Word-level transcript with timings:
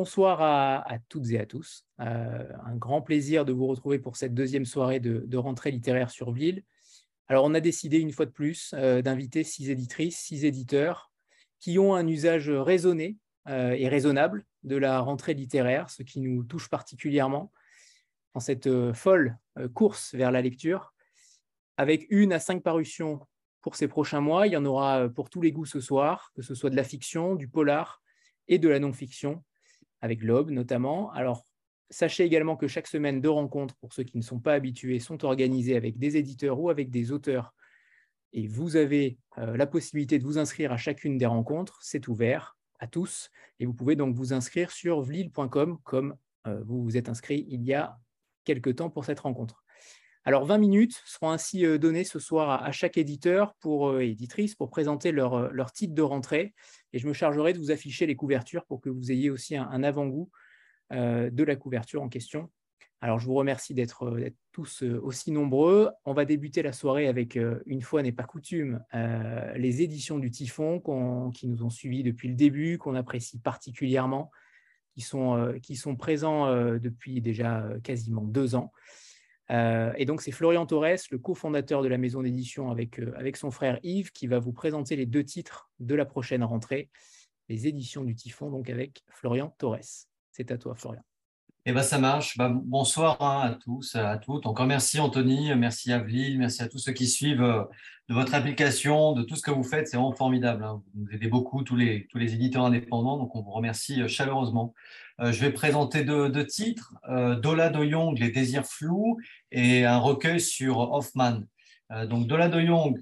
bonsoir 0.00 0.40
à, 0.40 0.98
toutes 1.10 1.30
et 1.30 1.38
à 1.38 1.44
tous. 1.44 1.84
Euh, 2.00 2.48
un 2.64 2.74
grand 2.74 3.02
plaisir 3.02 3.44
de 3.44 3.52
vous 3.52 3.66
retrouver 3.66 3.98
pour 3.98 4.16
cette 4.16 4.32
deuxième 4.32 4.64
soirée 4.64 4.98
de, 4.98 5.36
rentrée 5.36 5.70
littéraire 5.70 6.08
sur 6.08 6.32
Ville. 6.32 6.62
Alors, 7.28 7.44
on 7.44 7.52
a 7.52 7.60
décidé 7.60 7.98
une 7.98 8.10
fois 8.10 8.24
de 8.24 8.30
plus 8.30 8.72
euh, 8.72 9.02
d'inviter 9.02 9.44
six 9.44 9.68
éditrices, 9.68 10.16
six 10.16 10.46
éditeurs 10.46 11.12
qui 11.58 11.78
ont 11.78 11.94
un 11.94 12.06
usage 12.06 12.48
raisonné 12.48 13.18
euh, 13.50 13.72
et 13.72 13.88
raisonnable 13.88 14.46
de 14.62 14.76
la 14.76 15.00
rentrée 15.00 15.34
littéraire, 15.34 15.90
ce 15.90 16.02
qui 16.02 16.22
nous 16.22 16.44
touche 16.44 16.70
particulièrement 16.70 17.52
dans 18.32 18.40
cette 18.40 18.70
folle 18.94 19.36
course 19.74 20.14
vers 20.14 20.30
la 20.30 20.40
lecture, 20.40 20.94
avec 21.76 22.06
une 22.08 22.32
à 22.32 22.38
cinq 22.38 22.62
parutions 22.62 23.20
pour 23.60 23.76
ces 23.76 23.86
prochains 23.86 24.22
mois. 24.22 24.46
Il 24.46 24.54
y 24.54 24.56
en 24.56 24.64
aura 24.64 25.10
pour 25.10 25.28
tous 25.28 25.42
les 25.42 25.52
goûts 25.52 25.66
ce 25.66 25.80
soir, 25.80 26.32
que 26.34 26.40
ce 26.40 26.54
soit 26.54 26.70
de 26.70 26.76
la 26.76 26.84
fiction, 26.84 27.34
du 27.34 27.48
polar 27.48 28.00
et 28.48 28.58
de 28.58 28.70
la 28.70 28.78
non-fiction 28.78 29.44
avec 30.00 30.22
l'Aube 30.22 30.50
notamment. 30.50 31.10
Alors, 31.12 31.44
sachez 31.90 32.24
également 32.24 32.56
que 32.56 32.68
chaque 32.68 32.86
semaine, 32.86 33.20
deux 33.20 33.30
rencontres, 33.30 33.74
pour 33.76 33.92
ceux 33.92 34.04
qui 34.04 34.16
ne 34.16 34.22
sont 34.22 34.40
pas 34.40 34.54
habitués, 34.54 35.00
sont 35.00 35.24
organisées 35.24 35.76
avec 35.76 35.98
des 35.98 36.16
éditeurs 36.16 36.60
ou 36.60 36.70
avec 36.70 36.90
des 36.90 37.12
auteurs. 37.12 37.54
Et 38.32 38.46
vous 38.46 38.76
avez 38.76 39.18
euh, 39.38 39.56
la 39.56 39.66
possibilité 39.66 40.18
de 40.18 40.24
vous 40.24 40.38
inscrire 40.38 40.72
à 40.72 40.76
chacune 40.76 41.18
des 41.18 41.26
rencontres. 41.26 41.78
C'est 41.82 42.08
ouvert 42.08 42.56
à 42.78 42.86
tous. 42.86 43.30
Et 43.58 43.66
vous 43.66 43.74
pouvez 43.74 43.96
donc 43.96 44.14
vous 44.14 44.32
inscrire 44.32 44.70
sur 44.70 45.02
vlil.com 45.02 45.78
comme 45.82 46.16
euh, 46.46 46.62
vous 46.64 46.82
vous 46.82 46.96
êtes 46.96 47.08
inscrit 47.08 47.44
il 47.48 47.62
y 47.64 47.74
a 47.74 47.98
quelque 48.44 48.70
temps 48.70 48.90
pour 48.90 49.04
cette 49.04 49.20
rencontre. 49.20 49.64
Alors, 50.24 50.44
20 50.44 50.58
minutes 50.58 51.02
seront 51.06 51.30
ainsi 51.30 51.64
euh, 51.64 51.78
données 51.78 52.04
ce 52.04 52.18
soir 52.18 52.62
à, 52.62 52.72
chaque 52.72 52.98
éditeur 52.98 53.54
pour 53.60 54.00
éditrice 54.00 54.54
pour 54.54 54.70
présenter 54.70 55.12
leur, 55.12 55.52
leur 55.52 55.72
titre 55.72 55.94
de 55.94 56.02
rentrée 56.02 56.54
et 56.92 56.98
je 56.98 57.06
me 57.06 57.12
chargerai 57.12 57.52
de 57.52 57.58
vous 57.58 57.70
afficher 57.70 58.06
les 58.06 58.16
couvertures 58.16 58.64
pour 58.66 58.80
que 58.80 58.90
vous 58.90 59.12
ayez 59.12 59.30
aussi 59.30 59.56
un, 59.56 59.82
avant-goût 59.82 60.30
euh, 60.92 61.30
de 61.30 61.44
la 61.44 61.56
couverture 61.56 62.02
en 62.02 62.08
question. 62.08 62.50
Alors, 63.00 63.18
je 63.18 63.26
vous 63.26 63.34
remercie 63.34 63.72
d'être 63.72 64.04
euh, 64.04 64.30
tous 64.52 64.82
euh, 64.82 65.00
aussi 65.02 65.30
nombreux. 65.30 65.90
On 66.04 66.12
va 66.12 66.24
débuter 66.24 66.62
la 66.62 66.72
soirée 66.72 67.06
avec, 67.06 67.38
une 67.66 67.82
fois 67.82 68.02
n'est 68.02 68.12
pas 68.12 68.24
coutume, 68.24 68.82
les 68.92 69.82
éditions 69.82 70.18
du 70.18 70.30
Typhon 70.30 70.80
qui 71.32 71.46
nous 71.48 71.62
ont 71.62 71.70
suivis 71.70 72.02
depuis 72.02 72.28
le 72.28 72.34
début, 72.34 72.78
qu'on 72.78 72.94
apprécie 72.94 73.38
particulièrement, 73.38 74.30
qui 74.94 75.00
sont, 75.00 75.54
qui 75.62 75.76
sont 75.76 75.96
présents 75.96 76.52
depuis 76.78 77.20
déjà 77.20 77.68
quasiment 77.84 78.22
deux 78.22 78.54
ans. 78.54 78.72
Euh, 79.50 79.92
et 79.96 80.04
donc, 80.04 80.22
c'est 80.22 80.30
Florian 80.30 80.64
Torres, 80.66 80.98
le 81.10 81.18
cofondateur 81.18 81.82
de 81.82 81.88
la 81.88 81.98
maison 81.98 82.22
d'édition 82.22 82.70
avec, 82.70 83.00
euh, 83.00 83.12
avec 83.16 83.36
son 83.36 83.50
frère 83.50 83.78
Yves, 83.82 84.12
qui 84.12 84.26
va 84.26 84.38
vous 84.38 84.52
présenter 84.52 84.96
les 84.96 85.06
deux 85.06 85.24
titres 85.24 85.70
de 85.80 85.94
la 85.94 86.04
prochaine 86.04 86.44
rentrée, 86.44 86.88
les 87.48 87.66
éditions 87.66 88.04
du 88.04 88.14
Typhon, 88.14 88.50
donc 88.50 88.70
avec 88.70 89.02
Florian 89.08 89.54
Torres. 89.58 90.06
C'est 90.30 90.50
à 90.52 90.58
toi, 90.58 90.74
Florian. 90.76 91.02
Eh 91.70 91.72
ben, 91.72 91.84
ça 91.84 92.00
marche. 92.00 92.36
Bah, 92.36 92.50
bonsoir 92.52 93.22
hein, 93.22 93.42
à 93.44 93.54
tous, 93.54 93.94
à 93.94 94.16
toutes. 94.18 94.44
Encore 94.44 94.66
merci 94.66 94.98
Anthony, 94.98 95.54
merci 95.54 95.92
Avril, 95.92 96.36
merci 96.36 96.62
à 96.64 96.68
tous 96.68 96.78
ceux 96.78 96.90
qui 96.90 97.06
suivent 97.06 97.44
euh, 97.44 97.62
de 98.08 98.14
votre 98.14 98.34
application, 98.34 99.12
de 99.12 99.22
tout 99.22 99.36
ce 99.36 99.42
que 99.42 99.52
vous 99.52 99.62
faites. 99.62 99.86
C'est 99.86 99.96
vraiment 99.96 100.10
formidable. 100.10 100.64
Hein. 100.64 100.82
Vous 100.92 101.04
nous 101.04 101.12
aidez 101.12 101.28
beaucoup, 101.28 101.62
tous 101.62 101.76
les, 101.76 102.08
tous 102.08 102.18
les 102.18 102.34
éditeurs 102.34 102.64
indépendants. 102.64 103.18
Donc, 103.18 103.36
on 103.36 103.42
vous 103.42 103.52
remercie 103.52 104.08
chaleureusement. 104.08 104.74
Euh, 105.20 105.30
je 105.30 105.40
vais 105.40 105.52
présenter 105.52 106.02
deux, 106.02 106.44
titres, 106.44 106.96
euh, 107.08 107.36
Dola 107.36 107.68
de 107.70 107.88
Jong, 107.88 108.18
Les 108.18 108.30
désirs 108.30 108.66
flous, 108.66 109.20
et 109.52 109.84
un 109.84 109.98
recueil 109.98 110.40
sur 110.40 110.92
Hoffman. 110.92 111.38
Euh, 111.92 112.04
donc 112.04 112.26
Dola 112.26 112.48
de 112.48 112.66
Jong, 112.66 113.00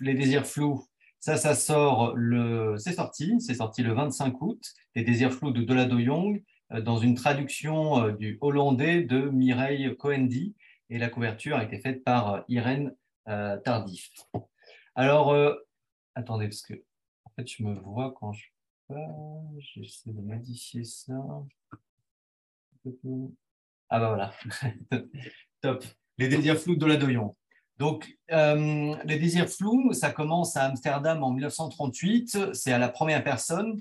Les 0.00 0.14
désirs 0.14 0.46
flous, 0.46 0.86
ça, 1.18 1.36
ça 1.36 1.54
sort 1.54 2.14
le, 2.16 2.76
c'est 2.78 2.94
sorti, 2.94 3.38
c'est 3.40 3.56
sorti 3.56 3.82
le 3.82 3.92
25 3.92 4.40
août, 4.40 4.62
Les 4.94 5.04
désirs 5.04 5.34
flous 5.34 5.50
de 5.50 5.60
Dola 5.60 5.84
de 5.84 6.00
Jong, 6.00 6.42
dans 6.70 6.98
une 6.98 7.14
traduction 7.14 8.10
du 8.10 8.38
hollandais 8.40 9.02
de 9.02 9.22
Mireille 9.30 9.96
Coendi, 9.96 10.54
et 10.88 10.98
la 10.98 11.08
couverture 11.08 11.56
a 11.56 11.64
été 11.64 11.78
faite 11.78 12.04
par 12.04 12.44
Irène 12.48 12.94
Tardif. 13.26 14.10
Alors, 14.94 15.34
attendez, 16.14 16.46
parce 16.46 16.62
que 16.62 16.74
en 17.24 17.30
fait, 17.36 17.46
je 17.46 17.62
me 17.62 17.74
vois 17.74 18.14
quand 18.18 18.32
je 18.32 18.44
J'essaie 19.58 20.10
de 20.10 20.20
modifier 20.20 20.84
ça. 20.84 21.14
Ah 23.88 24.00
bah 24.00 24.08
voilà. 24.08 24.32
Top. 25.60 25.84
Les 26.18 26.28
désirs 26.28 26.58
flous 26.58 26.76
de 26.76 26.86
la 26.86 26.96
Doyon. 26.96 27.36
Donc, 27.78 28.18
euh, 28.30 28.94
les 29.04 29.18
désirs 29.18 29.48
flous, 29.48 29.92
ça 29.92 30.10
commence 30.10 30.56
à 30.56 30.64
Amsterdam 30.64 31.22
en 31.22 31.30
1938. 31.30 32.54
C'est 32.54 32.72
à 32.72 32.78
la 32.78 32.88
première 32.88 33.22
personne. 33.24 33.80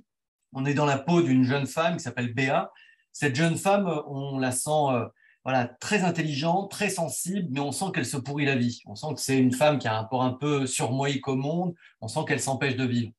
On 0.54 0.66
est 0.66 0.74
dans 0.74 0.86
la 0.86 0.98
peau 0.98 1.22
d'une 1.22 1.44
jeune 1.44 1.68
femme 1.68 1.98
qui 1.98 2.04
s'appelle 2.04 2.34
Béa. 2.34 2.72
Cette 3.12 3.36
jeune 3.36 3.58
femme, 3.58 3.88
on 4.08 4.40
la 4.40 4.52
sent 4.52 4.70
euh, 4.70 5.06
voilà, 5.44 5.68
très 5.68 6.04
intelligente, 6.04 6.72
très 6.72 6.90
sensible, 6.90 7.48
mais 7.52 7.60
on 7.60 7.72
sent 7.72 7.86
qu'elle 7.94 8.06
se 8.06 8.18
pourrit 8.18 8.46
la 8.46 8.56
vie. 8.56 8.82
On 8.86 8.96
sent 8.96 9.14
que 9.16 9.22
c'est 9.22 9.38
une 9.38 9.54
femme 9.54 9.80
qui 9.80 9.88
a 9.88 9.94
un 9.94 10.02
rapport 10.02 10.24
un 10.24 10.34
peu 10.34 10.68
surmoïque 10.68 11.28
au 11.28 11.36
monde. 11.36 11.74
On 12.02 12.08
sent 12.08 12.22
qu'elle 12.28 12.42
s'empêche 12.42 12.76
de 12.76 12.86
vivre. 12.86 13.12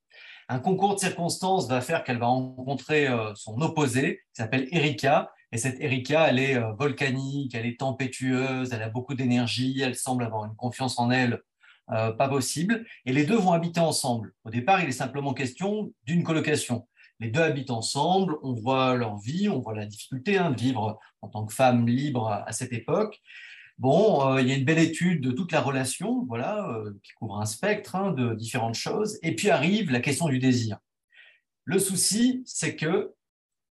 Un 0.48 0.58
concours 0.58 0.94
de 0.94 1.00
circonstances 1.00 1.68
va 1.68 1.80
faire 1.80 2.02
qu'elle 2.02 2.18
va 2.18 2.26
rencontrer 2.26 3.06
euh, 3.06 3.32
son 3.36 3.60
opposé, 3.60 4.16
qui 4.34 4.42
s'appelle 4.42 4.66
Erika. 4.72 5.30
Et 5.52 5.58
cette 5.58 5.80
Erika, 5.80 6.28
elle 6.28 6.38
est 6.38 6.56
euh, 6.56 6.72
volcanique, 6.72 7.54
elle 7.54 7.66
est 7.66 7.78
tempétueuse, 7.78 8.72
elle 8.72 8.82
a 8.82 8.88
beaucoup 8.88 9.14
d'énergie, 9.14 9.80
elle 9.80 9.94
semble 9.94 10.24
avoir 10.24 10.44
une 10.44 10.56
confiance 10.56 10.98
en 10.98 11.10
elle 11.10 11.40
euh, 11.92 12.12
pas 12.12 12.28
possible. 12.28 12.84
Et 13.06 13.12
les 13.12 13.24
deux 13.24 13.36
vont 13.36 13.52
habiter 13.52 13.80
ensemble. 13.80 14.32
Au 14.44 14.50
départ, 14.50 14.80
il 14.82 14.88
est 14.88 14.92
simplement 14.92 15.34
question 15.34 15.92
d'une 16.04 16.22
colocation. 16.22 16.86
Les 17.20 17.28
deux 17.28 17.42
habitent 17.42 17.70
ensemble, 17.70 18.36
on 18.42 18.54
voit 18.54 18.94
leur 18.94 19.18
vie, 19.18 19.48
on 19.48 19.60
voit 19.60 19.74
la 19.74 19.86
difficulté 19.86 20.38
hein, 20.38 20.50
de 20.50 20.60
vivre 20.60 20.98
en 21.20 21.28
tant 21.28 21.44
que 21.44 21.52
femme 21.52 21.86
libre 21.86 22.28
à 22.28 22.50
cette 22.52 22.72
époque. 22.72 23.20
Bon, 23.78 24.26
euh, 24.26 24.42
il 24.42 24.48
y 24.48 24.52
a 24.52 24.56
une 24.56 24.64
belle 24.64 24.78
étude 24.78 25.22
de 25.22 25.30
toute 25.30 25.52
la 25.52 25.60
relation, 25.60 26.24
voilà, 26.26 26.68
euh, 26.68 26.92
qui 27.02 27.12
couvre 27.12 27.40
un 27.40 27.46
spectre 27.46 27.96
hein, 27.96 28.12
de 28.12 28.34
différentes 28.34 28.74
choses. 28.74 29.18
Et 29.22 29.34
puis 29.34 29.48
arrive 29.48 29.90
la 29.90 30.00
question 30.00 30.28
du 30.28 30.38
désir. 30.38 30.78
Le 31.64 31.78
souci, 31.78 32.42
c'est 32.44 32.76
que 32.76 33.14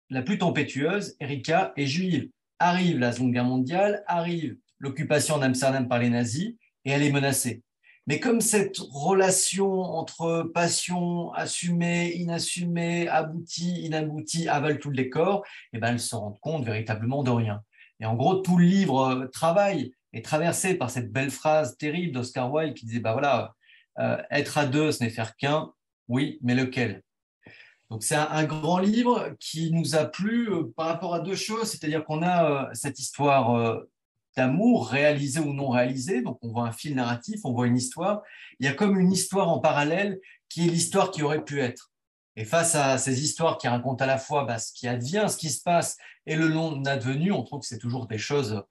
la 0.10 0.22
plus 0.22 0.38
tempétueuse, 0.38 1.16
Erika, 1.20 1.74
est 1.78 1.86
juive. 1.86 2.30
Arrive 2.60 3.00
la 3.00 3.14
Seconde 3.14 3.32
Guerre 3.32 3.46
mondiale, 3.46 4.04
arrive 4.08 4.58
l'occupation 4.78 5.38
d'Amsterdam 5.38 5.88
par 5.88 6.00
les 6.00 6.10
nazis, 6.10 6.56
et 6.86 6.92
elle 6.92 7.04
est 7.04 7.12
menacée. 7.12 7.64
Mais 8.06 8.20
comme 8.20 8.42
cette 8.42 8.80
relation 8.80 9.82
entre 9.82 10.44
passion 10.54 11.32
assumée, 11.34 12.14
inassumée, 12.16 13.08
aboutie, 13.08 13.82
inaboutie, 13.86 14.50
avale 14.50 14.80
tout 14.80 14.90
le 14.90 14.96
décor, 14.98 15.46
eh 15.72 15.80
ben, 15.80 15.94
elle 15.94 16.00
se 16.00 16.16
rend 16.16 16.34
compte 16.34 16.66
véritablement 16.66 17.24
de 17.24 17.32
rien. 17.32 17.62
Et 18.02 18.06
en 18.06 18.16
gros, 18.16 18.36
tout 18.36 18.58
le 18.58 18.66
livre 18.66 19.08
euh, 19.08 19.28
travail 19.28 19.94
est 20.12 20.26
traversé 20.26 20.76
par 20.76 20.90
cette 20.90 21.12
belle 21.12 21.32
phrase 21.32 21.78
terrible 21.78 22.14
d'Oscar 22.14 22.52
Wilde 22.52 22.74
qui 22.74 22.86
disait 22.86 23.00
bah 23.00 23.14
voilà, 23.14 23.54
euh, 24.00 24.22
être 24.30 24.58
à 24.58 24.66
deux, 24.66 24.92
ce 24.92 25.04
n'est 25.04 25.10
faire 25.10 25.38
qu'un. 25.38 25.72
Oui, 26.10 26.40
mais 26.42 26.56
lequel? 26.56 27.02
Donc 27.90 28.04
c'est 28.04 28.16
un, 28.16 28.44
grand 28.44 28.80
livre 28.80 29.36
qui 29.40 29.72
nous 29.72 29.96
a 29.96 30.06
plu 30.06 30.52
euh, 30.52 30.64
par 30.76 30.88
rapport 30.88 31.14
à 31.14 31.20
deux 31.22 31.36
choses, 31.36 31.70
c'est-à-dire 31.70 32.04
qu'on 32.04 32.24
a 32.24 32.70
cette 32.74 33.00
histoire 33.00 33.82
d'amour 34.36 34.88
réalisée 34.88 35.40
ou 35.40 35.54
non 35.54 35.70
réalisée. 35.70 36.22
Donc 36.22 36.40
on 36.42 36.52
voit 36.52 36.68
un 36.68 36.72
fil 36.72 36.96
narratif, 36.96 37.42
on 37.44 37.54
voit 37.54 37.68
une 37.68 37.78
histoire. 37.78 38.22
Il 38.60 38.66
y 38.66 38.70
a 38.70 38.74
comme 38.74 39.00
une 39.00 39.12
histoire 39.12 39.50
en 39.50 39.60
parallèle 39.60 40.20
qui 40.50 40.68
est 40.68 40.72
l'histoire 40.72 41.12
qui 41.12 41.24
aurait 41.24 41.44
pu 41.44 41.62
être. 41.62 41.92
Et 42.36 42.46
face 42.46 42.76
à 42.76 42.98
ces 42.98 43.24
histoires 43.24 43.58
qui 43.58 43.68
racontent 43.68 44.04
à 44.04 44.08
la 44.08 44.18
fois 44.18 44.46
bah, 44.46 44.58
ce 44.58 44.74
qui 44.74 44.88
advient, 44.88 45.26
ce 45.30 45.38
qui 45.38 45.50
se 45.50 45.62
passe 45.62 45.98
et 46.26 46.36
le 46.36 46.50
non 46.50 46.84
advenu, 46.86 47.32
on 47.32 47.44
trouve 47.44 47.62
que 47.62 47.68
c'est 47.68 47.78
toujours 47.78 48.08
des 48.08 48.18
choses 48.18 48.64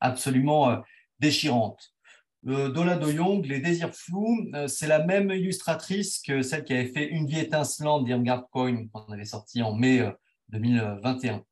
absolument 0.00 0.70
euh, 0.70 0.76
déchirantes. 1.18 1.94
Euh, 2.46 2.70
Dola 2.70 2.96
Do 2.96 3.10
Young, 3.10 3.44
Les 3.46 3.60
désirs 3.60 3.94
flous, 3.94 4.50
euh, 4.54 4.68
c'est 4.68 4.86
la 4.86 5.04
même 5.04 5.30
illustratrice 5.30 6.20
que 6.20 6.42
celle 6.42 6.64
qui 6.64 6.74
avait 6.74 6.86
fait 6.86 7.08
Une 7.08 7.26
vie 7.26 7.40
étincelante 7.40 8.04
d'Irmgard 8.04 8.48
Coin, 8.50 8.86
qu'on 8.88 9.12
avait 9.12 9.24
sorti 9.24 9.62
en 9.62 9.74
mai 9.74 10.04
2021. 10.50 11.44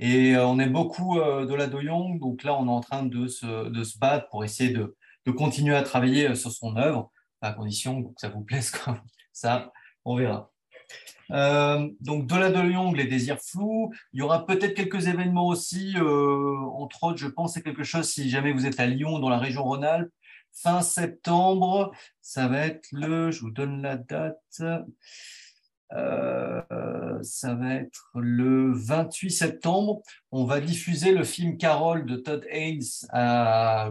Et 0.00 0.36
on 0.36 0.58
aime 0.58 0.72
beaucoup 0.72 1.20
Dola 1.20 1.66
Do 1.66 1.80
Young, 1.80 2.18
donc 2.18 2.42
là 2.42 2.54
on 2.54 2.66
est 2.66 2.70
en 2.70 2.80
train 2.80 3.04
de 3.04 3.28
se, 3.28 3.68
de 3.68 3.84
se 3.84 3.98
battre 3.98 4.28
pour 4.30 4.44
essayer 4.44 4.70
de, 4.70 4.96
de, 5.26 5.30
continuer 5.30 5.76
à 5.76 5.82
travailler 5.82 6.34
sur 6.34 6.50
son 6.50 6.76
œuvre, 6.76 7.12
à 7.42 7.52
condition 7.52 8.02
que 8.04 8.20
ça 8.20 8.30
vous 8.30 8.40
plaise 8.40 8.70
comme 8.70 8.98
ça 9.32 9.70
on 10.04 10.16
verra. 10.16 10.50
Euh, 11.32 11.88
donc 12.00 12.26
de 12.26 12.34
la 12.34 12.50
de 12.50 12.96
les 12.96 13.04
désirs 13.04 13.38
flous. 13.40 13.92
Il 14.12 14.18
y 14.20 14.22
aura 14.22 14.46
peut-être 14.46 14.74
quelques 14.74 15.06
événements 15.06 15.46
aussi, 15.46 15.94
euh, 15.96 16.56
entre 16.74 17.04
autres, 17.04 17.18
je 17.18 17.28
pense, 17.28 17.54
c'est 17.54 17.62
quelque 17.62 17.84
chose 17.84 18.08
si 18.08 18.28
jamais 18.28 18.52
vous 18.52 18.66
êtes 18.66 18.80
à 18.80 18.86
Lyon, 18.86 19.18
dans 19.18 19.28
la 19.28 19.38
région 19.38 19.62
Rhône-Alpes. 19.64 20.12
Fin 20.52 20.82
septembre, 20.82 21.92
ça 22.20 22.48
va 22.48 22.66
être 22.66 22.88
le, 22.90 23.30
je 23.30 23.40
vous 23.40 23.52
donne 23.52 23.82
la 23.82 23.96
date, 23.96 24.40
euh, 24.60 24.80
ça 25.92 27.54
va 27.54 27.74
être 27.74 28.10
le 28.14 28.72
28 28.72 29.30
septembre. 29.30 30.02
On 30.30 30.44
va 30.44 30.60
diffuser 30.60 31.12
le 31.12 31.24
film 31.24 31.56
Carole 31.56 32.06
de 32.06 32.16
Todd 32.16 32.44
Haynes 32.50 32.82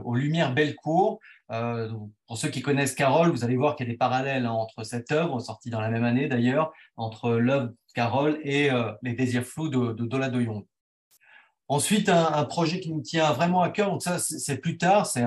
aux 0.03 0.15
Lumières 0.15 0.53
Bellecour. 0.53 1.19
Euh, 1.51 1.91
pour 2.27 2.37
ceux 2.37 2.49
qui 2.49 2.61
connaissent 2.61 2.93
Carole, 2.93 3.31
vous 3.31 3.43
allez 3.43 3.57
voir 3.57 3.75
qu'il 3.75 3.87
y 3.87 3.89
a 3.89 3.91
des 3.91 3.97
parallèles 3.97 4.45
hein, 4.45 4.51
entre 4.51 4.83
cette 4.83 5.11
œuvre, 5.11 5.39
sortie 5.39 5.71
dans 5.71 5.81
la 5.81 5.89
même 5.89 6.03
année 6.03 6.27
d'ailleurs, 6.27 6.71
entre 6.95 7.31
Love 7.31 7.73
Carole 7.95 8.39
et 8.43 8.69
Les 9.01 9.13
désirs 9.13 9.43
flous 9.43 9.69
de, 9.69 9.93
de 9.93 10.05
Dola 10.05 10.29
de 10.29 10.39
Jong. 10.41 10.63
Ensuite, 11.67 12.09
un, 12.09 12.45
projet 12.45 12.79
qui 12.79 12.91
nous 12.91 13.01
tient 13.01 13.31
vraiment 13.31 13.61
à 13.61 13.69
cœur, 13.69 13.91
donc 13.91 14.01
ça 14.01 14.17
c'est 14.17 14.57
plus 14.57 14.77
tard, 14.79 15.05
c'est 15.05 15.23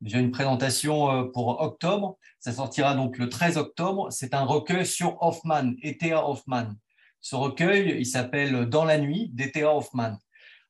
déjà 0.00 0.18
une 0.18 0.30
présentation 0.30 1.28
pour 1.32 1.60
octobre, 1.60 2.18
ça 2.38 2.52
sortira 2.52 2.94
donc 2.94 3.18
le 3.18 3.28
13 3.28 3.58
octobre, 3.58 4.08
c'est 4.10 4.34
un 4.34 4.44
recueil 4.44 4.86
sur 4.86 5.22
Hoffman, 5.22 5.72
E.T.A. 5.84 6.26
Hoffman. 6.26 6.68
Ce 7.20 7.36
recueil, 7.36 7.96
il 7.98 8.06
s'appelle 8.06 8.66
Dans 8.66 8.84
la 8.84 8.98
nuit 8.98 9.30
d'E.T.A. 9.34 9.74
Hoffman. 9.74 10.16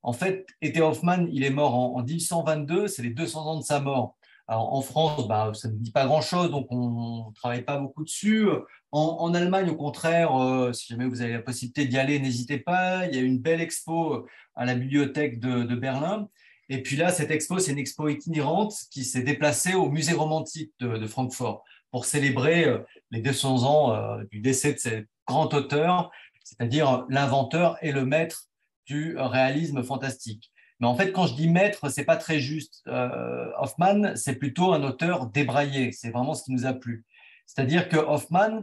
En 0.02 0.12
fait, 0.12 0.46
E.T. 0.64 0.80
Hoffman, 0.80 1.26
il 1.30 1.44
est 1.44 1.50
mort 1.50 1.74
en, 1.74 2.02
1822, 2.02 2.88
c'est 2.88 3.02
les 3.02 3.10
200 3.10 3.46
ans 3.46 3.58
de 3.58 3.64
sa 3.64 3.80
mort. 3.80 4.16
Alors, 4.48 4.74
en 4.74 4.80
France, 4.80 5.28
bah, 5.28 5.52
ça 5.54 5.68
ne 5.68 5.76
dit 5.76 5.92
pas 5.92 6.06
grand-chose, 6.06 6.50
donc 6.50 6.66
on 6.70 7.28
ne 7.28 7.34
travaille 7.34 7.62
pas 7.62 7.78
beaucoup 7.78 8.02
dessus. 8.02 8.48
En, 8.90 9.32
Allemagne, 9.32 9.70
au 9.70 9.76
contraire, 9.76 10.34
euh, 10.34 10.72
si 10.72 10.88
jamais 10.88 11.06
vous 11.06 11.22
avez 11.22 11.34
la 11.34 11.42
possibilité 11.42 11.86
d'y 11.86 11.96
aller, 11.96 12.18
n'hésitez 12.18 12.58
pas. 12.58 13.06
Il 13.06 13.14
y 13.14 13.18
a 13.18 13.22
une 13.22 13.38
belle 13.38 13.60
expo 13.60 14.26
à 14.56 14.64
la 14.64 14.74
bibliothèque 14.74 15.38
de, 15.38 15.76
Berlin. 15.76 16.28
Et 16.70 16.82
puis 16.82 16.96
là, 16.96 17.10
cette 17.10 17.32
expo, 17.32 17.58
c'est 17.58 17.72
une 17.72 17.78
expo 17.78 18.08
itinérante 18.08 18.72
qui 18.92 19.02
s'est 19.02 19.22
déplacée 19.22 19.74
au 19.74 19.90
musée 19.90 20.12
romantique 20.12 20.72
de, 20.78 21.04
Francfort 21.08 21.64
pour 21.90 22.04
célébrer 22.04 22.64
euh, 22.64 22.78
les 23.10 23.20
200 23.20 23.64
ans 23.64 23.92
euh, 23.92 24.22
du 24.30 24.38
décès 24.38 24.74
de 24.74 24.78
ce 24.78 25.04
grand 25.26 25.52
auteur, 25.52 26.12
c'est-à-dire 26.44 27.06
l'inventeur 27.08 27.76
et 27.82 27.90
le 27.90 28.04
maître 28.04 28.44
du 28.86 29.16
réalisme 29.18 29.82
fantastique. 29.82 30.52
Mais 30.78 30.86
en 30.86 30.94
fait, 30.94 31.10
quand 31.10 31.26
je 31.26 31.34
dis 31.34 31.48
maître, 31.48 31.88
c'est 31.88 32.04
pas 32.04 32.16
très 32.16 32.38
juste. 32.38 32.82
Euh, 32.86 33.50
Hoffman, 33.58 34.14
c'est 34.14 34.36
plutôt 34.36 34.72
un 34.72 34.84
auteur 34.84 35.26
débraillé. 35.26 35.90
C'est 35.90 36.10
vraiment 36.10 36.34
ce 36.34 36.44
qui 36.44 36.52
nous 36.52 36.66
a 36.66 36.72
plu. 36.72 37.04
C'est-à-dire 37.46 37.88
que 37.88 37.96
Hoffman, 37.96 38.62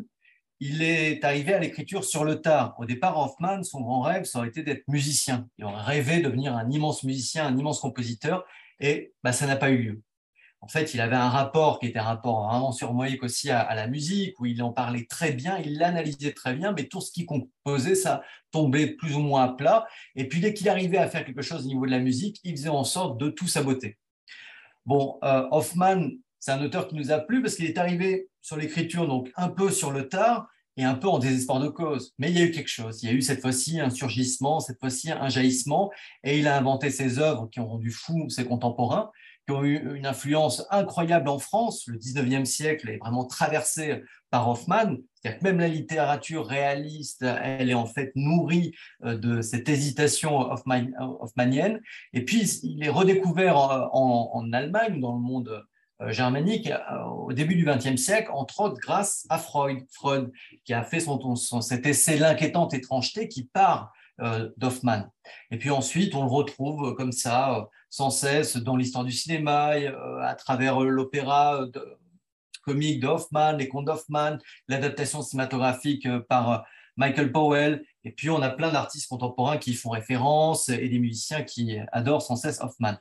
il 0.60 0.82
est 0.82 1.24
arrivé 1.24 1.54
à 1.54 1.60
l'écriture 1.60 2.04
sur 2.04 2.24
le 2.24 2.42
tard. 2.42 2.76
Au 2.80 2.86
départ, 2.86 3.18
Hoffman, 3.18 3.64
son 3.64 3.82
grand 3.82 4.02
rêve, 4.02 4.24
ça 4.26 4.40
aurait 4.40 4.48
été 4.48 4.64
d'être 4.64 4.88
musicien. 4.88 5.48
Il 5.58 5.66
aurait 5.66 5.84
rêvé 5.84 6.18
de 6.18 6.24
devenir 6.24 6.56
un 6.56 6.70
immense 6.70 7.04
musicien, 7.04 7.46
un 7.46 7.58
immense 7.58 7.80
compositeur, 7.80 8.46
et 8.80 9.14
bah, 9.24 9.34
ça 9.34 9.48
n'a 9.48 9.56
pas 9.56 9.70
eu 9.70 9.78
lieu 9.78 10.02
en 10.60 10.68
fait, 10.68 10.94
il 10.94 11.02
avait 11.02 11.16
un 11.16 11.30
rapport 11.30 11.80
qui 11.80 11.86
était 11.88 12.00
un 12.00 12.04
rapport 12.04 12.48
vraiment 12.48 12.72
surmoïque 12.72 13.24
aussi 13.24 13.52
à, 13.52 13.74
la 13.76 13.88
musique, 13.88 14.40
où 14.40 14.46
il 14.46 14.62
en 14.64 14.74
parlait 14.74 15.06
très 15.06 15.32
bien, 15.32 15.60
il 15.60 15.78
l'analysait 15.78 16.34
très 16.34 16.56
bien, 16.56 16.74
mais 16.74 16.86
tout 16.86 17.00
ce 17.00 17.12
qu'il 17.12 17.26
composait, 17.26 17.96
ça 17.96 18.24
tombait 18.52 18.88
plus 18.88 19.16
ou 19.16 19.20
moins 19.20 19.44
à 19.44 19.50
plat. 19.50 19.86
Et 20.16 20.28
puis, 20.28 20.42
dès 20.42 20.54
qu'il 20.54 20.68
arrivait 20.68 20.98
à 20.98 21.08
faire 21.08 21.26
quelque 21.26 21.44
chose 21.44 21.66
au 21.66 21.68
niveau 21.68 21.86
de 21.86 21.92
la 21.92 22.00
musique, 22.00 22.40
il 22.44 22.58
faisait 22.58 22.70
en 22.70 22.84
sorte 22.84 23.20
de 23.20 23.30
tout 23.30 23.48
saboter. 23.48 23.98
Bon, 24.86 25.20
euh, 25.24 25.48
Hoffman, 25.52 26.10
c'est 26.40 26.52
un 26.52 26.62
auteur 26.62 26.88
qui 26.88 26.96
nous 26.96 27.12
a 27.12 27.20
plu 27.20 27.42
parce 27.42 27.56
qu'il 27.56 27.66
est 27.66 27.78
arrivé 27.78 28.28
sur 28.48 28.56
l'écriture, 28.56 29.08
donc 29.08 29.30
un 29.36 29.50
peu 29.50 29.70
sur 29.72 29.92
le 29.92 30.08
tard 30.08 30.48
et 30.78 30.86
un 30.86 30.96
peu 30.96 31.10
en 31.10 31.20
désespoir 31.20 31.60
de 31.60 31.68
cause. 31.68 32.14
Mais 32.18 32.32
il 32.32 32.40
y 32.40 32.42
a 32.42 32.46
eu 32.46 32.52
quelque 32.52 32.70
chose. 32.70 33.04
Il 33.04 33.10
y 33.10 33.12
a 33.12 33.16
eu 33.16 33.22
cette 33.22 33.42
fois-ci 33.42 33.82
un 33.82 33.90
surgissement, 33.90 34.62
cette 34.62 34.80
fois-ci 34.80 35.12
un 35.12 35.28
jaillissement, 35.28 35.92
et 36.24 36.40
il 36.40 36.48
a 36.48 36.58
inventé 36.58 36.90
ses 36.90 37.20
œuvres 37.20 37.50
qui 37.52 37.60
ont 37.60 37.68
rendu 37.68 37.92
fou 37.92 38.30
ses 38.30 38.46
contemporains 38.46 39.12
qui 39.48 39.54
ont 39.54 39.64
eu 39.64 39.96
une 39.96 40.06
influence 40.06 40.66
incroyable 40.72 41.30
en 41.30 41.40
France. 41.40 41.88
Le 41.88 41.98
19e 41.98 42.44
siècle 42.46 42.90
est 42.90 42.98
vraiment 42.98 43.26
traversé 43.26 44.04
par 44.30 44.50
Hoffmann. 44.50 44.98
C'est-à-dire 45.14 45.40
que 45.40 45.44
même 45.46 45.60
la 45.60 45.70
littérature 45.70 46.46
réaliste, 46.46 47.24
elle 47.24 47.70
est 47.70 47.74
en 47.74 47.86
fait 47.86 48.12
nourrie 48.16 48.74
euh, 49.06 49.18
de 49.18 49.42
cette 49.42 49.70
hésitation 49.70 50.52
hoffmannienne. 50.52 51.80
Et 52.12 52.26
puis, 52.26 52.42
il 52.64 52.84
est 52.84 52.90
redécouvert 52.90 53.58
en, 53.58 54.52
Allemagne, 54.52 55.00
dans 55.00 55.14
le 55.14 55.22
monde 55.22 55.66
germanique, 56.08 56.70
euh, 56.70 57.04
au 57.06 57.34
début 57.34 57.56
du 57.56 57.66
XXe 57.66 57.96
siècle, 57.96 58.30
entre 58.34 58.62
autres 58.62 58.78
grâce 58.80 59.26
à 59.30 59.38
Freud. 59.38 59.80
Freud, 59.92 60.32
qui 60.64 60.74
a 60.74 60.84
fait 60.84 61.00
son, 61.00 61.36
son 61.36 61.62
cet 61.62 61.86
essai 61.86 62.18
L'inquiétante 62.18 62.74
étrangeté, 62.74 63.28
qui 63.28 63.46
part 63.46 63.94
d'Hoffmann. 64.58 65.12
Et 65.52 65.60
puis 65.60 65.70
ensuite, 65.70 66.16
on 66.16 66.24
le 66.24 66.32
retrouve 66.32 66.96
comme 66.96 67.12
ça 67.12 67.70
sans 67.90 68.10
cesse 68.10 68.58
dans 68.58 68.76
l'histoire 68.76 69.04
du 69.04 69.12
cinéma, 69.12 69.76
euh, 69.76 70.20
à 70.22 70.36
travers 70.36 70.82
euh, 70.84 70.90
l'opéra 70.90 71.62
euh, 71.62 71.72
comique 72.64 73.00
d'Hoffman, 73.00 73.54
les 73.54 73.70
contes 73.70 73.86
d'Hoffman, 73.86 74.38
l'adaptation 74.68 75.22
cinématographique 75.22 76.08
par 76.28 76.66
Michael 76.98 77.32
Powell. 77.32 77.86
Et 78.04 78.12
puis, 78.12 78.30
on 78.30 78.42
a 78.42 78.50
plein 78.50 78.72
d'artistes 78.72 79.08
contemporains 79.08 79.58
qui 79.58 79.74
font 79.74 79.92
référence 79.92 80.68
et 80.68 80.90
des 80.90 81.00
musiciens 81.00 81.44
qui 81.44 81.78
adorent 81.94 82.22
sans 82.22 82.36
cesse 82.36 82.60
Hoffman. 82.60 82.98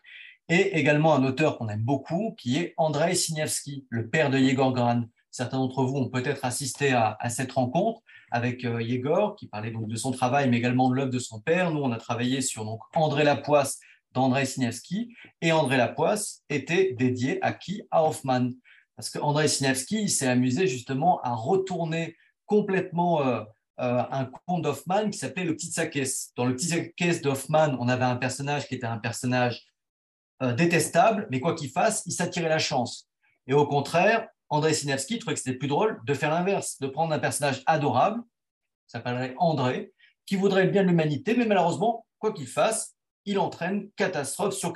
Et 0.48 0.78
également 0.78 1.14
un 1.14 1.24
auteur 1.24 1.58
qu'on 1.58 1.68
aime 1.68 1.82
beaucoup, 1.82 2.34
qui 2.38 2.58
est 2.58 2.74
Andrei 2.76 3.14
Siniewski, 3.14 3.86
le 3.90 4.08
père 4.08 4.30
de 4.30 4.38
Yegor 4.38 4.72
Gran. 4.72 5.04
Certains 5.30 5.58
d'entre 5.58 5.84
vous 5.84 5.98
ont 5.98 6.08
peut-être 6.08 6.44
assisté 6.44 6.92
à, 6.92 7.18
cette 7.28 7.52
rencontre 7.52 8.00
avec 8.30 8.62
Yegor, 8.62 9.36
qui 9.36 9.48
parlait 9.48 9.70
donc 9.70 9.88
de 9.88 9.96
son 9.96 10.12
travail, 10.12 10.48
mais 10.48 10.56
également 10.56 10.88
de 10.88 10.94
l'œuvre 10.94 11.10
de 11.10 11.18
son 11.18 11.40
père. 11.40 11.72
Nous, 11.72 11.80
on 11.80 11.92
a 11.92 11.98
travaillé 11.98 12.40
sur 12.40 12.64
donc, 12.64 12.80
André 12.94 13.24
Lapoisse, 13.24 13.80
d'André 14.16 14.46
Siniewski. 14.46 15.14
Et 15.42 15.52
André 15.52 15.76
Lapoisse 15.76 16.42
était 16.48 16.94
dédié 16.94 17.38
à 17.44 17.52
qui? 17.52 17.82
À 17.90 18.04
Hoffman. 18.04 18.50
Parce 18.96 19.10
qu'André 19.10 19.46
Siniewski 19.46 20.08
s'est 20.08 20.26
amusé 20.26 20.66
justement 20.66 21.20
à 21.20 21.34
retourner 21.34 22.16
complètement 22.46 23.20
euh, 23.20 23.42
euh, 23.80 24.02
un 24.10 24.24
conte 24.46 24.62
d'Hoffman 24.62 25.10
qui 25.10 25.18
s'appelait 25.18 25.44
Le 25.44 25.54
Petit 25.54 25.70
Sakès. 25.70 26.32
Dans 26.34 26.46
Le 26.46 26.56
Petit 26.56 26.68
Sakès 26.68 27.20
d'Hoffman, 27.20 27.76
on 27.78 27.88
avait 27.88 28.04
un 28.04 28.16
personnage 28.16 28.66
qui 28.66 28.74
était 28.74 28.86
un 28.86 28.98
personnage 28.98 29.66
euh, 30.42 30.52
détestable, 30.52 31.26
mais 31.30 31.40
quoi 31.40 31.54
qu'il 31.54 31.70
fasse, 31.70 32.02
il 32.06 32.12
s'attirait 32.12 32.48
la 32.48 32.58
chance. 32.58 33.08
Et 33.46 33.54
au 33.54 33.66
contraire, 33.66 34.28
André 34.48 34.74
Siniewski 34.74 35.18
trouvait 35.18 35.34
que 35.34 35.40
c'était 35.40 35.56
plus 35.56 35.68
drôle 35.68 36.00
de 36.04 36.14
faire 36.14 36.30
l'inverse, 36.30 36.78
de 36.80 36.86
prendre 36.86 37.12
un 37.12 37.18
personnage 37.18 37.62
adorable, 37.66 38.22
s'appellerait 38.86 39.34
André, 39.38 39.92
qui 40.26 40.36
voudrait 40.36 40.66
bien 40.66 40.82
l'humanité, 40.82 41.34
mais 41.36 41.46
malheureusement, 41.46 42.06
quoi 42.18 42.32
qu'il 42.32 42.46
fasse, 42.46 42.94
il 43.24 43.38
entraîne 43.38 43.90
catastrophe 43.96 44.54
sur 44.54 44.72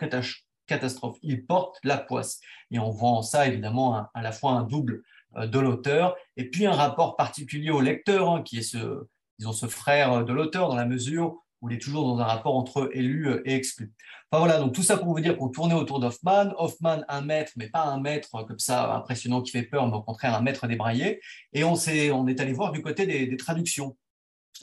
catastrophe. 0.66 1.18
Il 1.22 1.46
porte 1.46 1.78
la 1.84 1.98
poisse. 1.98 2.40
Et 2.70 2.78
on 2.78 2.90
voit 2.90 3.10
en 3.10 3.22
ça, 3.22 3.46
évidemment, 3.46 4.08
à 4.14 4.22
la 4.22 4.32
fois 4.32 4.52
un 4.52 4.62
double 4.62 5.02
euh, 5.36 5.46
de 5.46 5.58
l'auteur 5.58 6.16
et 6.36 6.48
puis 6.48 6.66
un 6.66 6.72
rapport 6.72 7.16
particulier 7.16 7.70
au 7.70 7.80
lecteur, 7.80 8.30
hein, 8.30 8.42
qui 8.42 8.58
est 8.58 8.62
ce, 8.62 9.06
disons, 9.38 9.52
ce 9.52 9.66
frère 9.66 10.24
de 10.24 10.32
l'auteur, 10.32 10.68
dans 10.68 10.76
la 10.76 10.86
mesure 10.86 11.38
où 11.60 11.70
il 11.70 11.76
est 11.76 11.78
toujours 11.78 12.04
dans 12.04 12.18
un 12.20 12.24
rapport 12.24 12.56
entre 12.56 12.90
élu 12.92 13.28
euh, 13.28 13.42
et 13.44 13.54
exclu. 13.54 13.92
Enfin 14.30 14.44
voilà, 14.44 14.58
donc 14.58 14.74
tout 14.74 14.82
ça 14.82 14.96
pour 14.96 15.08
vous 15.08 15.20
dire 15.20 15.36
qu'on 15.36 15.48
tournait 15.48 15.74
autour 15.74 16.00
d'Hoffman. 16.00 16.54
Hoffman, 16.56 17.02
un 17.08 17.20
maître, 17.20 17.52
mais 17.56 17.68
pas 17.68 17.84
un 17.84 18.00
maître 18.00 18.42
comme 18.44 18.58
ça 18.58 18.94
impressionnant 18.94 19.42
qui 19.42 19.50
fait 19.50 19.62
peur, 19.62 19.86
mais 19.88 19.96
au 19.96 20.02
contraire 20.02 20.34
un 20.34 20.42
maître 20.42 20.66
débraillé. 20.66 21.20
Et 21.52 21.64
on, 21.64 21.74
est, 21.76 22.10
on 22.10 22.26
est 22.26 22.40
allé 22.40 22.52
voir 22.52 22.72
du 22.72 22.82
côté 22.82 23.06
des 23.06 23.36
traductions. 23.36 23.96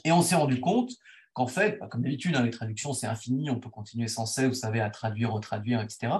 Et 0.04 0.12
on 0.12 0.22
s'est 0.22 0.36
rendu 0.36 0.60
compte 0.60 0.92
en 1.38 1.46
fait, 1.46 1.78
bah, 1.78 1.86
comme 1.86 2.02
d'habitude, 2.02 2.34
hein, 2.36 2.42
les 2.42 2.50
traductions, 2.50 2.92
c'est 2.92 3.06
infini, 3.06 3.50
on 3.50 3.60
peut 3.60 3.70
continuer 3.70 4.08
sans 4.08 4.26
cesse, 4.26 4.46
vous 4.46 4.54
savez, 4.54 4.80
à 4.80 4.90
traduire, 4.90 5.32
retraduire, 5.32 5.80
etc. 5.80 6.12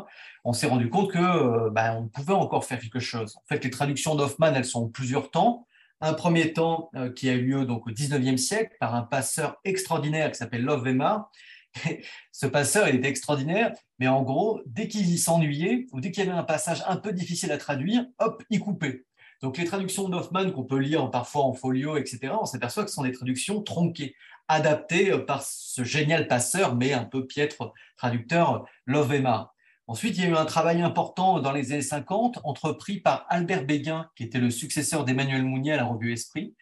On 0.44 0.52
s'est 0.52 0.68
rendu 0.68 0.88
compte 0.90 1.10
que 1.10 1.18
euh, 1.18 1.70
bah, 1.70 1.94
on 1.98 2.06
pouvait 2.08 2.34
encore 2.34 2.64
faire 2.64 2.78
quelque 2.78 3.00
chose. 3.00 3.36
En 3.36 3.42
fait, 3.48 3.64
les 3.64 3.70
traductions 3.70 4.14
d'Hoffman, 4.14 4.54
elles 4.54 4.64
sont 4.64 4.84
en 4.84 4.88
plusieurs 4.88 5.30
temps. 5.30 5.66
Un 6.00 6.14
premier 6.14 6.52
temps 6.52 6.90
euh, 6.94 7.10
qui 7.12 7.28
a 7.28 7.34
eu 7.34 7.42
lieu 7.42 7.64
donc, 7.64 7.86
au 7.86 7.90
19e 7.90 8.36
siècle 8.36 8.76
par 8.78 8.94
un 8.94 9.02
passeur 9.02 9.56
extraordinaire 9.64 10.30
qui 10.30 10.38
s'appelle 10.38 10.62
Love 10.62 10.84
Weimar. 10.84 11.30
Ce 12.32 12.46
passeur, 12.46 12.88
il 12.88 12.96
était 12.96 13.08
extraordinaire, 13.08 13.72
mais 13.98 14.08
en 14.08 14.22
gros, 14.22 14.60
dès 14.66 14.88
qu'il 14.88 15.18
s'ennuyait 15.18 15.86
ou 15.92 16.00
dès 16.00 16.10
qu'il 16.10 16.24
y 16.24 16.28
avait 16.28 16.38
un 16.38 16.44
passage 16.44 16.82
un 16.86 16.96
peu 16.96 17.12
difficile 17.12 17.52
à 17.52 17.58
traduire, 17.58 18.06
hop, 18.18 18.42
il 18.50 18.60
coupait. 18.60 19.04
Donc 19.42 19.56
les 19.58 19.64
traductions 19.64 20.08
d'Hoffman 20.08 20.50
qu'on 20.50 20.64
peut 20.64 20.78
lire 20.78 21.10
parfois 21.10 21.42
en 21.42 21.52
folio, 21.52 21.96
etc., 21.96 22.32
on 22.40 22.46
s'aperçoit 22.46 22.84
que 22.84 22.90
ce 22.90 22.96
sont 22.96 23.04
des 23.04 23.12
traductions 23.12 23.62
tronquées 23.62 24.14
adapté 24.48 25.12
euh, 25.12 25.18
par 25.18 25.42
ce 25.42 25.84
génial 25.84 26.26
passeur, 26.26 26.74
mais 26.74 26.92
un 26.92 27.04
peu 27.04 27.26
piètre 27.26 27.72
traducteur, 27.96 28.66
Lovema. 28.86 29.52
Ensuite, 29.88 30.18
il 30.18 30.24
y 30.24 30.26
a 30.26 30.30
eu 30.30 30.36
un 30.36 30.44
travail 30.44 30.82
important 30.82 31.40
dans 31.40 31.50
les 31.50 31.72
années 31.72 31.82
50, 31.82 32.40
entrepris 32.44 33.00
par 33.00 33.26
Albert 33.30 33.64
Béguin, 33.64 34.10
qui 34.14 34.22
était 34.22 34.38
le 34.38 34.50
successeur 34.50 35.04
d'Emmanuel 35.04 35.42
Mounier 35.42 35.72
à 35.72 35.76
la 35.78 35.84
revue 35.84 36.12
Esprit. 36.12 36.54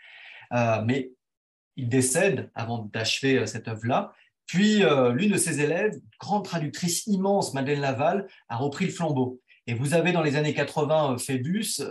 Euh, 0.52 0.80
mais 0.85 1.11
il 1.76 1.88
décède 1.88 2.50
avant 2.54 2.78
d'achever 2.78 3.38
euh, 3.38 3.47
cette 3.47 3.68
œuvre-là. 3.68 4.12
Puis, 4.47 4.78
l'une 5.14 5.33
de 5.33 5.38
ses 5.38 5.61
élèves, 5.61 5.99
grande 6.21 6.45
traductrice 6.45 7.09
immense, 7.09 7.52
Madeleine 7.52 7.80
Laval, 7.80 8.28
a 8.49 8.56
repris 8.56 8.85
le 8.85 8.92
flambeau. 8.92 9.40
Et 9.66 9.75
vous 9.75 9.92
avez 9.92 10.12
dans 10.12 10.23
les 10.23 10.37
années 10.37 10.54
80 10.54 11.18
Phébus, 11.18 11.83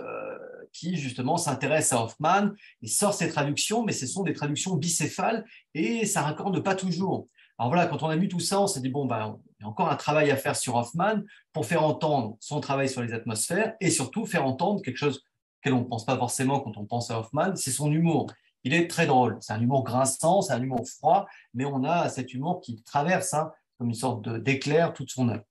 qui 0.75 0.97
justement 0.97 1.37
s'intéresse 1.37 1.93
à 1.93 2.03
Hoffman 2.03 2.51
et 2.81 2.87
sort 2.87 3.13
ses 3.13 3.29
traductions, 3.29 3.83
mais 3.83 3.93
ce 3.93 4.05
sont 4.05 4.23
des 4.23 4.33
traductions 4.33 4.75
bicéphales 4.75 5.45
et 5.73 6.05
ça 6.05 6.21
raccorde 6.21 6.61
pas 6.63 6.75
toujours. 6.75 7.27
Alors 7.57 7.71
voilà, 7.71 7.87
quand 7.87 8.03
on 8.03 8.09
a 8.09 8.15
vu 8.17 8.27
tout 8.27 8.39
ça, 8.39 8.61
on 8.61 8.67
s'est 8.67 8.81
dit, 8.81 8.89
bon, 8.89 9.05
bah, 9.05 9.37
il 9.59 9.63
y 9.63 9.65
a 9.65 9.69
encore 9.69 9.89
un 9.89 9.95
travail 9.95 10.29
à 10.29 10.35
faire 10.35 10.55
sur 10.55 10.75
Hoffman 10.75 11.21
pour 11.53 11.65
faire 11.65 11.83
entendre 11.83 12.35
son 12.41 12.59
travail 12.59 12.89
sur 12.89 13.01
les 13.01 13.13
atmosphères 13.13 13.75
et 13.79 13.89
surtout 13.89 14.25
faire 14.25 14.45
entendre 14.45 14.81
quelque 14.81 14.97
chose 14.97 15.23
auquel 15.61 15.73
on 15.73 15.79
ne 15.79 15.85
pense 15.85 16.05
pas 16.05 16.17
forcément 16.17 16.59
quand 16.59 16.77
on 16.77 16.85
pense 16.85 17.09
à 17.11 17.19
Hoffman, 17.19 17.55
c'est 17.55 17.71
son 17.71 17.91
humour. 17.91 18.27
Il 18.63 18.73
est 18.73 18.89
très 18.89 19.05
drôle, 19.05 19.37
c'est 19.41 19.53
un 19.53 19.61
humour 19.61 19.83
grinçant, 19.83 20.41
c'est 20.41 20.53
un 20.53 20.61
humour 20.61 20.85
froid, 20.87 21.27
mais 21.53 21.65
on 21.65 21.83
a 21.83 22.09
cet 22.09 22.33
humour 22.33 22.61
qui 22.61 22.81
traverse 22.83 23.33
hein, 23.33 23.51
comme 23.77 23.87
une 23.87 23.95
sorte 23.95 24.27
d'éclair 24.27 24.93
toute 24.93 25.11
son 25.11 25.29
œuvre. 25.29 25.43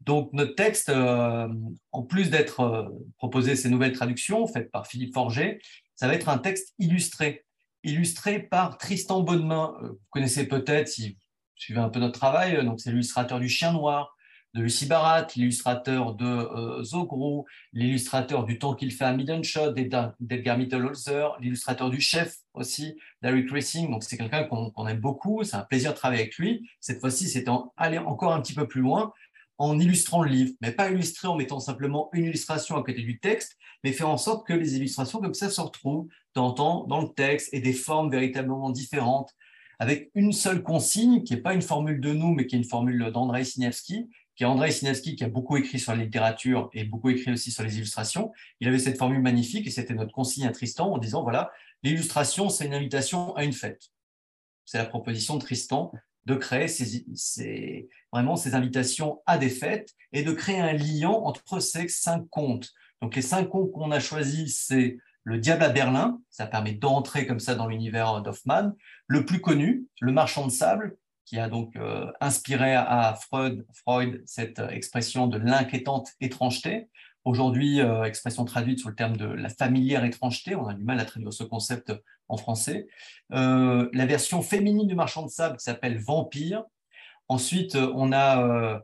Donc 0.00 0.32
notre 0.32 0.54
texte, 0.54 0.88
euh, 0.88 1.48
en 1.92 2.02
plus 2.02 2.30
d'être 2.30 2.60
euh, 2.60 2.88
proposé 3.18 3.54
ces 3.54 3.68
nouvelles 3.68 3.92
traductions 3.92 4.46
faites 4.46 4.70
par 4.70 4.86
Philippe 4.86 5.14
Forger, 5.14 5.60
ça 5.94 6.06
va 6.06 6.14
être 6.14 6.28
un 6.28 6.38
texte 6.38 6.74
illustré. 6.78 7.44
illustré 7.82 8.40
par 8.40 8.78
Tristan 8.78 9.20
Bonnemain. 9.20 9.74
Vous 9.82 9.98
connaissez 10.10 10.46
peut-être, 10.48 10.88
si 10.88 11.18
suivez 11.60 11.80
un 11.80 11.90
peu 11.90 12.00
notre 12.00 12.18
travail, 12.18 12.64
donc 12.64 12.80
c'est 12.80 12.90
l'illustrateur 12.90 13.38
du 13.38 13.48
Chien 13.48 13.72
Noir, 13.72 14.16
de 14.54 14.62
Lucie 14.62 14.86
Barat, 14.86 15.26
l'illustrateur 15.36 16.14
de 16.14 16.24
euh, 16.24 17.44
l'illustrateur 17.72 18.44
du 18.44 18.58
temps 18.58 18.74
qu'il 18.74 18.90
fait 18.92 19.04
à 19.04 19.12
Middenshot, 19.12 19.72
d'Edgar 19.72 20.58
Mittelholzer, 20.58 21.36
l'illustrateur 21.38 21.90
du 21.90 22.00
chef 22.00 22.36
aussi, 22.54 22.96
d'Eric 23.22 23.50
Racing. 23.50 23.90
Donc 23.90 24.02
c'est 24.02 24.16
quelqu'un 24.16 24.44
qu'on 24.44 24.86
aime 24.88 25.00
beaucoup, 25.00 25.44
c'est 25.44 25.56
un 25.56 25.62
plaisir 25.62 25.92
de 25.92 25.96
travailler 25.96 26.22
avec 26.22 26.36
lui. 26.36 26.68
Cette 26.80 26.98
fois-ci, 26.98 27.28
c'est 27.28 27.44
aller 27.76 27.98
encore 27.98 28.32
un 28.32 28.40
petit 28.40 28.54
peu 28.54 28.66
plus 28.66 28.80
loin 28.80 29.12
en 29.58 29.78
illustrant 29.78 30.22
le 30.22 30.30
livre, 30.30 30.52
mais 30.62 30.72
pas 30.72 30.90
illustrer 30.90 31.28
en 31.28 31.36
mettant 31.36 31.60
simplement 31.60 32.08
une 32.14 32.24
illustration 32.24 32.76
à 32.76 32.82
côté 32.82 33.02
du 33.02 33.20
texte, 33.20 33.58
mais 33.84 33.92
faire 33.92 34.08
en 34.08 34.16
sorte 34.16 34.46
que 34.46 34.54
les 34.54 34.76
illustrations 34.76 35.20
comme 35.20 35.34
ça 35.34 35.50
se 35.50 35.60
retrouvent 35.60 36.08
dans 36.34 37.02
le 37.02 37.14
texte 37.14 37.50
et 37.52 37.60
des 37.60 37.74
formes 37.74 38.10
véritablement 38.10 38.70
différentes, 38.70 39.30
avec 39.80 40.10
une 40.14 40.32
seule 40.32 40.62
consigne, 40.62 41.24
qui 41.24 41.34
n'est 41.34 41.40
pas 41.40 41.54
une 41.54 41.62
formule 41.62 42.02
de 42.02 42.12
nous, 42.12 42.34
mais 42.34 42.46
qui 42.46 42.54
est 42.54 42.58
une 42.58 42.64
formule 42.64 43.10
d'Andrei 43.12 43.44
Siniewski, 43.44 44.10
qui 44.36 44.42
est 44.42 44.46
Andrei 44.46 44.70
Siniewski, 44.70 45.16
qui 45.16 45.24
a 45.24 45.28
beaucoup 45.30 45.56
écrit 45.56 45.78
sur 45.78 45.92
la 45.92 46.04
littérature 46.04 46.68
et 46.74 46.84
beaucoup 46.84 47.08
écrit 47.08 47.32
aussi 47.32 47.50
sur 47.50 47.62
les 47.62 47.78
illustrations. 47.78 48.30
Il 48.60 48.68
avait 48.68 48.78
cette 48.78 48.98
formule 48.98 49.22
magnifique 49.22 49.66
et 49.66 49.70
c'était 49.70 49.94
notre 49.94 50.12
consigne 50.12 50.46
à 50.46 50.52
Tristan 50.52 50.92
en 50.92 50.98
disant, 50.98 51.22
voilà, 51.22 51.50
l'illustration, 51.82 52.50
c'est 52.50 52.66
une 52.66 52.74
invitation 52.74 53.34
à 53.36 53.44
une 53.44 53.54
fête. 53.54 53.88
C'est 54.66 54.76
la 54.76 54.84
proposition 54.84 55.36
de 55.36 55.40
Tristan 55.40 55.92
de 56.26 56.34
créer 56.34 56.66
vraiment 58.12 58.36
ces 58.36 58.54
invitations 58.54 59.22
à 59.24 59.38
des 59.38 59.48
fêtes 59.48 59.94
et 60.12 60.22
de 60.22 60.32
créer 60.32 60.58
un 60.58 60.74
lien 60.74 61.08
entre 61.08 61.58
ces 61.58 61.88
cinq 61.88 62.28
contes. 62.28 62.74
Donc 63.00 63.16
les 63.16 63.22
cinq 63.22 63.48
contes 63.48 63.72
qu'on 63.72 63.90
a 63.92 63.98
choisis, 63.98 64.62
c'est 64.66 64.98
le 65.24 65.38
Diable 65.38 65.62
à 65.62 65.68
Berlin, 65.68 66.20
ça 66.30 66.46
permet 66.46 66.72
d'entrer 66.72 67.26
comme 67.26 67.40
ça 67.40 67.54
dans 67.54 67.66
l'univers 67.66 68.22
d'Hoffmann. 68.22 68.74
Le 69.06 69.24
plus 69.24 69.40
connu, 69.40 69.86
Le 70.00 70.12
Marchand 70.12 70.46
de 70.46 70.52
sable, 70.52 70.96
qui 71.30 71.38
a 71.38 71.48
donc 71.48 71.76
euh, 71.76 72.10
inspiré 72.20 72.74
à 72.74 73.16
Freud, 73.16 74.22
cette 74.26 74.58
expression 74.70 75.28
de 75.28 75.38
l'inquiétante 75.38 76.08
étrangeté. 76.20 76.88
Aujourd'hui, 77.24 77.80
euh, 77.80 78.02
expression 78.02 78.44
traduite 78.44 78.80
sous 78.80 78.88
le 78.88 78.96
terme 78.96 79.16
de 79.16 79.26
la 79.26 79.48
familière 79.48 80.04
étrangeté, 80.04 80.56
on 80.56 80.66
a 80.66 80.74
du 80.74 80.82
mal 80.82 80.98
à 80.98 81.04
traduire 81.04 81.32
ce 81.32 81.44
concept 81.44 81.92
en 82.28 82.36
français. 82.36 82.88
Euh, 83.32 83.88
la 83.92 84.06
version 84.06 84.42
féminine 84.42 84.88
du 84.88 84.94
marchand 84.94 85.22
de 85.22 85.30
sable 85.30 85.58
qui 85.58 85.64
s'appelle 85.64 85.98
Vampire. 85.98 86.64
Ensuite, 87.28 87.76
on 87.76 88.10
a 88.10 88.82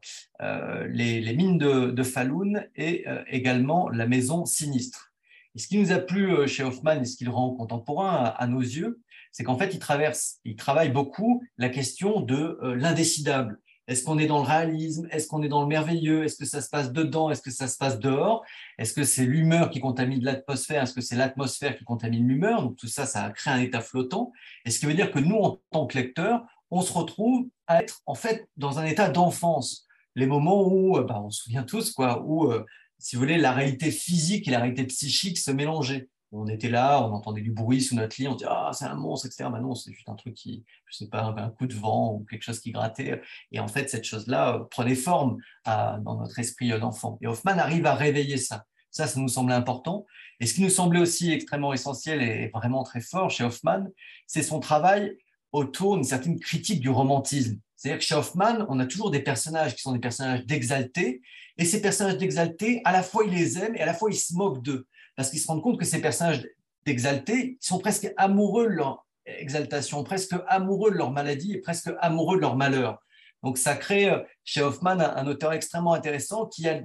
les, 0.88 1.34
mines 1.34 1.58
de, 1.58 1.90
de 1.90 2.02
Falun 2.04 2.62
et 2.76 3.04
également 3.26 3.88
la 3.88 4.06
maison 4.06 4.44
sinistre. 4.44 5.12
Et 5.56 5.58
ce 5.58 5.68
qui 5.68 5.78
nous 5.78 5.90
a 5.90 5.98
plu 5.98 6.46
chez 6.46 6.62
Hoffman 6.62 7.00
et 7.00 7.04
ce 7.06 7.16
qui 7.16 7.24
le 7.24 7.30
rend 7.30 7.50
contemporain 7.54 8.34
à, 8.36 8.46
nos 8.46 8.60
yeux, 8.60 9.00
c'est 9.32 9.42
qu'en 9.42 9.56
fait, 9.56 9.72
il, 9.72 9.78
traverse, 9.78 10.36
il 10.44 10.54
travaille 10.54 10.90
beaucoup 10.90 11.42
la 11.56 11.70
question 11.70 12.20
de 12.20 12.58
l'indécidable. 12.62 13.58
Est-ce 13.88 14.02
qu'on 14.02 14.18
est 14.18 14.26
dans 14.26 14.38
le 14.38 14.46
réalisme? 14.46 15.06
Est-ce 15.12 15.28
qu'on 15.28 15.42
est 15.42 15.48
dans 15.48 15.62
le 15.62 15.68
merveilleux? 15.68 16.24
Est-ce 16.24 16.36
que 16.36 16.44
ça 16.44 16.60
se 16.60 16.68
passe 16.68 16.92
dedans? 16.92 17.30
Est-ce 17.30 17.40
que 17.40 17.52
ça 17.52 17.68
se 17.68 17.78
passe 17.78 18.00
dehors? 18.00 18.44
Est-ce 18.78 18.92
que 18.92 19.04
c'est 19.04 19.24
l'humeur 19.24 19.70
qui 19.70 19.80
contamine 19.80 20.22
l'atmosphère? 20.24 20.82
Est-ce 20.82 20.92
que 20.92 21.00
c'est 21.00 21.14
l'atmosphère 21.14 21.76
qui 21.78 21.84
contamine 21.84 22.26
l'humeur? 22.26 22.62
Donc 22.62 22.76
tout 22.76 22.88
ça, 22.88 23.06
ça 23.06 23.30
crée 23.30 23.50
un 23.50 23.60
état 23.60 23.80
flottant. 23.80 24.32
Et 24.64 24.70
ce 24.70 24.80
qui 24.80 24.86
veut 24.86 24.94
dire 24.94 25.12
que 25.12 25.20
nous, 25.20 25.36
en 25.36 25.60
tant 25.70 25.86
que 25.86 25.96
lecteurs, 25.96 26.44
on 26.70 26.82
se 26.82 26.92
retrouve 26.92 27.46
à 27.68 27.80
être 27.80 28.02
en 28.06 28.14
fait 28.14 28.48
dans 28.56 28.80
un 28.80 28.84
état 28.84 29.08
d'enfance. 29.08 29.86
Les 30.16 30.26
moments 30.26 30.66
où, 30.66 30.96
euh, 30.96 31.04
bah, 31.04 31.22
on 31.24 31.30
se 31.30 31.44
souvient 31.44 31.62
tous, 31.62 31.92
quoi, 31.92 32.22
où, 32.24 32.50
euh, 32.50 32.64
si 32.98 33.16
vous 33.16 33.22
voulez, 33.22 33.38
la 33.38 33.52
réalité 33.52 33.90
physique 33.90 34.48
et 34.48 34.50
la 34.50 34.58
réalité 34.58 34.84
psychique 34.84 35.38
se 35.38 35.50
mélangeaient 35.50 36.08
on 36.32 36.46
était 36.48 36.68
là, 36.68 37.02
on 37.02 37.12
entendait 37.12 37.40
du 37.40 37.52
bruit 37.52 37.80
sous 37.80 37.94
notre 37.94 38.20
lit, 38.20 38.28
on 38.28 38.34
disait 38.34 38.50
ah 38.50 38.70
c'est 38.72 38.84
un 38.84 38.94
monstre, 38.94 39.26
etc. 39.26 39.48
Ben 39.50 39.60
non, 39.60 39.74
c'est 39.74 39.92
juste 39.92 40.08
un 40.08 40.14
truc 40.14 40.34
qui, 40.34 40.64
je 40.86 40.96
sais 40.96 41.08
pas, 41.08 41.34
un 41.36 41.50
coup 41.50 41.66
de 41.66 41.74
vent 41.74 42.14
ou 42.14 42.26
quelque 42.28 42.42
chose 42.42 42.60
qui 42.60 42.72
grattait. 42.72 43.22
Et 43.52 43.60
en 43.60 43.68
fait, 43.68 43.88
cette 43.88 44.04
chose-là 44.04 44.56
euh, 44.56 44.64
prenait 44.70 44.94
forme 44.94 45.38
dans 45.64 46.18
notre 46.18 46.38
esprit 46.38 46.72
euh, 46.72 46.78
d'enfant. 46.78 47.18
Et 47.22 47.26
Hoffman 47.26 47.58
arrive 47.58 47.86
à 47.86 47.94
réveiller 47.94 48.36
ça. 48.36 48.64
Ça, 48.90 49.06
ça 49.06 49.20
nous 49.20 49.28
semblait 49.28 49.54
important. 49.54 50.06
Et 50.40 50.46
ce 50.46 50.54
qui 50.54 50.62
nous 50.62 50.70
semblait 50.70 51.00
aussi 51.00 51.32
extrêmement 51.32 51.72
essentiel 51.72 52.22
et 52.22 52.48
vraiment 52.48 52.82
très 52.82 53.00
fort 53.00 53.30
chez 53.30 53.44
Hoffman, 53.44 53.84
c'est 54.26 54.42
son 54.42 54.58
travail 54.58 55.16
autour 55.52 55.94
d'une 55.94 56.04
certaine 56.04 56.38
critique 56.40 56.80
du 56.80 56.90
romantisme. 56.90 57.58
C'est-à-dire 57.76 57.98
que 57.98 58.04
chez 58.04 58.14
Hoffman, 58.14 58.66
on 58.68 58.80
a 58.80 58.86
toujours 58.86 59.10
des 59.10 59.20
personnages 59.20 59.74
qui 59.74 59.82
sont 59.82 59.92
des 59.92 59.98
personnages 59.98 60.44
d'exaltés, 60.46 61.20
et 61.58 61.64
ces 61.64 61.80
personnages 61.80 62.18
d'exaltés, 62.18 62.80
à 62.84 62.92
la 62.92 63.02
fois 63.02 63.24
il 63.24 63.32
les 63.32 63.58
aime 63.58 63.74
et 63.76 63.80
à 63.80 63.86
la 63.86 63.94
fois 63.94 64.10
il 64.10 64.16
se 64.16 64.34
moque 64.34 64.62
d'eux 64.62 64.86
parce 65.16 65.30
qu'ils 65.30 65.40
se 65.40 65.48
rendent 65.48 65.62
compte 65.62 65.78
que 65.78 65.84
ces 65.84 66.00
personnages 66.00 66.46
d'exaltés 66.84 67.56
sont 67.60 67.78
presque 67.78 68.12
amoureux 68.16 68.66
de 68.66 68.74
leur 68.74 69.06
exaltation, 69.24 70.04
presque 70.04 70.34
amoureux 70.46 70.92
de 70.92 70.96
leur 70.96 71.10
maladie 71.10 71.54
et 71.54 71.58
presque 71.58 71.90
amoureux 72.00 72.36
de 72.36 72.42
leur 72.42 72.56
malheur. 72.56 73.00
Donc 73.42 73.58
ça 73.58 73.74
crée 73.74 74.08
euh, 74.08 74.20
chez 74.44 74.62
Hoffman 74.62 75.00
un, 75.00 75.26
auteur 75.26 75.52
extrêmement 75.52 75.94
intéressant 75.94 76.46
qui 76.46 76.68
a 76.68 76.80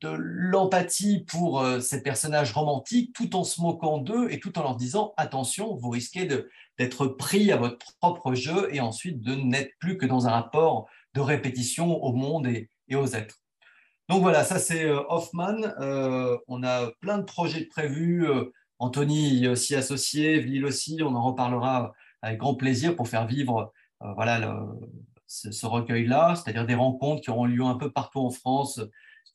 de 0.00 0.08
l'empathie 0.16 1.24
pour 1.26 1.60
euh, 1.60 1.80
ces 1.80 2.02
personnages 2.02 2.52
romantiques 2.52 3.12
tout 3.14 3.36
en 3.36 3.44
se 3.44 3.60
moquant 3.60 3.98
d'eux 3.98 4.28
et 4.30 4.40
tout 4.40 4.58
en 4.58 4.62
leur 4.62 4.76
disant 4.76 5.12
attention, 5.16 5.76
vous 5.76 5.90
risquez 5.90 6.26
d'être 6.78 7.06
pris 7.06 7.52
à 7.52 7.56
votre 7.56 7.78
propre 7.98 8.34
jeu 8.34 8.74
et 8.74 8.80
ensuite 8.80 9.20
de 9.20 9.34
n'être 9.34 9.72
plus 9.78 9.98
que 9.98 10.06
dans 10.06 10.26
un 10.26 10.30
rapport 10.30 10.88
de 11.14 11.20
répétition 11.20 12.02
au 12.02 12.12
monde 12.12 12.46
et 12.46 12.68
aux 12.94 13.06
êtres. 13.06 13.36
Donc 14.08 14.22
voilà, 14.22 14.44
ça 14.44 14.58
c'est 14.58 14.84
euh, 14.84 15.00
Hoffman. 15.08 15.62
Euh, 15.80 16.36
on 16.48 16.62
a 16.62 16.90
plein 17.00 17.18
de 17.18 17.24
projets 17.24 17.64
prévus. 17.66 18.26
Anthony 18.78 19.56
s'y 19.56 19.74
associé, 19.74 20.40
Ville 20.40 20.64
aussi. 20.64 21.00
On 21.02 21.14
en 21.14 21.22
reparlera 21.22 21.92
avec 22.22 22.38
grand 22.38 22.54
plaisir 22.54 22.96
pour 22.96 23.08
faire 23.08 23.26
vivre 23.26 23.72
voilà, 24.00 24.56
ce, 25.30 25.66
recueil-là, 25.66 26.34
c'est-à-dire 26.34 26.66
des 26.66 26.74
rencontres 26.74 27.22
qui 27.22 27.30
auront 27.30 27.44
lieu 27.44 27.62
un 27.62 27.76
peu 27.76 27.90
partout 27.90 28.20
en 28.20 28.30
France. 28.30 28.80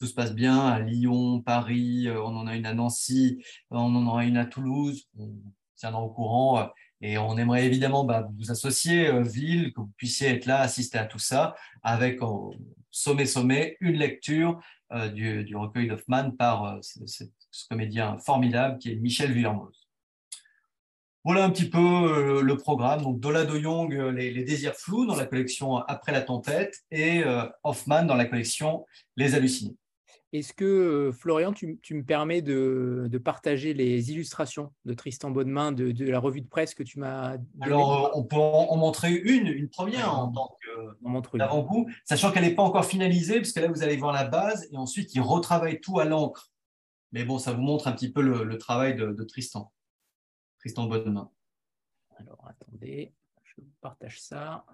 Se 0.05 0.13
passe 0.13 0.33
bien, 0.33 0.59
à 0.59 0.79
Lyon, 0.79 1.41
Paris, 1.41 2.07
on 2.09 2.35
en 2.35 2.47
a 2.47 2.55
une 2.55 2.65
à 2.65 2.74
Nancy, 2.74 3.43
on 3.69 3.95
en 3.95 4.07
aura 4.07 4.25
une 4.25 4.38
à 4.38 4.45
Toulouse. 4.45 5.07
On 5.17 5.31
tiendra 5.75 6.01
au 6.01 6.09
courant. 6.09 6.69
Et 7.01 7.17
on 7.17 7.38
aimerait 7.38 7.65
évidemment 7.65 8.05
bah, 8.05 8.27
vous 8.38 8.51
associer, 8.51 9.12
Ville, 9.21 9.74
que 9.74 9.81
vous 9.81 9.91
puissiez 9.97 10.29
être 10.29 10.45
là, 10.45 10.62
assister 10.62 10.97
à 10.97 11.05
tout 11.05 11.19
ça, 11.19 11.55
avec 11.83 12.19
sommet, 12.91 13.25
sommet, 13.25 13.77
une 13.81 13.97
lecture 13.97 14.59
euh, 14.93 15.09
du, 15.09 15.55
recueil 15.55 15.88
d'Hoffmann 15.88 16.35
par 16.38 16.63
euh, 16.63 16.79
ce, 16.81 17.24
comédien 17.69 18.17
formidable 18.19 18.77
qui 18.77 18.91
est 18.91 18.95
Michel 18.95 19.31
Villermoz. 19.33 19.88
Voilà 21.24 21.43
un 21.43 21.50
petit 21.50 21.69
peu 21.69 21.79
euh, 21.79 22.41
le 22.41 22.55
programme. 22.55 23.01
Donc, 23.01 23.19
Dola 23.19 23.45
de 23.45 23.59
Jong, 23.59 23.91
les, 23.91 24.43
désirs 24.43 24.75
flous 24.75 25.07
dans 25.07 25.15
la 25.15 25.25
collection 25.25 25.77
Après 25.77 26.12
la 26.12 26.21
tempête 26.21 26.83
et 26.91 27.24
Hoffmann 27.63 28.05
dans 28.05 28.15
la 28.15 28.25
collection 28.25 28.85
Les 29.17 29.33
hallucinés. 29.33 29.75
Est-ce 30.37 30.53
que, 30.53 31.11
Florian, 31.13 31.53
tu, 31.53 31.79
me 31.91 32.03
permets 32.03 32.41
de, 32.41 33.09
partager 33.23 33.73
les 33.73 34.11
illustrations 34.11 34.73
de 34.83 34.93
Tristan 34.93 35.31
Bonnemain 35.31 35.71
de, 35.71 35.91
de 35.91 36.05
la 36.09 36.19
revue 36.19 36.41
de 36.41 36.47
presse 36.47 36.73
que 36.73 36.83
tu 36.83 36.99
m'as 36.99 37.37
Alors, 37.61 38.11
on 38.15 38.23
peut 38.23 38.35
en, 38.35 38.75
montrer 38.75 39.13
une, 39.13 39.47
une 39.47 39.69
première 39.69 40.13
en 40.13 40.31
tant 40.31 40.57
qu'avant-goût, 41.33 41.89
sachant 42.03 42.31
qu'elle 42.31 42.43
n'est 42.43 42.53
pas 42.53 42.63
encore 42.63 42.85
finalisée, 42.85 43.37
parce 43.37 43.53
que 43.53 43.61
là, 43.61 43.69
vous 43.69 43.81
allez 43.81 43.95
voir 43.95 44.11
la 44.11 44.25
base, 44.25 44.67
et 44.71 44.77
ensuite, 44.77 45.15
il 45.15 45.21
retravaille 45.21 45.79
tout 45.79 45.99
à 45.99 46.05
l'encre. 46.05 46.51
Mais 47.13 47.23
bon, 47.23 47.39
ça 47.39 47.53
vous 47.53 47.61
montre 47.61 47.87
un 47.87 47.93
petit 47.93 48.11
peu 48.11 48.21
le, 48.21 48.57
travail 48.57 48.95
de, 48.95 49.13
de, 49.13 49.23
Tristan, 49.23 49.71
Tristan 50.59 50.85
Bonnemain. 50.87 51.31
Alors, 52.17 52.45
attendez, 52.45 53.13
je 53.43 53.61
partage 53.79 54.19
ça. 54.19 54.65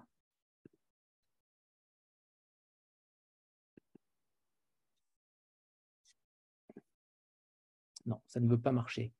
Non, 8.06 8.20
ça 8.26 8.40
ne 8.40 8.48
veut 8.48 8.60
pas 8.60 8.72
marcher. 8.72 9.12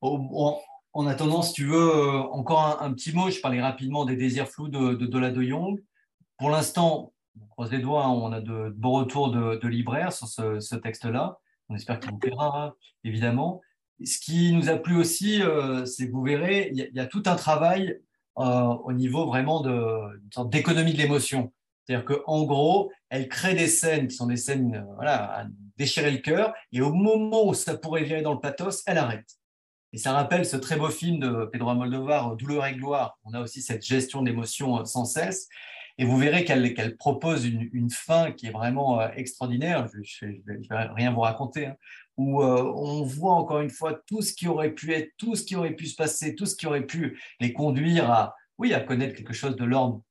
en 0.00 1.06
attendant, 1.06 1.42
si 1.42 1.52
tu 1.52 1.64
veux, 1.64 1.76
euh, 1.76 2.22
encore 2.32 2.82
un, 2.82 2.92
petit 2.92 3.12
mot. 3.12 3.30
Je 3.30 3.40
parlais 3.40 3.60
rapidement 3.60 4.04
des 4.04 4.16
désirs 4.16 4.48
flous 4.48 4.68
de, 4.68 4.94
Dola 5.06 5.30
de 5.30 5.42
Jong. 5.42 5.82
Pour 6.38 6.50
l'instant, 6.50 7.12
on 7.40 7.46
croise 7.46 7.70
les 7.70 7.78
doigts, 7.78 8.04
hein, 8.04 8.10
on 8.10 8.32
a 8.32 8.40
de, 8.40 8.72
bons 8.76 8.92
retours 8.92 9.30
de, 9.30 9.66
libraires 9.68 10.12
sur 10.12 10.28
ce, 10.28 10.74
texte-là. 10.74 11.38
On 11.68 11.74
espère 11.74 12.00
qu'il 12.00 12.10
vous 12.10 12.18
plaira, 12.18 12.66
hein, 12.66 12.74
évidemment. 13.04 13.60
Ce 14.04 14.18
qui 14.18 14.52
nous 14.52 14.68
a 14.68 14.76
plu 14.76 14.96
aussi, 14.96 15.42
euh, 15.42 15.84
c'est 15.84 16.06
que 16.06 16.12
vous 16.12 16.22
verrez, 16.22 16.70
il 16.72 16.90
y, 16.92 17.00
a 17.00 17.06
tout 17.06 17.22
un 17.26 17.34
travail 17.34 18.00
euh, 18.38 18.42
au 18.84 18.92
niveau 18.92 19.26
vraiment 19.26 19.62
d'économie 20.46 20.92
de 20.92 20.98
l'émotion. 20.98 21.52
C'est-à-dire 21.88 22.04
qu'en 22.04 22.44
gros, 22.44 22.92
elle 23.08 23.28
crée 23.28 23.54
des 23.54 23.66
scènes 23.66 24.08
qui 24.08 24.14
sont 24.14 24.26
des 24.26 24.36
scènes 24.36 24.74
euh, 24.76 24.94
voilà, 24.96 25.40
à 25.40 25.46
déchirer 25.78 26.10
le 26.10 26.18
cœur, 26.18 26.52
et 26.72 26.82
au 26.82 26.92
moment 26.92 27.46
où 27.46 27.54
ça 27.54 27.76
pourrait 27.76 28.02
virer 28.02 28.22
dans 28.22 28.34
le 28.34 28.40
pathos, 28.40 28.82
elle 28.86 28.98
arrête. 28.98 29.28
Et 29.94 29.96
ça 29.96 30.12
rappelle 30.12 30.44
ce 30.44 30.56
très 30.56 30.76
beau 30.76 30.90
film 30.90 31.18
de 31.18 31.48
Pedro 31.50 31.70
Almodovar, 31.70 32.36
Douleur 32.36 32.66
et 32.66 32.74
gloire. 32.74 33.18
On 33.24 33.32
a 33.32 33.40
aussi 33.40 33.62
cette 33.62 33.84
gestion 33.84 34.22
d'émotion 34.22 34.80
euh, 34.80 34.84
sans 34.84 35.06
cesse. 35.06 35.48
Et 36.00 36.04
vous 36.04 36.16
verrez 36.16 36.44
qu'elle 36.44 36.96
propose 36.96 37.44
une, 37.44 37.90
fin 37.90 38.30
qui 38.30 38.46
est 38.46 38.52
vraiment 38.52 39.00
euh, 39.00 39.08
extraordinaire. 39.16 39.88
Je 40.02 40.26
ne 40.26 40.32
vais 40.46 40.88
rien 40.94 41.10
vous 41.10 41.22
raconter. 41.22 41.66
Hein, 41.66 41.76
où 42.18 42.42
euh, 42.42 42.72
on 42.76 43.04
voit 43.04 43.34
encore 43.34 43.60
une 43.60 43.70
fois 43.70 43.98
tout 44.06 44.22
ce 44.22 44.34
qui 44.34 44.48
aurait 44.48 44.72
pu 44.72 44.92
être, 44.92 45.10
tout 45.16 45.36
ce 45.36 45.44
qui 45.44 45.56
aurait 45.56 45.74
pu 45.74 45.86
se 45.86 45.94
passer, 45.94 46.34
tout 46.34 46.46
ce 46.46 46.56
qui 46.56 46.66
aurait 46.66 46.84
pu 46.84 47.18
les 47.40 47.52
conduire 47.52 48.10
à, 48.10 48.34
oui, 48.58 48.74
à 48.74 48.80
connaître 48.80 49.14
quelque 49.14 49.32
chose 49.32 49.56
de 49.56 49.64
l'ordre 49.64 50.02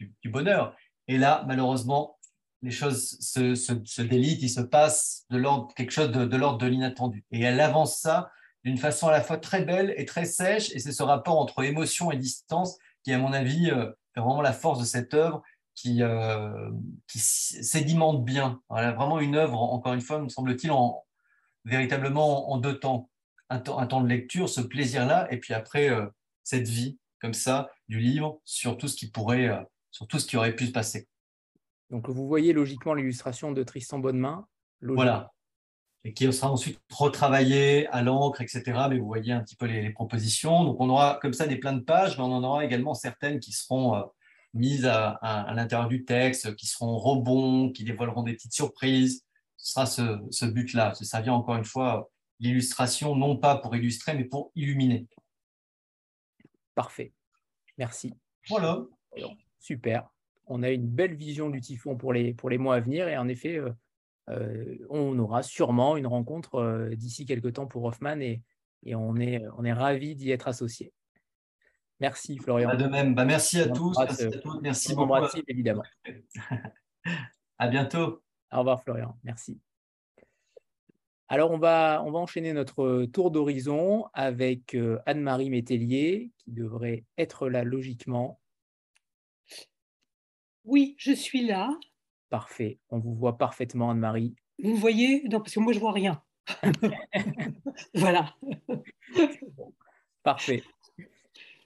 du, 0.00 0.28
bonheur. 0.28 0.74
Et 1.08 1.18
là, 1.18 1.44
malheureusement, 1.46 2.18
les 2.64 2.70
choses 2.70 3.18
se, 3.20 4.02
délitent, 4.02 4.42
il 4.42 4.48
se 4.48 4.62
passe 4.62 5.26
de 5.30 5.36
l'ordre, 5.36 5.72
quelque 5.74 5.90
chose 5.90 6.10
de, 6.10 6.36
l'ordre 6.36 6.58
de 6.58 6.66
l'inattendu. 6.66 7.24
Et 7.30 7.42
elle 7.42 7.60
avance 7.60 7.98
ça 7.98 8.30
d'une 8.64 8.78
façon 8.78 9.08
à 9.08 9.12
la 9.12 9.20
fois 9.20 9.36
très 9.36 9.62
belle 9.64 9.92
et 9.98 10.06
très 10.06 10.24
sèche. 10.24 10.72
Et 10.72 10.78
c'est 10.78 10.92
ce 10.92 11.02
rapport 11.02 11.38
entre 11.38 11.62
émotion 11.62 12.10
et 12.10 12.16
distance 12.16 12.78
qui, 13.02 13.12
à 13.12 13.18
mon 13.18 13.34
avis, 13.34 13.70
euh, 13.70 13.90
est 14.16 14.20
vraiment 14.20 14.40
la 14.40 14.54
force 14.54 14.80
de 14.80 14.84
cette 14.84 15.12
œuvre 15.12 15.42
qui, 15.74 16.02
euh, 16.02 16.70
sédimente 17.08 18.24
bien. 18.24 18.62
vraiment 18.70 19.20
une 19.20 19.36
œuvre, 19.36 19.60
encore 19.60 19.92
une 19.92 20.00
fois, 20.00 20.20
me 20.20 20.28
semble-t-il, 20.28 20.70
en, 20.70 21.04
véritablement 21.64 22.50
en 22.50 22.56
deux 22.58 22.78
temps. 22.78 23.10
Un, 23.50 23.58
temps. 23.58 23.78
un 23.78 23.86
temps 23.86 24.00
de 24.00 24.08
lecture, 24.08 24.48
ce 24.48 24.62
plaisir-là, 24.62 25.28
et 25.30 25.38
puis 25.38 25.52
après, 25.52 25.90
euh, 25.90 26.06
cette 26.44 26.66
vie, 26.66 26.98
comme 27.20 27.34
ça, 27.34 27.70
du 27.88 27.98
livre, 27.98 28.40
sur 28.44 28.78
tout 28.78 28.88
ce 28.88 28.96
qui 28.96 29.10
pourrait, 29.10 29.50
sur 29.94 30.08
tout 30.08 30.18
ce 30.18 30.26
qui 30.26 30.36
aurait 30.36 30.56
pu 30.56 30.66
se 30.66 30.72
passer. 30.72 31.06
Donc, 31.88 32.10
vous 32.10 32.26
voyez 32.26 32.52
logiquement 32.52 32.94
l'illustration 32.94 33.52
de 33.52 33.62
Tristan 33.62 34.00
Bonnemain. 34.00 34.48
Voilà. 34.82 35.30
Et 36.02 36.12
qui 36.12 36.30
sera 36.32 36.50
ensuite 36.50 36.80
retravaillé 36.90 37.86
à 37.88 38.02
l'encre, 38.02 38.40
etc. 38.40 38.62
Mais 38.90 38.98
vous 38.98 39.06
voyez 39.06 39.32
un 39.32 39.40
petit 39.40 39.54
peu 39.54 39.66
les, 39.66 39.90
propositions. 39.90 40.64
Donc, 40.64 40.80
on 40.80 40.90
aura 40.90 41.20
comme 41.22 41.32
ça 41.32 41.46
des 41.46 41.58
plein 41.58 41.74
de 41.74 41.80
pages, 41.80 42.18
mais 42.18 42.24
on 42.24 42.32
en 42.32 42.42
aura 42.42 42.64
également 42.64 42.92
certaines 42.92 43.38
qui 43.38 43.52
seront 43.52 43.94
euh, 43.94 44.02
mises 44.52 44.84
à, 44.84 45.52
l'intérieur 45.54 45.88
du 45.88 46.04
texte, 46.04 46.56
qui 46.56 46.66
seront 46.66 46.98
rebonds, 46.98 47.70
qui 47.70 47.84
dévoileront 47.84 48.24
des 48.24 48.34
petites 48.34 48.52
surprises. 48.52 49.24
Ce 49.56 49.72
sera 49.74 49.86
ce, 49.86 50.44
but-là. 50.44 50.92
Ça 50.94 51.20
vient 51.20 51.34
encore 51.34 51.54
une 51.54 51.64
fois 51.64 52.10
l'illustration, 52.40 53.14
non 53.14 53.36
pas 53.36 53.58
pour 53.58 53.76
illustrer, 53.76 54.14
mais 54.14 54.24
pour 54.24 54.50
illuminer. 54.56 55.06
Parfait. 56.74 57.12
Merci. 57.78 58.12
Voilà. 58.48 58.82
Super 59.64 60.14
on 60.46 60.62
a 60.62 60.70
une 60.70 60.86
belle 60.86 61.14
vision 61.14 61.50
du 61.50 61.60
typhon 61.60 61.96
pour 61.96 62.12
les, 62.12 62.34
pour 62.34 62.50
les 62.50 62.58
mois 62.58 62.76
à 62.76 62.80
venir. 62.80 63.08
Et 63.08 63.16
en 63.16 63.28
effet, 63.28 63.56
euh, 63.56 63.70
euh, 64.30 64.76
on 64.90 65.18
aura 65.18 65.42
sûrement 65.42 65.96
une 65.96 66.06
rencontre 66.06 66.56
euh, 66.56 66.94
d'ici 66.94 67.24
quelques 67.26 67.54
temps 67.54 67.66
pour 67.66 67.84
Hoffman 67.84 68.20
et, 68.20 68.42
et 68.84 68.94
on 68.94 69.16
est, 69.16 69.42
on 69.56 69.64
est 69.64 69.72
ravis 69.72 70.14
d'y 70.14 70.30
être 70.30 70.48
associés. 70.48 70.92
Merci 72.00 72.38
Florian. 72.38 72.68
Bah, 72.70 72.76
de 72.76 72.86
même, 72.86 73.14
bah, 73.14 73.24
merci 73.24 73.60
à 73.60 73.68
tous. 73.68 73.96
Merci, 73.98 74.24
à 74.24 74.30
toutes. 74.30 74.62
merci 74.62 74.94
beaucoup. 74.94 75.14
évidemment. 75.48 75.84
à 77.58 77.68
bientôt. 77.68 78.22
Au 78.52 78.58
revoir 78.58 78.82
Florian, 78.82 79.16
merci. 79.22 79.60
Alors, 81.28 81.50
on 81.50 81.58
va, 81.58 82.02
on 82.04 82.10
va 82.10 82.18
enchaîner 82.18 82.52
notre 82.52 83.06
tour 83.06 83.30
d'horizon 83.30 84.04
avec 84.12 84.76
Anne-Marie 85.06 85.48
Métellier, 85.48 86.30
qui 86.36 86.52
devrait 86.52 87.04
être 87.16 87.48
là 87.48 87.64
logiquement. 87.64 88.38
Oui, 90.64 90.94
je 90.98 91.12
suis 91.12 91.46
là. 91.46 91.70
Parfait. 92.30 92.78
On 92.90 92.98
vous 92.98 93.14
voit 93.14 93.38
parfaitement, 93.38 93.90
Anne-Marie. 93.90 94.34
Vous 94.62 94.76
voyez? 94.76 95.22
Non, 95.24 95.40
parce 95.40 95.54
que 95.54 95.60
moi, 95.60 95.72
je 95.72 95.78
vois 95.78 95.92
rien. 95.92 96.22
voilà. 97.94 98.34
Parfait. 100.22 100.62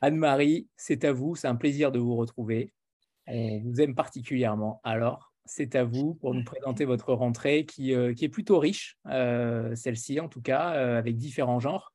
Anne-Marie, 0.00 0.68
c'est 0.76 1.04
à 1.04 1.12
vous. 1.12 1.36
C'est 1.36 1.48
un 1.48 1.56
plaisir 1.56 1.92
de 1.92 1.98
vous 1.98 2.16
retrouver. 2.16 2.72
On 3.26 3.60
vous 3.60 3.80
aime 3.80 3.94
particulièrement. 3.94 4.80
Alors, 4.84 5.32
c'est 5.48 5.74
à 5.74 5.84
vous 5.84 6.14
pour 6.14 6.34
nous 6.34 6.44
présenter 6.44 6.84
votre 6.84 7.12
rentrée 7.12 7.64
qui, 7.64 7.94
euh, 7.94 8.14
qui 8.14 8.24
est 8.24 8.28
plutôt 8.28 8.58
riche, 8.58 8.98
euh, 9.06 9.74
celle-ci 9.74 10.20
en 10.20 10.28
tout 10.28 10.42
cas, 10.42 10.74
euh, 10.74 10.98
avec 10.98 11.16
différents 11.16 11.60
genres. 11.60 11.92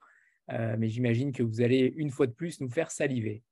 mais 0.50 0.90
j'imagine 0.90 1.32
que 1.32 1.42
vous 1.42 1.62
allez 1.62 1.94
une 1.96 2.12
fois 2.12 2.28
de 2.28 2.34
plus 2.34 2.60
nous 2.60 2.70
faire 2.70 2.92
saliver 2.92 3.44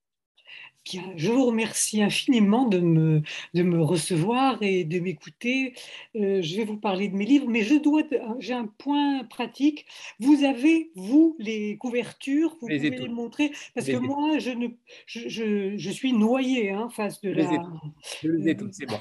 je 1.15 1.31
vous 1.31 1.45
remercie 1.45 2.01
infiniment 2.01 2.65
de 2.67 2.79
me, 2.79 3.21
de 3.53 3.63
me 3.63 3.81
recevoir 3.81 4.61
et 4.61 4.83
de 4.83 4.99
m'écouter. 4.99 5.73
Euh, 6.15 6.41
je 6.41 6.57
vais 6.57 6.65
vous 6.65 6.77
parler 6.77 7.07
de 7.07 7.15
mes 7.15 7.25
livres, 7.25 7.47
mais 7.47 7.61
je 7.61 7.75
dois, 7.75 8.03
j'ai 8.39 8.53
un 8.53 8.67
point 8.67 9.23
pratique. 9.25 9.85
Vous 10.19 10.43
avez, 10.43 10.91
vous, 10.95 11.35
les 11.39 11.77
couvertures, 11.77 12.57
vous 12.61 12.67
pouvez 12.67 12.89
les 12.89 13.07
montrer, 13.07 13.51
parce 13.75 13.87
que 13.87 13.97
moi, 13.97 14.39
je, 14.39 14.51
ne, 14.51 14.67
je, 15.05 15.75
je, 15.77 15.89
suis 15.91 16.13
noyée 16.13 16.71
hein, 16.71 16.83
en 16.83 16.89
face 16.89 17.21
de 17.21 17.31
la, 17.31 17.47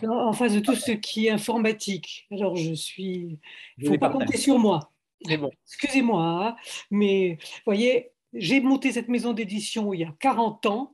en 0.09 0.33
face 0.33 0.55
de 0.55 0.61
tout 0.61 0.75
ce 0.75 0.93
qui 0.93 1.27
est 1.27 1.31
informatique. 1.31 2.27
Alors, 2.31 2.57
je 2.57 2.75
suis, 2.75 3.39
il 3.79 3.85
ne 3.85 3.89
faut 3.89 3.99
pas 3.99 4.11
compter 4.11 4.37
sur 4.37 4.59
moi. 4.59 4.93
Bon. 5.39 5.51
Excusez-moi, 5.67 6.23
hein, 6.23 6.57
mais 6.91 7.39
voyez, 7.67 8.11
j'ai 8.33 8.61
monté 8.61 8.93
cette 8.93 9.09
maison 9.09 9.33
d'édition 9.33 9.93
il 9.93 10.01
y 10.01 10.05
a 10.05 10.15
40 10.19 10.67
ans 10.67 10.93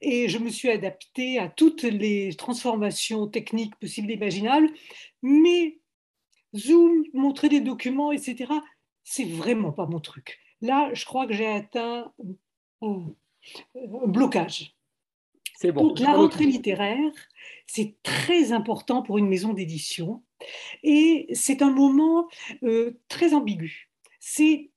et 0.00 0.28
je 0.28 0.38
me 0.38 0.48
suis 0.48 0.70
adaptée 0.70 1.38
à 1.38 1.48
toutes 1.48 1.82
les 1.82 2.34
transformations 2.34 3.26
techniques 3.26 3.76
possibles 3.76 4.10
et 4.10 4.14
imaginables, 4.14 4.70
mais 5.22 5.78
Zoom, 6.56 7.04
montrer 7.12 7.48
des 7.48 7.60
documents, 7.60 8.12
etc., 8.12 8.52
c'est 9.04 9.24
vraiment 9.24 9.72
pas 9.72 9.86
mon 9.86 10.00
truc. 10.00 10.38
Là, 10.60 10.90
je 10.92 11.04
crois 11.04 11.26
que 11.26 11.32
j'ai 11.32 11.46
atteint 11.46 12.12
un, 12.82 13.06
blocage. 14.06 14.76
C'est 15.56 15.72
bon. 15.72 15.88
Donc, 15.88 15.98
la 16.00 16.14
rentrée 16.14 16.44
littéraire, 16.44 17.12
c'est 17.66 17.94
très 18.02 18.52
important 18.52 19.02
pour 19.02 19.18
une 19.18 19.28
maison 19.28 19.52
d'édition 19.52 20.22
et 20.82 21.28
c'est 21.32 21.62
un 21.62 21.70
moment 21.70 22.28
euh, 22.62 22.98
très 23.08 23.34
ambigu. 23.34 23.90
C'est 24.18 24.70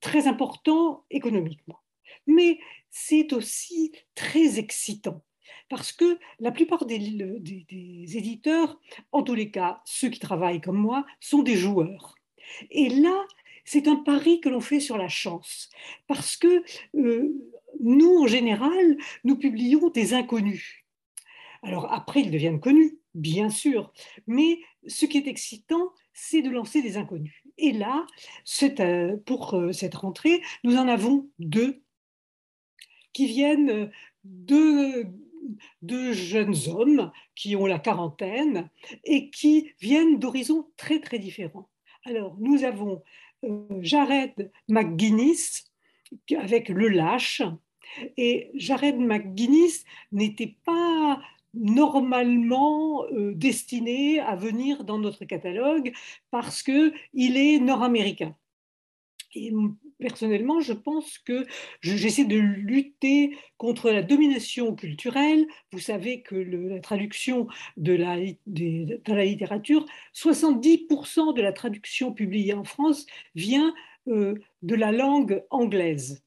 très 0.00 0.26
important 0.26 1.04
économiquement. 1.10 1.78
Mais 2.26 2.58
c'est 2.90 3.32
aussi 3.32 3.92
très 4.14 4.58
excitant 4.58 5.22
parce 5.70 5.92
que 5.92 6.18
la 6.40 6.50
plupart 6.50 6.84
des, 6.84 6.96
éditeurs, 8.16 8.78
en 9.12 9.22
tous 9.22 9.34
les 9.34 9.50
cas 9.50 9.80
ceux 9.84 10.10
qui 10.10 10.18
travaillent 10.18 10.60
comme 10.60 10.76
moi, 10.76 11.06
sont 11.20 11.42
des 11.42 11.56
joueurs. 11.56 12.16
Et 12.70 12.88
là, 12.88 13.24
c'est 13.64 13.86
un 13.86 13.96
pari 13.96 14.40
que 14.40 14.48
l'on 14.48 14.60
fait 14.60 14.80
sur 14.80 14.98
la 14.98 15.08
chance, 15.08 15.70
parce 16.08 16.36
que 16.36 16.64
euh, 16.96 17.32
nous, 17.78 18.22
en 18.22 18.26
général, 18.26 18.96
nous 19.22 19.36
publions 19.36 19.88
des 19.90 20.12
inconnus. 20.12 20.84
Alors 21.62 21.92
après, 21.92 22.20
ils 22.20 22.30
deviennent 22.30 22.60
connus, 22.60 22.98
bien 23.14 23.48
sûr, 23.48 23.92
mais 24.26 24.58
ce 24.86 25.06
qui 25.06 25.18
est 25.18 25.28
excitant, 25.28 25.92
c'est 26.12 26.42
de 26.42 26.50
lancer 26.50 26.82
des 26.82 26.96
inconnus. 26.96 27.44
Et 27.58 27.72
là, 27.72 28.06
euh, 28.80 29.16
pour 29.24 29.54
euh, 29.54 29.72
cette 29.72 29.94
rentrée, 29.94 30.42
nous 30.64 30.76
en 30.76 30.88
avons 30.88 31.28
deux 31.38 31.82
qui 33.12 33.26
viennent 33.26 33.90
de, 34.24 35.06
de 35.82 36.12
jeunes 36.12 36.56
hommes 36.68 37.10
qui 37.34 37.56
ont 37.56 37.66
la 37.66 37.78
quarantaine 37.78 38.70
et 39.04 39.30
qui 39.30 39.72
viennent 39.80 40.18
d'horizons 40.18 40.68
très 40.76 41.00
très 41.00 41.18
différents. 41.18 41.68
Alors, 42.04 42.36
nous 42.38 42.64
avons 42.64 43.02
euh, 43.44 43.66
Jared 43.80 44.50
McGuinness 44.68 45.70
avec 46.36 46.68
Le 46.68 46.88
Lâche. 46.88 47.42
Et 48.16 48.50
Jared 48.54 48.98
McGuinness 48.98 49.84
n'était 50.12 50.56
pas 50.64 51.20
normalement 51.54 53.04
euh, 53.06 53.34
destiné 53.34 54.20
à 54.20 54.36
venir 54.36 54.84
dans 54.84 54.98
notre 54.98 55.24
catalogue 55.24 55.92
parce 56.30 56.62
qu'il 56.62 56.92
est 57.16 57.58
nord-américain. 57.58 58.36
Personnellement, 60.00 60.60
je 60.60 60.72
pense 60.72 61.18
que 61.18 61.46
j'essaie 61.82 62.24
de 62.24 62.38
lutter 62.38 63.36
contre 63.58 63.90
la 63.90 64.02
domination 64.02 64.74
culturelle. 64.74 65.46
Vous 65.72 65.78
savez 65.78 66.22
que 66.22 66.34
la 66.34 66.80
traduction 66.80 67.46
de 67.76 67.92
la, 67.92 68.16
littérature, 68.16 69.86
70% 70.14 71.34
de 71.34 71.42
la 71.42 71.52
traduction 71.52 72.12
publiée 72.12 72.54
en 72.54 72.64
France 72.64 73.06
vient 73.34 73.74
euh, 74.08 74.34
de 74.62 74.74
la 74.74 74.92
langue 74.92 75.44
anglaise. 75.50 76.22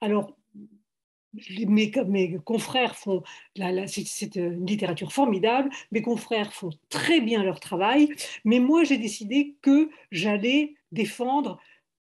Alors, 0.00 0.36
mes, 1.66 1.92
mes, 2.06 2.38
confrères 2.38 2.96
font, 2.96 3.22
c'est 3.86 4.36
une 4.36 4.66
littérature 4.66 5.12
formidable, 5.12 5.70
mes 5.92 6.02
confrères 6.02 6.52
font 6.52 6.70
très 6.88 7.20
bien 7.20 7.42
leur 7.42 7.60
travail, 7.60 8.08
mais 8.44 8.58
moi 8.58 8.84
j'ai 8.84 8.96
décidé 8.96 9.56
que 9.60 9.90
j'allais 10.10 10.74
défendre 10.92 11.60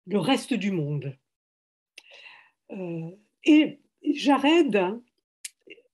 le 0.07 0.19
reste 0.19 0.55
du 0.55 0.71
monde. 0.71 1.17
Euh, 2.71 3.11
et 3.45 3.81
Jared 4.05 5.01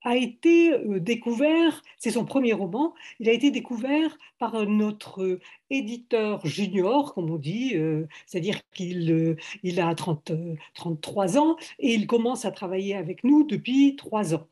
a 0.03 0.16
été 0.16 0.73
euh, 0.73 1.01
découvert, 1.01 1.83
c'est 1.99 2.12
son 2.12 2.25
premier 2.25 2.53
roman, 2.53 2.94
il 3.18 3.29
a 3.29 3.33
été 3.33 3.51
découvert 3.51 4.16
par 4.38 4.66
notre 4.66 5.40
éditeur 5.71 6.47
junior, 6.47 7.14
comme 7.14 7.31
on 7.31 7.37
dit, 7.37 7.77
euh, 7.77 8.07
c'est-à-dire 8.27 8.61
qu'il 8.73 9.37
il 9.62 9.81
a 9.81 9.94
30, 9.94 10.33
33 10.75 11.38
ans 11.38 11.57
et 11.79 11.92
il 11.92 12.07
commence 12.07 12.44
à 12.44 12.53
travailler 12.53 12.94
avec 12.94 13.25
nous 13.25 13.44
depuis 13.44 13.97
trois 13.97 14.35
ans. 14.35 14.47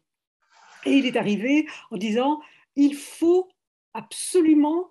Et 0.85 0.99
il 0.99 1.07
est 1.07 1.17
arrivé 1.17 1.67
en 1.91 1.97
disant, 1.97 2.41
il 2.75 2.95
faut 2.95 3.49
absolument 3.95 4.91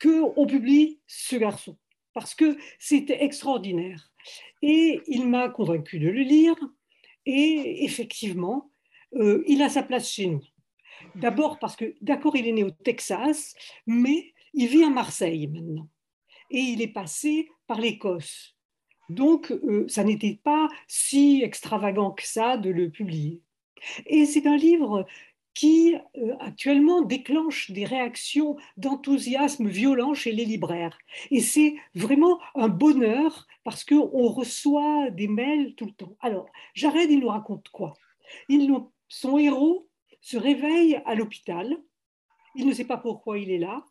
qu'on 0.00 0.46
publie 0.46 1.00
ce 1.06 1.36
garçon, 1.36 1.76
parce 2.14 2.34
que 2.34 2.56
c'était 2.78 3.24
extraordinaire. 3.24 4.12
Et 4.62 5.00
il 5.06 5.28
m'a 5.28 5.48
convaincu 5.48 5.98
de 5.98 6.08
le 6.08 6.22
lire, 6.22 6.56
et 7.26 7.84
effectivement, 7.84 8.70
euh, 9.14 9.42
il 9.46 9.62
a 9.62 9.68
sa 9.68 9.82
place 9.82 10.10
chez 10.10 10.26
nous. 10.26 10.44
D'abord 11.14 11.58
parce 11.58 11.76
que, 11.76 11.94
d'accord, 12.00 12.36
il 12.36 12.46
est 12.46 12.52
né 12.52 12.64
au 12.64 12.70
Texas, 12.70 13.54
mais 13.86 14.34
il 14.54 14.68
vit 14.68 14.84
à 14.84 14.90
Marseille 14.90 15.46
maintenant. 15.46 15.88
Et 16.50 16.60
il 16.60 16.82
est 16.82 16.92
passé 16.92 17.48
par 17.66 17.80
l'Écosse. 17.80 18.56
Donc, 19.08 19.50
euh, 19.50 19.86
ça 19.88 20.04
n'était 20.04 20.40
pas 20.42 20.68
si 20.86 21.42
extravagant 21.42 22.12
que 22.12 22.26
ça 22.26 22.56
de 22.56 22.70
le 22.70 22.90
publier. 22.90 23.40
Et 24.06 24.26
c'est 24.26 24.46
un 24.46 24.56
livre 24.56 25.06
qui 25.58 25.96
euh, 26.16 26.36
actuellement 26.38 27.02
déclenche 27.02 27.72
des 27.72 27.84
réactions 27.84 28.56
d'enthousiasme 28.76 29.66
violent 29.66 30.14
chez 30.14 30.30
les 30.30 30.44
libraires. 30.44 30.96
Et 31.32 31.40
c'est 31.40 31.74
vraiment 31.96 32.38
un 32.54 32.68
bonheur 32.68 33.48
parce 33.64 33.82
qu'on 33.82 34.28
reçoit 34.28 35.10
des 35.10 35.26
mails 35.26 35.74
tout 35.74 35.86
le 35.86 35.90
temps. 35.90 36.16
Alors, 36.20 36.46
Jared, 36.74 37.10
il 37.10 37.18
nous 37.18 37.28
raconte 37.28 37.70
quoi? 37.70 37.94
Son 39.08 39.36
héros 39.36 39.88
se 40.20 40.36
réveille 40.36 41.02
à 41.04 41.16
l'hôpital, 41.16 41.76
il 42.54 42.64
ne 42.64 42.72
sait 42.72 42.84
pas 42.84 42.98
pourquoi 42.98 43.36
il 43.36 43.50
est 43.50 43.58
là, 43.58 43.84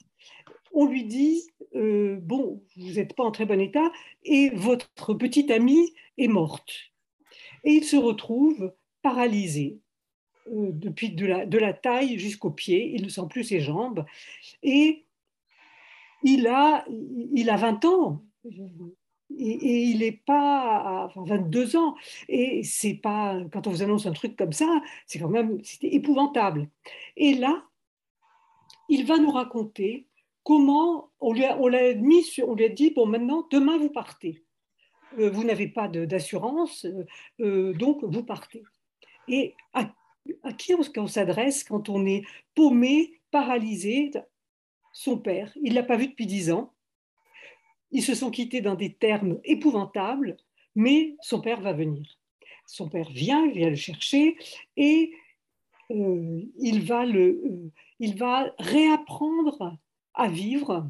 on 0.72 0.86
lui 0.86 1.04
dit 1.04 1.50
euh, 1.76 2.18
Bon, 2.22 2.64
vous 2.78 2.94
n'êtes 2.94 3.14
pas 3.14 3.24
en 3.26 3.32
très 3.32 3.46
bon 3.46 3.60
état 3.60 3.92
et 4.24 4.52
votre 4.52 5.14
petite 5.16 5.52
amie 5.52 5.94
est 6.18 6.30
morte. 6.30 6.94
Et 7.66 7.72
il 7.72 7.84
se 7.84 7.98
retrouve 7.98 8.74
paralysé 9.02 9.82
euh, 10.52 10.72
depuis 10.72 11.12
de 11.12 11.26
la, 11.26 11.46
de 11.46 11.58
la 11.58 11.74
taille 11.74 12.18
jusqu'aux 12.20 12.52
pieds, 12.52 12.92
il 12.94 13.04
ne 13.04 13.10
sent 13.10 13.28
plus 13.30 13.44
ses 13.44 13.60
jambes 13.60 14.06
et 14.64 15.06
il 16.24 16.48
a, 16.48 16.86
il 16.90 17.50
a 17.50 17.58
20 17.58 17.86
ans. 17.86 18.24
Et, 19.40 19.84
il 19.84 20.00
n'est 20.00 20.14
pas 20.14 20.78
à 20.78 21.12
22 21.16 21.76
ans. 21.76 21.96
Et 22.30 22.64
c'est 22.64 22.96
pas, 22.96 23.40
quand 23.52 23.68
on 23.68 23.72
vous 23.72 23.84
annonce 23.84 24.06
un 24.06 24.14
truc 24.14 24.36
comme 24.36 24.54
ça, 24.54 24.82
c'est 25.06 25.20
quand 25.20 25.30
même, 25.30 25.60
épouvantable. 25.82 26.70
Et 27.18 27.34
là, 27.34 27.64
il 28.90 29.06
va 29.06 29.18
nous 29.18 29.32
raconter 29.32 30.08
comment 30.44 31.12
on 31.20 31.34
lui 31.34 31.44
a, 31.44 31.60
on 31.60 31.68
l'a 31.68 31.94
mis 31.94 32.24
on 32.46 32.56
lui 32.56 32.64
a 32.64 32.70
dit 32.70 32.92
bon 32.92 33.06
maintenant 33.06 33.46
demain 33.52 33.78
vous 33.78 33.90
partez 33.90 34.46
euh, 35.20 35.30
vous 35.30 35.44
n'avez 35.44 35.68
pas 35.68 35.90
d'assurance 35.90 36.86
euh, 37.42 37.74
donc 37.74 38.02
vous 38.06 38.24
partez 38.24 38.64
et 39.28 39.56
à, 39.74 39.92
qui 40.58 40.74
on, 40.74 41.08
s'adresse 41.08 41.64
quand 41.64 41.90
on 41.90 42.06
est 42.06 42.24
paumé 42.56 43.20
paralysé? 43.32 44.12
Son 44.94 45.20
père. 45.20 45.56
Il 45.62 45.76
l'a 45.76 45.84
pas 45.84 45.96
vu 45.96 46.08
depuis 46.08 46.26
dix 46.26 46.52
ans. 46.52 46.74
Ils 47.92 48.02
se 48.02 48.16
sont 48.16 48.32
quittés 48.32 48.62
dans 48.62 48.74
des 48.74 48.94
termes 48.94 49.40
épouvantables 49.44 50.38
mais 50.78 51.16
son 51.22 51.42
père 51.42 51.60
va 51.60 51.74
venir. 51.74 52.06
Son 52.68 52.88
père 52.88 53.10
vient 53.10 53.44
il 53.46 53.54
vient 53.54 53.70
le 53.70 53.76
chercher 53.76 54.38
et 54.78 55.12
il 55.90 56.82
va 56.84 57.06
le 57.06 57.72
il 58.00 58.18
va 58.18 58.54
réapprendre 58.60 59.78
à 60.14 60.30
vivre 60.30 60.88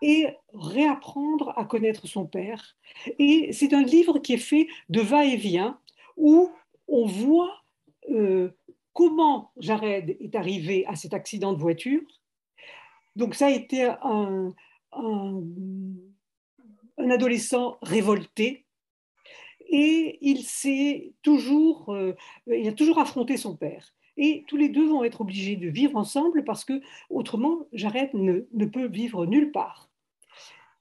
et 0.00 0.28
réapprendre 0.54 1.52
à 1.58 1.64
connaître 1.64 2.06
son 2.06 2.26
père. 2.26 2.76
Et 3.18 3.52
c'est 3.52 3.74
un 3.74 3.82
livre 3.82 4.18
qui 4.18 4.32
est 4.34 4.38
fait 4.38 4.66
de 4.88 5.00
va-et-vient 5.00 5.78
où 6.16 6.50
on 6.88 7.06
voit 7.06 7.64
euh, 8.10 8.50
comment 8.92 9.52
Jared 9.58 10.16
est 10.20 10.34
arrivé 10.34 10.86
à 10.86 10.96
cet 10.96 11.14
accident 11.14 11.52
de 11.52 11.58
voiture? 11.58 12.02
Donc 13.14 13.34
ça 13.34 13.46
a 13.46 13.50
été 13.50 13.84
un, 14.02 14.54
adolescent 16.98 17.78
révolté 17.82 18.64
et 19.68 20.18
il 20.20 20.42
s'est 20.44 21.12
toujours, 21.22 21.94
euh, 21.94 22.14
il 22.46 22.68
a 22.68 22.72
toujours 22.72 22.98
affronté 22.98 23.36
son 23.36 23.56
père 23.56 23.94
et 24.16 24.44
tous 24.48 24.56
les 24.56 24.68
deux 24.68 24.86
vont 24.86 25.04
être 25.04 25.20
obligés 25.20 25.56
de 25.56 25.68
vivre 25.68 25.96
ensemble 25.96 26.44
parce 26.44 26.64
que 26.64 26.80
autrement, 27.10 27.66
Jared 27.72 28.10
ne 28.14 28.66
peut 28.66 28.86
vivre 28.86 29.26
nulle 29.26 29.52
part. 29.52 29.90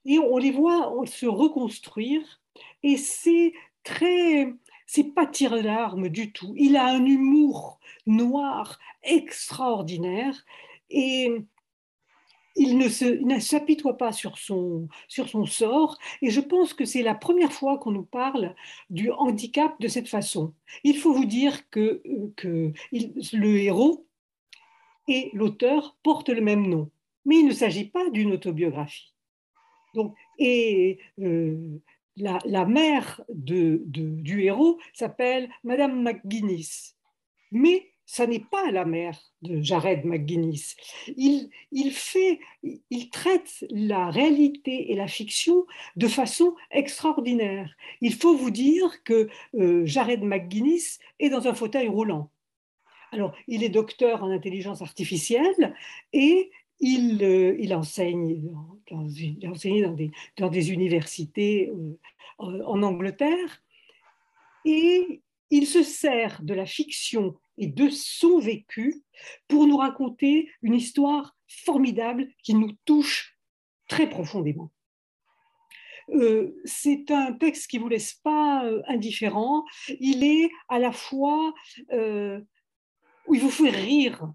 Et 0.06 0.20
on 0.20 0.38
les 0.38 0.52
voit 0.52 0.94
se 1.06 1.26
reconstruire 1.26 2.42
et 2.84 2.98
c'est 2.98 3.54
très, 3.84 4.54
c'est 4.86 5.13
pas 5.15 5.26
tiré 5.26 5.63
d'armes 5.63 6.10
du 6.10 6.32
tout. 6.32 6.54
Il 6.58 6.76
a 6.78 6.88
un 6.88 7.06
humour 7.06 7.80
noir 8.06 8.80
extraordinaire 9.04 10.45
et 10.89 11.32
il 12.56 12.78
ne 12.78 13.39
s'apitoie 13.39 13.98
pas 13.98 14.13
sur 14.13 14.38
son, 14.38 14.88
sur 15.08 15.28
son 15.28 15.45
sort 15.45 15.98
et 16.21 16.30
je 16.30 16.39
pense 16.39 16.74
que 16.74 16.86
c'est 16.86 17.04
la 17.04 17.15
première 17.15 17.52
fois 17.52 17.78
qu'on 17.78 17.91
nous 17.91 18.06
parle 18.06 18.56
du 18.89 19.12
handicap 19.12 19.80
de 19.82 19.88
cette 19.88 20.08
façon. 20.08 20.54
Il 20.84 20.98
faut 20.98 21.13
vous 21.13 21.26
dire 21.26 21.69
que, 21.69 22.02
que 22.38 22.71
le 22.93 23.58
héros 23.58 24.06
et 25.08 25.32
l'auteur 25.34 25.98
portent 26.02 26.30
le 26.30 26.41
même 26.41 26.67
nom, 26.67 26.89
mais 27.26 27.39
il 27.39 27.48
ne 27.48 27.54
s'agit 27.54 27.89
pas 27.89 28.10
d'une 28.10 28.32
autobiographie. 28.32 29.13
Donc, 29.93 30.15
et 30.38 31.00
euh, 31.19 31.82
la, 32.17 32.65
mère 32.65 33.21
du 33.30 34.41
héros 34.41 34.80
s'appelle 34.93 35.49
Madame 35.63 36.01
McGuinness. 36.01 36.95
Mais 37.51 37.91
ça 38.06 38.28
n'est 38.28 38.39
pas 38.39 38.71
la 38.71 38.86
mère 38.86 39.19
de 39.41 39.62
Jared 39.62 40.06
McGuinness. 40.06 40.75
Il 41.17 41.49
traite 43.12 43.65
la 43.71 44.10
réalité 44.10 44.91
et 44.91 44.95
la 44.95 45.08
fiction 45.08 45.65
de 45.95 46.08
façon 46.08 46.56
extraordinaire. 46.71 47.75
Il 48.01 48.13
faut 48.13 48.36
vous 48.36 48.51
dire 48.51 49.04
que 49.04 49.28
euh, 49.56 49.86
Jared 49.86 50.23
McGuinness 50.23 50.99
est 51.19 51.30
dans 51.30 51.47
un 51.47 51.54
fauteuil 51.54 51.88
roulant. 51.88 52.30
Alors, 53.12 53.34
il 53.47 53.63
est 53.63 53.69
docteur 53.69 54.23
en 54.23 54.30
intelligence 54.30 54.82
artificielle 54.82 55.75
et 56.12 56.51
il, 56.80 57.24
euh, 57.24 57.56
il 57.60 57.74
enseigne, 57.74 58.42
dans, 58.90 60.50
des, 60.50 60.72
universités 60.72 61.70
euh, 61.70 61.98
en 62.40 62.84
Angleterre 62.84 63.64
et 64.66 65.22
il 65.52 65.68
se 65.68 65.84
sert 65.84 66.42
de 66.44 66.54
la 66.54 66.66
fiction 66.66 67.38
et 67.58 67.68
de 67.68 67.90
son 67.90 68.40
vécu 68.40 69.04
pour 69.48 69.68
nous 69.68 69.78
raconter 69.78 70.50
une 70.62 70.74
histoire 70.74 71.36
formidable 71.48 72.28
qui 72.44 72.54
nous 72.56 72.74
touche 72.84 73.38
très 73.88 74.10
profondément. 74.10 74.72
Euh, 76.10 76.60
c'est 76.66 77.10
un 77.10 77.34
texte 77.34 77.68
qui 77.68 77.78
ne 77.78 77.84
vous 77.84 77.90
laisse 77.90 78.16
pas 78.16 78.64
indifférent. 78.88 79.64
Il 80.00 80.24
est 80.24 80.50
à 80.68 80.80
la 80.80 80.92
fois 80.92 81.54
où 81.90 83.34
il 83.34 83.42
vous 83.42 83.50
fait 83.50 83.70
rire, 83.70 84.28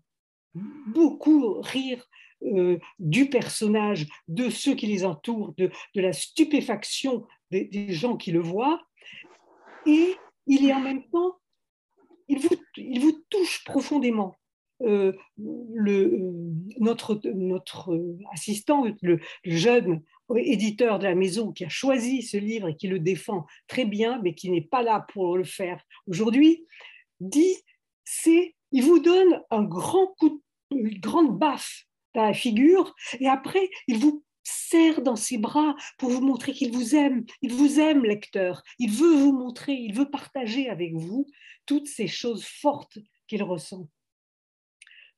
beaucoup 0.54 1.60
rire 1.60 2.08
du 2.98 3.28
personnage, 3.28 4.06
de 4.28 4.48
ceux 4.48 4.74
qui 4.74 4.86
les 4.86 5.04
entourent, 5.04 5.54
de, 5.58 5.70
la 5.94 6.12
stupéfaction 6.12 7.26
des, 7.50 7.92
gens 7.92 8.16
qui 8.16 8.32
le 8.32 8.40
voient, 8.40 8.80
et 9.86 10.14
il 10.46 10.66
est 10.66 10.72
en 10.72 10.80
même 10.80 11.04
temps 11.10 11.36
il 12.30 12.38
vous, 12.38 12.56
il 12.76 13.00
vous 13.00 13.24
touche 13.28 13.64
profondément. 13.64 14.36
Euh, 14.82 15.12
le, 15.36 15.92
euh, 15.92 16.32
notre, 16.78 17.20
notre 17.34 17.94
assistant, 18.32 18.86
le, 19.02 19.18
jeune 19.44 20.02
éditeur 20.34 20.98
de 20.98 21.04
la 21.04 21.14
maison 21.14 21.52
qui 21.52 21.64
a 21.64 21.68
choisi 21.68 22.22
ce 22.22 22.38
livre 22.38 22.68
et 22.68 22.76
qui 22.76 22.86
le 22.86 22.98
défend 22.98 23.46
très 23.66 23.84
bien, 23.84 24.20
mais 24.22 24.34
qui 24.34 24.50
n'est 24.50 24.62
pas 24.62 24.82
là 24.82 25.04
pour 25.12 25.36
le 25.36 25.44
faire 25.44 25.82
aujourd'hui, 26.06 26.64
dit 27.18 27.56
c'est 28.04 28.54
il 28.72 28.84
vous 28.84 29.00
donne 29.00 29.42
un 29.50 29.64
grand 29.64 30.14
coup, 30.18 30.40
une 30.70 30.98
grande 31.00 31.36
baffe 31.36 31.84
la 32.14 32.34
figure, 32.34 32.94
et 33.18 33.28
après 33.28 33.70
il 33.86 33.98
vous 33.98 34.24
serre 34.42 35.02
dans 35.02 35.16
ses 35.16 35.38
bras 35.38 35.74
pour 35.98 36.10
vous 36.10 36.20
montrer 36.20 36.52
qu'il 36.52 36.72
vous 36.72 36.94
aime. 36.94 37.24
Il 37.42 37.52
vous 37.52 37.78
aime, 37.78 38.04
lecteur. 38.04 38.62
Il 38.78 38.90
veut 38.90 39.14
vous 39.14 39.32
montrer, 39.32 39.74
il 39.74 39.94
veut 39.94 40.10
partager 40.10 40.68
avec 40.68 40.94
vous 40.94 41.26
toutes 41.66 41.88
ces 41.88 42.08
choses 42.08 42.44
fortes 42.44 42.98
qu'il 43.26 43.42
ressent. 43.42 43.88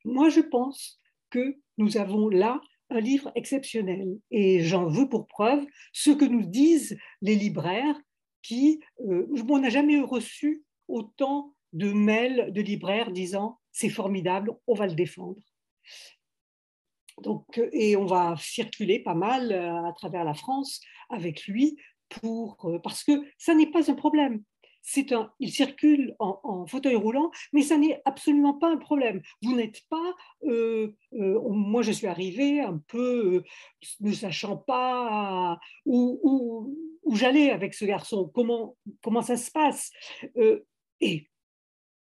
Moi, 0.05 0.29
je 0.29 0.41
pense 0.41 0.99
que 1.29 1.57
nous 1.77 1.97
avons 1.97 2.29
là 2.29 2.61
un 2.89 2.99
livre 2.99 3.31
exceptionnel 3.35 4.19
et 4.29 4.61
j'en 4.63 4.87
veux 4.87 5.09
pour 5.09 5.27
preuve 5.27 5.65
ce 5.93 6.11
que 6.11 6.25
nous 6.25 6.45
disent 6.45 6.97
les 7.21 7.35
libraires 7.35 7.99
qui, 8.41 8.81
euh, 9.07 9.25
on 9.49 9.59
n'a 9.59 9.69
jamais 9.69 9.99
reçu 10.01 10.63
autant 10.87 11.55
de 11.71 11.91
mails 11.91 12.51
de 12.53 12.61
libraires 12.61 13.11
disant 13.11 13.59
c'est 13.71 13.89
formidable, 13.89 14.51
on 14.67 14.75
va 14.75 14.85
le 14.85 14.93
défendre. 14.93 15.41
Donc, 17.21 17.61
et 17.71 17.95
on 17.95 18.05
va 18.05 18.35
circuler 18.39 18.99
pas 18.99 19.13
mal 19.13 19.51
euh, 19.51 19.85
à 19.85 19.93
travers 19.93 20.23
la 20.23 20.33
France 20.33 20.81
avec 21.09 21.45
lui 21.47 21.77
pour, 22.09 22.57
euh, 22.65 22.79
parce 22.79 23.03
que 23.03 23.23
ça 23.37 23.53
n'est 23.55 23.71
pas 23.71 23.89
un 23.91 23.95
problème 23.95 24.43
un, 25.11 25.31
il 25.39 25.51
circule 25.51 26.15
en, 26.19 26.65
fauteuil 26.67 26.95
roulant, 26.95 27.31
mais 27.51 27.61
ça 27.61 27.77
n'est 27.77 28.01
absolument 28.05 28.53
pas 28.53 28.69
un 28.69 28.77
problème. 28.77 29.21
Vous 29.41 29.55
n'êtes 29.55 29.81
pas, 29.89 30.15
euh, 30.43 30.95
euh, 31.13 31.39
moi 31.49 31.81
je 31.81 31.91
suis 31.91 32.07
arrivée 32.07 32.61
un 32.61 32.81
peu 32.87 33.35
euh, 33.35 33.43
ne 34.01 34.11
sachant 34.11 34.57
pas 34.57 35.59
où, 35.85 36.19
où, 37.03 37.15
j'allais 37.15 37.51
avec 37.51 37.73
ce 37.73 37.85
garçon, 37.85 38.29
comment, 38.33 38.75
comment 39.01 39.21
ça 39.21 39.37
se 39.37 39.51
passe? 39.51 39.91
et 41.01 41.29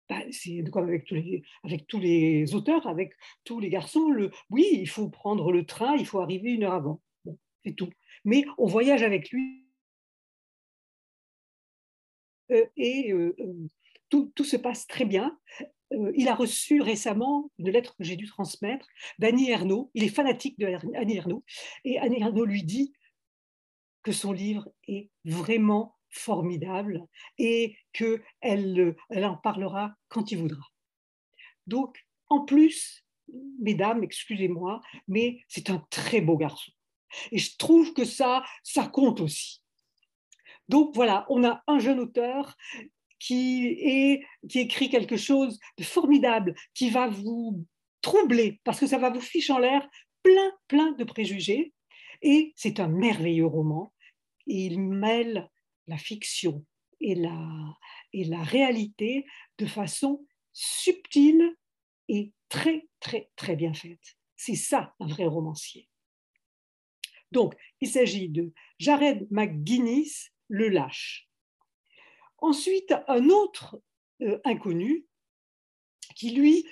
bah, 0.09 0.21
c'est 0.31 0.63
comme 0.71 0.85
avec 0.85 1.05
tous, 1.05 1.99
les, 1.99 2.55
auteurs, 2.55 2.87
avec 2.87 3.13
tous 3.43 3.59
les 3.59 3.69
garçons, 3.69 4.09
le, 4.09 4.31
oui, 4.49 4.65
il 4.71 4.87
faut 4.87 5.09
prendre 5.09 5.51
le 5.51 5.65
train, 5.65 5.95
il 5.97 6.05
faut 6.05 6.19
arriver 6.19 6.51
une 6.51 6.63
heure 6.63 6.73
avant. 6.73 7.01
c'est 7.65 7.73
tout. 7.73 7.89
Mais 8.23 8.45
on 8.57 8.67
voyage 8.67 9.03
avec 9.03 9.29
lui 9.31 9.65
euh, 12.51 12.65
et 12.77 13.11
euh, 13.11 13.35
euh, 13.39 13.69
tout, 14.09 14.43
se 14.43 14.55
passe 14.55 14.87
très 14.87 15.05
bien. 15.05 15.37
il 16.15 16.29
a 16.29 16.35
reçu 16.35 16.81
récemment 16.81 17.51
une 17.57 17.69
lettre 17.69 17.95
que 17.97 18.05
j'ai 18.05 18.15
dû 18.15 18.27
transmettre 18.27 18.87
d'Annie 19.19 19.49
Ernaux. 19.49 19.91
Il 19.93 20.03
est 20.03 20.09
fanatique 20.09 20.57
d'Annie 20.57 21.17
Ernaux. 21.17 21.43
Et 21.83 21.99
Annie 21.99 22.21
Ernaux 22.21 22.45
lui 22.45 22.63
dit 22.63 22.93
que 24.03 24.13
son 24.13 24.31
livre 24.31 24.69
est 24.87 25.09
vraiment 25.25 25.96
formidable 26.09 27.03
et 27.37 27.77
qu'elle 27.93 28.95
elle 29.09 29.25
en 29.25 29.37
parlera 29.37 29.93
quand 30.09 30.31
il 30.31 30.39
voudra. 30.39 30.63
Donc, 31.65 31.97
en 32.29 32.45
plus, 32.45 33.05
mesdames, 33.59 34.03
excusez-moi, 34.03 34.81
mais 35.07 35.41
c'est 35.47 35.69
un 35.69 35.85
très 35.89 36.21
beau 36.21 36.37
garçon. 36.37 36.71
Et 37.31 37.37
je 37.37 37.55
trouve 37.57 37.93
que 37.93 38.05
ça, 38.05 38.43
ça 38.63 38.87
compte 38.87 39.21
aussi. 39.21 39.61
Donc 40.67 40.93
voilà, 40.95 41.25
on 41.29 41.45
a 41.45 41.63
un 41.67 41.79
jeune 41.79 41.99
auteur 41.99 42.55
qui, 43.19 43.67
est, 43.67 44.25
qui 44.49 44.59
écrit 44.59 44.89
quelque 44.89 45.17
chose 45.17 45.59
de 45.77 45.83
formidable, 45.83 46.55
qui 46.73 46.89
va 46.89 47.07
vous 47.07 47.65
troubler, 48.01 48.59
parce 48.63 48.79
que 48.79 48.87
ça 48.87 48.97
va 48.97 49.09
vous 49.09 49.21
ficher 49.21 49.53
en 49.53 49.59
l'air 49.59 49.87
plein, 50.23 50.51
plein 50.67 50.91
de 50.91 51.03
préjugés. 51.03 51.73
Et 52.21 52.53
c'est 52.55 52.79
un 52.79 52.87
merveilleux 52.87 53.45
roman. 53.45 53.93
il 54.45 54.81
mêle 54.81 55.49
la 55.87 55.97
fiction 55.97 56.65
et 56.99 57.15
la, 57.15 57.77
et 58.13 58.23
la 58.25 58.43
réalité 58.43 59.25
de 59.57 59.65
façon 59.65 60.25
subtile 60.53 61.55
et 62.07 62.31
très, 62.49 62.87
très, 62.99 63.29
très 63.35 63.55
bien 63.55 63.73
faite. 63.73 64.17
C'est 64.35 64.55
ça 64.55 64.95
un 64.99 65.07
vrai 65.07 65.25
romancier. 65.25 65.87
Donc, 67.31 67.55
il 67.81 67.89
s'agit 67.89 68.29
de 68.29 68.53
Jared 68.79 69.27
McGuinness, 69.31 70.31
Le 70.47 70.69
Lâche. 70.69 71.27
Ensuite, 72.37 72.93
un 73.07 73.29
autre 73.29 73.81
euh, 74.21 74.39
inconnu 74.45 75.05
qui, 76.15 76.31
lui, 76.31 76.65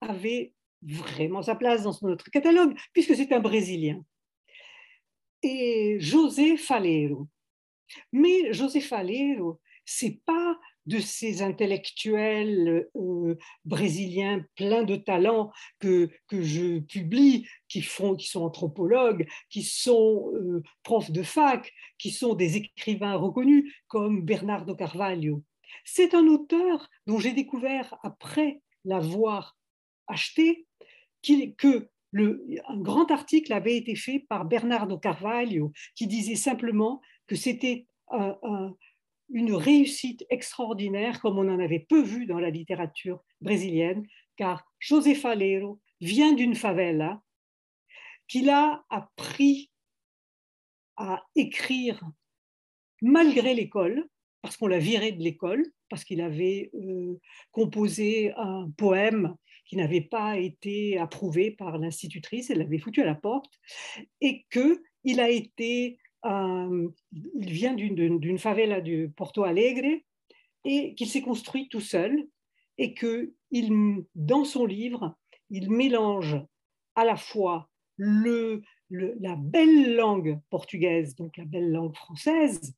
avait 0.00 0.54
vraiment 0.82 1.42
sa 1.42 1.54
place 1.54 1.82
dans 1.82 1.96
notre 2.02 2.30
catalogue, 2.30 2.78
puisque 2.92 3.14
c'est 3.14 3.32
un 3.32 3.40
Brésilien. 3.40 4.04
Et 5.42 5.96
José 6.00 6.56
Faleiro. 6.56 7.28
Mais 8.12 8.52
José 8.52 8.80
Faleiro, 8.80 9.60
c'est 9.84 10.20
pas 10.24 10.58
de 10.86 10.98
ces 10.98 11.42
intellectuels 11.42 12.88
euh, 12.96 13.38
brésiliens 13.64 14.44
pleins 14.56 14.82
de 14.82 14.96
talent 14.96 15.52
que, 15.78 16.10
que 16.26 16.42
je 16.42 16.80
publie, 16.80 17.46
qui, 17.68 17.82
font, 17.82 18.16
qui 18.16 18.26
sont 18.26 18.42
anthropologues, 18.42 19.26
qui 19.50 19.62
sont 19.62 20.32
euh, 20.34 20.62
profs 20.82 21.10
de 21.10 21.22
fac, 21.22 21.72
qui 21.98 22.10
sont 22.10 22.34
des 22.34 22.56
écrivains 22.56 23.16
reconnus 23.16 23.72
comme 23.88 24.22
Bernardo 24.22 24.74
Carvalho. 24.74 25.44
C'est 25.84 26.14
un 26.14 26.26
auteur 26.26 26.88
dont 27.06 27.18
j'ai 27.18 27.32
découvert 27.32 27.96
après 28.02 28.60
l'avoir 28.84 29.56
acheté 30.08 30.66
que 31.22 31.88
le, 32.12 32.44
un 32.68 32.78
grand 32.78 33.10
article 33.10 33.52
avait 33.52 33.76
été 33.76 33.94
fait 33.94 34.26
par 34.28 34.44
Bernardo 34.44 34.98
Carvalho 34.98 35.72
qui 35.94 36.06
disait 36.06 36.34
simplement 36.34 37.00
que 37.30 37.36
c'était 37.36 37.86
une 39.28 39.54
réussite 39.54 40.26
extraordinaire 40.30 41.20
comme 41.20 41.38
on 41.38 41.48
en 41.48 41.60
avait 41.60 41.78
peu 41.78 42.02
vu 42.02 42.26
dans 42.26 42.40
la 42.40 42.50
littérature 42.50 43.22
brésilienne, 43.40 44.04
car 44.34 44.66
José 44.80 45.14
Faleiro 45.14 45.80
vient 46.00 46.32
d'une 46.32 46.56
favela 46.56 47.22
qu'il 48.26 48.50
a 48.50 48.84
appris 48.90 49.70
à 50.96 51.22
écrire 51.36 52.02
malgré 53.00 53.54
l'école, 53.54 54.08
parce 54.42 54.56
qu'on 54.56 54.66
l'a 54.66 54.80
viré 54.80 55.12
de 55.12 55.22
l'école, 55.22 55.64
parce 55.88 56.02
qu'il 56.02 56.22
avait 56.22 56.72
euh, 56.74 57.16
composé 57.52 58.32
un 58.36 58.68
poème 58.76 59.36
qui 59.66 59.76
n'avait 59.76 60.00
pas 60.00 60.36
été 60.36 60.98
approuvé 60.98 61.52
par 61.52 61.78
l'institutrice, 61.78 62.50
elle 62.50 62.58
l'avait 62.58 62.78
foutu 62.78 63.02
à 63.02 63.06
la 63.06 63.14
porte, 63.14 63.52
et 64.20 64.44
qu'il 64.50 65.20
a 65.20 65.30
été 65.30 65.99
euh, 66.24 66.88
il 67.12 67.50
vient 67.50 67.74
d'une 67.74 68.38
favela 68.38 68.80
du 68.80 69.10
Porto 69.16 69.44
Alegre 69.44 70.00
et 70.64 70.94
qu'il 70.94 71.08
s'est 71.08 71.22
construit 71.22 71.68
tout 71.68 71.80
seul 71.80 72.26
et 72.78 72.94
que 72.94 73.32
il, 73.50 74.04
dans 74.14 74.44
son 74.44 74.66
livre, 74.66 75.16
il 75.50 75.70
mélange 75.70 76.36
à 76.94 77.04
la 77.04 77.16
fois 77.16 77.68
le, 77.96 78.62
la 78.90 79.36
belle 79.36 79.94
langue 79.94 80.38
portugaise, 80.50 81.14
donc 81.14 81.36
la 81.36 81.44
belle 81.44 81.70
langue 81.70 81.94
française, 81.94 82.74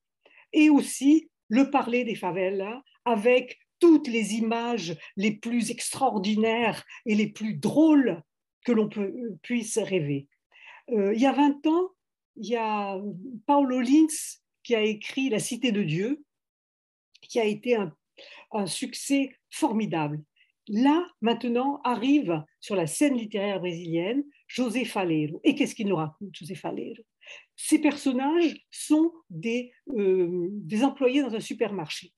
et 0.53 0.71
aussi 0.71 1.31
le 1.49 1.71
parler 1.71 2.05
des 2.05 2.15
favelas 2.15 2.83
avec 3.05 3.59
toutes 3.79 4.09
les 4.09 4.35
images 4.35 4.97
les 5.17 5.33
plus 5.33 5.71
extraordinaires 5.71 6.85
et 7.05 7.15
les 7.15 7.29
plus 7.29 7.55
drôles 7.55 8.23
que 8.65 8.73
l'on 8.73 8.89
puisse 9.43 9.79
rêver. 9.79 10.29
Euh, 10.91 11.13
il 11.15 11.21
y 11.21 11.27
a 11.27 11.33
20 11.33 11.67
ans, 11.67 11.91
il 12.37 12.47
y 12.47 12.57
a 12.57 12.99
Paulo 13.47 13.81
Lins 13.81 14.39
qui 14.63 14.75
a 14.75 14.83
écrit 14.83 15.29
La 15.29 15.39
Cité 15.39 15.73
de 15.73 15.83
Dieu, 15.83 16.25
qui 17.21 17.41
a 17.41 17.45
été 17.45 17.77
un, 17.77 18.67
succès 18.67 19.35
formidable. 19.51 20.23
Là, 20.69 21.07
maintenant, 21.21 21.81
arrive 21.83 22.45
sur 22.61 22.77
la 22.77 22.87
scène 22.87 23.17
littéraire 23.17 23.61
brésilienne 23.61 24.23
José 24.47 24.85
Faleiro. 24.85 25.41
Et 25.43 25.55
qu'est-ce 25.55 25.75
qu'il 25.75 25.89
nous 25.89 25.97
raconte, 25.97 26.35
José 26.35 26.55
Faleiro? 26.55 27.03
Ces 27.57 27.81
personnages 27.81 28.55
sont 28.71 29.13
euh, 29.97 30.49
des 30.51 30.85
employés 30.85 31.23
dans 31.23 31.35
un 31.35 31.41
supermarché. 31.41 32.13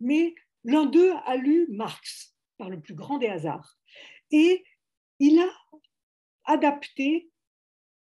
Mais 0.00 0.34
l'un 0.64 0.86
d'eux 0.86 1.12
a 1.24 1.36
lu 1.36 1.66
Marx, 1.70 2.36
par 2.58 2.68
le 2.68 2.80
plus 2.80 2.94
grand 2.94 3.18
des 3.18 3.28
hasards. 3.28 3.78
Et 4.30 4.64
il 5.18 5.38
a 5.40 5.50
adapté 6.44 7.29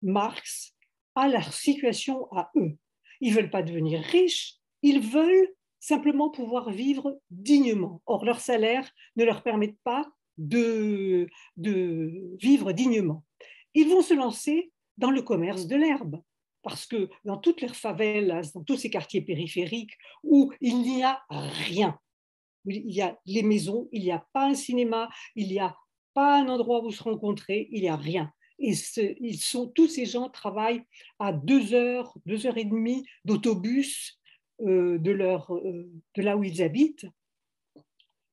Marx 0.02 0.74
à 1.14 1.28
leur 1.28 1.52
situation 1.52 2.30
à 2.32 2.50
eux. 2.56 2.76
Ils 3.20 3.30
ne 3.30 3.36
veulent 3.36 3.50
pas 3.50 3.62
devenir 3.62 4.00
riches, 4.00 4.56
ils 4.82 5.00
veulent 5.00 5.48
simplement 5.80 6.30
pouvoir 6.30 6.70
vivre 6.70 7.20
dignement. 7.30 8.02
Or, 8.06 8.24
leur 8.24 8.40
salaire 8.40 8.88
ne 9.16 9.24
leur 9.24 9.42
permet 9.42 9.76
pas 9.84 10.06
de, 10.36 11.28
vivre 11.56 12.72
dignement. 12.72 13.24
Ils 13.74 13.88
vont 13.88 14.02
se 14.02 14.14
lancer 14.14 14.72
dans 14.96 15.10
le 15.10 15.22
commerce 15.22 15.66
de 15.66 15.76
l'herbe, 15.76 16.20
parce 16.62 16.86
que 16.86 17.08
dans 17.24 17.36
toutes 17.36 17.60
les 17.60 17.68
favelas, 17.68 18.50
dans 18.54 18.64
tous 18.64 18.76
ces 18.76 18.90
quartiers 18.90 19.22
périphériques 19.22 19.96
où 20.22 20.52
il 20.60 20.80
n'y 20.82 21.02
a 21.02 21.22
rien, 21.30 21.98
il 22.64 22.90
y 22.90 23.02
a 23.02 23.18
les 23.26 23.42
maisons, 23.42 23.88
il 23.92 24.02
n'y 24.02 24.12
a 24.12 24.26
pas 24.32 24.46
un 24.46 24.54
cinéma, 24.54 25.08
il 25.36 25.48
n'y 25.48 25.60
a 25.60 25.76
pas 26.14 26.40
un 26.40 26.48
endroit 26.48 26.82
où 26.82 26.90
se 26.90 27.02
rencontrer, 27.02 27.68
il 27.70 27.82
n'y 27.82 27.88
a 27.88 27.96
rien. 27.96 28.32
Et 28.58 28.72
ils 29.20 29.38
sont, 29.38 29.68
tous 29.68 29.88
ces 29.88 30.06
gens 30.06 30.28
travaillent 30.30 30.82
à 31.18 31.32
deux 31.32 31.74
heures, 31.74 32.16
deux 32.24 32.46
heures 32.46 32.56
et 32.56 32.64
demie 32.64 33.06
d'autobus 33.24 34.18
euh, 34.62 34.98
de, 34.98 35.12
euh, 35.12 35.84
de 36.14 36.22
là 36.22 36.36
où 36.36 36.44
ils 36.44 36.62
habitent. 36.62 37.06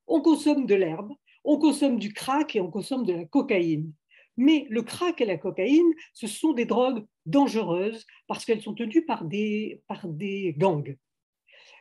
On 0.06 0.22
consomme 0.22 0.66
de 0.66 0.74
l'herbe, 0.74 1.12
on 1.44 1.58
consomme 1.58 1.98
du 1.98 2.12
crack 2.12 2.56
et 2.56 2.60
on 2.60 2.70
consomme 2.70 3.04
de 3.04 3.12
la 3.12 3.24
cocaïne. 3.26 3.92
Mais 4.36 4.66
le 4.70 4.82
crack 4.82 5.20
et 5.20 5.26
la 5.26 5.36
cocaïne, 5.36 5.92
ce 6.12 6.26
sont 6.26 6.52
des 6.52 6.64
drogues 6.64 7.06
dangereuses 7.26 8.06
parce 8.26 8.44
qu'elles 8.44 8.62
sont 8.62 8.74
tenues 8.74 9.04
par 9.04 9.24
des, 9.24 9.82
par 9.86 10.08
des 10.08 10.54
gangs. 10.56 10.96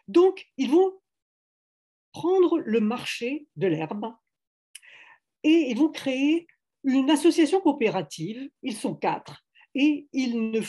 Donc, 0.08 0.46
ils 0.58 0.70
vont 0.70 0.94
prendre 2.12 2.60
le 2.60 2.80
marché 2.80 3.48
de 3.56 3.68
l'herbe 3.68 4.14
et 5.44 5.70
ils 5.70 5.78
vont 5.78 5.90
créer 5.90 6.48
une 6.84 7.10
association 7.10 7.62
coopérative, 7.62 8.50
ils 8.62 8.76
sont 8.76 8.96
quatre, 8.96 9.44
et 9.76 10.08
ils, 10.14 10.62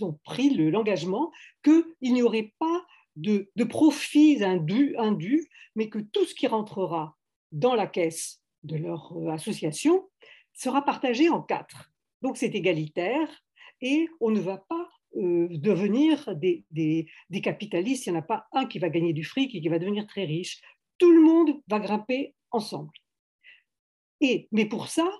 ont 0.00 0.18
pris 0.24 0.50
l'engagement 0.50 1.30
qu'il 1.64 1.84
n'y 2.00 2.22
aurait 2.22 2.54
pas 2.58 2.84
de, 3.16 3.50
profits 3.64 4.42
indus, 4.42 5.48
mais 5.74 5.88
que 5.88 5.98
tout 5.98 6.24
ce 6.24 6.34
qui 6.34 6.46
rentrera 6.46 7.16
dans 7.50 7.74
la 7.74 7.86
caisse 7.86 8.40
de 8.62 8.76
leur 8.76 9.12
euh, 9.16 9.30
association 9.30 10.08
sera 10.54 10.84
partagé 10.84 11.28
en 11.28 11.42
quatre. 11.42 11.90
Donc 12.22 12.36
c'est 12.36 12.54
égalitaire 12.54 13.28
et 13.80 14.08
on 14.20 14.30
ne 14.30 14.40
va 14.40 14.58
pas 14.58 14.88
euh, 15.16 15.48
devenir 15.50 16.34
des, 16.36 17.06
capitalistes. 17.42 18.06
Il 18.06 18.12
n'y 18.12 18.18
en 18.18 18.20
a 18.20 18.24
pas 18.24 18.46
un 18.52 18.66
qui 18.66 18.78
va 18.78 18.88
gagner 18.88 19.12
du 19.12 19.24
fric 19.24 19.54
et 19.54 19.60
qui 19.60 19.68
va 19.68 19.78
devenir 19.78 20.06
très 20.06 20.24
riche. 20.24 20.62
Tout 20.98 21.12
le 21.12 21.20
monde 21.20 21.60
va 21.68 21.80
grimper 21.80 22.34
ensemble. 22.50 22.92
Et, 24.22 24.48
mais 24.52 24.64
pour 24.64 24.88
ça, 24.88 25.10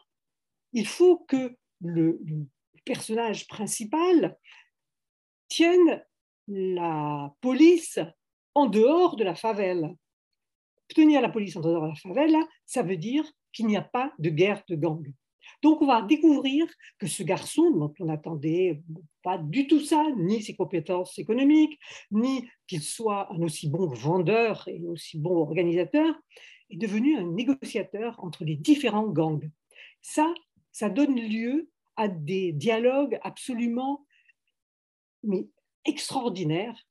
il 0.73 0.87
faut 0.87 1.19
que 1.19 1.55
le, 1.81 2.21
personnage 2.85 3.47
principal 3.47 4.37
tienne 5.49 6.05
la 6.49 7.33
police 7.41 8.01
en 8.55 8.67
dehors 8.67 9.17
de 9.17 9.25
la 9.25 9.35
favela. 9.35 9.91
Tenir 10.88 11.21
la 11.21 11.29
police 11.29 11.57
en 11.57 11.61
dehors 11.61 11.83
de 11.83 11.88
la 11.88 11.95
favela, 11.95 12.41
ça 12.67 12.83
veut 12.83 12.97
dire 12.97 13.25
qu'il 13.53 13.67
n'y 13.67 13.77
a 13.77 13.83
pas 13.83 14.12
de 14.19 14.31
guerre 14.31 14.62
de 14.69 14.75
gang. 14.75 15.12
Donc 15.62 15.81
on 15.83 15.87
va 15.87 16.03
découvrir 16.03 16.67
que 16.99 17.07
ce 17.07 17.23
garçon, 17.23 17.71
dont 17.71 17.93
on 18.01 18.07
n'attendait 18.07 18.83
pas 19.23 19.38
du 19.38 19.67
tout 19.67 19.81
ça, 19.81 20.05
ni 20.17 20.43
ses 20.43 20.55
compétences 20.55 21.19
économiques, 21.19 21.79
ni 22.11 22.49
qu'il 22.67 22.83
soit 22.83 23.33
un 23.33 23.43
aussi 23.43 23.69
bon 23.69 23.88
vendeur 23.88 24.67
et 24.69 24.85
aussi 24.87 25.19
bon 25.19 25.37
organisateur, 25.37 26.15
est 26.70 26.77
devenu 26.77 27.16
un 27.16 27.27
négociateur 27.27 28.22
entre 28.22 28.44
les 28.44 28.57
différents 28.57 29.09
gangs. 29.09 29.51
Ça, 30.01 30.33
ça 30.70 30.88
donne 30.88 31.16
lieu 31.16 31.70
à 31.96 32.09
des 32.09 32.53
dialogues 32.53 33.18
absolument 33.22 34.07
mais 35.22 35.46
extraordinaires 35.85 36.87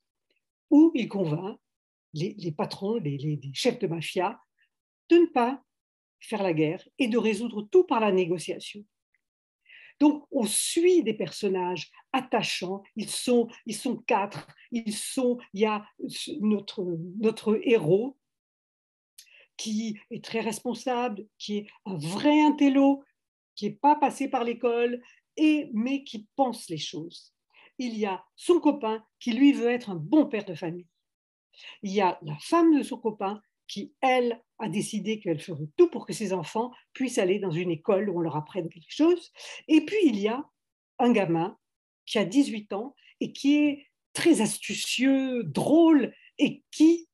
où 0.70 0.90
il 0.94 1.08
convainc 1.08 1.58
les, 2.14 2.52
patrons, 2.52 2.96
les, 2.96 3.40
chefs 3.54 3.78
de 3.78 3.86
mafia 3.86 4.40
de 5.08 5.16
ne 5.16 5.26
pas 5.26 5.62
faire 6.20 6.42
la 6.42 6.52
guerre 6.52 6.86
et 6.98 7.08
de 7.08 7.18
résoudre 7.18 7.62
tout 7.62 7.84
par 7.84 8.00
la 8.00 8.12
négociation. 8.12 8.84
Donc, 10.00 10.26
on 10.30 10.44
suit 10.44 11.02
des 11.02 11.14
personnages 11.14 11.90
attachants. 12.12 12.82
Ils 12.96 13.08
sont, 13.08 13.48
ils 13.66 13.74
sont 13.74 13.96
quatre. 13.96 14.48
Ils 14.72 14.94
sont, 14.94 15.38
il 15.52 15.60
y 15.60 15.66
a 15.66 15.86
notre, 16.40 16.84
notre 17.20 17.60
héros 17.62 18.16
qui 19.56 20.00
est 20.10 20.24
très 20.24 20.40
responsable, 20.40 21.26
qui 21.38 21.58
est 21.58 21.66
un 21.86 21.96
vrai 21.96 22.42
intello, 22.42 23.02
qui 23.54 23.66
n'est 23.66 23.76
pas 23.76 23.96
passé 23.96 24.28
par 24.28 24.44
l'école, 24.44 25.02
et 25.36 25.70
mais 25.72 26.04
qui 26.04 26.26
pense 26.36 26.68
les 26.68 26.78
choses. 26.78 27.32
Il 27.78 27.96
y 27.96 28.06
a 28.06 28.24
son 28.36 28.60
copain 28.60 29.04
qui 29.18 29.32
lui 29.32 29.52
veut 29.52 29.70
être 29.70 29.90
un 29.90 29.96
bon 29.96 30.26
père 30.26 30.44
de 30.44 30.54
famille. 30.54 30.86
Il 31.82 31.92
y 31.92 32.00
a 32.00 32.18
la 32.22 32.36
femme 32.38 32.76
de 32.76 32.82
son 32.82 32.98
copain 32.98 33.40
qui, 33.66 33.94
elle, 34.00 34.42
a 34.58 34.68
décidé 34.68 35.18
qu'elle 35.18 35.40
ferait 35.40 35.68
tout 35.76 35.88
pour 35.88 36.06
que 36.06 36.12
ses 36.12 36.32
enfants 36.32 36.72
puissent 36.92 37.18
aller 37.18 37.38
dans 37.38 37.50
une 37.50 37.70
école 37.70 38.10
où 38.10 38.18
on 38.18 38.20
leur 38.20 38.36
apprenne 38.36 38.68
quelque 38.68 38.94
chose. 38.94 39.32
Et 39.68 39.84
puis, 39.84 39.96
il 40.04 40.18
y 40.18 40.28
a 40.28 40.44
un 40.98 41.12
gamin 41.12 41.56
qui 42.06 42.18
a 42.18 42.24
18 42.24 42.72
ans 42.72 42.94
et 43.20 43.32
qui 43.32 43.56
est 43.56 43.86
très 44.12 44.40
astucieux, 44.40 45.42
drôle, 45.44 46.14
et 46.38 46.62
qui, 46.70 47.08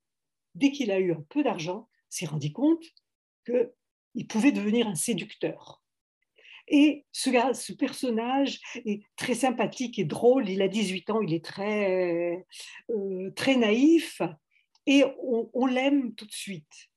dès 0.55 0.72
qu'il 0.72 0.90
a 0.90 0.98
eu 0.98 1.12
un 1.12 1.24
peu 1.29 1.42
d'argent, 1.42 1.88
s'est 2.09 2.27
rendu 2.27 2.53
compte 2.53 2.85
qu'il 3.44 4.27
pouvait 4.29 4.53
devenir 4.53 4.87
un 4.87 4.94
séducteur. 4.94 5.83
Et 6.71 7.07
ce, 7.12 7.31
ce, 7.55 7.73
personnage 7.73 8.61
est 8.85 9.03
très 9.16 9.35
sympathique 9.35 9.99
et 9.99 10.05
drôle. 10.05 10.51
Il 10.51 10.61
a 10.61 10.68
18 10.68 11.11
ans, 11.11 11.21
il 11.23 11.33
est 11.33 11.44
très, 11.44 12.37
euh, 12.90 13.31
très 13.31 13.57
naïf 13.57 14.21
et 14.88 15.05
on, 15.53 15.66
l'aime 15.66 16.14
tout 16.14 16.25
de 16.25 16.33
suite. 16.33 16.88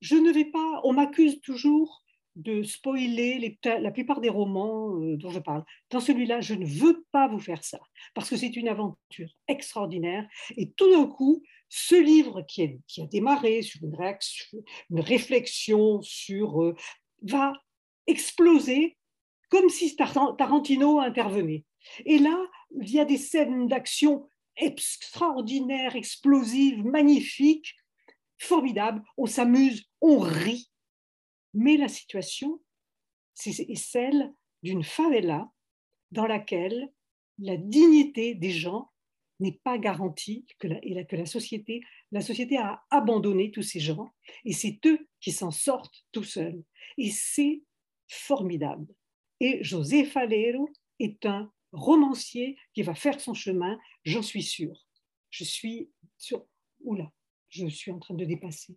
Je 0.00 0.16
ne 0.16 0.32
vais 0.32 0.46
pas, 0.46 0.80
on 0.82 0.94
m'accuse 0.94 1.40
toujours 1.42 2.01
de 2.36 2.62
spoiler 2.62 3.58
la 3.64 3.90
plupart 3.90 4.20
des 4.20 4.28
romans 4.28 4.96
euh, 4.96 5.16
dont 5.16 5.30
je 5.30 5.38
parle. 5.38 5.64
Dans 5.90 6.00
celui-là, 6.00 6.40
je 6.40 6.54
ne 6.54 6.64
veux 6.64 7.04
pas 7.12 7.28
vous 7.28 7.38
faire 7.38 7.62
ça, 7.62 7.78
parce 8.14 8.30
que 8.30 8.36
c'est 8.36 8.56
une 8.56 8.68
aventure 8.68 9.30
extraordinaire. 9.48 10.26
Et 10.56 10.70
tout 10.70 10.90
d'un 10.90 11.06
coup, 11.06 11.42
ce 11.68 11.94
livre 11.94 12.42
qui, 12.42 12.62
a 12.62 13.06
démarré 13.06 13.62
sur 13.62 13.80
une, 13.82 13.96
une 14.90 15.00
réflexion 15.00 16.00
sur 16.02 16.62
euh, 16.62 16.74
va 17.22 17.52
exploser 18.06 18.96
comme 19.48 19.68
si 19.68 19.94
Tarantino 19.94 21.00
intervenait. 21.00 21.64
Et 22.06 22.18
là, 22.18 22.38
il 22.80 22.90
y 22.90 23.00
a 23.00 23.04
des 23.04 23.18
scènes 23.18 23.66
d'action 23.66 24.28
extraordinaires, 24.56 25.96
explosives, 25.96 26.84
magnifiques, 26.84 27.76
formidables. 28.38 29.02
On 29.16 29.26
s'amuse, 29.26 29.84
on 30.00 30.18
rit. 30.18 30.71
Mais 31.54 31.76
la 31.76 31.88
situation 31.88 32.60
est 33.46 33.74
celle 33.74 34.32
d'une 34.62 34.84
favela 34.84 35.50
dans 36.10 36.26
laquelle 36.26 36.92
la 37.38 37.56
dignité 37.56 38.34
des 38.34 38.50
gens 38.50 38.90
n'est 39.40 39.60
pas 39.64 39.78
garantie, 39.78 40.46
que 40.58 40.68
la, 40.68 40.78
et 40.82 41.06
que 41.06 41.16
la 41.16 41.26
société, 41.26 41.82
la 42.12 42.20
société 42.20 42.58
a 42.58 42.84
abandonné 42.90 43.50
tous 43.50 43.62
ces 43.62 43.80
gens, 43.80 44.12
et 44.44 44.52
c'est 44.52 44.78
eux 44.86 45.08
qui 45.20 45.32
s'en 45.32 45.50
sortent 45.50 46.04
tout 46.12 46.22
seuls. 46.22 46.62
Et 46.96 47.10
c'est 47.10 47.62
formidable. 48.08 48.86
Et 49.40 49.62
José 49.64 50.04
Falero 50.04 50.68
est 51.00 51.26
un 51.26 51.52
romancier 51.72 52.56
qui 52.74 52.82
va 52.82 52.94
faire 52.94 53.20
son 53.20 53.34
chemin, 53.34 53.78
j'en 54.04 54.22
suis 54.22 54.42
sûre. 54.42 54.86
Je 55.30 55.44
suis 55.44 55.90
sur... 56.18 56.46
Oula, 56.80 57.10
je 57.48 57.66
suis 57.66 57.90
en 57.90 57.98
train 57.98 58.14
de 58.14 58.24
dépasser. 58.24 58.76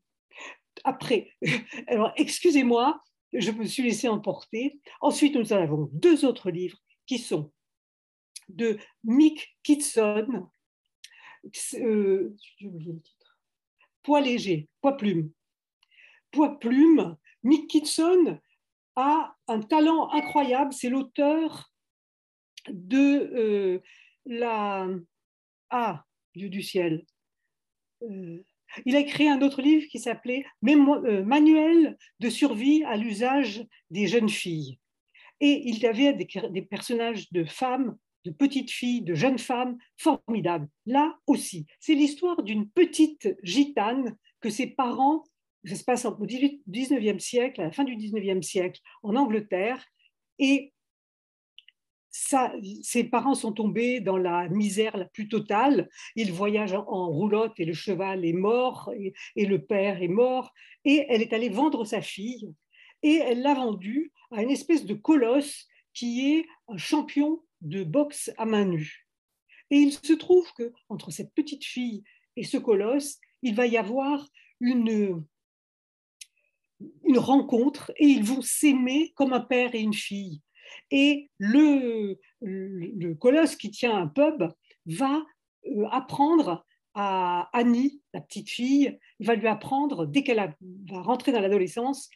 Après, 0.83 1.31
alors 1.87 2.11
excusez-moi, 2.17 3.01
je 3.33 3.51
me 3.51 3.65
suis 3.65 3.83
laissé 3.83 4.07
emporter. 4.07 4.79
Ensuite, 5.01 5.35
nous 5.35 5.53
en 5.53 5.61
avons 5.61 5.89
deux 5.93 6.25
autres 6.25 6.51
livres 6.51 6.77
qui 7.05 7.19
sont 7.19 7.51
de 8.49 8.77
Mick 9.03 9.57
Kitson, 9.63 10.47
euh, 11.75 12.35
Poids 14.03 14.21
léger, 14.21 14.69
poids 14.81 14.97
plume. 14.97 15.31
Poids 16.31 16.59
plume, 16.59 17.17
Mick 17.43 17.67
Kitson 17.69 18.39
a 18.95 19.35
un 19.47 19.61
talent 19.61 20.11
incroyable. 20.11 20.73
C'est 20.73 20.89
l'auteur 20.89 21.71
de 22.69 23.31
euh, 23.35 23.79
la... 24.25 24.87
Ah, 25.69 26.05
Dieu 26.35 26.49
du 26.49 26.61
ciel. 26.61 27.05
Euh, 28.03 28.43
il 28.85 28.95
a 28.95 28.99
écrit 28.99 29.27
un 29.27 29.41
autre 29.41 29.61
livre 29.61 29.87
qui 29.89 29.99
s'appelait 29.99 30.45
euh, 30.67 31.23
Manuel 31.23 31.97
de 32.19 32.29
survie 32.29 32.83
à 32.83 32.97
l'usage 32.97 33.65
des 33.89 34.07
jeunes 34.07 34.29
filles. 34.29 34.79
Et 35.39 35.63
il 35.65 35.79
y 35.79 35.85
avait 35.85 36.13
des, 36.13 36.27
des, 36.49 36.61
personnages 36.61 37.31
de 37.31 37.43
femmes, 37.43 37.97
de 38.23 38.31
petites 38.31 38.71
filles, 38.71 39.01
de 39.01 39.13
jeunes 39.13 39.39
femmes 39.39 39.77
formidables. 39.97 40.67
Là 40.85 41.17
aussi, 41.27 41.65
c'est 41.79 41.95
l'histoire 41.95 42.41
d'une 42.43 42.69
petite 42.69 43.35
gitane 43.43 44.15
que 44.39 44.49
ses 44.49 44.67
parents 44.67 45.23
ça 45.65 45.75
se 45.75 45.83
passe 45.83 46.05
au 46.05 46.25
19e 46.25 47.19
siècle, 47.19 47.61
à 47.61 47.65
la 47.65 47.71
fin 47.71 47.83
du 47.83 47.95
19e 47.95 48.41
siècle, 48.41 48.81
en 49.03 49.15
Angleterre, 49.15 49.83
et 50.37 50.73
ses 52.81 53.03
parents 53.03 53.35
sont 53.35 53.51
tombés 53.51 53.99
dans 53.99 54.17
la 54.17 54.47
misère 54.49 54.95
la 54.95 55.05
plus 55.05 55.27
totale. 55.27 55.89
Ils 56.15 56.31
voyagent 56.31 56.73
en, 56.73 57.09
roulotte 57.09 57.59
et 57.59 57.65
le 57.65 57.73
cheval 57.73 58.25
est 58.25 58.33
mort 58.33 58.91
et, 58.97 59.13
et, 59.35 59.45
le 59.45 59.63
père 59.63 60.01
est 60.01 60.07
mort. 60.07 60.53
Et 60.85 61.05
elle 61.09 61.21
est 61.21 61.33
allée 61.33 61.49
vendre 61.49 61.83
sa 61.83 62.01
fille 62.01 62.53
et 63.03 63.15
elle 63.15 63.41
l'a 63.41 63.53
vendue 63.53 64.11
à 64.31 64.41
une 64.41 64.49
espèce 64.49 64.85
de 64.85 64.93
colosse 64.93 65.67
qui 65.93 66.33
est 66.33 66.45
un 66.67 66.77
champion 66.77 67.43
de 67.61 67.83
boxe 67.83 68.31
à 68.37 68.45
main 68.45 68.65
nue. 68.65 69.07
Et 69.71 69.77
il 69.77 69.91
se 69.91 70.13
trouve 70.13 70.51
que 70.53 70.71
entre 70.89 71.11
cette 71.11 71.33
petite 71.33 71.65
fille 71.65 72.03
et 72.35 72.43
ce 72.43 72.57
colosse, 72.57 73.19
il 73.41 73.55
va 73.55 73.65
y 73.65 73.77
avoir 73.77 74.27
une, 74.59 75.23
une 77.03 77.17
rencontre 77.17 77.91
et 77.97 78.05
ils 78.05 78.23
vont 78.23 78.41
s'aimer 78.41 79.11
comme 79.15 79.33
un 79.33 79.41
père 79.41 79.75
et 79.75 79.81
une 79.81 79.93
fille. 79.93 80.41
Et 80.91 81.29
le, 81.37 82.17
colosse 83.15 83.55
qui 83.55 83.71
tient 83.71 83.95
un 83.95 84.07
pub 84.07 84.51
va 84.85 85.23
euh, 85.67 85.85
apprendre 85.91 86.65
à 86.93 87.49
Annie, 87.51 88.01
la 88.13 88.21
petite 88.21 88.49
fille, 88.49 88.97
il 89.19 89.27
va 89.27 89.35
lui 89.35 89.47
apprendre, 89.47 90.05
dès 90.05 90.23
qu'elle 90.23 90.55
va 90.89 91.01
rentrer 91.01 91.31
dans 91.33 91.41
l'adolescence, 91.41 92.09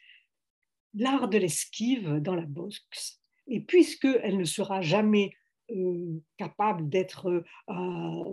l'art 0.94 1.28
de 1.28 1.38
l'esquive 1.38 2.20
dans 2.20 2.36
la 2.36 2.46
boxe. 2.46 3.22
Et 3.48 3.60
puisqu'elle 3.60 4.38
ne 4.38 4.46
sera 4.46 4.82
jamais 4.82 5.34
euh, 5.72 6.22
capable 6.38 6.88
d'être 6.88 7.28
euh, 7.28 7.44
un, 7.68 8.24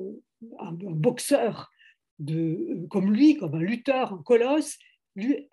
un, 0.58 0.72
boxeur 0.72 1.70
de, 2.18 2.86
comme 2.88 3.12
lui, 3.12 3.36
comme 3.36 3.54
un 3.54 3.60
lutteur, 3.60 4.12
un 4.12 4.22
colosse, 4.22 4.78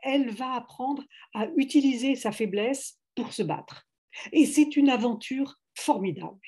elle 0.01 0.30
va 0.30 0.53
apprendre 0.53 1.03
à 1.34 1.47
utiliser 1.55 2.16
sa 2.16 2.32
faiblesse 2.32 2.99
pour 3.16 3.34
se 3.34 3.43
battre. 3.43 3.88
Et 4.32 4.45
c'est 4.45 4.76
une 4.76 4.89
aventure 4.89 5.59
formidable. 5.76 6.39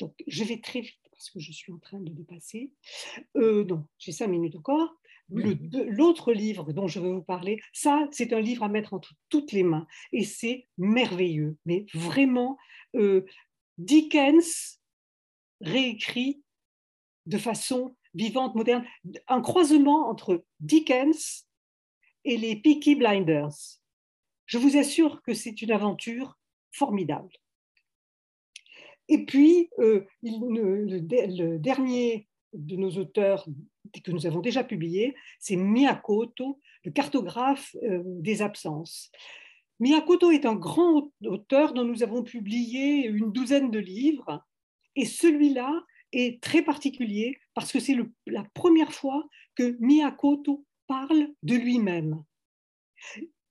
Donc, 0.00 0.14
je 0.26 0.44
vais 0.44 0.60
très 0.60 0.80
vite 0.80 0.98
parce 1.10 1.30
que 1.30 1.40
je 1.40 1.52
suis 1.52 1.72
en 1.72 1.78
train 1.78 2.00
de 2.00 2.10
dépasser. 2.10 2.72
Euh, 3.36 3.64
non, 3.64 3.86
j'ai 3.98 4.12
cinq 4.12 4.26
minutes 4.26 4.56
encore. 4.56 4.94
L'autre 5.30 6.32
livre 6.32 6.72
dont 6.72 6.86
je 6.86 7.00
veux 7.00 7.12
vous 7.12 7.22
parler, 7.22 7.60
ça, 7.72 8.06
c'est 8.10 8.32
un 8.32 8.40
livre 8.40 8.62
à 8.62 8.68
mettre 8.68 8.92
entre 8.92 9.14
toutes 9.30 9.52
les 9.52 9.62
mains. 9.62 9.86
Et 10.12 10.24
c'est 10.24 10.66
merveilleux. 10.76 11.56
Mais 11.64 11.86
vraiment, 11.94 12.58
euh, 12.94 13.24
Dickens 13.78 14.80
réécrit 15.60 16.42
de 17.26 17.38
façon 17.38 17.96
vivante, 18.12 18.54
moderne, 18.54 18.84
un 19.28 19.40
croisement 19.40 20.08
entre 20.08 20.44
Dickens 20.60 21.46
et 22.24 22.36
les 22.36 22.56
Peaky 22.56 22.96
Blinders. 22.96 23.80
Je 24.46 24.58
vous 24.58 24.76
assure 24.76 25.22
que 25.22 25.32
c'est 25.32 25.62
une 25.62 25.72
aventure 25.72 26.38
formidable. 26.74 27.30
Et 29.08 29.24
puis, 29.24 29.68
euh, 29.78 30.04
le, 30.22 31.58
dernier 31.58 32.26
de 32.52 32.76
nos 32.76 32.90
auteurs 32.92 33.46
que 34.02 34.10
nous 34.10 34.26
avons 34.26 34.40
déjà 34.40 34.64
publié, 34.64 35.14
c'est 35.38 35.56
Miyakoto, 35.56 36.60
le 36.84 36.90
cartographe 36.90 37.76
euh, 37.82 38.02
des 38.04 38.42
absences. 38.42 39.10
Miyakoto 39.80 40.30
est 40.30 40.46
un 40.46 40.54
grand 40.54 41.10
auteur 41.24 41.74
dont 41.74 41.84
nous 41.84 42.02
avons 42.02 42.22
publié 42.22 43.06
une 43.06 43.32
douzaine 43.32 43.70
de 43.70 43.78
livres, 43.78 44.42
et 44.96 45.04
celui-là 45.04 45.84
est 46.12 46.40
très 46.40 46.62
particulier 46.62 47.38
parce 47.54 47.72
que 47.72 47.80
c'est 47.80 47.96
la 48.26 48.44
première 48.54 48.92
fois 48.92 49.24
que 49.56 49.76
Miyakoto 49.80 50.64
parle 50.86 51.28
de 51.42 51.56
lui-même. 51.56 52.22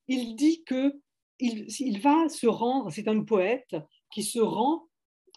Il 0.08 0.34
dit 0.36 0.64
que 0.64 0.98
il, 1.38 2.00
va 2.00 2.28
se 2.28 2.46
rendre, 2.46 2.90
c'est 2.90 3.08
un 3.08 3.22
poète 3.22 3.76
qui 4.12 4.22
se 4.22 4.38
rend 4.38 4.88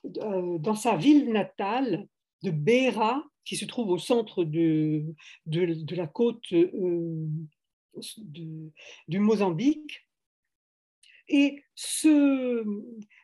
euh, 0.06 0.58
dans 0.60 0.76
sa 0.76 0.96
ville 0.96 1.32
natale 1.32 2.08
de 2.44 2.52
Beira, 2.52 3.24
qui 3.46 3.56
se 3.56 3.66
trouve 3.66 3.90
au 3.90 3.98
centre 3.98 4.44
de, 4.44 5.06
de, 5.46 5.96
la 5.96 6.08
côte 6.08 6.52
euh, 6.54 7.28
du 8.28 9.20
Mozambique. 9.20 10.08
Et 11.30 11.64
ce, 11.76 12.64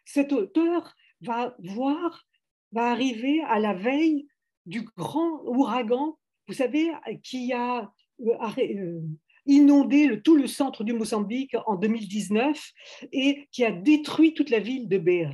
cet 0.06 0.34
auteur 0.34 0.96
va 1.22 1.56
voir, 1.60 2.26
va 2.72 2.92
arriver 2.92 3.42
à 3.42 3.60
la 3.60 3.74
veille 3.74 4.28
du 4.66 4.82
grand 4.98 5.42
ouragan, 5.44 6.18
vous 6.48 6.54
savez, 6.54 6.92
qui 7.24 7.54
a 7.54 7.92
euh, 8.22 9.02
inondé 9.46 10.08
le, 10.08 10.22
tout 10.22 10.36
le 10.36 10.48
centre 10.48 10.84
du 10.84 10.94
Mozambique 10.94 11.56
en 11.66 11.76
2019 11.76 12.72
et 13.12 13.48
qui 13.52 13.64
a 13.64 13.72
détruit 13.72 14.34
toute 14.34 14.50
la 14.50 14.60
ville 14.60 14.88
de 14.88 14.98
Beira. 14.98 15.34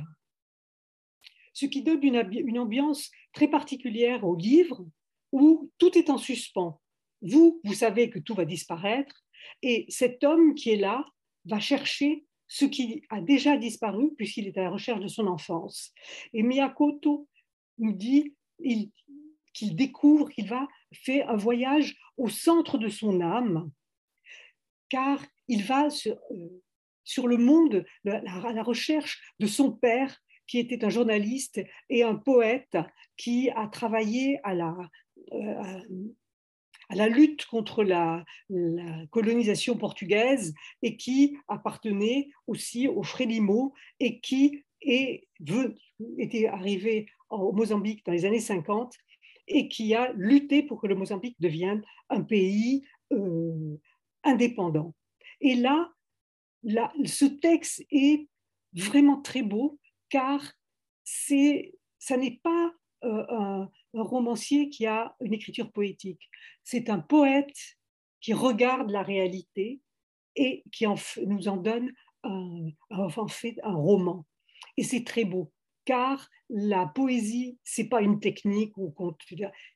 Ce 1.52 1.66
qui 1.66 1.82
donne 1.82 2.02
une, 2.02 2.28
une 2.32 2.58
ambiance 2.58 3.10
très 3.32 3.48
particulière 3.48 4.24
au 4.24 4.36
livre 4.36 4.84
où 5.32 5.70
tout 5.78 5.96
est 5.96 6.10
en 6.10 6.18
suspens. 6.18 6.80
Vous, 7.22 7.60
vous 7.64 7.74
savez 7.74 8.10
que 8.10 8.18
tout 8.18 8.34
va 8.34 8.44
disparaître 8.44 9.24
et 9.62 9.86
cet 9.88 10.24
homme 10.24 10.54
qui 10.54 10.70
est 10.70 10.76
là 10.76 11.04
va 11.44 11.60
chercher 11.60 12.24
ce 12.48 12.64
qui 12.64 13.04
a 13.10 13.20
déjà 13.20 13.56
disparu 13.56 14.12
puisqu'il 14.16 14.48
est 14.48 14.58
à 14.58 14.64
la 14.64 14.70
recherche 14.70 15.00
de 15.00 15.08
son 15.08 15.26
enfance. 15.26 15.92
Et 16.32 16.42
Miyakoto 16.42 17.28
nous 17.78 17.92
dit 17.92 18.34
qu'il 18.58 19.76
découvre, 19.76 20.28
qu'il 20.30 20.48
va 20.48 20.66
faire 20.92 21.30
un 21.30 21.36
voyage 21.36 21.96
au 22.16 22.28
centre 22.28 22.76
de 22.76 22.88
son 22.88 23.20
âme 23.20 23.70
car 24.90 25.24
il 25.48 25.64
va 25.64 25.88
sur, 25.88 26.18
euh, 26.32 27.26
le 27.26 27.36
monde 27.38 27.84
à 28.06 28.52
la 28.52 28.62
recherche 28.62 29.22
de 29.38 29.46
son 29.46 29.72
père, 29.72 30.22
qui 30.46 30.58
était 30.58 30.84
un 30.84 30.90
journaliste 30.90 31.60
et 31.88 32.02
un 32.02 32.16
poète 32.16 32.76
qui 33.16 33.50
a 33.50 33.68
travaillé 33.68 34.40
à 34.42 34.54
la, 34.54 34.76
euh, 35.32 35.62
à 36.88 36.96
la 36.96 37.08
lutte 37.08 37.46
contre 37.46 37.84
la, 37.84 38.24
colonisation 39.10 39.76
portugaise 39.76 40.54
et 40.82 40.96
qui 40.96 41.36
appartenait 41.48 42.28
aussi 42.46 42.88
au 42.88 43.02
Frélimo 43.02 43.72
et 44.00 44.20
qui 44.20 44.64
est, 44.82 45.28
était 46.18 46.46
arrivé 46.46 47.06
au 47.30 47.52
Mozambique 47.52 48.04
dans 48.04 48.12
les 48.12 48.24
années 48.24 48.40
50 48.40 48.96
et 49.46 49.68
qui 49.68 49.94
a 49.94 50.12
lutté 50.14 50.62
pour 50.62 50.80
que 50.80 50.86
le 50.88 50.96
Mozambique 50.96 51.36
devienne 51.40 51.82
un 52.08 52.22
pays 52.22 52.84
euh, 53.12 53.76
indépendant. 54.24 54.94
Et 55.40 55.54
là, 55.54 55.92
là, 56.62 56.92
ce 57.04 57.24
texte 57.24 57.84
est 57.90 58.28
vraiment 58.72 59.20
très 59.20 59.42
beau 59.42 59.78
car 60.08 60.42
c'est, 61.04 61.74
ça 61.98 62.16
n'est 62.16 62.40
pas 62.42 62.72
euh, 63.04 63.24
un, 63.30 63.70
romancier 63.92 64.70
qui 64.70 64.86
a 64.86 65.16
une 65.20 65.32
écriture 65.32 65.72
poétique. 65.72 66.28
C'est 66.62 66.90
un 66.90 67.00
poète 67.00 67.76
qui 68.20 68.32
regarde 68.32 68.90
la 68.90 69.02
réalité 69.02 69.80
et 70.36 70.62
qui 70.70 70.84
nous 71.26 71.48
en 71.48 71.56
donne 71.56 71.90
un, 72.22 72.68
en 72.90 73.28
fait 73.28 73.56
un 73.64 73.74
roman. 73.74 74.26
Et 74.76 74.84
c'est 74.84 75.04
très 75.04 75.24
beau 75.24 75.50
car 75.84 76.28
la 76.48 76.86
poésie, 76.86 77.58
c'est 77.64 77.88
pas 77.88 78.00
une 78.00 78.20
technique 78.20 78.76
ou 78.76 78.94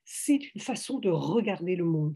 c'est 0.05 0.39
une 0.55 0.61
façon 0.61 0.99
de 0.99 1.11
regarder 1.11 1.75
le 1.75 1.85
monde. 1.85 2.15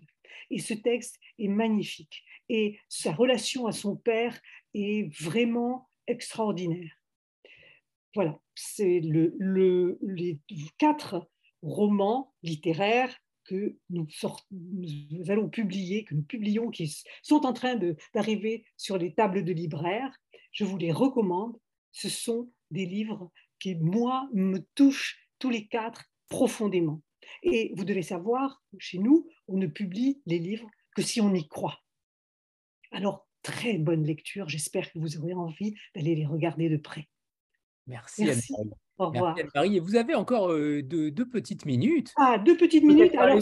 Et 0.50 0.58
ce 0.58 0.74
texte 0.74 1.18
est 1.38 1.48
magnifique. 1.48 2.24
Et 2.48 2.78
sa 2.88 3.12
relation 3.12 3.66
à 3.66 3.72
son 3.72 3.96
père 3.96 4.38
est 4.74 5.12
vraiment 5.20 5.88
extraordinaire. 6.06 6.92
Voilà, 8.14 8.40
c'est 8.54 9.00
le, 9.00 9.98
les 10.00 10.38
quatre 10.78 11.28
romans 11.62 12.34
littéraires 12.42 13.14
que 13.44 13.76
nous, 13.90 14.06
nous, 14.50 15.30
allons 15.30 15.48
publier, 15.48 16.04
que 16.04 16.14
nous 16.14 16.22
publions, 16.22 16.70
qui 16.70 16.94
sont 17.22 17.46
en 17.46 17.52
train 17.52 17.78
d'arriver 18.14 18.64
sur 18.76 18.98
les 18.98 19.14
tables 19.14 19.44
de 19.44 19.52
libraires. 19.52 20.14
Je 20.52 20.64
vous 20.64 20.76
les 20.76 20.92
recommande. 20.92 21.56
Ce 21.92 22.08
sont 22.08 22.50
des 22.70 22.84
livres 22.84 23.30
qui, 23.58 23.74
moi, 23.76 24.28
me 24.34 24.58
touchent 24.74 25.18
tous 25.38 25.50
les 25.50 25.66
quatre 25.66 26.10
profondément. 26.28 27.02
Et 27.42 27.72
vous 27.76 27.84
devez 27.84 28.02
savoir, 28.02 28.62
chez 28.78 28.98
nous, 28.98 29.26
on 29.46 29.56
ne 29.56 29.66
publie 29.66 30.20
les 30.26 30.38
livres 30.38 30.68
que 30.94 31.02
si 31.02 31.20
on 31.20 31.32
y 31.34 31.46
croit. 31.46 31.78
Alors, 32.92 33.28
très 33.42 33.78
bonne 33.78 34.04
lecture. 34.04 34.48
J'espère 34.48 34.90
que 34.92 34.98
vous 34.98 35.18
aurez 35.18 35.34
envie 35.34 35.74
d'aller 35.94 36.14
les 36.14 36.26
regarder 36.26 36.68
de 36.68 36.76
près. 36.76 37.08
Merci, 37.86 38.24
Merci. 38.24 38.54
Au 38.98 39.06
revoir. 39.10 39.36
Et 39.38 39.80
vous 39.80 39.96
avez 39.96 40.14
encore 40.14 40.50
euh, 40.50 40.82
deux, 40.82 41.12
petites 41.12 41.64
minutes. 41.64 42.12
Ah, 42.16 42.36
deux 42.36 42.56
petites 42.56 42.82
minutes. 42.82 43.14
Alors, 43.14 43.38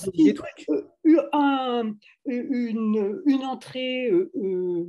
euh, 1.07 1.93
une, 2.27 3.23
une, 3.27 3.45
entrée 3.45 4.11
euh, 4.11 4.87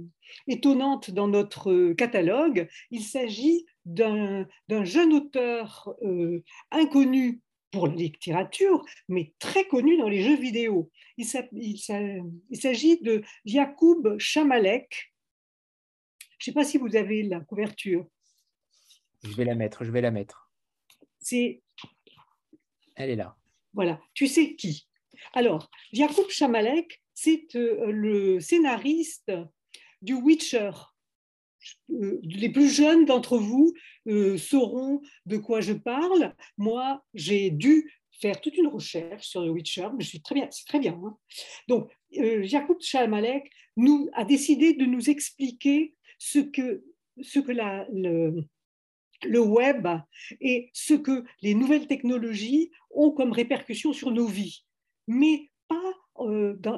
étonnante 0.47 1.11
dans 1.11 1.27
notre 1.29 1.93
catalogue. 1.93 2.67
Il 2.91 3.01
s'agit 3.01 3.65
d'un 3.85 4.45
jeune 4.83 5.13
auteur 5.13 5.95
inconnu 6.71 7.41
pour 7.77 7.87
la 7.87 7.93
littérature, 7.93 8.83
mais 9.07 9.33
très 9.37 9.67
connu 9.67 9.97
dans 9.97 10.09
les 10.09 10.23
jeux 10.23 10.37
vidéo. 10.37 10.91
Il 11.17 11.25
s'agit 11.25 12.99
de 13.01 13.23
Yacoub 13.45 14.17
Chamalek. 14.17 15.13
Je 16.39 16.49
ne 16.49 16.53
sais 16.53 16.53
pas 16.53 16.63
si 16.63 16.79
vous 16.79 16.95
avez 16.95 17.21
la 17.23 17.39
couverture. 17.39 18.07
Je 19.23 19.35
vais 19.35 19.45
la 19.45 19.53
mettre, 19.53 19.83
je 19.83 19.91
vais 19.91 20.01
la 20.01 20.09
mettre. 20.09 20.51
C'est. 21.19 21.61
Elle 22.95 23.11
est 23.11 23.15
là. 23.15 23.35
Voilà. 23.73 24.01
Tu 24.15 24.27
sais 24.27 24.55
qui 24.55 24.87
Alors, 25.33 25.69
Yacoub 25.91 26.29
Chamalek, 26.29 27.03
c'est 27.13 27.55
euh, 27.55 27.91
le 27.91 28.39
scénariste 28.39 29.31
du 30.01 30.15
Witcher. 30.15 30.71
Euh, 31.91 32.19
les 32.23 32.49
plus 32.49 32.69
jeunes 32.69 33.05
d'entre 33.05 33.37
vous 33.37 33.73
euh, 34.07 34.37
sauront 34.37 35.01
de 35.25 35.37
quoi 35.37 35.61
je 35.61 35.73
parle. 35.73 36.33
Moi, 36.57 37.03
j'ai 37.13 37.49
dû 37.49 37.91
faire 38.19 38.41
toute 38.41 38.57
une 38.57 38.67
recherche 38.67 39.27
sur 39.27 39.41
le 39.41 39.51
Witcher, 39.51 39.87
mais 39.97 40.03
je 40.03 40.17
très 40.19 40.35
bien, 40.35 40.47
c'est 40.51 40.65
très 40.65 40.79
bien. 40.79 40.99
Hein. 41.03 41.17
Donc, 41.67 41.91
euh, 42.17 42.43
Jacob 42.43 42.77
Chamalek 42.81 43.51
nous 43.75 44.09
a 44.13 44.25
décidé 44.25 44.73
de 44.73 44.85
nous 44.85 45.09
expliquer 45.09 45.95
ce 46.17 46.39
que, 46.39 46.83
le, 49.23 49.39
web 49.39 49.87
et 50.41 50.69
ce 50.73 50.93
que 50.93 51.23
les 51.41 51.53
nouvelles 51.53 51.87
technologies 51.87 52.71
ont 52.91 53.11
comme 53.11 53.31
répercussion 53.31 53.93
sur 53.93 54.11
nos 54.11 54.27
vies. 54.27 54.63
Mais 55.07 55.51
pas 55.67 55.93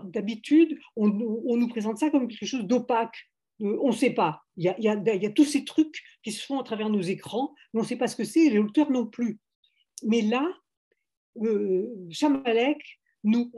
d'habitude, 0.04 0.78
on, 0.98 1.08
nous 1.08 1.68
présente 1.70 1.98
ça 1.98 2.10
comme 2.10 2.28
quelque 2.28 2.46
chose 2.46 2.66
d'opaque, 2.66 3.16
euh, 3.16 3.39
on 3.60 3.88
ne 3.88 3.96
sait 3.96 4.14
pas. 4.14 4.44
Il 4.58 4.64
y, 4.64 4.88
a, 4.88 5.30
tous 5.32 5.46
ces 5.46 5.64
trucs 5.66 6.02
qui 6.24 6.32
se 6.32 6.46
font 6.46 6.60
à 6.60 6.64
travers 6.64 6.90
nos 6.90 7.02
écrans, 7.02 7.54
mais 7.74 7.80
on 7.80 7.84
ne 7.84 7.88
sait 7.88 7.98
pas 7.98 8.08
ce 8.08 8.16
que 8.16 8.24
c'est, 8.24 8.42
et 8.42 8.50
les 8.50 8.60
auteurs 8.60 8.92
non 8.92 9.06
plus. 9.06 9.40
Mais 10.04 10.22
là, 10.22 10.48
euh, 11.42 11.88
Chamalek 12.10 13.00
nous, 13.24 13.52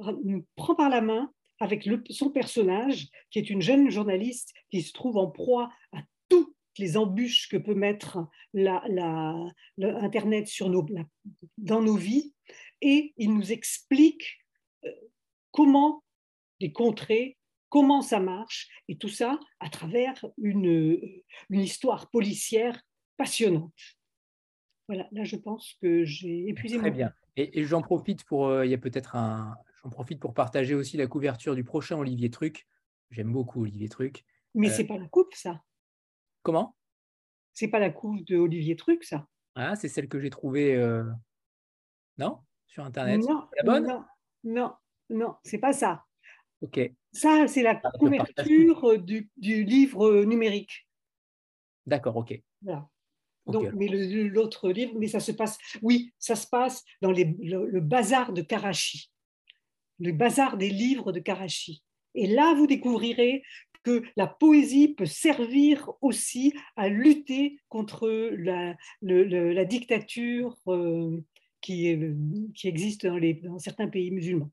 prend 0.55 0.75
par 0.75 0.89
la 0.89 1.01
main 1.01 1.31
avec 1.59 1.87
son 2.09 2.31
personnage, 2.31 3.09
qui 3.29 3.39
est 3.39 3.49
une 3.49 3.61
jeune 3.61 3.89
journaliste 3.89 4.51
qui 4.71 4.81
se 4.81 4.93
trouve 4.93 5.17
en 5.17 5.29
proie 5.29 5.69
à 5.91 6.01
toutes 6.29 6.55
les 6.79 6.97
embûches 6.97 7.49
que 7.49 7.57
peut 7.57 7.75
mettre 7.75 8.19
la, 8.53 8.83
Internet 9.79 10.47
sur 10.47 10.69
nos, 10.69 10.85
dans 11.57 11.81
nos 11.81 11.95
vies, 11.95 12.33
et 12.81 13.13
il 13.17 13.33
nous 13.33 13.51
explique 13.51 14.39
euh, 14.85 14.91
comment 15.51 16.03
les 16.59 16.71
contrer, 16.71 17.37
comment 17.71 18.01
ça 18.01 18.19
marche, 18.19 18.69
et 18.89 18.97
tout 18.97 19.09
ça 19.09 19.39
à 19.59 19.69
travers 19.69 20.23
une, 20.37 20.99
une 21.49 21.59
histoire 21.61 22.09
policière 22.11 22.79
passionnante. 23.17 23.73
Voilà, 24.87 25.07
là 25.11 25.23
je 25.23 25.37
pense 25.37 25.75
que 25.81 26.03
j'ai 26.03 26.49
épuisé 26.49 26.77
Très 26.77 26.91
bien. 26.91 27.13
Et, 27.37 27.63
j'en 27.63 27.81
profite 27.81 28.25
pour, 28.25 28.47
euh, 28.47 28.65
il 28.65 28.71
y 28.71 28.73
a 28.73 28.77
peut-être 28.77 29.15
un, 29.15 29.55
j'en 29.81 29.89
profite 29.89 30.19
pour 30.19 30.33
partager 30.33 30.75
aussi 30.75 30.97
la 30.97 31.07
couverture 31.07 31.55
du 31.55 31.63
prochain 31.63 31.97
Olivier 31.97 32.29
Truc. 32.29 32.67
J'aime 33.09 33.31
beaucoup 33.31 33.61
Olivier 33.61 33.87
Truc. 33.87 34.25
Mais 34.53 34.69
ce 34.69 34.77
c'est 34.77 34.83
pas 34.83 34.97
la 34.97 35.07
coupe, 35.07 35.33
ça. 35.33 35.63
Comment? 36.43 36.75
C'est 37.53 37.69
pas 37.69 37.79
la 37.79 37.89
coupe 37.89 38.25
de 38.25 38.35
Olivier 38.35 38.75
Truc, 38.75 39.05
ça. 39.05 39.27
Ah, 39.55 39.77
c'est 39.77 39.87
celle 39.87 40.09
que 40.09 40.19
j'ai 40.19 40.29
trouvée. 40.29 40.77
Non? 42.17 42.39
Sur 42.67 42.83
Internet? 42.83 43.21
Non, 43.21 43.47
la 43.55 43.63
bonne? 43.63 43.87
non, 43.87 44.03
non, 44.43 44.73
non, 45.09 45.35
c'est 45.43 45.57
pas 45.57 45.71
ça. 45.71 46.03
Ok. 46.61 46.91
Ça, 47.13 47.47
c'est 47.47 47.63
la 47.63 47.79
ah, 47.83 47.91
couverture 47.97 48.97
du, 48.99 49.29
du, 49.37 49.63
livre 49.63 50.23
numérique. 50.23 50.87
D'accord, 51.85 52.15
ok. 52.15 52.41
Voilà. 52.61 52.87
Donc, 53.47 53.73
mais 53.73 53.87
l'autre 53.87 54.69
livre, 54.69 54.93
mais 54.97 55.07
ça 55.07 55.19
se 55.19 55.31
passe, 55.31 55.57
oui, 55.81 56.13
ça 56.19 56.35
se 56.35 56.47
passe 56.47 56.83
dans 57.01 57.11
les, 57.11 57.25
le, 57.39 57.79
bazar 57.79 58.33
de 58.33 58.41
Karachi, 58.41 59.11
le 59.99 60.11
bazar 60.11 60.57
des 60.57 60.69
livres 60.69 61.11
de 61.11 61.19
Karachi. 61.19 61.83
Et 62.13 62.27
là, 62.27 62.53
vous 62.53 62.67
découvrirez 62.67 63.43
que 63.83 64.03
la 64.15 64.27
poésie 64.27 64.89
peut 64.89 65.07
servir 65.07 65.89
aussi 66.01 66.53
à 66.75 66.87
lutter 66.87 67.59
contre 67.67 68.07
la, 68.09 68.75
la 69.01 69.65
dictature 69.65 70.55
euh, 70.67 71.19
qui, 71.61 71.97
qui, 72.53 72.67
existe 72.67 73.07
dans, 73.07 73.17
les, 73.17 73.33
dans 73.33 73.57
certains 73.57 73.87
pays 73.87 74.11
musulmans. 74.11 74.51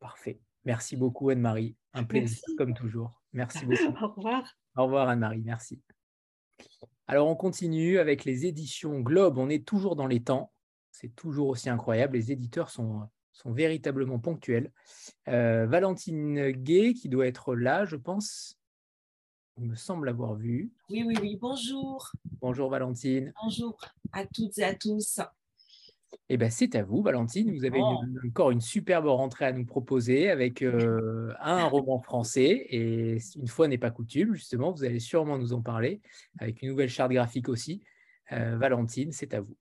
Parfait. 0.00 0.40
Merci 0.64 0.96
beaucoup, 0.96 1.30
Anne-Marie. 1.30 1.76
Un 1.94 2.04
plaisir, 2.04 2.42
comme 2.56 2.74
toujours. 2.74 3.22
Merci 3.32 3.64
beaucoup. 3.66 3.82
Au 4.04 4.08
revoir. 4.08 4.56
Au 4.76 4.84
revoir, 4.84 5.08
Anne-Marie. 5.08 5.42
Merci. 5.42 5.80
Alors, 7.06 7.28
on 7.28 7.36
continue 7.36 7.98
avec 7.98 8.24
les 8.24 8.46
éditions 8.46 9.00
Globe. 9.00 9.38
On 9.38 9.48
est 9.48 9.66
toujours 9.66 9.96
dans 9.96 10.06
les 10.06 10.22
temps. 10.22 10.52
C'est 10.92 11.14
toujours 11.16 11.48
aussi 11.48 11.70
incroyable. 11.70 12.16
Les 12.16 12.30
éditeurs 12.30 12.70
sont, 12.70 13.08
sont 13.32 13.52
véritablement 13.52 14.18
ponctuels. 14.18 14.72
Euh, 15.28 15.66
Valentine 15.66 16.50
Gay, 16.50 16.94
qui 16.94 17.08
doit 17.08 17.26
être 17.26 17.54
là, 17.54 17.84
je 17.84 17.96
pense. 17.96 18.56
Il 19.56 19.64
me 19.64 19.74
semble 19.74 20.08
avoir 20.08 20.34
vu. 20.34 20.72
Oui, 20.88 21.02
oui, 21.06 21.14
oui. 21.20 21.36
Bonjour. 21.40 22.12
Bonjour, 22.40 22.70
Valentine. 22.70 23.32
Bonjour 23.42 23.78
à 24.12 24.24
toutes 24.26 24.58
et 24.58 24.64
à 24.64 24.74
tous. 24.74 25.20
Eh 26.28 26.36
ben, 26.36 26.50
c'est 26.50 26.74
à 26.76 26.84
vous, 26.84 27.02
Valentine. 27.02 27.52
Vous 27.52 27.64
avez 27.64 27.80
encore 28.26 28.50
une 28.50 28.60
superbe 28.60 29.06
rentrée 29.06 29.46
à 29.46 29.52
nous 29.52 29.64
proposer 29.64 30.30
avec 30.30 30.62
euh, 30.62 31.32
un 31.40 31.64
roman 31.64 32.00
français. 32.00 32.66
Et 32.70 33.18
une 33.36 33.48
fois 33.48 33.68
n'est 33.68 33.78
pas 33.78 33.90
coutume, 33.90 34.34
justement, 34.34 34.72
vous 34.72 34.84
allez 34.84 35.00
sûrement 35.00 35.38
nous 35.38 35.52
en 35.52 35.60
parler 35.60 36.00
avec 36.38 36.62
une 36.62 36.68
nouvelle 36.68 36.88
charte 36.88 37.10
graphique 37.10 37.48
aussi. 37.48 37.82
Euh, 38.32 38.56
Valentine, 38.56 39.10
c'est 39.12 39.34
à 39.34 39.40
vous. 39.40 39.56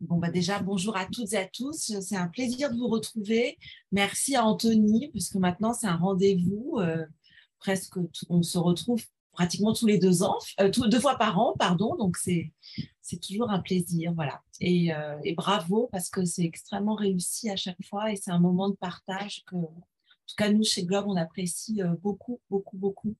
Bon, 0.00 0.18
bah 0.18 0.30
déjà, 0.30 0.60
bonjour 0.60 0.96
à 0.96 1.06
toutes 1.06 1.32
et 1.32 1.38
à 1.38 1.46
tous. 1.46 2.00
C'est 2.00 2.16
un 2.16 2.28
plaisir 2.28 2.70
de 2.70 2.76
vous 2.76 2.88
retrouver. 2.88 3.58
Merci 3.90 4.36
à 4.36 4.44
Anthony, 4.44 5.10
puisque 5.10 5.34
maintenant, 5.34 5.72
c'est 5.72 5.88
un 5.88 5.96
rendez-vous. 5.96 6.78
Euh, 6.78 7.04
presque, 7.58 7.98
on 8.28 8.42
se 8.42 8.58
retrouve 8.58 9.04
pratiquement 9.38 9.72
tous 9.72 9.86
les 9.86 9.98
deux 9.98 10.24
ans, 10.24 10.36
euh, 10.60 10.68
deux 10.68 10.98
fois 10.98 11.16
par 11.16 11.38
an, 11.38 11.54
pardon. 11.56 11.94
Donc 11.94 12.16
c'est 12.16 12.52
c'est 13.00 13.20
toujours 13.20 13.50
un 13.50 13.60
plaisir, 13.60 14.12
voilà. 14.14 14.42
Et, 14.60 14.92
euh, 14.92 15.16
et 15.22 15.34
bravo 15.34 15.88
parce 15.92 16.10
que 16.10 16.24
c'est 16.24 16.42
extrêmement 16.42 16.96
réussi 16.96 17.48
à 17.48 17.54
chaque 17.54 17.82
fois 17.88 18.10
et 18.10 18.16
c'est 18.16 18.32
un 18.32 18.40
moment 18.40 18.68
de 18.68 18.74
partage 18.74 19.44
que, 19.46 19.56
tout 20.28 20.36
cas 20.36 20.50
nous 20.50 20.62
chez 20.62 20.84
Globe, 20.84 21.06
on 21.08 21.16
apprécie 21.16 21.82
euh, 21.82 21.94
beaucoup, 22.02 22.40
beaucoup, 22.50 22.76
beaucoup. 22.76 23.14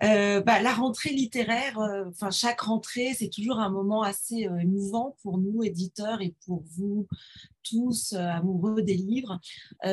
Bah, 0.00 0.62
la 0.62 0.72
rentrée 0.72 1.10
littéraire, 1.10 1.78
enfin 2.08 2.30
chaque 2.30 2.62
rentrée, 2.62 3.12
c'est 3.14 3.28
toujours 3.28 3.58
un 3.58 3.68
moment 3.68 4.00
assez 4.02 4.48
émouvant 4.62 5.14
pour 5.22 5.36
nous 5.36 5.62
éditeurs 5.62 6.22
et 6.22 6.34
pour 6.46 6.62
vous 6.74 7.06
tous 7.62 8.14
amoureux 8.14 8.80
des 8.80 8.94
livres, 8.94 9.38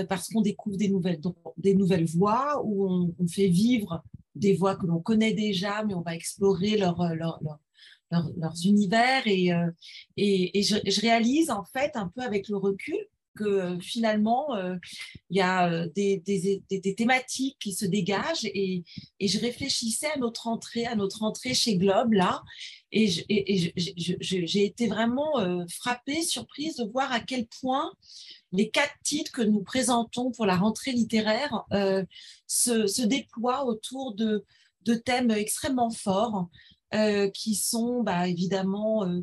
parce 0.08 0.30
qu'on 0.30 0.40
découvre 0.40 0.78
des 0.78 0.88
nouvelles, 0.88 1.20
des 1.58 1.76
nouvelles 1.76 2.06
voies 2.06 2.62
où 2.64 3.14
on, 3.20 3.28
fait 3.28 3.50
vivre 3.50 4.02
des 4.34 4.54
voix 4.54 4.78
que 4.78 4.86
l'on 4.86 5.02
connaît 5.02 5.34
déjà, 5.34 5.84
mais 5.84 5.94
on 5.94 6.04
va 6.04 6.16
explorer 6.16 6.78
leur, 6.78 7.02
euh, 8.14 8.20
leurs 8.38 8.66
univers. 8.66 9.24
Et, 9.26 9.52
euh, 9.52 9.70
et, 10.16 10.64
je, 10.64 11.02
réalise 11.02 11.50
en 11.50 11.66
fait 11.66 11.92
un 11.96 12.08
peu 12.08 12.22
avec 12.22 12.48
le 12.48 12.58
recul 12.58 12.98
euh, 13.44 13.80
finalement, 13.80 14.48
il 15.30 15.38
y 15.38 15.42
a 15.42 15.88
des, 15.88 16.18
des, 16.26 16.96
thématiques 16.96 17.58
qui 17.60 17.74
se 17.74 17.86
dégagent 17.86 18.46
et, 18.46 18.84
je 19.20 19.40
réfléchissais 19.40 20.08
à 20.14 20.18
notre 20.18 20.48
entrée, 20.48 20.86
à 20.86 20.96
notre 20.96 21.24
entrée 21.24 21.54
chez 21.54 21.78
Globe, 21.78 22.14
là, 22.14 22.44
et 22.92 23.08
j'ai 23.08 24.66
été 24.66 24.88
vraiment 24.88 25.66
frappée, 25.70 26.22
surprise 26.22 26.78
de 26.78 26.86
voir 26.86 27.12
à 27.12 27.20
quel 27.20 27.48
point 27.48 27.92
les 28.52 28.70
quatre 28.70 28.96
titres 29.04 29.32
que 29.32 29.42
nous 29.42 29.62
présentons 29.62 30.32
pour 30.32 30.46
la 30.46 30.56
rentrée 30.56 30.92
littéraire 30.92 31.66
euh, 31.74 32.04
se, 32.48 33.06
déploient 33.06 33.66
autour 33.66 34.16
de, 34.16 34.46
thèmes 35.06 35.32
extrêmement 35.32 35.90
forts 35.90 36.48
euh, 36.94 37.30
qui 37.30 37.56
sont 37.56 38.04
bah, 38.04 38.28
évidemment, 38.30 39.04
euh, 39.04 39.20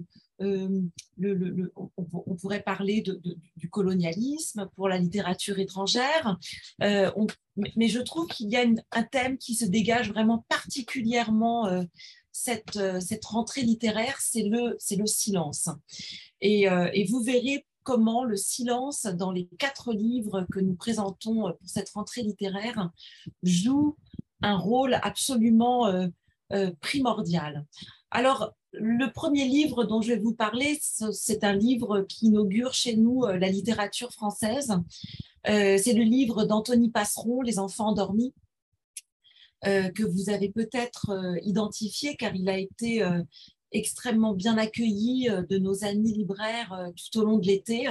le, 1.19 1.73
on, 1.97 2.35
pourrait 2.37 2.63
parler 2.63 3.03
du 3.57 3.71
colonialisme 3.71 4.69
pour 4.75 4.89
la 4.89 4.99
littérature 4.99 5.59
étrangère, 5.59 6.39
mais 6.81 7.89
je 7.89 8.01
trouve 8.01 8.27
qu'il 8.29 8.51
y 8.51 8.57
a 8.57 8.65
un 8.93 9.03
thème 9.05 9.39
qui 9.39 9.55
se 9.55 9.65
dégage 9.65 10.11
vraiment 10.11 10.45
particulièrement 10.49 11.85
cette, 12.33 12.79
cette 13.01 13.25
rentrée 13.25 13.63
littéraire, 13.63 14.19
c'est 14.21 14.43
le, 14.43 14.77
le 14.97 15.07
silence. 15.07 15.69
Et, 16.41 16.67
vous 17.09 17.23
verrez 17.23 17.65
comment 17.85 18.25
le 18.25 18.37
silence 18.37 19.05
dans 19.05 19.31
les 19.31 19.47
quatre 19.59 19.93
livres 19.93 20.47
que 20.51 20.59
nous 20.59 20.75
présentons 20.75 21.49
euh, 21.49 21.53
pour 21.53 21.69
cette 21.69 21.91
rentrée 21.91 22.23
littéraire 22.23 22.91
joue 23.45 23.97
un 24.43 24.57
rôle 24.57 24.99
absolument 25.03 25.87
euh, 25.87 26.09
euh, 26.53 26.73
primordial. 26.81 27.65
Alors, 28.15 28.55
le 28.73 29.13
premier 29.13 29.45
livre 29.45 29.85
dont 29.85 30.01
je 30.01 30.15
vais 30.15 30.19
vous 30.19 30.35
parler, 30.35 30.79
c'est 30.81 31.45
un 31.45 31.53
livre 31.53 32.07
qui 32.09 32.27
inaugure 32.27 32.73
chez 32.73 32.97
nous 32.97 33.27
la 33.27 33.49
littérature 33.49 34.13
française. 34.13 34.73
c'est 35.45 35.93
le 35.93 36.05
livre 36.05 36.45
d'Anthony 36.45 36.91
Passeron, 36.91 37.43
Les 37.43 37.59
enfants 37.59 37.89
endormis, 37.89 38.33
que 39.63 40.05
vous 40.05 40.31
avez 40.31 40.49
peut-être 40.49 41.13
identifié 41.43 42.17
car 42.17 42.35
il 42.35 42.49
a 42.49 42.59
été 42.59 43.05
extrêmement 43.75 44.33
bien 44.33 44.57
accueilli 44.57 45.29
euh, 45.29 45.43
de 45.43 45.59
nos 45.59 45.85
amis 45.85 46.13
libraires 46.13 46.73
euh, 46.73 46.91
tout 46.93 47.21
au 47.21 47.25
long 47.25 47.39
de 47.39 47.47
l'été. 47.47 47.89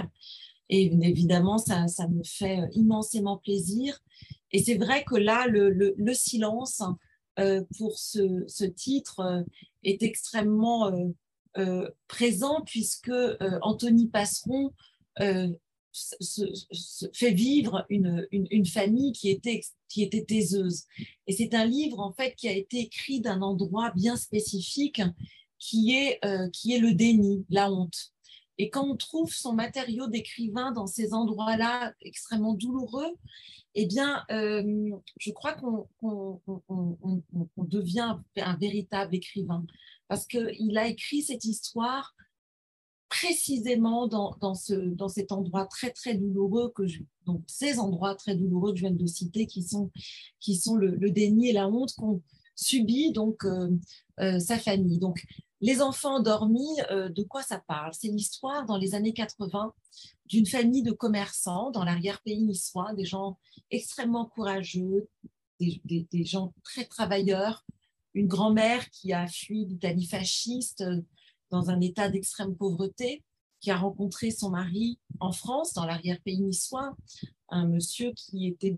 Et 0.69 0.86
évidemment, 0.86 1.57
ça, 1.57 1.86
me 2.09 2.24
fait 2.24 2.61
euh, 2.61 2.67
immensément 2.74 3.38
plaisir. 3.38 3.99
Et 4.51 4.63
c'est 4.63 4.78
vrai 4.78 5.03
que 5.03 5.15
là, 5.15 5.45
le, 5.47 5.69
le, 5.69 6.13
silence 6.13 6.84
pour 7.78 7.97
ce, 7.97 8.43
ce, 8.47 8.63
titre 8.63 9.43
est 9.84 10.03
extrêmement 10.03 10.91
présent 12.07 12.61
puisque 12.65 13.11
Anthony 13.61 14.07
Passeron 14.07 14.73
se, 15.93 17.05
fait 17.13 17.31
vivre 17.31 17.86
une, 17.89 18.27
une, 18.31 18.65
famille 18.65 19.11
qui 19.11 19.29
était, 19.29 19.61
qui 19.89 20.03
était 20.03 20.23
taiseuse. 20.23 20.84
Et 21.27 21.34
c'est 21.34 21.53
un 21.53 21.65
livre, 21.65 21.99
en 21.99 22.11
fait, 22.13 22.36
qui 22.36 22.47
a 22.47 22.51
été 22.51 22.79
écrit 22.79 23.21
d'un 23.21 23.41
endroit 23.41 23.91
bien 23.95 24.15
spécifique 24.15 25.01
qui 25.59 25.95
est, 25.95 26.19
euh, 26.25 26.49
qui 26.49 26.73
est 26.73 26.79
le 26.79 26.93
déni, 26.93 27.45
la 27.49 27.71
honte. 27.71 28.12
Et 28.57 28.69
quand 28.69 28.87
on 28.87 28.95
trouve 28.95 29.33
son 29.33 29.53
matériau 29.53 30.07
d'écrivain 30.07 30.71
dans 30.71 30.87
ces 30.87 31.13
endroits-là 31.13 31.93
extrêmement 32.01 32.53
douloureux, 32.53 33.15
eh 33.75 33.85
bien, 33.87 34.23
euh, 34.29 34.91
je 35.19 35.31
crois 35.31 35.53
qu'on 35.53 36.39
devient 37.57 38.15
un 38.37 38.57
véritable 38.57 39.15
écrivain 39.15 39.65
parce 40.07 40.27
qu'il 40.27 40.77
a 40.77 40.87
écrit 40.87 41.23
cette 41.23 41.45
histoire 41.45 42.13
précisément 43.09 44.07
dans, 44.07 44.35
dans, 44.41 44.55
ce, 44.55 44.73
dans 44.73 45.07
cet 45.07 45.31
endroit 45.31 45.65
très, 45.65 45.91
très 45.91 46.15
douloureux, 46.15 46.71
que 46.75 46.83
donc 47.25 47.43
ces 47.47 47.79
endroits 47.79 48.15
très 48.15 48.35
douloureux 48.35 48.73
que 48.73 48.77
je 48.77 48.85
viens 48.85 48.91
de 48.91 49.05
citer, 49.05 49.45
qui 49.45 49.63
sont, 49.63 49.91
qui 50.39 50.55
sont 50.55 50.75
le, 50.75 50.97
déni 51.11 51.49
et 51.49 51.53
la 51.53 51.67
honte 51.67 51.93
qu'ont 51.95 52.21
subi 52.55 53.11
donc 53.11 53.45
euh, 53.45 54.39
sa 54.39 54.57
famille. 54.57 54.99
Donc, 54.99 55.23
les 55.64 55.82
enfants 55.82 56.18
endormis, 56.18 56.82
euh, 56.91 57.07
de 57.07 57.24
quoi 57.24 57.41
ça 57.41 57.57
parle? 57.57 57.93
C'est 57.93 58.09
l'histoire 58.09 58.66
dans 58.66 58.76
les 58.76 58.95
années 58.95 59.14
80 59.14 59.74
d'une 60.26 60.45
famille 60.45 60.84
de 60.84 60.91
commerçants 60.91 61.72
dans 61.72 61.86
l'arrière-pays 61.86 62.43
niçois, 62.43 62.93
des 62.93 63.05
gens 63.05 63.39
extrêmement 63.72 64.26
courageux, 64.26 65.07
des, 65.61 66.26
gens 66.26 66.53
très 66.66 66.84
travailleurs, 66.84 67.64
une 68.14 68.28
grand-mère 68.28 68.89
qui 68.89 69.14
a 69.14 69.26
fui 69.26 69.64
l'Italie 69.64 70.05
fasciste 70.05 70.82
euh, 70.82 71.01
dans 71.49 71.70
un 71.70 71.80
état 71.80 72.09
d'extrême 72.09 72.57
pauvreté, 72.57 73.24
qui 73.61 73.72
a 73.72 73.78
rencontré 73.78 74.32
son 74.32 74.49
mari 74.49 74.99
en 75.22 75.32
France, 75.32 75.72
dans 75.72 75.86
l'arrière-pays 75.86 76.41
niçois, 76.41 76.93
un 77.47 77.68
monsieur 77.68 78.11
qui 78.11 78.47
était 78.47 78.78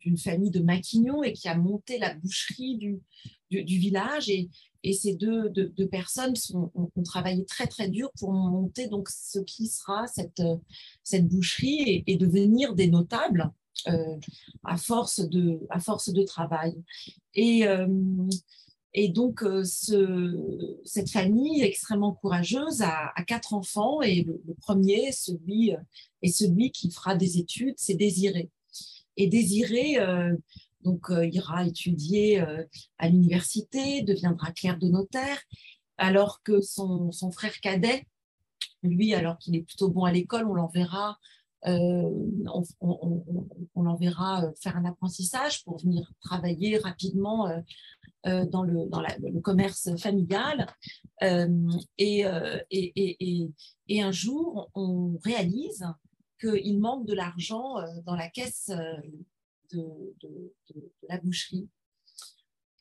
d'une 0.00 0.16
famille 0.16 0.50
de 0.50 0.60
Maquignon 0.60 1.22
et 1.22 1.34
qui 1.34 1.48
a 1.48 1.58
monté 1.58 1.98
la 1.98 2.14
boucherie 2.14 2.78
du, 2.78 3.02
du, 3.50 3.78
village. 3.78 4.28
Et, 4.28 4.48
ces 4.92 5.14
deux, 5.14 5.52
personnes 5.90 6.34
ont, 6.54 7.02
travaillé 7.04 7.44
très 7.44 7.66
très 7.66 7.88
dur 7.88 8.10
pour 8.18 8.32
monter 8.32 8.88
donc 8.88 9.08
ce 9.10 9.40
qui 9.40 9.66
sera 9.66 10.06
cette, 10.06 10.42
boucherie 11.24 12.04
et, 12.06 12.16
devenir 12.16 12.74
des 12.74 12.88
notables 12.88 13.52
euh, 13.88 14.16
à, 14.64 14.76
force 14.76 15.20
de, 15.20 15.60
à 15.70 15.80
force 15.80 16.10
de 16.10 16.22
travail. 16.22 16.74
Et, 17.34 17.66
euh, 17.66 17.86
donc 19.10 19.44
euh, 19.44 19.62
ce, 19.62 20.80
cette 20.84 21.10
famille 21.10 21.62
extrêmement 21.62 22.12
courageuse 22.12 22.82
a, 22.82 23.12
quatre 23.28 23.54
enfants 23.54 24.02
et 24.02 24.22
le, 24.22 24.42
premier 24.60 25.12
celui, 25.12 25.72
est 26.22 26.32
celui 26.32 26.72
qui 26.72 26.90
fera 26.90 27.14
des 27.14 27.38
études, 27.38 27.74
c'est 27.76 27.94
Désiré. 27.94 28.50
Et 29.16 29.28
Désiré 29.28 29.98
donc, 30.82 31.10
euh, 31.10 31.26
ira 31.26 31.66
étudier 31.66 32.40
euh, 32.40 32.64
à 32.98 33.08
l'université, 33.08 34.02
deviendra 34.02 34.52
clerc 34.52 34.78
de 34.78 34.88
notaire, 34.88 35.38
alors 35.96 36.42
que 36.42 36.60
son, 36.60 37.10
frère 37.32 37.58
cadet, 37.60 38.06
lui, 38.82 39.14
alors 39.14 39.38
qu'il 39.38 39.56
est 39.56 39.62
plutôt 39.62 39.88
bon 39.88 40.04
à 40.04 40.12
l'école, 40.12 40.46
on 40.46 40.54
l'enverra 40.54 41.18
euh, 41.66 42.08
l'enverra 43.74 44.44
faire 44.62 44.76
un 44.76 44.84
apprentissage 44.84 45.64
pour 45.64 45.78
venir 45.78 46.08
travailler 46.20 46.78
rapidement 46.78 47.48
dans, 48.24 48.62
le, 48.62 49.40
commerce 49.40 49.96
familial. 49.96 50.68
Et, 51.20 52.24
un 52.24 54.12
jour, 54.12 54.70
on 54.74 55.18
réalise 55.24 55.84
qu'il 56.40 56.78
manque 56.78 57.06
de 57.06 57.14
l'argent 57.14 57.74
dans 58.04 58.14
la 58.14 58.28
caisse 58.28 58.70
de, 59.72 60.54
la 61.08 61.18
boucherie. 61.18 61.68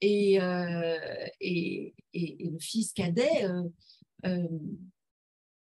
Euh, 0.03 1.27
et, 1.41 1.95
et, 2.13 2.37
le 2.39 2.59
fils 2.59 2.93
cadet 2.93 3.45
euh, 3.45 3.63
euh, 4.25 4.47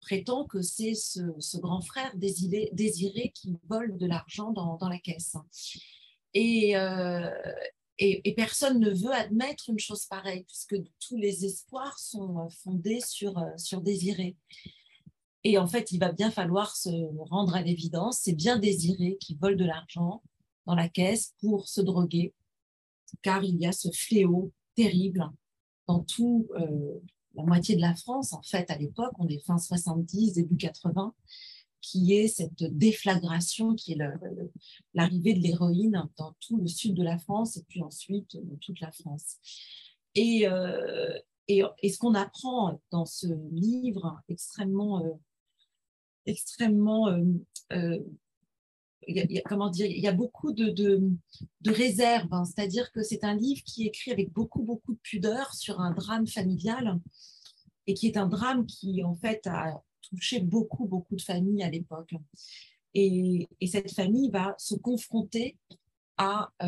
prétend 0.01 0.45
que 0.45 0.61
c'est 0.61 0.93
ce, 0.93 1.57
grand 1.57 1.81
frère 1.81 2.15
désiré, 2.17 2.69
désiré 2.73 3.31
qui 3.33 3.55
vole 3.69 3.97
de 3.97 4.05
l'argent 4.05 4.51
dans, 4.51 4.89
la 4.89 4.99
caisse. 4.99 5.37
Et, 6.33 6.73
et, 7.97 8.35
personne 8.35 8.79
ne 8.79 8.91
veut 8.91 9.13
admettre 9.13 9.69
une 9.69 9.79
chose 9.79 10.05
pareille, 10.05 10.43
puisque 10.43 10.75
tous 10.99 11.17
les 11.17 11.45
espoirs 11.45 11.97
sont 11.97 12.49
fondés 12.49 12.99
sur, 12.99 13.41
sur 13.57 13.81
Désiré. 13.81 14.35
Et 15.45 15.57
en 15.57 15.67
fait, 15.67 15.91
il 15.91 15.99
va 15.99 16.11
bien 16.11 16.29
falloir 16.29 16.75
se 16.75 16.89
rendre 17.29 17.55
à 17.55 17.61
l'évidence, 17.61 18.19
c'est 18.23 18.33
bien 18.33 18.57
Désiré 18.57 19.17
qui 19.19 19.35
vole 19.35 19.55
de 19.55 19.65
l'argent, 19.65 20.21
dans 20.65 20.75
la 20.75 20.89
caisse 20.89 21.33
pour 21.39 21.67
se 21.67 21.81
droguer, 21.81 22.33
car 23.21 23.43
il 23.43 23.55
y 23.57 23.65
a 23.65 23.71
ce 23.71 23.89
fléau 23.91 24.51
terrible 24.75 25.29
dans 25.87 26.03
tout 26.03 26.47
euh, 26.55 26.99
la 27.35 27.43
moitié 27.43 27.75
de 27.75 27.81
la 27.81 27.95
France, 27.95 28.33
en 28.33 28.41
fait, 28.41 28.69
à 28.71 28.77
l'époque, 28.77 29.13
on 29.19 29.27
est 29.27 29.43
fin 29.45 29.57
70, 29.57 30.33
début 30.33 30.57
80, 30.57 31.13
qui 31.81 32.13
est 32.13 32.27
cette 32.27 32.63
déflagration, 32.63 33.75
qui 33.75 33.93
est 33.93 33.99
l'arrivée 34.93 35.33
de 35.33 35.39
l'héroïne 35.39 36.09
dans 36.17 36.35
tout 36.39 36.57
le 36.57 36.67
sud 36.67 36.95
de 36.95 37.03
la 37.03 37.19
France 37.19 37.57
et 37.57 37.63
puis 37.67 37.83
ensuite 37.83 38.37
dans 38.37 38.57
toute 38.57 38.79
la 38.79 38.91
France. 38.91 39.37
Et, 40.15 40.47
euh, 40.47 41.13
et, 41.47 41.61
ce 41.89 41.97
qu'on 41.99 42.15
apprend 42.15 42.79
dans 42.89 43.05
ce 43.05 43.27
livre 43.51 44.19
extrêmement, 44.29 45.03
euh, 45.03 45.11
extrêmement 46.25 47.09
comment 49.45 49.69
dire, 49.69 49.87
il 49.87 49.99
y 49.99 50.07
a 50.07 50.11
beaucoup 50.11 50.51
de, 50.51 50.69
de, 50.69 51.71
réserves, 51.71 52.31
hein. 52.31 52.45
c'est-à-dire 52.45 52.91
que 52.91 53.03
c'est 53.03 53.23
un 53.23 53.35
livre 53.35 53.61
qui 53.63 53.83
est 53.83 53.87
écrit 53.87 54.11
avec 54.11 54.31
beaucoup, 54.31 54.63
beaucoup 54.63 54.93
de 54.93 54.99
pudeur 54.99 55.53
sur 55.53 55.79
un 55.79 55.91
drame 55.91 56.27
familial 56.27 56.99
et 57.87 57.93
qui 57.93 58.07
est 58.07 58.17
un 58.17 58.27
drame 58.27 58.65
qui, 58.65 59.03
en 59.03 59.15
fait, 59.15 59.45
a 59.47 59.83
touché 60.01 60.39
beaucoup, 60.39 60.85
beaucoup 60.85 61.15
de 61.15 61.21
familles 61.21 61.63
à 61.63 61.69
l'époque. 61.69 62.13
Et, 62.93 63.47
et, 63.59 63.67
cette 63.67 63.91
famille 63.91 64.29
va 64.31 64.55
se 64.57 64.75
confronter 64.75 65.57
à, 66.17 66.49
euh, 66.63 66.67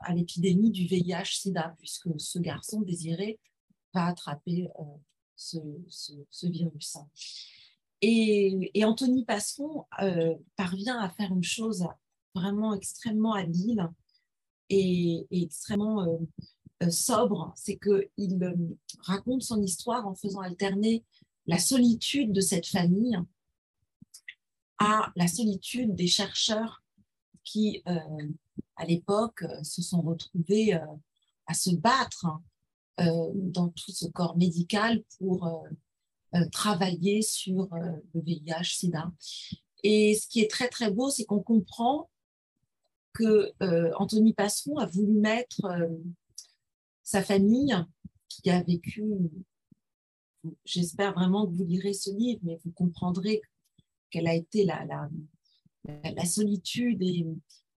à 0.00 0.12
l'épidémie 0.12 0.70
du 0.70 0.86
VIH-Sida, 0.86 1.74
puisque 1.78 2.10
ce 2.18 2.38
garçon 2.38 2.82
désiré 2.82 3.38
va 3.94 4.06
attraper 4.06 4.68
euh, 4.78 4.82
ce, 5.34 5.58
ce, 5.88 6.12
ce, 6.30 6.46
virus. 6.46 6.98
Et, 8.02 8.84
Anthony 8.84 9.24
Passon 9.24 9.86
euh, 10.02 10.34
parvient 10.56 10.98
à 10.98 11.08
faire 11.08 11.32
une 11.32 11.44
chose 11.44 11.86
vraiment 12.34 12.74
extrêmement 12.74 13.32
habile 13.32 13.88
et, 14.68 15.26
extrêmement 15.30 16.02
euh, 16.02 16.18
euh, 16.82 16.90
sobre, 16.90 17.52
c'est 17.56 17.78
qu'il 17.78 18.38
raconte 19.00 19.42
son 19.42 19.62
histoire 19.62 20.06
en 20.06 20.14
faisant 20.14 20.40
alterner 20.40 21.04
la 21.46 21.58
solitude 21.58 22.32
de 22.32 22.40
cette 22.40 22.66
famille 22.66 23.18
à 24.78 25.12
la 25.16 25.28
solitude 25.28 25.94
des 25.94 26.06
chercheurs 26.06 26.82
qui, 27.44 27.82
à 28.76 28.86
l'époque, 28.86 29.44
se 29.62 29.82
sont 29.82 30.00
retrouvés 30.00 30.72
à 31.46 31.54
se 31.54 31.70
battre 31.76 32.26
dans 32.98 33.68
tout 33.68 33.92
ce 33.92 34.06
corps 34.06 34.36
médical 34.36 35.04
pour 35.18 35.64
travailler 36.52 37.22
sur 37.22 37.72
euh, 37.74 37.92
le 38.14 38.20
VIH-Sida. 38.20 39.12
Et 39.82 40.14
ce 40.14 40.26
qui 40.28 40.40
est 40.40 40.50
très 40.50 40.68
très 40.68 40.90
beau, 40.90 41.10
c'est 41.10 41.24
qu'on 41.24 41.42
comprend 41.42 42.10
que 43.12 43.52
euh, 43.62 43.92
Anthony 43.96 44.32
Passeron 44.32 44.78
a 44.78 44.86
voulu 44.86 45.12
mettre 45.12 45.62
sa 47.02 47.22
famille 47.22 47.76
qui 48.28 48.50
a 48.50 48.62
vécu, 48.62 49.04
j'espère 50.64 51.12
vraiment 51.14 51.46
que 51.46 51.52
vous 51.52 51.64
lirez 51.64 51.92
ce 51.92 52.10
livre, 52.10 52.40
mais 52.42 52.58
vous 52.64 52.72
comprendrez 52.72 53.40
quelle 54.10 54.26
a 54.26 54.34
été 54.34 54.64
la, 54.64 54.84
la, 55.84 56.24
solitude 56.24 57.02
et, 57.02 57.26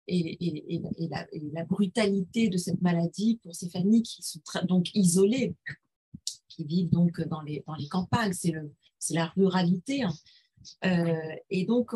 et, 0.07 0.77
et, 0.77 1.09
la, 1.09 1.27
et, 1.33 1.51
la, 1.53 1.65
brutalité 1.65 2.49
de 2.49 2.57
cette 2.57 2.81
maladie 2.81 3.41
pour 3.43 3.55
ces 3.55 3.69
familles 3.69 4.03
qui 4.03 4.23
sont 4.23 4.41
donc 4.67 4.95
isolées 4.95 5.55
qui 6.57 6.65
vivent 6.65 6.91
donc 6.91 7.21
dans 7.29 7.43
les, 7.43 7.63
dans 7.67 7.75
les 7.75 7.89
campagnes, 7.89 8.33
c'est 8.33 9.15
la 9.15 9.27
ruralité. 9.37 10.03
Hein. 10.03 10.15
Euh, 10.85 11.37
et 11.51 11.65
donc, 11.67 11.93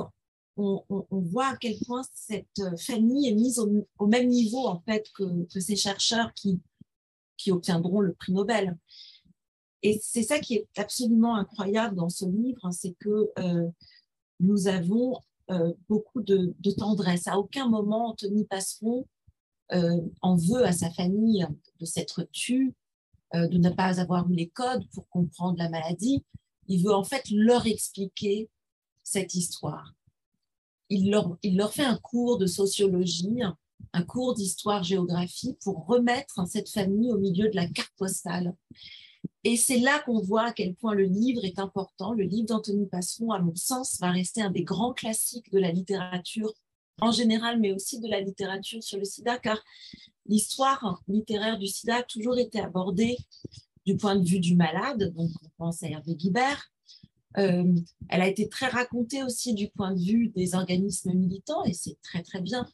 on, 0.56 0.84
on, 0.88 1.20
voit 1.20 1.48
à 1.48 1.56
quel 1.56 1.78
point 1.86 2.02
cette 2.12 2.62
famille 2.78 3.28
est 3.28 3.34
mise 3.34 3.58
au, 3.58 4.06
même 4.06 4.28
niveau 4.28 4.66
en 4.66 4.80
fait 4.80 5.06
que, 5.14 5.44
que, 5.46 5.58
ces 5.58 5.76
chercheurs 5.76 6.34
qui, 6.34 6.60
qui 7.38 7.50
obtiendront 7.50 8.00
le 8.00 8.12
prix 8.12 8.32
Nobel. 8.32 8.76
Et 9.82 9.98
c'est 10.02 10.22
ça 10.22 10.38
qui 10.38 10.56
est 10.56 10.68
absolument 10.76 11.36
incroyable 11.36 11.96
dans 11.96 12.10
ce 12.10 12.26
livre, 12.26 12.60
hein, 12.64 12.72
c'est 12.72 12.94
que 13.00 13.30
euh, 13.38 13.68
nous 14.38 14.68
avons 14.68 15.18
euh, 15.50 15.72
beaucoup 15.88 16.20
de, 16.20 16.54
de, 16.58 16.70
tendresse. 16.72 17.26
À 17.26 17.38
aucun 17.38 17.66
moment, 17.66 18.10
Anthony 18.10 18.44
Passeron 18.44 19.06
en 20.20 20.34
veut 20.34 20.64
à 20.64 20.72
sa 20.72 20.90
famille 20.90 21.46
de 21.78 21.84
s'être 21.84 22.24
tue, 22.32 22.74
de 23.34 23.58
ne 23.58 23.70
pas 23.70 24.00
avoir 24.00 24.28
eu 24.30 24.34
les 24.34 24.48
codes 24.48 24.88
pour 24.92 25.08
comprendre 25.08 25.58
la 25.58 25.68
maladie. 25.68 26.24
Il 26.66 26.84
veut 26.84 26.94
en 26.94 27.04
fait 27.04 27.22
leur 27.30 27.66
expliquer 27.66 28.48
cette 29.02 29.34
histoire. 29.34 29.92
Il 30.88 31.10
leur, 31.10 31.36
il 31.42 31.56
leur 31.56 31.72
fait 31.72 31.84
un 31.84 31.96
cours 31.96 32.38
de 32.38 32.46
sociologie, 32.46 33.40
un 33.92 34.02
cours 34.02 34.34
d'histoire-géographie 34.34 35.56
pour 35.62 35.86
remettre 35.86 36.46
cette 36.48 36.68
famille 36.68 37.12
au 37.12 37.18
milieu 37.18 37.48
de 37.48 37.56
la 37.56 37.66
carte 37.68 37.92
postale. 37.96 38.54
Et 39.44 39.56
c'est 39.56 39.78
là 39.78 40.00
qu'on 40.00 40.20
voit 40.20 40.48
à 40.48 40.52
quel 40.52 40.74
point 40.74 40.94
le 40.94 41.04
livre 41.04 41.44
est 41.44 41.58
important. 41.58 42.12
Le 42.12 42.24
livre 42.24 42.46
d'Anthony 42.46 42.86
Passeron, 42.86 43.32
à 43.32 43.38
mon 43.38 43.54
sens, 43.54 43.98
va 44.00 44.10
rester 44.10 44.42
un 44.42 44.50
des 44.50 44.64
grands 44.64 44.92
classiques 44.92 45.50
de 45.50 45.58
la 45.58 45.72
littérature 45.72 46.52
en 47.00 47.12
général, 47.12 47.58
mais 47.58 47.72
aussi 47.72 47.98
de 48.00 48.08
la 48.08 48.20
littérature 48.20 48.82
sur 48.82 48.98
le 48.98 49.04
sida, 49.04 49.38
car 49.38 49.58
l'histoire 50.26 51.02
littéraire 51.08 51.58
du 51.58 51.66
sida 51.66 51.96
a 51.96 52.02
toujours 52.02 52.38
été 52.38 52.60
abordée 52.60 53.16
du 53.86 53.96
point 53.96 54.16
de 54.16 54.28
vue 54.28 54.40
du 54.40 54.54
malade, 54.54 55.12
donc 55.14 55.30
on 55.44 55.48
pense 55.56 55.82
à 55.82 55.88
Hervé 55.88 56.14
Guibert. 56.14 56.70
Euh, 57.38 57.74
elle 58.08 58.20
a 58.20 58.28
été 58.28 58.48
très 58.48 58.66
racontée 58.66 59.22
aussi 59.22 59.54
du 59.54 59.68
point 59.68 59.94
de 59.94 60.00
vue 60.00 60.28
des 60.28 60.54
organismes 60.54 61.12
militants, 61.12 61.64
et 61.64 61.72
c'est 61.72 61.96
très 62.02 62.22
très 62.22 62.40
bien. 62.40 62.66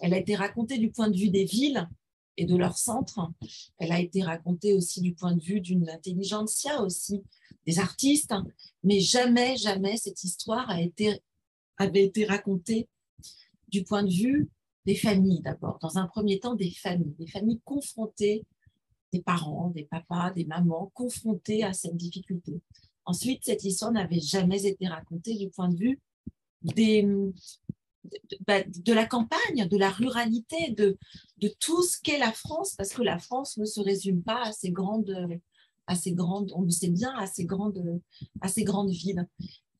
Elle 0.00 0.14
a 0.14 0.18
été 0.18 0.34
racontée 0.34 0.78
du 0.78 0.90
point 0.90 1.08
de 1.08 1.16
vue 1.16 1.30
des 1.30 1.44
villes 1.44 1.88
et 2.36 2.44
de 2.44 2.56
leurs 2.56 2.78
centres. 2.78 3.20
Elle 3.78 3.92
a 3.92 4.00
été 4.00 4.22
racontée 4.22 4.74
aussi 4.74 5.00
du 5.00 5.14
point 5.14 5.34
de 5.34 5.42
vue 5.42 5.60
d'une 5.60 5.88
intelligentsia 5.88 6.82
aussi, 6.82 7.22
des 7.66 7.78
artistes, 7.78 8.34
mais 8.84 9.00
jamais, 9.00 9.56
jamais 9.56 9.96
cette 9.96 10.22
histoire 10.22 10.70
a 10.70 10.80
été, 10.80 11.20
avait 11.78 12.04
été 12.04 12.24
racontée 12.24 12.88
du 13.68 13.82
point 13.82 14.04
de 14.04 14.12
vue 14.12 14.48
des 14.86 14.94
familles 14.94 15.42
d'abord, 15.42 15.78
dans 15.80 15.98
un 15.98 16.06
premier 16.06 16.38
temps 16.38 16.54
des 16.54 16.70
familles, 16.70 17.14
des 17.18 17.26
familles 17.26 17.60
confrontées, 17.64 18.44
des 19.12 19.20
parents, 19.20 19.70
des 19.70 19.84
papas, 19.84 20.30
des 20.30 20.44
mamans, 20.44 20.90
confrontées 20.94 21.64
à 21.64 21.72
cette 21.72 21.96
difficulté. 21.96 22.60
Ensuite, 23.04 23.44
cette 23.44 23.64
histoire 23.64 23.92
n'avait 23.92 24.20
jamais 24.20 24.64
été 24.64 24.86
racontée 24.86 25.34
du 25.34 25.48
point 25.48 25.68
de 25.68 25.76
vue 25.76 26.00
des, 26.62 27.02
de, 27.02 27.32
bah, 28.46 28.62
de, 28.62 28.92
la 28.92 29.06
campagne, 29.06 29.68
de 29.68 29.76
la 29.76 29.90
ruralité, 29.90 30.70
de, 30.70 30.96
de 31.38 31.48
tout 31.60 31.82
ce 31.82 32.00
qu'est 32.00 32.18
la 32.18 32.32
France, 32.32 32.74
parce 32.76 32.92
que 32.92 33.02
la 33.02 33.18
France 33.18 33.56
ne 33.58 33.64
se 33.64 33.80
résume 33.80 34.22
pas 34.22 34.42
à 34.42 34.52
ces 34.52 34.70
grandes, 34.70 35.38
à 35.86 35.94
ces 35.94 36.12
grandes 36.12 36.52
on 36.54 36.62
le 36.62 36.70
sait 36.70 36.90
bien, 36.90 37.14
à 37.16 37.26
ces 37.26 37.44
grandes, 37.44 38.00
à 38.40 38.48
ces 38.48 38.64
grandes 38.64 38.90
villes. 38.90 39.26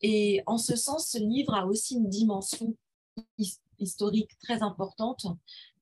Et 0.02 0.42
en 0.46 0.58
ce 0.58 0.76
sens, 0.76 1.08
ce 1.08 1.18
livre 1.18 1.54
a 1.54 1.66
aussi 1.66 1.96
une 1.96 2.08
dimension 2.08 2.76
historique 3.78 4.38
très 4.40 4.62
importante, 4.62 5.26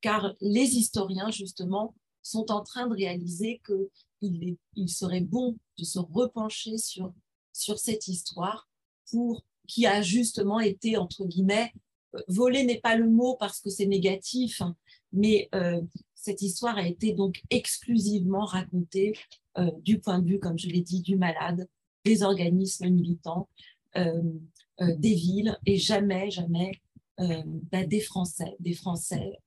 car 0.00 0.34
les 0.40 0.76
historiens, 0.76 1.30
justement, 1.30 1.94
sont 2.22 2.50
en 2.50 2.62
train 2.62 2.86
de 2.86 2.94
réaliser 2.94 3.60
qu'il 3.66 4.56
il 4.76 4.88
serait 4.88 5.20
bon 5.20 5.56
de 5.78 5.84
se 5.84 5.98
repencher 5.98 6.78
sur, 6.78 7.12
sur 7.52 7.78
cette 7.78 8.08
histoire 8.08 8.68
pour 9.10 9.44
qui 9.66 9.86
a 9.86 10.02
justement 10.02 10.60
été, 10.60 10.96
entre 10.96 11.24
guillemets, 11.24 11.72
euh, 12.14 12.20
volé 12.28 12.64
n'est 12.64 12.80
pas 12.80 12.96
le 12.96 13.08
mot 13.08 13.36
parce 13.36 13.60
que 13.60 13.70
c'est 13.70 13.86
négatif, 13.86 14.60
hein, 14.60 14.76
mais 15.12 15.48
euh, 15.54 15.80
cette 16.14 16.42
histoire 16.42 16.76
a 16.76 16.86
été 16.86 17.12
donc 17.12 17.42
exclusivement 17.50 18.44
racontée 18.44 19.14
euh, 19.58 19.70
du 19.82 19.98
point 19.98 20.18
de 20.18 20.26
vue, 20.26 20.38
comme 20.38 20.58
je 20.58 20.68
l'ai 20.68 20.80
dit, 20.80 21.00
du 21.00 21.16
malade, 21.16 21.68
des 22.04 22.22
organismes 22.22 22.88
militants, 22.88 23.48
des 23.96 25.14
villes, 25.14 25.56
et 25.66 25.78
jamais, 25.78 26.30
jamais 26.30 26.72
bah, 27.18 27.84
des 27.86 28.00
Français, 28.00 28.56
des 28.60 28.74
Français 28.74 29.38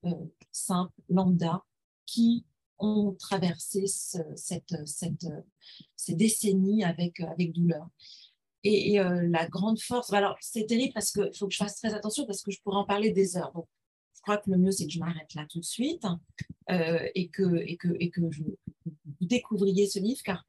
simples, 0.52 0.94
lambda, 1.10 1.64
qui 2.06 2.46
ont 2.80 3.16
traversé 3.20 3.86
cette, 3.88 4.76
ces 5.96 6.16
décennies 6.16 6.84
avec, 6.84 7.20
avec 7.20 7.54
douleur. 7.54 7.88
Et, 8.64 9.00
euh, 9.00 9.28
la 9.30 9.48
grande 9.48 9.80
force, 9.80 10.12
alors 10.14 10.36
c'est 10.42 10.66
terrible 10.66 10.94
parce 10.94 11.12
qu'il 11.12 11.32
faut 11.38 11.48
que 11.48 11.54
je 11.54 11.58
fasse 11.58 11.78
très 11.78 11.94
attention 11.94 12.26
parce 12.26 12.42
que 12.42 12.52
je 12.52 12.60
pourrais 12.62 12.78
en 12.78 12.86
parler 12.86 13.12
des 13.12 13.38
heures. 13.38 13.54
Je 14.16 14.22
crois 14.22 14.38
que 14.38 14.50
le 14.50 14.58
mieux, 14.58 14.72
c'est 14.72 14.88
que 14.88 14.92
je 14.92 15.00
m'arrête 15.00 15.34
là 15.36 15.46
tout 15.50 15.60
de 15.60 15.66
suite 15.66 16.06
euh, 16.70 17.08
et, 17.16 17.30
que, 17.30 17.64
et, 17.66 17.78
que, 17.78 17.90
et 18.00 18.10
que 18.10 18.22
je, 18.32 18.44
vous 18.44 19.28
découvriez 19.28 19.88
ce 19.88 20.00
livre 20.00 20.22
car 20.24 20.46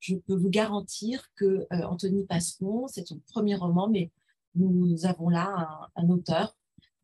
je 0.00 0.16
peux 0.16 0.34
vous 0.34 0.48
garantir 0.48 1.28
que 1.36 1.44
euh, 1.44 1.66
Anthony 1.70 2.24
Passeron, 2.24 2.88
c'est 2.88 3.06
son 3.06 3.20
premier 3.30 3.54
roman, 3.54 3.88
mais 3.88 4.10
nous 4.56 5.06
avons 5.06 5.28
là 5.28 5.90
un 5.94 6.08
auteur 6.08 6.56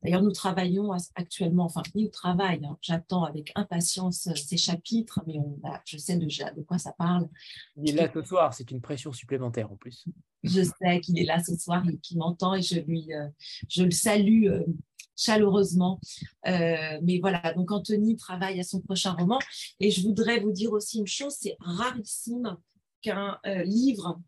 D'ailleurs, 0.03 0.23
nous 0.23 0.33
travaillons 0.33 0.93
actuellement, 1.15 1.65
enfin, 1.65 1.83
il 1.95 2.11
travaille, 2.11 2.65
hein. 2.65 2.77
j'attends 2.81 3.25
avec 3.25 3.51
impatience 3.55 4.29
ces 4.35 4.57
chapitres, 4.57 5.21
mais 5.27 5.39
on, 5.39 5.59
je 5.85 5.97
sais 5.97 6.17
déjà 6.17 6.51
de 6.51 6.63
quoi 6.63 6.79
ça 6.79 6.93
parle. 6.93 7.29
Il 7.77 7.91
est 7.91 7.93
là 7.95 8.11
ce 8.13 8.23
soir, 8.23 8.55
c'est 8.55 8.71
une 8.71 8.81
pression 8.81 9.13
supplémentaire 9.13 9.73
en 9.73 9.77
plus. 9.77 10.05
Je 10.45 10.63
sais 10.63 11.01
qu'il 11.01 11.19
est 11.19 11.25
là 11.25 11.43
ce 11.43 11.57
soir 11.57 11.83
et 11.89 11.99
qu'il 11.99 12.19
m'entend 12.19 12.55
et 12.55 12.63
je, 12.63 12.79
lui, 12.81 13.13
euh, 13.13 13.27
je 13.69 13.83
le 13.83 13.91
salue 13.91 14.47
euh, 14.47 14.65
chaleureusement. 15.17 15.99
Euh, 16.47 17.01
mais 17.03 17.19
voilà, 17.19 17.55
donc 17.55 17.73
Anthony 17.73 18.17
travaille 18.17 18.61
à 18.61 18.65
son 18.65 18.81
prochain 18.81 19.13
roman 19.13 19.39
et 19.81 19.91
je 19.91 20.03
voudrais 20.03 20.41
vous 20.41 20.53
dire 20.53 20.73
aussi 20.73 20.99
une 20.99 21.07
chose, 21.07 21.35
c'est 21.41 21.57
rarissime 21.59 22.57
qu'un 23.01 23.39
livre, 23.65 24.21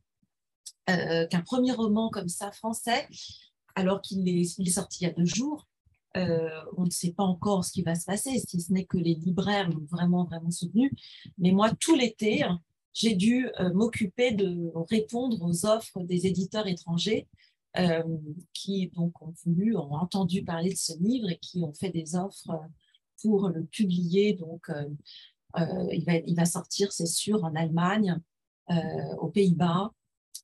qu'un 0.86 1.42
premier 1.44 1.72
roman 1.72 2.10
comme 2.10 2.28
ça 2.28 2.52
français, 2.52 3.08
alors 3.74 4.00
qu'il 4.00 4.28
est, 4.28 4.44
sorti 4.70 5.04
il 5.04 5.06
y 5.06 5.10
a 5.10 5.12
deux 5.12 5.24
jours, 5.24 5.66
euh, 6.16 6.48
on 6.76 6.84
ne 6.84 6.90
sait 6.90 7.12
pas 7.12 7.22
encore 7.22 7.64
ce 7.64 7.72
qui 7.72 7.82
va 7.82 7.94
se 7.94 8.04
passer, 8.04 8.38
si 8.38 8.60
ce 8.60 8.72
n'est 8.72 8.86
que 8.86 8.96
les 8.96 9.14
libraires 9.14 9.68
l'ont 9.68 9.86
vraiment, 9.90 10.24
vraiment 10.24 10.50
soutenu. 10.50 10.90
Mais 11.36 11.52
moi, 11.52 11.70
tout 11.78 11.94
l'été, 11.94 12.44
j'ai 12.92 13.14
dû 13.14 13.48
euh, 13.60 13.72
m'occuper 13.72 14.32
de 14.32 14.72
répondre 14.90 15.40
aux 15.42 15.66
offres 15.66 16.00
des 16.00 16.26
éditeurs 16.26 16.66
étrangers 16.66 17.28
euh, 17.78 18.02
qui 18.52 18.90
donc 18.94 19.20
ont 19.22 19.34
ont 19.46 19.94
entendu 19.94 20.42
parler 20.42 20.70
de 20.70 20.78
ce 20.78 20.98
livre 20.98 21.30
et 21.30 21.38
qui 21.38 21.62
ont 21.62 21.74
fait 21.74 21.90
des 21.90 22.16
offres 22.16 22.58
pour 23.22 23.48
le 23.50 23.64
publier. 23.64 24.32
Donc, 24.32 24.70
il, 25.56 26.34
va, 26.36 26.44
sortir, 26.46 26.92
c'est 26.92 27.06
sûr, 27.06 27.44
en 27.44 27.54
Allemagne, 27.54 28.20
aux 29.18 29.28
Pays-Bas, 29.28 29.92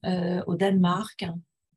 au 0.05 0.55
Danemark. 0.57 1.25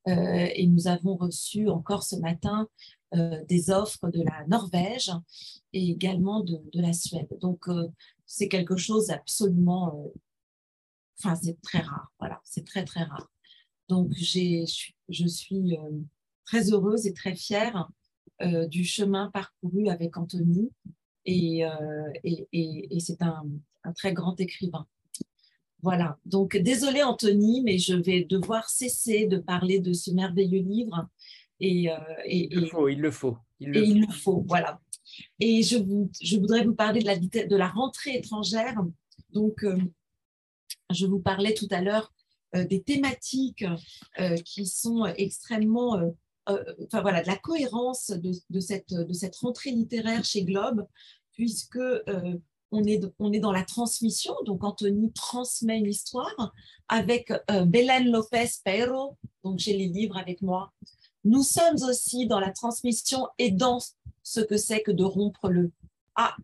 Et 0.08 0.68
nous 0.68 0.88
avons 0.88 1.16
reçu 1.16 1.68
encore 1.70 2.04
ce 2.04 2.16
matin 2.16 2.68
euh, 3.16 3.42
des 3.46 3.70
offres 3.70 4.10
de 4.10 4.22
la 4.22 4.46
Norvège 4.48 5.12
et 5.72 5.92
également 5.92 6.42
de, 6.44 6.60
la 6.74 6.92
Suède. 6.92 7.30
Donc, 7.40 7.70
euh, 7.70 7.88
c'est 8.26 8.50
quelque 8.50 8.76
chose 8.76 9.12
absolument... 9.12 9.96
Euh, 9.96 10.20
enfin, 11.18 11.36
c'est 11.36 11.58
très 11.62 11.80
rare. 11.80 12.12
Voilà, 12.20 12.42
c'est 12.44 12.66
très, 12.66 12.84
très 12.84 13.04
rare. 13.04 13.32
Donc, 13.88 14.12
je 14.14 14.66
suis 15.28 15.78
très 16.44 16.74
heureuse 16.74 17.08
et 17.08 17.14
très 17.14 17.34
fière 17.34 17.90
du 18.42 18.84
chemin 18.84 19.32
parcouru 19.32 19.88
avec 19.88 20.18
Anthony. 20.18 20.70
Et, 21.24 21.64
c'est 23.00 23.22
un, 23.22 23.46
très 23.96 24.12
grand 24.12 24.38
écrivain. 24.42 24.86
Voilà, 25.84 26.18
donc 26.26 26.58
désolé 26.58 27.04
Anthony, 27.04 27.62
mais 27.64 27.78
je 27.78 27.94
vais 27.94 28.24
devoir 28.24 28.68
cesser 28.70 29.28
de 29.28 29.38
parler 29.38 29.80
de 29.80 29.94
ce 29.94 30.10
merveilleux 30.10 30.62
livre 30.62 31.08
et, 31.60 31.92
euh, 31.92 31.98
il 32.28 32.62
le 32.62 32.68
faut, 32.68 32.88
il 32.88 33.02
le 33.02 33.12
faut. 33.12 33.38
Il 33.60 33.70
le 33.70 33.78
et 33.78 33.86
faut. 33.86 33.92
il 33.92 34.02
le 34.02 34.12
faut, 34.12 34.46
voilà. 34.48 34.82
Et 35.40 35.64
je, 35.64 35.78
vous, 35.78 36.12
je 36.22 36.38
voudrais 36.38 36.64
vous 36.64 36.76
parler 36.76 37.02
de 37.02 37.06
la, 37.06 37.18
de 37.18 37.56
la 37.56 37.68
rentrée 37.68 38.16
étrangère. 38.16 38.76
Donc, 39.32 39.64
euh, 39.64 39.78
je 40.92 41.06
vous 41.06 41.20
parlais 41.20 41.54
tout 41.54 41.68
à 41.72 41.82
l'heure 41.82 42.14
euh, 42.56 42.66
des 42.66 42.82
thématiques 42.82 43.66
qui 44.46 44.66
sont 44.66 45.06
extrêmement, 45.06 46.00
enfin 46.48 47.02
voilà, 47.02 47.22
de 47.22 47.28
la 47.28 47.38
cohérence 47.38 48.10
de, 48.10 48.32
de, 48.50 48.60
cette, 48.60 48.94
de 48.94 49.14
cette 49.14 49.36
rentrée 49.36 49.72
littéraire 49.72 50.24
chez 50.24 50.44
Globe, 50.44 50.86
puisque 51.34 51.80
on 52.72 52.84
est, 52.84 53.02
on 53.20 53.32
est 53.32 53.40
dans 53.40 53.52
la 53.52 53.64
transmission. 53.64 54.36
Donc, 54.46 54.64
Anthony 54.64 55.12
transmet 55.14 55.80
une 55.80 55.90
histoire 55.90 56.54
avec 56.88 57.32
Belen 57.66 58.12
Lopez 58.12 58.50
Peiro. 58.64 59.18
Donc, 59.44 59.60
j'ai 59.60 59.74
les 59.78 59.88
livres 59.88 60.18
avec 60.18 60.42
moi 60.42 60.72
nous 61.28 61.44
sommes 61.44 61.84
aussi 61.90 62.26
dans 62.26 62.40
la 62.40 62.52
transmission 62.52 63.28
et 63.38 63.52
dans 63.52 63.80
ce 64.24 64.40
que 64.40 64.56
c'est 64.56 64.82
que 64.82 64.92
de 64.92 65.04
rompre 65.04 65.50
le 65.50 65.72
Ah, 66.16 66.36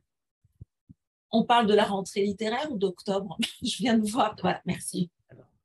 on 1.32 1.46
parle 1.46 1.68
de 1.68 1.74
la 1.74 1.86
rentrée 1.86 2.26
littéraire 2.26 2.70
ou 2.70 2.78
d'octobre? 2.78 3.38
Je 3.64 3.78
viens 3.78 3.98
de 3.98 4.06
voir. 4.06 4.36
Voilà, 4.42 4.62
merci. 4.66 5.10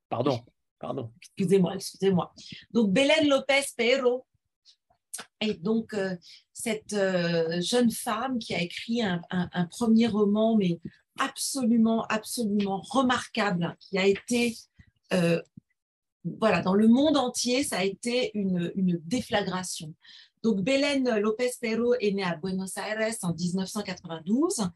Pardon, 0.09 0.41
pardon. 0.79 1.11
Excusez-moi, 1.21 1.75
excusez-moi. 1.75 2.33
Donc, 2.71 2.93
Belen 2.93 3.29
Lopez 3.29 3.65
Pero 3.77 4.25
est 5.41 5.63
donc 5.63 5.95
euh, 5.95 6.17
cette 6.53 6.93
euh, 6.93 7.61
jeune 7.61 7.91
femme 7.91 8.39
qui 8.39 8.55
a 8.55 8.61
écrit 8.61 9.03
un, 9.03 9.21
premier 9.71 10.07
roman, 10.07 10.57
mais 10.57 10.81
absolument, 11.19 12.05
absolument 12.07 12.81
remarquable, 12.91 13.77
qui 13.81 13.99
a 13.99 14.07
été 14.07 14.57
euh, 15.13 15.41
voilà, 16.25 16.63
dans 16.63 16.75
le 16.75 16.89
monde 16.89 17.17
entier, 17.17 17.65
ça 17.65 17.79
a 17.79 17.85
été 17.85 18.33
une, 18.35 18.73
déflagration. 19.05 19.95
Donc, 20.43 20.61
Belen 20.61 21.19
Lopez 21.19 21.51
Perro 21.61 21.95
est 21.95 22.13
née 22.13 22.23
à 22.23 22.37
Buenos 22.37 22.77
Aires 22.77 23.15
en 23.23 23.35
1992 23.35 24.69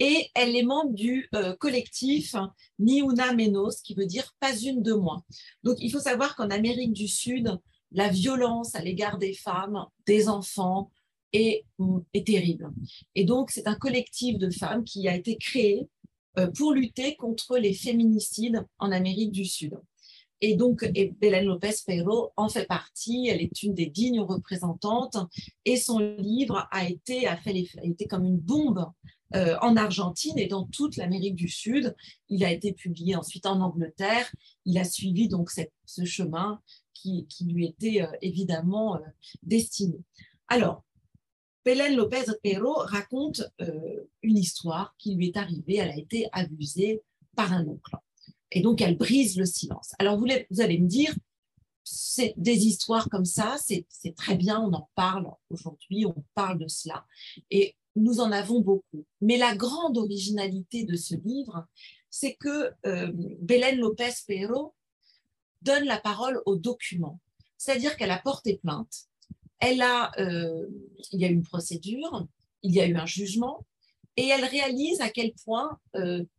et 0.00 0.28
elle 0.34 0.56
est 0.56 0.64
membre 0.64 0.92
du 0.92 1.30
collectif 1.60 2.34
Ni 2.80 3.00
una 3.00 3.32
menos, 3.32 3.80
qui 3.82 3.94
veut 3.94 4.06
dire 4.06 4.34
pas 4.40 4.56
une 4.56 4.82
de 4.82 4.92
moins. 4.92 5.22
Donc, 5.62 5.76
il 5.78 5.90
faut 5.90 6.00
savoir 6.00 6.34
qu'en 6.34 6.50
Amérique 6.50 6.92
du 6.92 7.06
Sud, 7.06 7.60
la 7.94 8.08
violence 8.08 8.74
à 8.74 8.82
l'égard 8.82 9.18
des 9.18 9.32
femmes, 9.32 9.86
des 10.06 10.28
enfants, 10.28 10.90
est, 11.32 11.64
terrible. 12.24 12.70
Et 13.14 13.24
donc, 13.24 13.50
c'est 13.50 13.66
un 13.66 13.74
collectif 13.74 14.38
de 14.38 14.50
femmes 14.50 14.84
qui 14.84 15.08
a 15.08 15.16
été 15.16 15.36
créé 15.36 15.88
euh, 16.38 16.50
pour 16.56 16.72
lutter 16.72 17.16
contre 17.16 17.58
les 17.58 17.74
féminicides 17.74 18.64
en 18.78 18.92
Amérique 18.92 19.32
du 19.32 19.44
Sud. 19.44 19.74
Et 20.40 20.56
donc, 20.56 20.84
Belen 21.20 21.46
Lopez 21.46 21.74
Peiro 21.86 22.32
en 22.36 22.48
fait 22.48 22.66
partie. 22.66 23.28
Elle 23.28 23.40
est 23.40 23.62
une 23.62 23.74
des 23.74 23.86
dignes 23.86 24.20
représentantes. 24.20 25.16
Et 25.64 25.76
son 25.76 25.98
livre 25.98 26.68
a 26.70 26.88
été, 26.88 27.26
a 27.26 27.36
fait 27.36 27.64
a 27.78 27.84
été 27.84 28.06
comme 28.06 28.24
une 28.24 28.38
bombe 28.38 28.84
euh, 29.34 29.56
en 29.62 29.76
Argentine 29.76 30.38
et 30.38 30.46
dans 30.46 30.66
toute 30.66 30.96
l'Amérique 30.96 31.34
du 31.34 31.48
Sud. 31.48 31.94
Il 32.28 32.44
a 32.44 32.52
été 32.52 32.72
publié 32.72 33.16
ensuite 33.16 33.46
en 33.46 33.60
Angleterre. 33.60 34.30
Il 34.64 34.76
a 34.78 34.84
suivi 34.84 35.28
donc 35.28 35.50
ce 35.50 36.04
chemin 36.04 36.60
qui, 36.94 37.26
lui 37.40 37.66
était 37.66 38.02
euh, 38.02 38.06
évidemment 38.22 38.96
euh, 38.96 39.00
destiné. 39.42 39.98
Alors, 40.48 40.84
Belen 41.64 41.96
Lopez 41.96 42.24
Peiro 42.42 42.74
raconte 42.74 43.42
une 44.22 44.36
histoire 44.36 44.94
qui 44.98 45.14
lui 45.14 45.28
est 45.28 45.36
arrivée. 45.38 45.76
Elle 45.76 45.88
a 45.88 45.96
été 45.96 46.28
abusée 46.32 47.02
par 47.34 47.54
un 47.54 47.66
oncle. 47.66 47.96
Et 48.50 48.60
donc, 48.60 48.82
elle 48.82 48.98
brise 48.98 49.38
le 49.38 49.46
silence. 49.46 49.92
Alors, 49.98 50.18
vous, 50.18 50.26
allez 50.60 50.78
me 50.78 50.86
dire, 50.86 51.14
c'est 51.82 52.34
des 52.36 52.66
histoires 52.66 53.08
comme 53.08 53.24
ça, 53.24 53.56
c'est 53.58 53.86
très 54.14 54.36
bien, 54.36 54.60
on 54.60 54.74
en 54.74 54.90
parle 54.94 55.26
aujourd'hui, 55.48 56.04
on 56.04 56.22
parle 56.34 56.58
de 56.58 56.68
cela. 56.68 57.06
Et 57.50 57.76
nous 57.96 58.20
en 58.20 58.32
avons 58.32 58.60
beaucoup. 58.60 59.04
Mais 59.20 59.36
la 59.36 59.56
grande 59.56 59.98
originalité 59.98 60.84
de 60.84 60.96
ce 60.96 61.14
livre, 61.14 61.66
c'est 62.10 62.34
que 62.34 62.70
euh, 62.86 63.10
Belen 63.40 63.78
Lopez 63.78 64.12
Pero 64.26 64.74
donne 65.64 65.84
la 65.84 65.98
parole 65.98 66.42
aux 66.46 66.56
documents. 66.56 67.20
C'est-à-dire 67.56 67.96
qu'elle 67.96 68.10
a 68.10 68.18
porté 68.18 68.56
plainte 68.56 69.08
elle 69.60 69.80
a, 69.80 70.12
il 70.18 71.20
y 71.20 71.24
a 71.24 71.28
eu 71.28 71.32
une 71.32 71.42
procédure, 71.42 72.26
il 72.62 72.74
y 72.74 72.80
a 72.80 72.86
eu 72.86 72.96
un 72.96 73.06
jugement, 73.06 73.64
et 74.16 74.28
elle 74.28 74.44
réalise 74.44 75.00
à 75.00 75.08
quel 75.08 75.32
point 75.32 75.78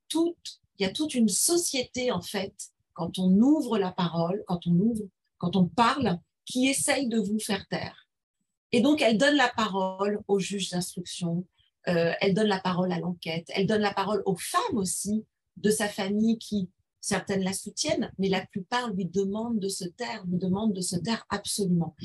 toute, 0.09 0.61
il 0.77 0.85
y 0.85 0.85
a 0.85 0.91
toute 0.91 1.15
une 1.15 1.29
société 1.29 2.11
en 2.11 2.21
fait 2.21 2.53
quand 2.93 3.19
on 3.19 3.29
ouvre 3.39 3.77
la 3.77 3.91
parole, 3.91 4.43
quand 4.47 4.65
on 4.67 4.71
ouvre, 4.71 5.03
quand 5.37 5.55
on 5.55 5.65
parle, 5.65 6.19
qui 6.45 6.67
essaye 6.67 7.07
de 7.07 7.19
vous 7.19 7.39
faire 7.39 7.67
taire. 7.67 8.07
Et 8.71 8.81
donc, 8.81 9.01
elle 9.01 9.17
donne 9.17 9.35
la 9.35 9.49
parole 9.49 10.21
aux 10.27 10.39
juges 10.39 10.69
d'instruction, 10.69 11.45
euh, 11.87 12.13
elle 12.21 12.33
donne 12.33 12.47
la 12.47 12.59
parole 12.59 12.91
à 12.91 12.99
l'enquête, 12.99 13.45
elle 13.49 13.67
donne 13.67 13.81
la 13.81 13.93
parole 13.93 14.23
aux 14.25 14.37
femmes 14.37 14.77
aussi 14.77 15.25
de 15.57 15.69
sa 15.69 15.87
famille 15.87 16.37
qui, 16.37 16.69
certaines 17.05 17.43
la 17.43 17.53
soutiennent, 17.53 18.11
mais 18.17 18.29
la 18.29 18.43
plupart 18.47 18.91
lui 18.91 19.05
demandent 19.05 19.59
de 19.59 19.69
se 19.69 19.85
taire, 19.85 20.25
lui 20.25 20.39
demandent 20.39 20.73
de 20.73 20.81
se 20.81 20.95
taire 20.95 21.23
absolument. 21.29 21.95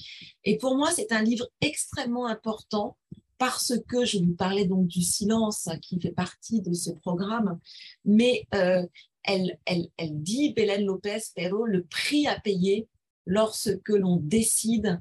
Et 0.45 0.59
pour 0.59 0.77
moi, 0.77 0.91
c'est 0.91 1.11
un 1.13 1.23
livre 1.23 1.49
extrêmement 1.63 2.27
important 2.27 2.99
parce 3.39 3.73
que 3.89 4.05
je 4.05 4.19
vous 4.19 4.35
parlais 4.35 4.67
donc 4.67 4.87
du 4.89 5.01
silence 5.01 5.71
qui 5.81 5.99
fait 5.99 6.13
partie 6.13 6.61
de 6.61 6.75
ce 6.75 6.91
programme, 6.91 7.59
mais 8.05 8.47
euh, 8.55 8.87
elle, 9.23 9.59
elle, 9.65 9.89
elle 9.97 10.23
dit, 10.23 10.53
Bélène 10.53 10.85
Lopez 10.85 11.21
le 11.39 11.83
prix 11.85 12.27
à 12.27 12.39
payer 12.39 12.87
lorsque 13.25 13.89
l'on 13.89 14.17
décide 14.17 15.01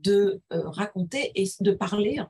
de 0.00 0.42
euh, 0.52 0.68
raconter 0.68 1.30
et 1.36 1.48
de 1.60 1.70
parler. 1.70 2.20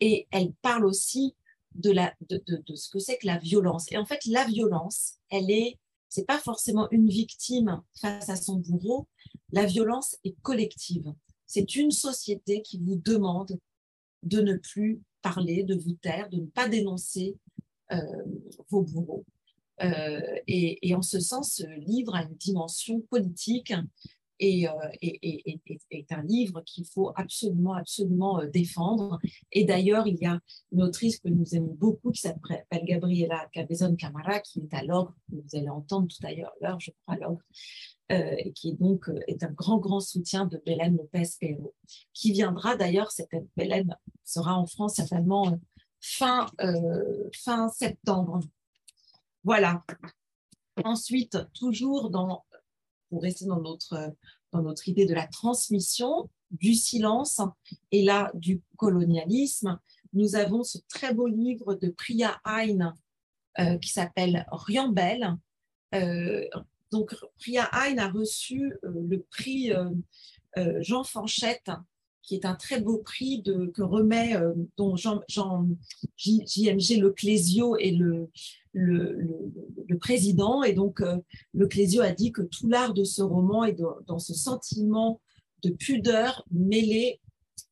Et 0.00 0.26
elle 0.30 0.52
parle 0.62 0.86
aussi 0.86 1.34
de, 1.74 1.90
la, 1.90 2.14
de, 2.30 2.42
de, 2.46 2.74
ce 2.74 2.88
que 2.88 2.98
c'est 2.98 3.18
que 3.18 3.26
la 3.26 3.36
violence. 3.36 3.92
Et 3.92 3.98
en 3.98 4.06
fait, 4.06 4.24
la 4.24 4.44
violence, 4.44 5.14
elle 5.30 5.50
est, 5.50 5.78
c'est 6.14 6.26
pas 6.26 6.38
forcément 6.38 6.88
une 6.92 7.08
victime 7.08 7.82
face 8.00 8.28
à 8.28 8.36
son 8.36 8.60
bourreau. 8.60 9.08
La 9.50 9.66
violence 9.66 10.16
est 10.22 10.40
collective. 10.42 11.12
C'est 11.44 11.74
une 11.74 11.90
société 11.90 12.62
qui 12.62 12.78
vous 12.78 12.94
demande 12.94 13.58
de 14.22 14.40
ne 14.40 14.54
plus 14.54 15.02
parler, 15.22 15.64
de 15.64 15.74
vous 15.74 15.94
taire, 15.94 16.28
de 16.30 16.36
ne 16.36 16.46
pas 16.46 16.68
dénoncer 16.68 17.36
euh, 17.90 17.98
vos 18.68 18.82
bourreaux. 18.82 19.24
Euh, 19.82 20.20
et, 20.46 20.94
en 20.94 21.02
ce 21.02 21.18
sens, 21.18 21.54
ce 21.56 21.66
livre 21.80 22.14
a 22.14 22.22
une 22.22 22.36
dimension 22.36 23.00
politique 23.00 23.74
et, 24.44 24.68
euh, 24.68 24.72
est 25.90 26.12
un 26.12 26.22
livre 26.22 26.62
qu'il 26.62 26.84
faut 26.86 27.12
absolument, 27.16 27.74
absolument 27.74 28.40
euh, 28.40 28.46
défendre. 28.46 29.18
Et 29.52 29.64
d'ailleurs, 29.64 30.06
il 30.06 30.16
y 30.16 30.26
a 30.26 30.38
une 30.72 30.82
autrice 30.82 31.18
que 31.18 31.28
nous 31.28 31.54
aimons 31.54 31.74
beaucoup 31.74 32.10
qui 32.10 32.20
s'appelle 32.20 32.64
Gabriela 32.84 33.48
Cabezon 33.52 33.96
Camara, 33.96 34.40
qui 34.40 34.60
est 34.60 34.74
à 34.74 34.82
l'ordre, 34.82 35.14
vous 35.28 35.42
allez 35.54 35.68
entendre 35.68 36.08
tout 36.08 36.26
à 36.26 36.32
l'heure, 36.32 36.80
je 36.80 36.90
crois, 37.02 37.16
l'ordre, 37.16 37.40
euh, 38.12 38.34
et 38.38 38.52
qui 38.52 38.70
est 38.70 38.74
donc 38.74 39.10
est 39.26 39.42
un 39.42 39.52
grand, 39.52 39.78
grand 39.78 40.00
soutien 40.00 40.46
de 40.46 40.60
Bélène 40.66 40.96
Lopez 40.96 41.30
Perro, 41.40 41.74
qui 42.12 42.32
viendra 42.32 42.76
d'ailleurs, 42.76 43.10
cette 43.10 43.30
Bélène 43.56 43.96
sera 44.24 44.58
en 44.58 44.66
France 44.66 44.94
certainement 44.96 45.58
fin, 46.00 46.46
fin 47.32 47.68
septembre. 47.70 48.40
Voilà. 49.42 49.84
Ensuite, 50.84 51.38
toujours 51.54 52.10
dans 52.10 52.44
pour 53.14 53.22
rester 53.22 53.44
dans 53.44 53.60
notre, 53.60 54.12
dans 54.50 54.60
notre 54.60 54.88
idée 54.88 55.06
de 55.06 55.14
la 55.14 55.28
transmission, 55.28 56.28
du 56.50 56.74
silence 56.74 57.40
et 57.92 58.02
là 58.02 58.32
du 58.34 58.60
colonialisme, 58.76 59.78
nous 60.14 60.34
avons 60.34 60.64
ce 60.64 60.78
très 60.88 61.14
beau 61.14 61.28
livre 61.28 61.74
de 61.74 61.90
Priya 61.90 62.40
Hein 62.44 62.92
euh, 63.60 63.78
qui 63.78 63.90
s'appelle 63.90 64.44
Riambel. 64.50 65.36
Euh, 65.94 66.44
donc 66.90 67.14
Priya 67.38 67.68
Hein 67.70 67.98
a 67.98 68.08
reçu 68.08 68.72
euh, 68.82 68.90
le 69.08 69.20
prix 69.30 69.70
Jean 70.80 71.04
Fanchette 71.04 71.70
qui 72.22 72.34
est 72.34 72.46
un 72.46 72.54
très 72.56 72.80
beau 72.80 72.98
prix 72.98 73.42
de, 73.42 73.66
que 73.66 73.82
remet 73.82 74.34
dont 74.76 74.96
Jean, 74.96 75.20
Jean 75.28 75.68
JMG 76.16 76.96
Leclésio 77.00 77.76
et 77.76 77.92
le, 77.92 78.28
le, 78.74 79.98
président. 80.00 80.62
Et 80.62 80.72
donc, 80.72 81.00
euh, 81.00 81.18
le 81.52 81.66
Clésio 81.66 82.02
a 82.02 82.12
dit 82.12 82.32
que 82.32 82.42
tout 82.42 82.68
l'art 82.68 82.92
de 82.92 83.04
ce 83.04 83.22
roman 83.22 83.64
est 83.64 83.80
dans, 84.06 84.18
ce 84.18 84.34
sentiment 84.34 85.20
de 85.62 85.70
pudeur 85.70 86.44
mêlé 86.50 87.20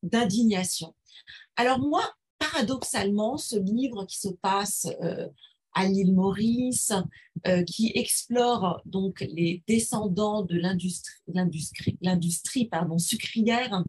d'indignation. 0.01 0.95
Alors 1.57 1.79
moi, 1.79 2.01
paradoxalement, 2.39 3.37
ce 3.37 3.57
livre 3.57 4.05
qui 4.05 4.19
se 4.19 4.29
passe 4.29 4.87
euh, 5.03 5.27
à 5.73 5.87
l'île 5.87 6.13
Maurice, 6.13 6.93
euh, 7.45 7.63
qui 7.63 7.91
explore 7.95 8.81
donc 8.85 9.21
les 9.21 9.63
descendants 9.67 10.43
de 10.43 10.55
l'industrie, 10.55 11.89
sucrière 12.97 13.83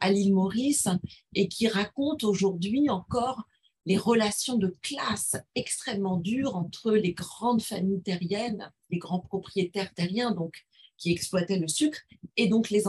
à 0.00 0.12
l'île 0.12 0.34
Maurice 0.34 0.88
et 1.34 1.48
qui 1.48 1.68
raconte 1.68 2.22
aujourd'hui 2.22 2.90
encore 2.90 3.44
les 3.88 3.96
relations 3.96 4.58
de 4.58 4.68
classe 4.82 5.36
extrêmement 5.54 6.18
dures 6.18 6.56
entre 6.56 6.92
les 6.92 7.14
grandes 7.14 7.62
familles 7.62 8.02
terriennes, 8.02 8.70
les 8.90 8.98
grands 8.98 9.20
propriétaires 9.20 9.94
terriens, 9.94 10.32
donc 10.32 10.66
qui 10.98 11.10
exploitaient 11.10 11.58
le 11.58 11.68
sucre, 11.68 11.98
et 12.36 12.48
donc 12.48 12.68
les, 12.68 12.82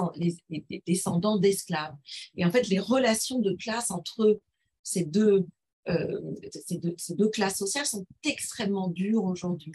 descendants 0.85 1.37
d'esclaves. 1.37 1.95
Et 2.35 2.43
en 2.43 2.51
fait, 2.51 2.67
les 2.67 2.79
relations 2.79 3.39
de 3.39 3.53
classe 3.53 3.91
entre 3.91 4.41
ces 4.83 5.05
deux, 5.05 5.47
euh, 5.87 6.35
ces 6.97 7.15
deux, 7.15 7.29
classes 7.29 7.59
sociales 7.59 7.85
sont 7.85 8.05
extrêmement 8.25 8.89
dures 8.89 9.23
aujourd'hui. 9.23 9.71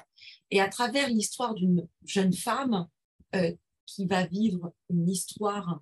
Et 0.50 0.60
à 0.60 0.68
travers 0.68 1.08
l'histoire 1.08 1.54
d'une 1.54 1.88
jeune 2.04 2.34
femme 2.34 2.86
euh, 3.34 3.50
qui 3.86 4.04
va 4.04 4.26
vivre 4.26 4.74
une 4.90 5.08
histoire, 5.08 5.80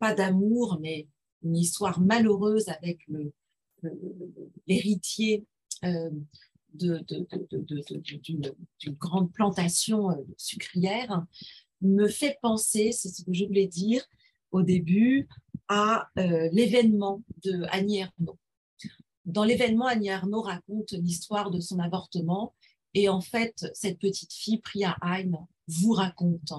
pas 0.00 0.14
d'amour, 0.14 0.80
mais 0.80 1.06
une 1.44 1.56
histoire 1.56 2.00
malheureuse 2.00 2.68
avec 2.70 3.06
le, 3.06 3.32
l'héritier 4.66 5.44
euh, 5.84 6.10
d'une 6.72 6.94
grande 8.98 9.32
plantation 9.32 10.10
euh, 10.10 10.16
sucrière, 10.36 11.24
me 11.80 12.06
fait 12.08 12.38
penser, 12.42 12.92
c'est 12.92 13.08
ce 13.08 13.24
que 13.24 13.32
je 13.32 13.44
voulais 13.44 13.66
dire 13.66 14.04
au 14.52 14.62
début, 14.62 15.28
à 15.68 16.08
euh, 16.18 16.48
l'événement 16.52 17.22
de 17.44 17.64
Annie 17.70 17.98
Ernaux. 17.98 18.38
Dans 19.24 19.44
l'événement, 19.44 19.86
Annie 19.86 20.08
Ernaux 20.08 20.42
raconte 20.42 20.92
l'histoire 20.92 21.50
de 21.50 21.60
son 21.60 21.78
avortement 21.78 22.54
et 22.94 23.08
en 23.08 23.20
fait, 23.20 23.66
cette 23.74 23.98
petite 23.98 24.32
fille, 24.32 24.58
Priya 24.58 24.96
Hein, 25.02 25.30
vous 25.68 25.92
raconte 25.92 26.52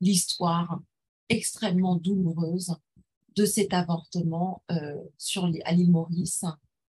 l'histoire 0.00 0.80
extrêmement 1.28 1.96
douloureuse 1.96 2.74
de 3.38 3.46
cet 3.46 3.72
avortement 3.72 4.64
euh, 4.72 4.96
sur, 5.16 5.48
à 5.64 5.72
l'île 5.72 5.92
Maurice 5.92 6.44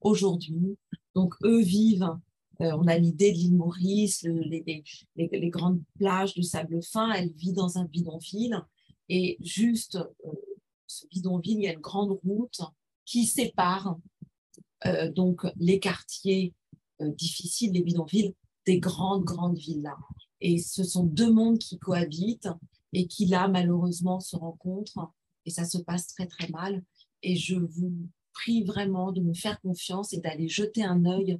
aujourd'hui. 0.01 0.77
Donc, 1.15 1.35
eux 1.43 1.61
vivent, 1.61 2.17
euh, 2.59 2.77
on 2.77 2.85
a 2.87 2.97
l'idée 2.97 3.31
de 3.31 3.37
l'île 3.37 3.55
Maurice, 3.55 4.23
les, 4.23 5.49
grandes 5.49 5.81
plages 5.97 6.33
de 6.33 6.41
sable 6.41 6.83
fin, 6.83 7.13
elle 7.13 7.31
vit 7.31 7.53
dans 7.53 7.77
un 7.77 7.85
bidonville. 7.85 8.61
Et 9.07 9.37
juste, 9.39 9.95
euh, 9.95 10.31
ce 10.85 11.07
bidonville, 11.07 11.59
il 11.59 11.63
y 11.63 11.67
a 11.67 11.73
une 11.73 11.79
grande 11.79 12.19
route 12.25 12.59
qui 13.05 13.25
sépare 13.25 13.97
donc 15.15 15.47
les 15.55 15.79
quartiers 15.79 16.53
difficiles, 16.99 17.71
les 17.71 17.83
bidonvilles, 17.83 18.35
des 18.65 18.79
grandes, 18.79 19.23
grandes 19.23 19.57
villas. 19.57 19.97
Et 20.41 20.57
ce 20.57 20.83
sont 20.83 21.05
deux 21.05 21.31
mondes 21.31 21.57
qui 21.57 21.79
cohabitent 21.79 22.49
et 22.91 23.07
qui, 23.07 23.27
là, 23.27 23.47
malheureusement, 23.47 24.19
se 24.19 24.35
rencontrent 24.35 25.13
et 25.45 25.49
ça 25.49 25.65
se 25.65 25.77
passe 25.77 26.07
très 26.07 26.27
très 26.27 26.47
mal. 26.49 26.83
Et 27.21 27.35
je 27.35 27.55
vous 27.55 27.93
prie 28.33 28.63
vraiment 28.63 29.11
de 29.11 29.21
me 29.21 29.33
faire 29.33 29.59
confiance 29.61 30.13
et 30.13 30.19
d'aller 30.19 30.47
jeter 30.47 30.83
un 30.83 31.05
œil 31.05 31.39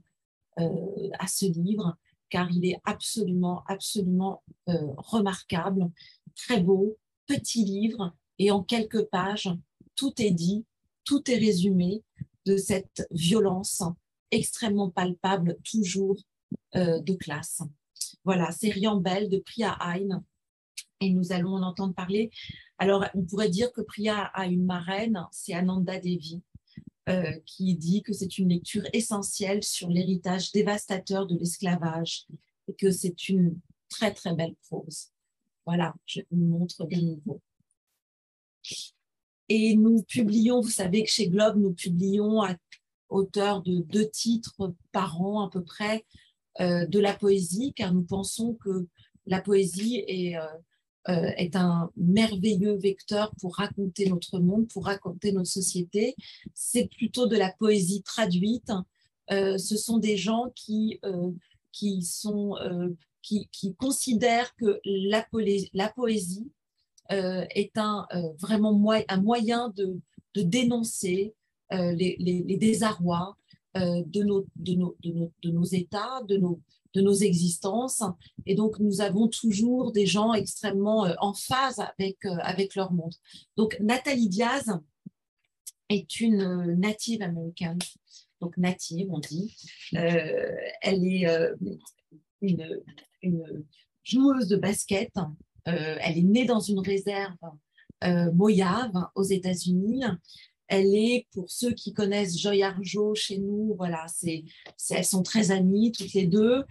euh, 0.60 1.10
à 1.20 1.28
ce 1.28 1.45
livre, 1.45 1.97
car 2.30 2.49
il 2.51 2.66
est 2.66 2.80
absolument, 2.86 3.64
absolument 3.68 4.43
euh, 4.70 4.93
remarquable, 4.97 5.89
très 6.36 6.62
beau, 6.62 6.97
petit 7.28 7.66
livre, 7.66 8.16
et 8.39 8.51
en 8.51 8.64
quelques 8.64 9.04
pages, 9.06 9.49
tout 9.95 10.14
est 10.22 10.32
dit, 10.32 10.66
tout 11.06 11.30
est 11.30 11.38
résumé 11.38 12.04
de 12.45 12.58
cette 12.58 13.08
violence 13.12 13.84
extrêmement 14.32 14.89
palpable, 14.89 15.58
toujours 15.64 16.18
euh, 16.76 16.99
de 16.99 17.14
classe. 17.14 17.62
Voilà, 18.24 18.51
c'est 18.51 18.70
Riambel 18.70 19.30
de 19.30 19.38
Priya 19.38 19.78
Hein, 19.80 20.24
et 21.04 21.12
nous 21.12 21.32
allons 21.32 21.54
en 21.56 21.64
entendre 21.64 21.93
parler 21.93 22.32
alors, 22.84 23.06
on 23.14 23.22
pourrait 23.22 23.49
dire 23.49 23.72
que 23.72 23.80
Priya 23.80 24.26
a 24.34 24.45
une 24.45 24.66
marraine, 24.66 25.26
c'est 25.32 25.54
Ananda 25.54 25.99
Devi, 25.99 26.41
euh, 27.08 27.32
qui 27.45 27.76
dit 27.76 28.01
que 28.01 28.12
c'est 28.12 28.38
une 28.38 28.49
lecture 28.49 28.84
essentielle 28.91 29.64
sur 29.64 29.88
l'héritage 29.89 30.51
dévastateur 30.51 31.26
de 31.26 31.38
l'esclavage 31.38 32.28
et 32.68 32.74
que 32.74 32.91
c'est 32.91 33.30
une 33.30 33.58
très, 33.88 34.14
très 34.14 34.34
belle 34.36 34.56
prose. 34.68 35.12
Voilà, 35.66 35.95
je 36.06 36.22
vous 36.30 36.45
montre 36.45 36.86
de 36.86 36.95
nouveau. 36.95 37.41
Et 39.47 39.78
nous 39.78 40.04
publions, 40.04 40.60
vous 40.60 40.70
savez 40.70 41.04
que 41.04 41.10
chez 41.10 41.30
Globe, 41.30 41.58
nous 41.58 41.74
publions 41.74 42.41
à 42.41 42.56
hauteur 43.08 43.62
de 43.62 43.80
deux 43.80 44.10
titres 44.10 44.74
par 44.91 45.22
an 45.22 45.45
à 45.45 45.49
peu 45.49 45.64
près 45.64 46.06
euh, 46.60 46.86
de 46.86 46.99
la 46.99 47.14
poésie, 47.14 47.74
car 47.74 47.93
nous 47.93 48.04
pensons 48.04 48.56
que 48.56 48.88
la 49.26 49.39
poésie 49.39 50.04
est, 50.08 50.36
euh, 50.36 50.47
est 51.08 51.56
un 51.56 51.91
merveilleux 51.97 52.76
vecteur 52.76 53.34
pour 53.39 53.56
raconter 53.56 54.10
notre 54.10 54.39
monde, 54.39 54.68
pour 54.68 54.86
raconter 54.86 55.32
notre 55.32 55.49
société. 55.49 56.16
C'est 56.54 56.88
plutôt 56.88 57.28
de 57.28 57.36
la 57.36 57.51
poésie 57.51 58.04
traduite. 58.04 58.72
ce 59.30 59.78
sont 59.78 59.97
des 59.97 60.18
gens 60.18 60.51
qui, 60.56 61.01
qui, 61.72 62.04
sont, 62.04 62.56
qui, 63.22 63.76
considèrent 63.78 64.56
que 64.56 64.80
la, 64.86 65.89
poésie 65.89 66.51
est 67.10 67.78
un, 67.78 68.08
vraiment 68.39 68.93
un 69.08 69.22
moyen 69.22 69.74
de, 69.76 69.99
dénoncer 70.36 71.34
les, 71.70 72.16
les, 72.20 72.58
désarrois 72.58 73.36
de, 73.76 74.24
nos, 74.24 74.46
de, 74.56 74.74
nos, 74.74 74.96
de, 75.04 75.12
nos, 75.12 75.32
de 75.42 75.50
nos 75.50 75.64
États, 75.64 76.22
de 76.28 76.38
nos, 76.38 76.60
de 76.94 77.02
nos 77.02 77.14
existences. 77.14 78.04
Et 78.46 78.56
donc, 78.56 78.80
nous 78.80 79.02
avons 79.02 79.28
toujours 79.28 79.92
des 79.92 80.06
gens 80.06 80.34
extrêmement 80.34 81.06
euh, 81.06 81.14
en 81.20 81.34
phase 81.34 81.80
avec, 81.80 82.24
euh, 82.26 82.38
avec 82.42 82.76
leur 82.76 82.92
monde. 82.92 83.14
Donc, 83.58 83.78
Nathalie 83.80 84.30
Diaz 84.30 84.72
est 85.90 86.20
une 86.20 86.42
euh, 86.42 86.76
native 86.76 87.22
américaine. 87.22 87.80
Donc, 88.42 88.58
native, 88.58 89.08
on 89.10 89.20
dit. 89.20 89.56
elle 89.94 91.06
est 91.06 91.26
une, 92.42 92.82
une, 93.22 93.66
joueuse 94.04 94.50
de 94.50 94.58
basket. 94.58 95.14
elle 95.64 96.18
est 96.18 96.24
née 96.24 96.44
dans 96.44 96.60
une 96.60 96.82
réserve 96.82 97.38
moyave 98.34 98.92
aux 99.16 99.24
États-Unis. 99.24 100.04
Elle 100.74 100.96
est, 100.96 101.28
pour 101.34 101.52
ceux 101.52 101.72
qui 101.74 101.94
connaissent 101.94 102.36
Joy 102.36 102.64
Arjo 102.64 103.14
chez 103.14 103.38
nous, 103.38 103.76
voilà, 103.78 104.08
c'est, 104.08 104.44
elles 104.90 105.06
sont 105.06 105.22
très 105.22 105.52
amies 105.52 105.92
toutes 105.92 106.14
les 106.14 106.26
deux. 106.26 106.64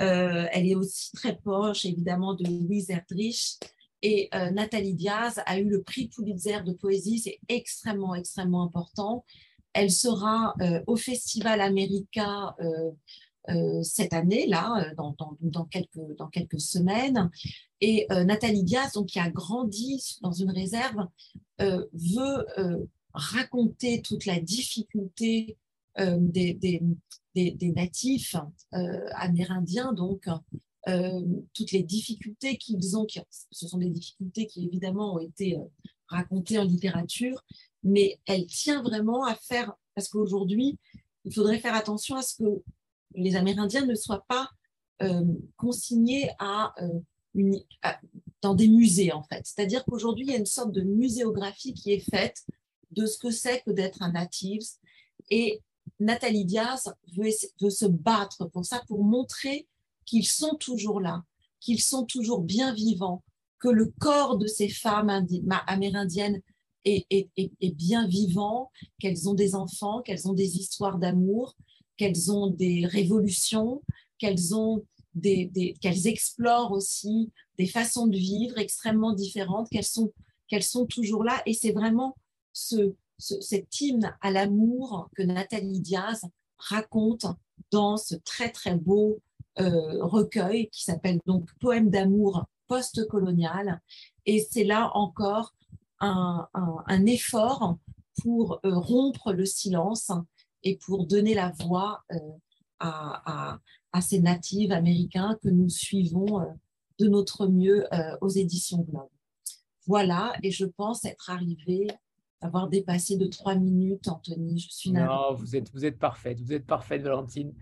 Euh, 0.00 0.46
elle 0.52 0.68
est 0.68 0.76
aussi 0.76 1.10
très 1.10 1.34
proche, 1.34 1.84
évidemment, 1.84 2.34
de 2.34 2.48
Louise 2.48 2.88
Erdrich. 2.88 3.58
Et 4.00 4.28
euh, 4.32 4.52
Nathalie 4.52 4.94
Diaz 4.94 5.42
a 5.44 5.58
eu 5.58 5.68
le 5.68 5.82
prix 5.82 6.06
Pulitzer 6.06 6.62
de 6.64 6.72
poésie, 6.72 7.18
c'est 7.18 7.40
extrêmement, 7.48 8.14
extrêmement 8.14 8.62
important. 8.62 9.24
Elle 9.72 9.90
sera 9.90 10.54
euh, 10.60 10.80
au 10.86 10.94
Festival 10.94 11.60
America 11.60 12.54
cette 13.82 14.12
année, 14.12 14.46
là, 14.46 14.92
dans, 14.96 15.16
dans, 15.40 15.64
quelques, 15.64 16.16
dans 16.18 16.28
quelques 16.28 16.60
semaines. 16.60 17.30
Et 17.80 18.06
Nathalie 18.10 18.62
Diaz, 18.62 18.92
donc, 18.92 19.06
qui 19.06 19.18
a 19.18 19.30
grandi 19.30 20.18
dans 20.20 20.32
une 20.32 20.50
réserve, 20.50 21.06
veut 21.58 22.46
raconter 23.18 24.00
toute 24.00 24.26
la 24.26 24.40
difficulté 24.40 25.58
euh, 25.98 26.16
des, 26.20 26.54
des, 26.54 26.80
des, 27.34 27.72
natifs 27.72 28.36
euh, 28.74 29.08
amérindiens, 29.14 29.92
donc 29.92 30.28
euh, 30.88 31.20
toutes 31.52 31.72
les 31.72 31.82
difficultés 31.82 32.56
qu'ils 32.56 32.96
ont, 32.96 33.06
ce 33.50 33.68
sont 33.68 33.78
des 33.78 33.90
difficultés 33.90 34.46
qui 34.46 34.66
évidemment 34.66 35.14
ont 35.14 35.18
été 35.18 35.58
racontées 36.06 36.58
en 36.58 36.64
littérature, 36.64 37.44
mais 37.82 38.18
elle 38.26 38.46
tient 38.46 38.82
vraiment 38.82 39.24
à 39.24 39.34
faire, 39.34 39.72
parce 39.94 40.08
qu'aujourd'hui, 40.08 40.78
il 41.24 41.34
faudrait 41.34 41.58
faire 41.58 41.74
attention 41.74 42.14
à 42.14 42.22
ce 42.22 42.36
que 42.36 42.62
les 43.14 43.34
Amérindiens 43.34 43.84
ne 43.84 43.94
soient 43.94 44.24
pas 44.28 44.50
consignés 45.56 46.30
à, 46.40 46.74
dans 48.42 48.54
des 48.54 48.68
musées, 48.68 49.12
en 49.12 49.22
fait. 49.22 49.42
C'est-à-dire 49.44 49.84
qu'aujourd'hui, 49.84 50.26
il 50.26 50.30
y 50.32 50.34
a 50.34 50.38
une 50.38 50.46
sorte 50.46 50.72
de 50.72 50.82
muséographie 50.82 51.74
qui 51.74 51.92
est 51.92 52.10
faite 52.10 52.44
de 52.90 53.06
ce 53.06 53.18
que 53.18 53.30
c'est 53.30 53.62
que 53.62 53.70
d'être 53.70 54.02
un 54.02 54.12
native. 54.12 54.62
Et 55.30 55.60
Nathalie 56.00 56.44
Diaz 56.44 56.92
veut, 57.16 57.30
se 57.70 57.86
battre 57.86 58.46
pour 58.46 58.64
ça, 58.64 58.82
pour 58.88 59.04
montrer 59.04 59.66
qu'ils 60.04 60.26
sont 60.26 60.54
toujours 60.54 61.00
là, 61.00 61.24
qu'ils 61.60 61.80
sont 61.80 62.04
toujours 62.04 62.40
bien 62.40 62.72
vivants, 62.72 63.22
que 63.58 63.68
le 63.68 63.92
corps 63.98 64.38
de 64.38 64.46
ces 64.46 64.68
femmes 64.68 65.26
amérindiennes 65.66 66.40
est, 66.84 67.74
bien 67.74 68.06
vivant, 68.06 68.70
qu'elles 68.98 69.28
ont 69.28 69.34
des 69.34 69.54
enfants, 69.54 70.00
qu'elles 70.02 70.28
ont 70.28 70.32
des 70.32 70.56
histoires 70.56 70.98
d'amour, 70.98 71.54
qu'elles 71.96 72.30
ont 72.30 72.48
des 72.48 72.86
révolutions, 72.86 73.82
qu'elles 74.18 74.54
ont 74.54 74.84
des, 75.14 75.74
qu'elles 75.80 76.06
explorent 76.06 76.72
aussi 76.72 77.32
des 77.58 77.66
façons 77.66 78.06
de 78.06 78.16
vivre 78.16 78.58
extrêmement 78.58 79.12
différentes, 79.12 79.68
qu'elles 79.68 79.84
sont, 79.84 80.12
qu'elles 80.46 80.62
sont 80.62 80.86
toujours 80.86 81.24
là. 81.24 81.42
Et 81.44 81.54
c'est 81.54 81.72
vraiment 81.72 82.16
ce, 82.58 82.94
cet 83.18 83.80
hymne 83.80 84.14
à 84.20 84.30
l'amour 84.30 85.08
que 85.14 85.22
Nathalie 85.22 85.80
Diaz 85.80 86.22
raconte 86.58 87.26
dans 87.70 87.96
ce 87.96 88.16
très 88.16 88.50
très 88.50 88.74
beau 88.74 89.20
euh, 89.60 90.04
recueil 90.04 90.68
qui 90.70 90.84
s'appelle 90.84 91.20
donc 91.26 91.48
Poème 91.60 91.90
d'amour 91.90 92.46
post-colonial. 92.66 93.80
Et 94.26 94.46
c'est 94.50 94.64
là 94.64 94.90
encore 94.94 95.54
un, 96.00 96.48
effort 97.06 97.78
pour 98.22 98.60
euh, 98.64 98.78
rompre 98.78 99.32
le 99.32 99.46
silence 99.46 100.10
et 100.62 100.76
pour 100.76 101.06
donner 101.06 101.34
la 101.34 101.52
voix 101.60 102.04
euh, 102.12 102.18
à, 102.80 103.58
à, 103.92 104.00
ces 104.00 104.20
natifs 104.20 104.70
américains 104.70 105.36
que 105.42 105.48
nous 105.48 105.68
suivons 105.68 106.46
de 107.00 107.08
notre 107.08 107.48
mieux 107.48 107.86
aux 108.20 108.28
éditions 108.28 108.82
Globe. 108.82 109.08
Voilà, 109.88 110.34
et 110.44 110.52
je 110.52 110.66
pense 110.66 111.04
être 111.04 111.30
arrivée 111.30 111.88
avoir 112.40 112.68
dépassé 112.68 113.16
de 113.16 113.26
trois 113.26 113.54
minutes, 113.54 114.08
Anthony. 114.08 114.58
Je 114.58 114.70
suis 114.70 114.92
Non, 114.92 115.34
vous 115.34 115.56
êtes, 115.56 115.70
vous 115.72 115.84
êtes 115.84 115.98
parfaite. 115.98 116.40
Vous 116.40 116.52
êtes 116.52 116.66
parfaite, 116.66 117.02
Valentine. 117.02 117.52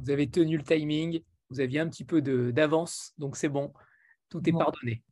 Vous 0.00 0.10
avez 0.10 0.28
tenu 0.28 0.56
le 0.56 0.64
timing. 0.64 1.20
Vous 1.50 1.60
aviez 1.60 1.80
un 1.80 1.88
petit 1.88 2.04
peu 2.04 2.20
d'avance, 2.52 3.12
donc 3.16 3.36
c'est 3.36 3.48
bon. 3.48 3.72
Tout 4.28 4.46
est 4.46 4.52
pardonné. 4.52 5.02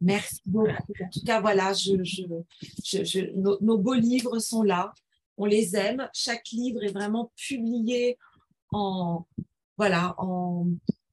Merci 0.00 0.42
beaucoup. 0.44 0.68
En 0.68 1.08
tout 1.10 1.24
cas, 1.24 1.40
voilà, 1.40 1.72
je, 1.72 2.02
je, 2.02 3.30
nos, 3.34 3.78
beaux 3.78 3.94
livres 3.94 4.38
sont 4.38 4.62
là. 4.62 4.92
On 5.38 5.46
les 5.46 5.74
aime. 5.74 6.08
Chaque 6.12 6.48
livre 6.50 6.82
est 6.82 6.92
vraiment 6.92 7.32
publié 7.34 8.18
en, 8.72 9.26
voilà, 9.78 10.14
en, 10.18 10.68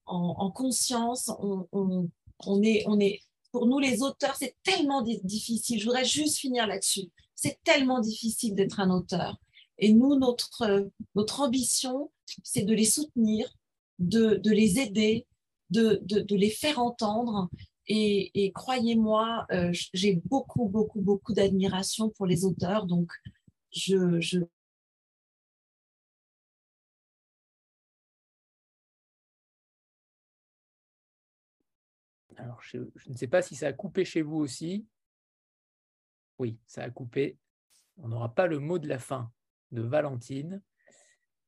en, 0.05 0.51
conscience. 0.51 1.31
On, 1.39 1.65
on, 1.71 2.09
on, 2.45 2.61
est, 2.61 2.83
on 2.87 2.99
est, 2.99 3.21
pour 3.53 3.67
nous, 3.67 3.79
les 3.79 4.01
auteurs, 4.01 4.35
c'est 4.35 4.57
tellement 4.63 5.01
difficile. 5.01 5.79
Je 5.79 5.85
voudrais 5.85 6.05
juste 6.05 6.39
finir 6.39 6.67
là-dessus 6.67 7.09
c'est 7.43 7.61
tellement 7.65 7.99
difficile 7.99 8.55
d'être 8.55 8.79
un 8.79 8.89
auteur. 8.89 9.37
Et 9.77 9.91
nous, 9.91 10.15
notre, 10.17 10.89
notre 11.13 11.41
ambition, 11.41 12.09
c'est 12.41 12.63
de 12.63 12.73
les 12.73 12.85
soutenir, 12.85 13.53
de, 13.99 14.39
les 14.49 14.79
aider, 14.79 15.27
de, 15.69 16.35
les 16.35 16.49
faire 16.49 16.79
entendre. 16.79 17.49
Et, 17.87 18.51
croyez-moi, 18.55 19.45
euh, 19.51 19.73
j'ai 19.93 20.21
beaucoup, 20.23 20.69
beaucoup, 20.69 21.01
beaucoup 21.01 21.33
d'admiration 21.33 22.09
pour 22.11 22.25
les 22.27 22.45
auteurs. 22.45 22.85
Donc, 22.85 23.11
je, 23.71 24.21
je 24.21 24.39
Alors, 32.37 32.61
je, 32.61 32.77
ne 32.77 33.17
sais 33.17 33.27
pas 33.27 33.41
si 33.41 33.55
ça 33.55 33.67
a 33.67 33.73
coupé 33.73 34.05
chez 34.05 34.21
vous 34.21 34.37
aussi. 34.37 34.85
Oui, 36.43 36.59
ça 36.67 36.83
a 36.83 36.89
coupé. 36.89 37.37
On 37.95 38.09
n'aura 38.09 38.35
pas 38.35 38.47
le 38.47 38.59
mot 38.59 38.77
de 38.77 38.89
la 38.89 38.99
fin 38.99 39.31
de 39.71 39.81
Valentine. 39.81 40.61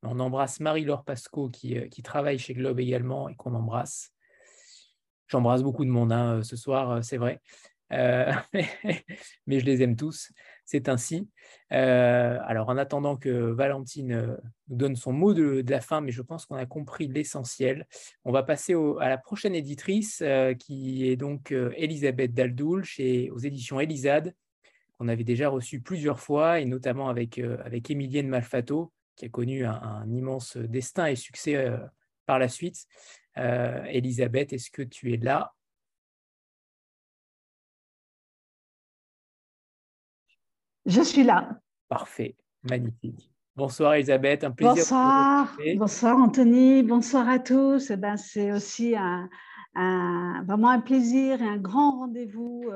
On 0.03 0.21
embrasse 0.21 0.61
Marie-Laure 0.61 1.03
Pasco 1.03 1.49
qui, 1.49 1.77
euh, 1.77 1.89
qui, 1.89 2.01
travaille 2.01 2.39
chez 2.39 2.53
Globe 2.53 2.79
également 2.79 3.27
et 3.27 3.35
qu'on 3.35 3.53
embrasse. 3.55 4.13
J'embrasse 5.27 5.63
beaucoup 5.63 5.83
de 5.83 5.89
monde 5.89 6.13
hein, 6.13 6.43
ce 6.43 6.55
soir, 6.55 6.91
euh, 6.91 7.01
c'est 7.01 7.17
vrai. 7.17 7.41
Euh, 7.91 8.31
mais 9.47 9.59
je 9.59 9.65
les 9.65 9.83
aime 9.83 9.97
tous. 9.97 10.31
C'est 10.63 10.87
ainsi. 10.87 11.29
alors, 11.69 12.69
en 12.69 12.77
attendant 12.77 13.17
que 13.17 13.51
Valentine 13.51 14.37
nous 14.69 14.77
donne 14.77 14.95
son 14.95 15.11
mot 15.11 15.33
de, 15.33 15.61
la 15.67 15.81
fin, 15.81 15.99
mais 15.99 16.13
je 16.13 16.21
pense 16.21 16.45
qu'on 16.45 16.55
a 16.55 16.65
compris 16.65 17.09
l'essentiel, 17.09 17.85
on 18.23 18.31
va 18.31 18.43
passer 18.43 18.75
à 19.01 19.09
la 19.09 19.17
prochaine 19.17 19.55
éditrice 19.55 20.23
qui 20.57 21.09
est 21.09 21.17
donc 21.17 21.51
Elisabeth 21.51 22.33
Daldoul 22.33 22.85
chez, 22.85 23.29
aux 23.29 23.39
éditions 23.39 23.81
Elisade 23.81 24.33
qu'on 24.97 25.07
avait 25.07 25.23
déjà 25.23 25.49
reçu 25.49 25.81
plusieurs 25.81 26.19
fois, 26.19 26.59
et 26.59 26.65
notamment 26.65 27.09
avec, 27.09 27.37
euh, 27.37 27.57
avec 27.63 27.89
Emilienne 27.91 28.27
Malfato, 28.27 28.91
qui 29.15 29.25
a 29.25 29.29
connu 29.29 29.65
un, 29.65 30.05
immense 30.09 30.57
destin 30.57 31.07
et 31.07 31.15
succès 31.15 31.55
euh, 31.55 31.77
par 32.25 32.39
la 32.39 32.49
suite. 32.49 32.85
Euh, 33.37 33.83
Elisabeth, 33.85 34.53
est-ce 34.53 34.69
que 34.69 34.81
tu 34.81 35.13
es 35.13 35.17
là? 35.17 35.53
Je 40.85 41.01
suis 41.01 41.23
là. 41.23 41.59
Parfait, 41.87 42.35
magnifique. 42.63 43.31
Bonsoir 43.55 43.93
Elisabeth, 43.93 44.43
un 44.43 44.51
plaisir. 44.51 44.75
Bonsoir, 44.75 45.57
bonsoir 45.77 46.17
Anthony, 46.17 46.83
bonsoir 46.83 47.27
à 47.29 47.39
tous. 47.39 47.89
Eh 47.89 47.95
ben, 47.95 48.17
c'est 48.17 48.51
aussi 48.51 48.95
un, 48.95 49.29
vraiment 50.43 50.69
un 50.69 50.81
plaisir 50.81 51.41
et 51.41 51.47
un 51.47 51.57
grand 51.57 51.99
rendez-vous 51.99 52.69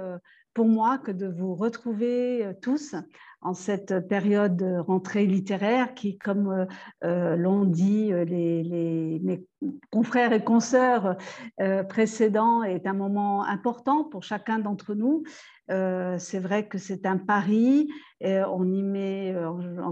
pour 0.59 0.67
moi 0.67 0.97
que 0.97 1.11
de 1.11 1.25
vous 1.25 1.55
retrouver 1.55 2.45
euh, 2.45 2.51
tous 2.61 2.93
en 3.39 3.53
cette 3.53 4.09
période 4.09 4.57
de 4.57 4.77
rentrée 4.77 5.25
littéraire 5.25 5.93
qui, 5.93 6.17
comme 6.17 6.67
l'ont 7.01 7.63
dit 7.63 8.11
les, 8.11 9.21
mes 9.23 9.45
confrères 9.89 10.33
et 10.33 10.43
consoeurs 10.43 11.15
précédents, 11.87 12.63
est 12.63 12.85
un 12.85 12.91
moment 12.91 13.45
important 13.45 14.03
pour 14.03 14.23
chacun 14.23 14.59
d'entre 14.59 14.93
nous. 14.93 15.23
c'est 15.69 16.39
vrai 16.39 16.67
que 16.67 16.77
c'est 16.77 17.05
un 17.05 17.15
pari, 17.15 17.87
on 18.21 18.69
y 18.73 18.83
met, 18.83 19.33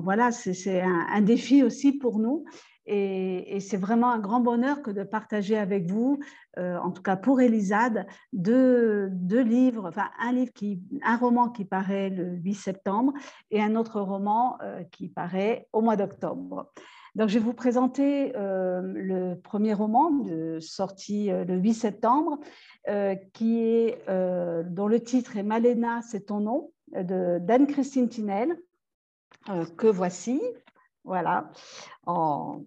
voilà, 0.04 0.34
c'est 0.34 0.82
un, 0.82 1.22
défi 1.22 1.64
aussi 1.64 1.94
pour 1.94 2.20
nous. 2.20 2.44
Et, 2.88 3.60
c'est 3.60 3.78
vraiment 3.78 4.12
un 4.12 4.20
grand 4.20 4.40
bonheur 4.40 4.82
que 4.82 4.92
de 4.92 5.04
partager 5.04 5.58
avec 5.58 5.92
vous, 5.92 6.20
euh, 6.58 6.78
en 6.78 6.92
tout 6.92 7.02
cas 7.02 7.18
pour 7.18 7.42
Elisade, 7.42 8.08
deux, 8.32 9.10
livres, 9.30 9.88
enfin 9.90 10.10
un 10.20 10.32
livre 10.32 10.54
qui, 10.54 10.82
un 11.04 11.18
roman 11.18 11.50
qui 11.50 11.66
paraît 11.66 12.10
le 12.10 12.36
8 12.38 12.54
septembre 12.54 13.14
et 13.52 13.62
un 13.62 13.76
autre 13.76 14.00
roman 14.00 14.58
euh, 14.62 14.84
qui 14.92 15.10
paraît 15.10 15.68
au 15.74 15.82
mois 15.82 15.98
d'octobre. 15.98 16.72
Donc, 17.16 17.30
je 17.30 17.40
vais 17.40 17.44
vous 17.44 17.54
présenter 17.54 18.32
euh, 18.38 18.82
le 18.84 19.36
premier 19.36 19.74
roman 19.74 20.24
sorti 20.60 21.30
le 21.30 21.56
8 21.56 21.74
septembre, 21.74 22.40
qui 23.34 23.60
est, 23.60 24.06
dont 24.08 24.88
le 24.88 25.00
titre 25.02 25.36
est 25.36 25.44
Malena, 25.44 26.02
c'est 26.04 26.28
ton 26.28 26.40
nom, 26.40 26.72
de 26.94 27.40
d'Anne-Christine 27.40 28.08
Tinel, 28.08 28.56
que 29.78 29.88
voici 29.88 30.42
voilà, 31.08 31.50
en, 32.06 32.62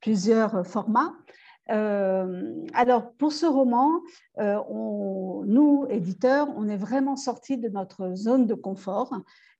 plusieurs 0.00 0.66
formats. 0.66 1.14
Euh, 1.70 2.66
alors, 2.74 3.12
pour 3.12 3.32
ce 3.32 3.46
roman, 3.46 3.90
euh, 4.38 4.58
nous, 5.46 5.86
éditeurs, 5.88 6.48
on 6.56 6.68
est 6.68 6.76
vraiment 6.76 7.16
sortis 7.16 7.56
de 7.56 7.68
notre 7.68 8.14
zone 8.14 8.46
de 8.46 8.54
confort 8.54 9.14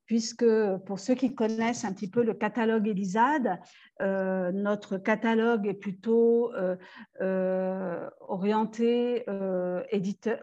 puisque 0.06 0.46
pour 0.86 0.98
ceux 0.98 1.14
qui 1.14 1.34
connaissent 1.34 1.84
un 1.84 1.92
petit 1.92 2.10
peu 2.10 2.22
le 2.22 2.34
catalogue 2.34 2.88
Elisade, 2.88 3.58
euh, 4.02 4.52
notre 4.52 4.98
catalogue 4.98 5.66
est 5.66 5.74
plutôt 5.74 6.52
euh, 6.54 6.76
euh, 7.20 8.08
orienté 8.20 9.24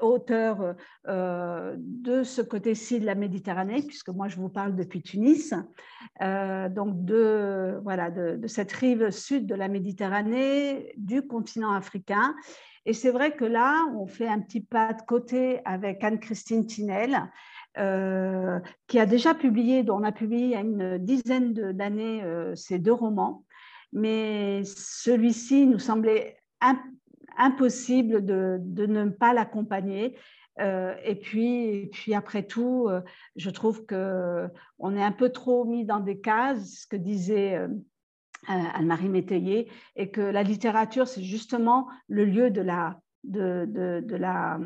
auteur 0.02 0.76
de 1.06 2.24
ce 2.24 2.42
côté-ci 2.42 3.00
de 3.00 3.06
la 3.06 3.16
Méditerranée, 3.16 3.82
puisque 3.82 4.10
moi 4.10 4.28
je 4.28 4.38
vous 4.38 4.50
parle 4.50 4.76
depuis 4.76 5.02
Tunis, 5.02 5.54
donc 6.20 7.06
de, 7.06 7.80
voilà, 7.84 8.10
de, 8.10 8.38
de, 8.38 8.48
cette 8.48 8.72
rive 8.72 9.10
sud 9.12 9.46
de 9.46 9.56
la 9.56 9.68
Méditerranée, 9.68 10.94
du 10.98 11.26
continent 11.28 11.74
africain. 11.74 12.36
Et 12.86 12.94
c'est 12.94 13.12
vrai 13.12 13.36
que 13.36 13.46
là, 13.46 13.86
on 13.96 14.08
fait 14.08 14.28
un 14.28 14.40
petit 14.40 14.62
pas 14.62 14.94
de 14.94 15.02
côté 15.04 15.62
avec 15.66 16.04
Anne-Christine 16.04 16.66
Tinel, 16.66 17.30
euh, 17.78 18.60
qui 18.88 19.00
a 19.00 19.06
déjà 19.06 19.34
publié, 19.34 19.84
dont 19.84 20.00
on 20.00 20.04
a 20.04 20.12
publié 20.12 20.46
il 20.46 20.52
y 20.52 20.56
a 20.56 20.60
une 20.60 20.98
dizaine 20.98 21.54
d'années 21.54 22.22
euh, 22.22 22.54
ces 22.54 22.80
deux 22.80 22.92
romans. 22.92 23.46
Mais 23.94 24.64
celui-ci 24.66 25.68
nous 25.68 25.80
semblait 25.80 26.38
impossible 27.38 28.26
de, 28.26 28.60
ne 28.86 29.10
pas 29.10 29.34
l'accompagner. 29.34 30.18
Euh, 30.60 30.96
et, 31.06 31.16
puis, 31.16 31.88
puis, 31.94 32.14
après 32.14 32.44
tout, 32.44 32.90
je 33.38 33.50
trouve 33.50 33.86
qu'on 33.86 34.96
est 34.96 35.04
un 35.04 35.12
peu 35.12 35.30
trop 35.30 35.64
mis 35.64 35.86
dans 35.86 36.02
des 36.02 36.20
cases, 36.20 36.82
ce 36.82 36.88
que 36.88 36.98
disait 36.98 37.58
Anne-Marie 38.48 39.10
Métayer, 39.10 39.70
et 39.96 40.12
que 40.12 40.22
la 40.22 40.44
littérature, 40.44 41.08
c'est 41.08 41.24
justement 41.24 41.88
le 42.08 42.26
lieu 42.26 42.50
de 42.50 42.62
la, 42.62 43.00
de, 43.24 44.16
la, 44.18 44.58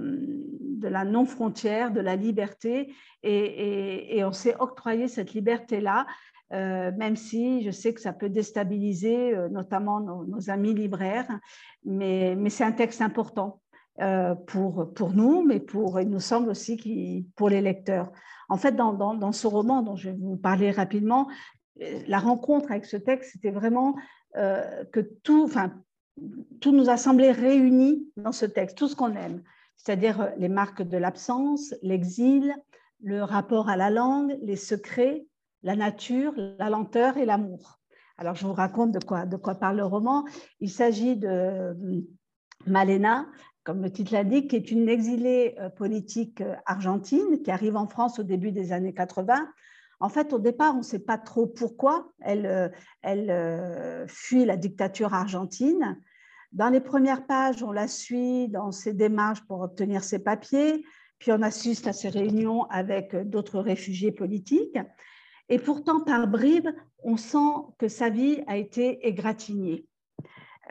non-frontière, 1.05 1.91
de 1.91 2.01
la 2.01 2.15
liberté, 2.15 2.93
et, 3.23 4.23
on 4.23 4.31
s'est 4.31 4.55
octroyé 4.59 5.07
cette 5.07 5.33
liberté-là, 5.33 6.05
euh, 6.53 6.91
même 6.95 7.15
si 7.15 7.63
je 7.63 7.71
sais 7.71 7.93
que 7.93 8.01
ça 8.01 8.13
peut 8.13 8.29
déstabiliser 8.29 9.35
euh, 9.35 9.49
notamment 9.49 9.99
nos, 9.99 10.49
amis 10.49 10.73
libraires, 10.73 11.27
mais, 11.83 12.37
c'est 12.49 12.63
un 12.63 12.71
texte 12.71 13.01
important. 13.01 13.61
Euh, 14.01 14.35
pour, 14.35 15.13
nous, 15.13 15.45
mais 15.45 15.61
pour, 15.61 16.01
il 16.01 16.09
nous 16.09 16.19
semble 16.19 16.49
aussi 16.49 17.25
pour 17.37 17.47
les 17.47 17.61
lecteurs. 17.61 18.11
En 18.49 18.57
fait, 18.57 18.73
dans, 18.73 19.31
ce 19.31 19.47
roman 19.47 19.81
dont 19.81 19.95
je 19.95 20.09
vais 20.09 20.17
vous 20.17 20.35
parler 20.35 20.69
rapidement, 20.69 21.29
la 22.07 22.19
rencontre 22.19 22.71
avec 22.71 22.85
ce 22.85 22.97
texte, 22.97 23.31
c'était 23.33 23.51
vraiment 23.51 23.95
que 24.33 24.99
tout, 25.23 25.45
enfin, 25.45 25.71
tout 26.61 26.71
nous 26.71 26.89
a 26.89 26.97
semblé 26.97 27.31
réuni 27.31 28.09
dans 28.17 28.31
ce 28.31 28.45
texte, 28.45 28.77
tout 28.77 28.87
ce 28.87 28.95
qu'on 28.95 29.15
aime, 29.15 29.43
c'est-à-dire 29.75 30.21
euh, 30.21 30.29
les 30.37 30.49
marques 30.49 30.81
de 30.81 30.97
l'absence, 30.97 31.73
l'exil, 31.81 32.55
le 33.01 33.23
rapport 33.23 33.69
à 33.69 33.77
la 33.77 33.89
langue, 33.89 34.37
les 34.41 34.55
secrets, 34.55 35.27
la 35.63 35.75
nature, 35.75 36.33
la 36.35 36.69
lenteur 36.69 37.17
et 37.17 37.25
l'amour. 37.25 37.79
Alors, 38.17 38.35
je 38.35 38.45
vous 38.47 38.53
raconte 38.53 38.91
de 38.91 39.03
quoi, 39.03 39.25
de 39.25 39.35
quoi 39.35 39.55
parle 39.55 39.77
le 39.77 39.85
roman. 39.85 40.23
Il 40.61 40.69
s'agit 40.69 41.17
de 41.17 41.27
euh, 41.27 41.73
Malena, 42.65 43.27
comme 43.63 43.81
le 43.81 43.91
titre 43.91 44.13
l'indique, 44.13 44.51
qui 44.51 44.55
est 44.55 44.71
une 44.71 44.87
exilée 44.87 45.55
euh, 45.59 45.69
politique 45.69 46.41
argentine 46.65 47.41
qui 47.43 47.51
arrive 47.51 47.75
en 47.75 47.87
France 47.87 48.19
au 48.19 48.23
début 48.23 48.51
des 48.51 48.71
années 48.71 48.93
80 48.93 49.47
en 49.99 50.09
fait, 50.09 50.33
au 50.33 50.39
départ, 50.39 50.73
on 50.73 50.79
ne 50.79 50.83
sait 50.83 50.99
pas 50.99 51.17
trop 51.17 51.47
pourquoi 51.47 52.11
elle, 52.21 52.45
euh, 52.45 52.69
euh, 53.05 54.05
fuit 54.07 54.45
la 54.45 54.57
dictature 54.57 55.13
argentine. 55.13 55.99
Dans 56.51 56.69
les 56.69 56.81
premières 56.81 57.25
pages, 57.25 57.63
on 57.63 57.71
la 57.71 57.87
suit 57.87 58.47
dans 58.49 58.71
ses 58.71 58.93
démarches 58.93 59.45
pour 59.47 59.61
obtenir 59.61 60.03
ses 60.03 60.19
papiers, 60.19 60.85
puis 61.19 61.31
on 61.31 61.41
assiste 61.41 61.87
à 61.87 61.93
ses 61.93 62.09
réunions 62.09 62.63
avec 62.65 63.15
d'autres 63.15 63.59
réfugiés 63.59 64.11
politiques. 64.11 64.77
Et 65.47 65.59
pourtant, 65.59 66.01
par 66.01 66.27
bribes, 66.27 66.69
on 67.03 67.17
sent 67.17 67.63
que 67.77 67.87
sa 67.87 68.09
vie 68.09 68.41
a 68.47 68.57
été 68.57 69.07
égratignée. 69.07 69.85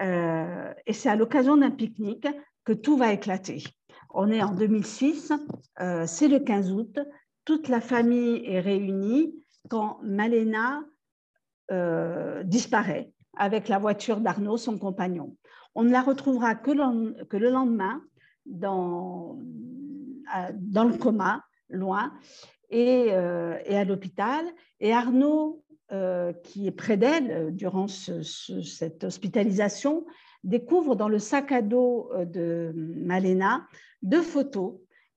Euh, 0.01 0.73
et 0.87 0.93
c'est 0.93 1.09
à 1.09 1.17
l'occasion 1.17 1.57
d'un 1.57 1.71
pique-nique 1.71 2.29
que 2.65 2.73
tout 2.73 2.97
va 2.97 3.13
éclater. 3.13 3.63
On 4.11 4.31
est 4.31 4.43
en 4.43 4.53
2006, 4.55 5.33
c'est 6.07 6.29
le 6.29 6.39
15 6.39 6.73
août, 6.73 6.99
toute 7.45 7.69
la 7.69 7.81
famille 7.81 8.43
est 8.45 8.61
réunie 8.61 9.35
quand 9.69 9.99
Malena 10.03 10.83
euh, 11.71 12.43
disparaît 12.43 13.13
avec 13.37 13.69
la 13.69 13.79
voiture 13.79 14.21
d'Arnaud, 14.21 14.57
son 14.57 14.79
compagnon. 14.79 15.37
On 15.75 15.83
ne 15.83 15.91
la 15.91 16.03
retrouvera 16.03 16.55
que, 16.55 16.71
le 16.71 17.51
lendemain 17.51 18.03
dans, 18.47 19.39
le 20.31 20.97
coma, 20.99 21.45
loin, 21.69 22.13
et, 22.71 23.09
euh, 23.11 23.59
à 23.69 23.85
l'hôpital. 23.85 24.45
Et 24.81 24.93
Arnaud, 24.93 25.65
euh, 25.93 26.33
qui 26.45 26.67
est 26.67 26.73
près 26.73 26.97
d'elle 26.97 27.55
durant 27.55 27.89
cette 27.89 29.05
hospitalisation, 29.05 30.07
découvre 30.45 30.95
dans 30.95 31.09
le 31.09 31.19
sac 31.19 31.51
à 31.51 31.63
dos 31.63 32.11
de 32.27 32.73
Malena 32.77 33.67
deux 34.03 34.23
photos 34.23 34.75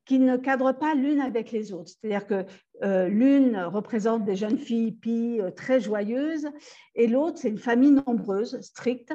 qui 0.08 0.20
ne 0.20 0.38
cadrent 0.38 0.78
pas 0.78 0.96
l'une 0.96 1.20
avec 1.20 1.52
les 1.52 1.74
autres. 1.74 1.90
C'est-à-dire 1.90 2.26
que 2.26 2.46
euh, 2.84 3.08
l'une 3.10 3.58
représente 3.58 4.24
des 4.24 4.36
jeunes 4.36 4.58
filles 4.58 4.88
hippies 4.88 5.42
euh, 5.42 5.52
très 5.52 5.82
joyeuses 5.82 6.48
et 6.96 7.08
l'autre, 7.08 7.38
c'est 7.38 7.50
une 7.50 7.58
famille 7.58 7.92
nombreuse, 7.92 8.60
stricte, 8.62 9.14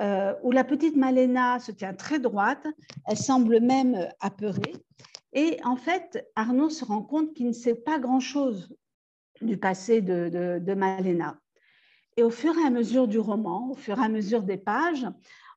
euh, 0.00 0.34
où 0.42 0.50
la 0.50 0.64
petite 0.64 0.96
Malena 0.96 1.58
se 1.60 1.70
tient 1.70 1.94
très 1.94 2.18
droite, 2.18 2.66
elle 3.06 3.16
semble 3.16 3.60
même 3.60 4.08
apeurée. 4.20 4.74
Et 5.32 5.58
en 5.64 5.76
fait, 5.76 6.28
Arnaud 6.34 6.70
se 6.70 6.84
rend 6.84 7.02
compte 7.02 7.34
qu'il 7.34 7.46
ne 7.46 7.52
sait 7.52 7.74
pas 7.74 7.98
grand-chose 7.98 8.74
du 9.40 9.56
passé 9.56 10.00
de, 10.00 10.28
de, 10.28 10.58
de, 10.58 10.74
Malena. 10.74 11.38
Et 12.16 12.22
au 12.22 12.30
fur 12.30 12.54
et 12.58 12.66
à 12.66 12.70
mesure 12.70 13.06
du 13.06 13.18
roman, 13.18 13.70
au 13.70 13.74
fur 13.74 13.98
et 13.98 14.04
à 14.04 14.08
mesure 14.08 14.42
des 14.42 14.56
pages, 14.56 15.06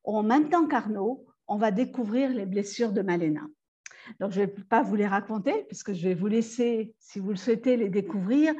en 0.04 0.22
même 0.22 0.48
temps 0.48 0.66
qu'Arnaud, 0.66 1.26
on 1.48 1.56
va 1.56 1.70
découvrir 1.70 2.30
les 2.30 2.46
blessures 2.46 2.92
de 2.92 3.02
Malena. 3.02 3.42
Donc, 4.20 4.32
je 4.32 4.40
ne 4.40 4.46
vais 4.46 4.52
pas 4.68 4.82
vous 4.82 4.96
les 4.96 5.06
raconter, 5.06 5.64
puisque 5.68 5.92
je 5.92 6.02
vais 6.08 6.14
vous 6.14 6.26
laisser, 6.26 6.94
si 6.98 7.18
vous 7.18 7.30
le 7.30 7.36
souhaitez, 7.36 7.76
les 7.76 7.88
découvrir. 7.88 8.54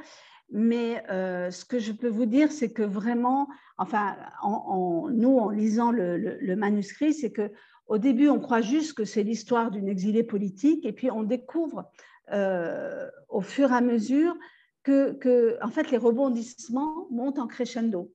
Mais 0.51 1.02
euh, 1.10 1.51
ce 1.51 1.64
que 1.64 1.78
je 1.78 1.93
peux 1.93 2.09
vous 2.09 2.27
dire, 2.27 2.52
c'est 2.52 2.73
que 2.73 2.82
vraiment, 2.82 3.48
enfin, 3.78 4.16
en, 4.43 5.09
nous, 5.10 5.39
en 5.39 5.51
lisant 5.51 5.90
le, 5.90 6.55
manuscrit, 6.56 7.14
c'est 7.14 7.32
que 7.32 7.51
au 7.89 7.98
début, 7.98 8.28
on 8.28 8.40
croit 8.40 8.62
juste 8.62 8.94
que 8.94 9.05
c'est 9.05 9.23
l'histoire 9.23 9.70
d'une 9.70 9.89
exilée 9.89 10.24
politique, 10.24 10.85
et 10.85 10.93
puis 10.93 11.10
on 11.10 11.23
découvre 11.23 11.90
euh, 12.32 13.09
au 13.28 13.40
fur 13.40 13.70
et 13.70 13.74
à 13.74 13.81
mesure 13.81 14.36
que, 14.82 15.56
en 15.64 15.68
fait, 15.68 15.90
les 15.90 15.97
rebondissements 15.97 17.09
montent 17.10 17.40
en 17.40 17.48
crescendo. 17.48 18.12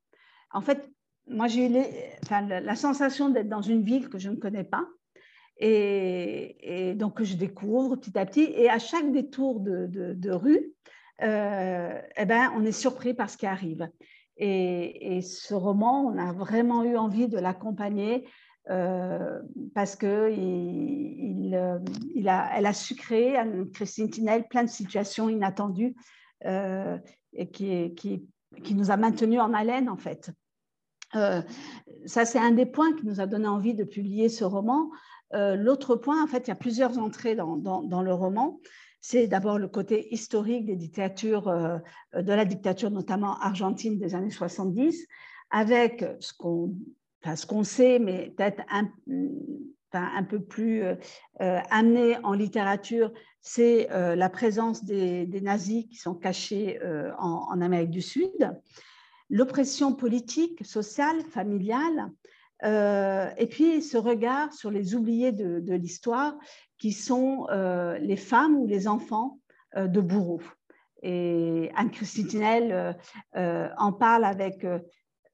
En 0.51 0.61
fait, 0.61 0.89
moi, 1.27 1.47
j'ai 1.47 1.67
eu 1.67 1.83
la 2.29 2.75
sensation 2.75 3.29
d'être 3.29 3.49
dans 3.49 3.61
une 3.61 3.83
ville 3.83 4.09
que 4.09 4.17
je 4.17 4.29
ne 4.29 4.35
connais 4.35 4.63
pas, 4.63 4.85
et, 5.61 6.95
donc, 6.95 7.21
je 7.21 7.35
découvre 7.35 7.95
petit 7.95 8.17
à 8.17 8.25
petit. 8.25 8.51
Et 8.55 8.69
à 8.69 8.79
chaque 8.79 9.11
détour 9.11 9.59
de, 9.59 10.31
rue, 10.31 10.73
euh, 11.21 12.01
eh 12.17 12.25
ben, 12.25 12.51
on 12.55 12.65
est 12.65 12.71
surpris 12.71 13.13
par 13.13 13.29
ce 13.29 13.37
qui 13.37 13.45
arrive. 13.45 13.87
Et, 14.37 15.21
ce 15.21 15.53
roman, 15.53 16.07
on 16.07 16.17
a 16.17 16.33
vraiment 16.33 16.83
eu 16.83 16.97
envie 16.97 17.27
de 17.27 17.37
l'accompagner 17.37 18.27
parce 19.75 19.95
qu'elle 19.95 20.37
il, 20.37 21.55
a, 22.27 22.53
a 22.55 22.73
su 22.73 22.95
créer, 22.95 23.37
Christine 23.73 24.09
Tinel, 24.09 24.47
plein 24.47 24.63
de 24.63 24.69
situations 24.69 25.29
inattendues 25.29 25.95
et 26.43 27.49
qui, 27.51 27.93
qui, 27.95 28.25
qui, 28.63 28.75
nous 28.75 28.89
a 28.89 28.97
maintenus 28.97 29.39
en 29.39 29.53
haleine, 29.53 29.89
en 29.89 29.97
fait. 29.97 30.31
ça, 31.13 32.25
c'est 32.25 32.39
un 32.39 32.51
des 32.51 32.65
points 32.65 32.93
qui 32.95 33.05
nous 33.05 33.19
a 33.19 33.27
donné 33.27 33.47
envie 33.47 33.75
de 33.75 33.83
publier 33.83 34.27
ce 34.27 34.43
roman. 34.43 34.89
L'autre 35.33 35.95
point, 35.95 36.23
en 36.23 36.27
fait, 36.27 36.47
il 36.47 36.49
y 36.49 36.51
a 36.51 36.55
plusieurs 36.55 36.97
entrées 36.97 37.35
dans, 37.35 38.01
le 38.01 38.13
roman. 38.13 38.59
C'est 39.01 39.27
d'abord 39.27 39.57
le 39.57 39.67
côté 39.67 40.13
historique 40.13 40.69
euh, 40.69 41.79
de 42.13 42.33
la 42.33 42.45
dictature 42.45 42.91
notamment 42.91 43.35
argentine 43.39 43.97
des 43.97 44.13
années 44.13 44.29
70, 44.29 45.07
avec 45.49 46.05
ce 46.19 46.33
qu'on 46.33 47.63
sait, 47.63 47.97
mais 47.97 48.31
peut-être 48.37 48.63
un, 48.69 50.23
peu 50.23 50.39
plus 50.39 50.83
euh, 50.83 50.95
amené 51.39 52.17
en 52.23 52.33
littérature, 52.33 53.11
c'est 53.41 53.91
euh, 53.91 54.15
la 54.15 54.29
présence 54.29 54.85
des, 54.85 55.25
nazis 55.41 55.87
qui 55.87 55.95
sont 55.95 56.13
cachés 56.13 56.79
en, 57.17 57.59
Amérique 57.59 57.89
du 57.89 58.03
Sud, 58.03 58.55
l'oppression 59.31 59.95
politique, 59.95 60.63
sociale, 60.63 61.21
familiale, 61.31 62.11
et 62.63 63.47
puis 63.47 63.81
ce 63.81 63.97
regard 63.97 64.53
sur 64.53 64.69
les 64.69 64.95
oubliés 64.95 65.31
de, 65.31 65.73
l'histoire 65.73 66.35
qui 66.81 66.93
sont 66.93 67.45
euh, 67.51 67.99
les 67.99 68.17
femmes 68.17 68.55
ou 68.55 68.65
les 68.65 68.87
enfants 68.87 69.39
euh, 69.77 69.85
de 69.85 70.01
bourreaux. 70.01 70.41
Et 71.03 71.71
Anne-Christine 71.75 72.27
Tinel 72.27 72.97
euh, 73.35 73.69
en 73.77 73.93
parle 73.93 74.25
avec 74.25 74.65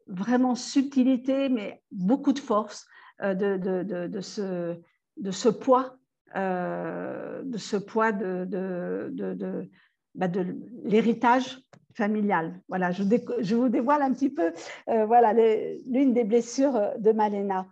vraiment 0.08 0.56
subtilité, 0.56 1.48
mais 1.48 1.82
beaucoup 1.90 2.34
de 2.34 2.40
force 2.40 2.86
de, 3.22 3.34
de, 3.34 3.84
de, 3.84 4.08
de, 4.08 4.22
ce, 4.22 4.78
de 5.16 5.32
ce 5.32 5.50
poids, 5.50 5.98
de 6.36 7.58
ce 7.58 7.78
poids 7.78 8.12
de, 8.12 9.70
de, 10.18 10.44
bah, 10.44 10.54
l'héritage 10.84 11.60
familial. 11.94 12.60
Voilà, 12.68 12.92
je, 12.92 13.04
je, 13.40 13.56
vous 13.56 13.70
dévoile 13.70 14.02
un 14.02 14.14
petit 14.14 14.30
peu 14.30 14.52
voilà, 14.86 15.34
l'une 15.34 16.14
des 16.14 16.24
blessures 16.24 16.80
de 17.00 17.12
Malena. 17.12 17.66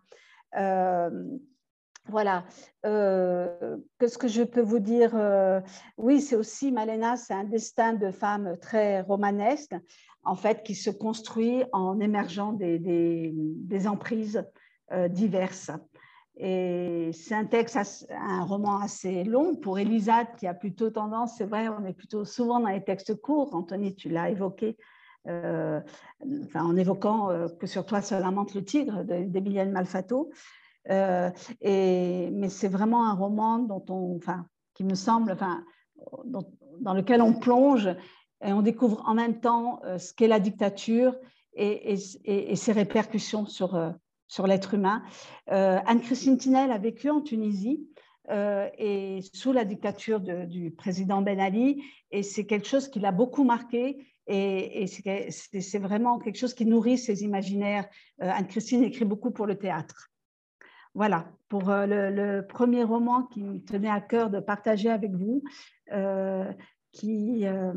Voilà. 2.07 2.45
Euh, 2.85 3.77
Qu'est-ce 3.99 4.17
que 4.17 4.27
je 4.27 4.43
peux 4.43 4.61
vous 4.61 4.79
dire 4.79 5.11
euh, 5.15 5.59
Oui, 5.97 6.21
c'est 6.21 6.35
aussi, 6.35 6.71
Malena, 6.71 7.15
c'est 7.17 7.33
un 7.33 7.43
destin 7.43 7.93
de 7.93 8.11
femme 8.11 8.57
très 8.61 9.01
romanesque, 9.01 9.75
en 10.23 10.35
fait, 10.35 10.63
qui 10.63 10.75
se 10.75 10.91
construit 10.91 11.63
en 11.71 11.99
émergeant 11.99 12.53
des, 12.53 12.79
des, 12.79 13.87
emprises 13.87 14.43
euh, 14.91 15.07
diverses. 15.07 15.71
Et 16.37 17.11
c'est 17.13 17.33
un 17.33 17.45
texte, 17.45 18.07
un 18.09 18.43
roman 18.43 18.79
assez 18.79 19.23
long 19.23 19.55
pour 19.55 19.79
Elisade, 19.79 20.27
qui 20.37 20.47
a 20.47 20.53
plutôt 20.53 20.89
tendance, 20.89 21.37
c'est 21.37 21.45
vrai, 21.45 21.69
on 21.69 21.85
est 21.85 21.93
plutôt 21.93 22.25
souvent 22.25 22.59
dans 22.59 22.69
les 22.69 22.83
textes 22.83 23.15
courts. 23.21 23.55
Anthony, 23.55 23.95
tu 23.95 24.09
l'as 24.09 24.29
évoqué, 24.29 24.77
euh, 25.27 25.79
en 26.53 26.75
évoquant 26.75 27.29
que 27.59 27.67
sur 27.67 27.85
toi 27.85 28.01
seul 28.01 28.21
lamente 28.21 28.53
le 28.53 28.65
tigre 28.65 29.03
d'Emilienne 29.03 29.71
Malfato. 29.71 30.29
Euh, 30.89 31.31
mais 31.61 32.49
c'est 32.49 32.67
vraiment 32.67 33.09
un 33.09 33.13
roman 33.13 33.59
dont 33.59 33.83
on, 33.89 34.17
enfin, 34.17 34.45
qui 34.73 34.83
me 34.83 34.95
semble, 34.95 35.31
enfin, 35.31 35.63
dans 36.25 36.93
lequel 36.93 37.21
on 37.21 37.33
plonge 37.33 37.89
et 38.43 38.53
on 38.53 38.61
découvre 38.61 39.03
en 39.05 39.13
même 39.13 39.39
temps 39.39 39.81
euh, 39.85 39.97
ce 39.97 40.13
qu'est 40.13 40.27
la 40.27 40.39
dictature 40.39 41.15
et, 41.57 41.95
ses 41.97 42.71
répercussions 42.73 43.45
sur, 43.45 43.75
euh, 43.75 43.91
sur 44.27 44.47
l'être 44.47 44.73
humain. 44.73 45.03
Anne-Christine 45.47 46.37
Tinel 46.37 46.71
a 46.71 46.77
vécu 46.77 47.09
en 47.09 47.21
Tunisie 47.21 47.87
et 48.29 49.19
sous 49.33 49.51
la 49.51 49.65
dictature 49.65 50.19
du 50.19 50.71
président 50.71 51.21
Ben 51.21 51.39
Ali, 51.39 51.83
et 52.11 52.23
c'est 52.23 52.45
quelque 52.45 52.67
chose 52.67 52.87
qui 52.87 52.99
l'a 52.99 53.11
beaucoup 53.11 53.43
marqué 53.43 54.07
et, 54.27 54.87
c'est 54.87 55.79
vraiment 55.79 56.17
quelque 56.19 56.37
chose 56.37 56.53
qui 56.53 56.65
nourrit 56.65 56.97
ses 56.97 57.23
imaginaires. 57.23 57.87
Anne-Christine 58.19 58.83
écrit 58.83 59.05
beaucoup 59.05 59.31
pour 59.31 59.45
le 59.45 59.57
théâtre. 59.57 60.09
Voilà, 60.95 61.27
pour 61.49 61.69
euh, 61.69 61.85
le, 61.85 62.47
premier 62.47 62.83
roman 62.83 63.23
qui 63.23 63.43
me 63.43 63.59
tenait 63.59 63.89
à 63.89 63.99
cœur 63.99 64.29
de 64.29 64.39
partager 64.39 64.89
avec 64.89 65.11
vous, 65.11 65.43
euh, 65.91 66.49
qui, 66.93 67.45
euh, 67.45 67.73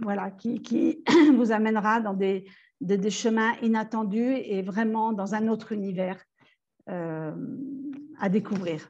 voilà, 0.00 0.30
qui, 0.30 1.02
vous 1.34 1.50
amènera 1.50 2.00
dans 2.00 2.14
des, 2.14 2.44
des, 2.80 3.10
chemins 3.10 3.54
inattendus 3.62 4.34
et 4.36 4.62
vraiment 4.62 5.12
dans 5.12 5.34
un 5.34 5.48
autre 5.48 5.72
univers 5.72 6.22
à 6.88 8.28
découvrir. 8.28 8.88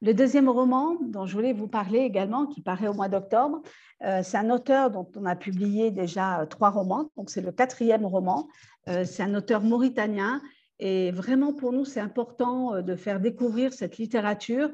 Le 0.00 0.14
deuxième 0.14 0.48
roman 0.48 0.96
dont 1.00 1.26
je 1.26 1.34
voulais 1.34 1.52
vous 1.52 1.66
parler 1.66 1.98
également, 1.98 2.46
qui 2.46 2.62
paraît 2.62 2.86
au 2.86 2.94
mois 2.94 3.08
d'octobre, 3.08 3.60
c'est 4.00 4.36
un 4.36 4.50
auteur 4.50 4.92
dont 4.92 5.10
on 5.16 5.24
a 5.24 5.34
publié 5.34 5.90
déjà 5.90 6.46
trois 6.48 6.70
romans, 6.70 7.10
donc 7.16 7.30
c'est 7.30 7.40
le 7.40 7.50
quatrième 7.50 8.06
roman. 8.06 8.48
c'est 8.86 9.22
un 9.24 9.34
auteur 9.34 9.62
mauritanien 9.62 10.40
et 10.78 11.10
vraiment, 11.10 11.52
pour 11.52 11.72
nous, 11.72 11.84
c'est 11.84 12.00
important 12.00 12.74
euh, 12.74 12.82
de 12.82 12.94
faire 12.94 13.20
découvrir 13.20 13.72
cette 13.72 13.98
littérature, 13.98 14.70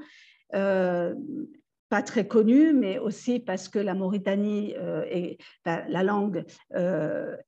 euh, 0.55 1.15
pas 1.95 2.03
très 2.03 2.27
connue, 2.27 2.73
mais 2.73 2.99
aussi 2.99 3.39
parce 3.39 3.69
que 3.69 3.79
la 3.79 3.95
Mauritanie, 3.95 4.75
euh, 4.79 5.05
est, 5.09 5.39
la 5.65 6.03
langue 6.03 6.45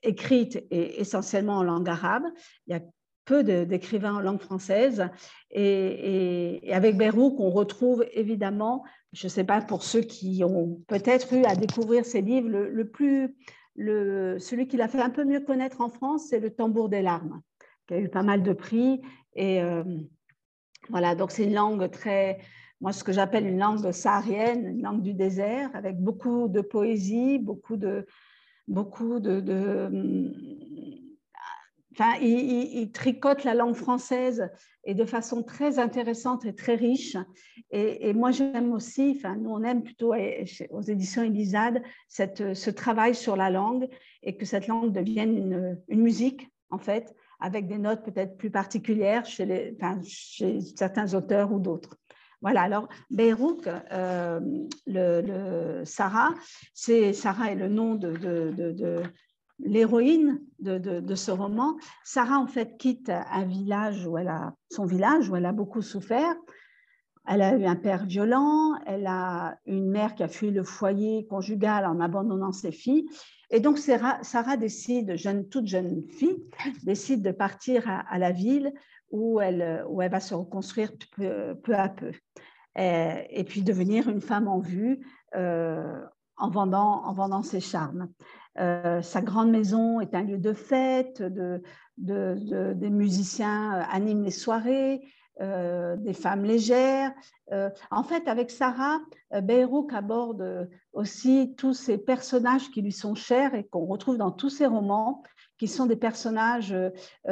écrite 0.04 0.64
est 0.70 1.00
essentiellement 1.00 1.56
en 1.56 1.64
langue 1.64 1.88
arabe. 1.88 2.22
Il 2.68 2.74
y 2.74 2.76
a 2.76 2.80
peu 3.24 3.42
d'écrivains 3.42 4.14
en 4.14 4.20
langue 4.20 4.40
française. 4.40 5.08
Et, 5.50 6.62
avec 6.72 6.96
Beyrouth, 6.96 7.34
on 7.38 7.50
retrouve 7.50 8.06
évidemment, 8.12 8.84
je 9.12 9.26
ne 9.26 9.30
sais 9.30 9.42
pas 9.42 9.60
pour 9.60 9.82
ceux 9.82 10.02
qui 10.02 10.44
ont 10.44 10.80
peut-être 10.86 11.32
eu 11.32 11.44
à 11.44 11.56
découvrir 11.56 12.06
ces 12.06 12.22
livres, 12.22 12.48
le, 12.48 12.88
plus, 12.88 13.34
le, 13.74 14.38
celui 14.38 14.68
qui 14.68 14.76
l'a 14.76 14.86
fait 14.86 15.02
un 15.02 15.10
peu 15.10 15.24
mieux 15.24 15.40
connaître 15.40 15.80
en 15.80 15.88
France, 15.88 16.28
c'est 16.30 16.38
Le 16.38 16.50
tambour 16.50 16.88
des 16.88 17.02
larmes 17.02 17.42
qui 17.88 17.94
a 17.94 17.98
eu 17.98 18.08
pas 18.08 18.22
mal 18.22 18.44
de 18.44 18.52
prix. 18.52 19.02
Et 19.34 19.60
euh, 19.60 19.82
voilà, 20.88 21.16
donc 21.16 21.32
c'est 21.32 21.44
une 21.44 21.54
langue 21.54 21.90
très, 21.90 22.38
moi 22.80 22.92
ce 22.92 23.04
que 23.04 23.12
j'appelle 23.12 23.46
une 23.46 23.58
langue 23.58 23.90
saharienne, 23.92 24.66
une 24.66 24.82
langue 24.82 25.02
du 25.02 25.14
désert, 25.14 25.70
avec 25.74 25.98
beaucoup 25.98 26.48
de 26.48 26.60
poésie, 26.60 27.38
beaucoup 27.38 27.76
de, 27.76 28.06
beaucoup 28.68 29.20
de, 29.20 29.40
enfin, 31.92 32.18
il, 32.20 32.90
tricote 32.92 33.44
la 33.44 33.54
langue 33.54 33.74
française 33.74 34.48
et 34.84 34.94
de 34.94 35.04
façon 35.04 35.42
très 35.42 35.78
intéressante 35.78 36.44
et 36.44 36.54
très 36.54 36.74
riche. 36.74 37.16
Et, 37.70 38.12
moi, 38.12 38.30
j'aime 38.30 38.72
aussi, 38.72 39.14
enfin, 39.16 39.36
nous, 39.36 39.50
on 39.50 39.62
aime 39.62 39.82
plutôt 39.82 40.14
aux 40.70 40.82
éditions 40.82 41.22
Elisade 41.22 41.82
cette, 42.08 42.54
ce 42.54 42.70
travail 42.70 43.14
sur 43.14 43.36
la 43.36 43.50
langue 43.50 43.88
et 44.22 44.36
que 44.36 44.44
cette 44.44 44.66
langue 44.66 44.92
devienne 44.92 45.36
une, 45.36 45.82
une 45.88 46.02
musique, 46.02 46.50
en 46.70 46.78
fait, 46.78 47.14
avec 47.40 47.66
des 47.66 47.78
notes 47.78 48.04
peut-être 48.04 48.36
plus 48.36 48.50
particulières 48.50 49.26
chez, 49.26 49.44
les, 49.44 49.76
chez 50.04 50.60
certains 50.60 51.14
auteurs 51.14 51.52
ou 51.52 51.58
d'autres. 51.58 51.96
Voilà, 52.46 52.62
alors 52.62 52.88
Beyrouth, 53.10 53.68
euh, 53.90 55.84
Sarah, 55.84 56.32
c'est 56.74 57.12
Sarah 57.12 57.50
est 57.50 57.56
le 57.56 57.66
nom 57.66 57.96
de, 57.96 58.12
de, 58.12 59.02
l'héroïne 59.58 60.40
de, 60.60 61.14
ce 61.16 61.32
roman. 61.32 61.76
Sarah, 62.04 62.38
en 62.38 62.46
fait, 62.46 62.76
quitte 62.78 63.10
un 63.10 63.46
village 63.46 64.06
où 64.06 64.16
elle 64.16 64.28
a 64.28 64.54
son 64.70 64.86
village 64.86 65.28
où 65.28 65.34
elle 65.34 65.44
a 65.44 65.50
beaucoup 65.50 65.82
souffert. 65.82 66.36
Elle 67.26 67.42
a 67.42 67.56
eu 67.56 67.64
un 67.64 67.74
père 67.74 68.06
violent, 68.06 68.74
elle 68.86 69.08
a 69.08 69.58
une 69.66 69.90
mère 69.90 70.14
qui 70.14 70.22
a 70.22 70.28
fui 70.28 70.52
le 70.52 70.62
foyer 70.62 71.26
conjugal 71.26 71.84
en 71.84 71.98
abandonnant 71.98 72.52
ses 72.52 72.70
filles, 72.70 73.08
et 73.50 73.60
donc, 73.60 73.78
Sarah, 73.78 74.56
décide, 74.56 75.16
jeune, 75.16 75.48
toute 75.48 75.66
jeune 75.66 76.02
fille, 76.10 76.44
décide 76.82 77.22
de 77.22 77.30
partir 77.30 77.84
à, 77.86 78.18
la 78.18 78.32
ville 78.32 78.72
où 79.10 79.40
elle, 79.40 79.84
où 79.88 80.02
elle 80.02 80.10
va 80.10 80.20
se 80.20 80.34
reconstruire 80.34 80.92
peu, 81.16 81.56
à 81.74 81.88
peu. 81.88 82.12
Et, 82.76 83.44
puis 83.44 83.62
devenir 83.62 84.08
une 84.08 84.20
femme 84.20 84.48
en 84.48 84.58
vue 84.58 85.06
euh, 85.34 86.04
en, 86.36 86.50
vendant, 86.50 87.04
en 87.04 87.12
vendant 87.12 87.42
ses 87.42 87.60
charmes. 87.60 88.08
Euh, 88.58 89.02
sa 89.02 89.20
grande 89.22 89.50
maison 89.50 90.00
est 90.00 90.14
un 90.14 90.22
lieu 90.22 90.38
de 90.38 90.52
fête, 90.52 91.22
de, 91.22 91.62
de, 91.98 92.74
des 92.74 92.90
musiciens 92.90 93.72
animent 93.90 94.24
les 94.24 94.30
soirées, 94.30 95.02
euh, 95.42 95.96
des 95.96 96.14
femmes 96.14 96.44
légères. 96.44 97.12
Euh, 97.52 97.68
en 97.90 98.02
fait, 98.02 98.26
avec 98.26 98.50
Sarah, 98.50 99.00
euh, 99.34 99.42
Beyrouk 99.42 99.92
aborde 99.92 100.70
aussi 100.94 101.54
tous 101.58 101.74
ces 101.74 101.98
personnages 101.98 102.70
qui 102.70 102.80
lui 102.80 102.92
sont 102.92 103.14
chers 103.14 103.54
et 103.54 103.64
qu'on 103.64 103.84
retrouve 103.84 104.16
dans 104.16 104.30
tous 104.30 104.48
ses 104.48 104.64
romans, 104.64 105.22
qui 105.58 105.68
sont 105.68 105.86
des 105.86 105.96
personnages 105.96 106.74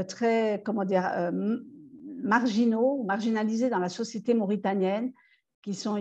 très, 0.08 0.62
comment 0.64 0.84
dire, 0.84 1.30
marginaux, 2.22 3.02
marginalisés 3.04 3.70
dans 3.70 3.78
la 3.78 3.88
société 3.88 4.34
mauritanienne, 4.34 5.12
qui 5.62 5.74
sont 5.74 5.96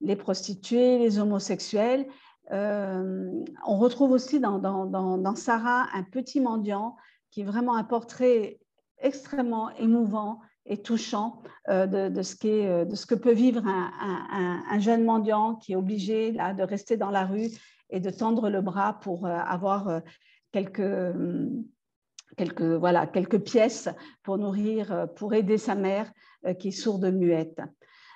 les 0.00 0.16
prostituées, 0.16 0.98
les 0.98 1.18
homosexuels. 1.18 2.06
on 2.50 3.78
retrouve 3.78 4.12
aussi 4.12 4.40
dans, 4.40 4.58
dans, 4.58 4.86
dans, 4.86 5.34
Sarah 5.34 5.86
un 5.94 6.02
petit 6.02 6.40
mendiant 6.40 6.96
qui 7.30 7.40
est 7.40 7.44
vraiment 7.44 7.76
un 7.76 7.84
portrait 7.84 8.58
extrêmement 8.98 9.70
émouvant 9.76 10.40
et 10.64 10.82
touchant 10.82 11.42
de, 11.68 12.10
ce 12.22 12.84
de, 12.84 12.94
ce 12.94 13.06
que 13.06 13.14
peut 13.14 13.32
vivre 13.32 13.62
un, 13.66 14.78
jeune 14.78 15.04
mendiant 15.04 15.56
qui 15.56 15.72
est 15.72 15.76
obligé 15.76 16.32
là, 16.32 16.54
de 16.54 16.62
rester 16.62 16.96
dans 16.96 17.10
la 17.10 17.24
rue 17.24 17.50
et 17.90 18.00
de 18.00 18.10
tendre 18.10 18.50
le 18.50 18.60
bras 18.62 18.94
pour 19.00 19.26
avoir 19.26 20.00
quelques, 20.56 21.16
quelques, 22.38 22.62
voilà, 22.62 23.06
quelques 23.06 23.40
pièces 23.40 23.88
pour 24.22 24.38
nourrir, 24.38 25.08
pour 25.16 25.34
aider 25.34 25.58
sa 25.58 25.74
mère 25.74 26.10
qui 26.58 26.68
est 26.68 26.70
sourde 26.82 27.12
muette. 27.12 27.60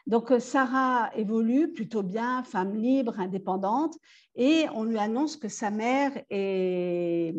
Donc, 0.06 0.32
Sarah 0.38 1.10
évolue 1.14 1.72
plutôt 1.72 2.02
bien, 2.02 2.42
femme 2.42 2.74
libre, 2.74 3.20
indépendante, 3.20 3.94
et 4.34 4.66
on 4.74 4.84
lui 4.84 4.98
annonce 4.98 5.36
que 5.36 5.48
sa 5.48 5.70
mère 5.70 6.12
est, 6.30 7.34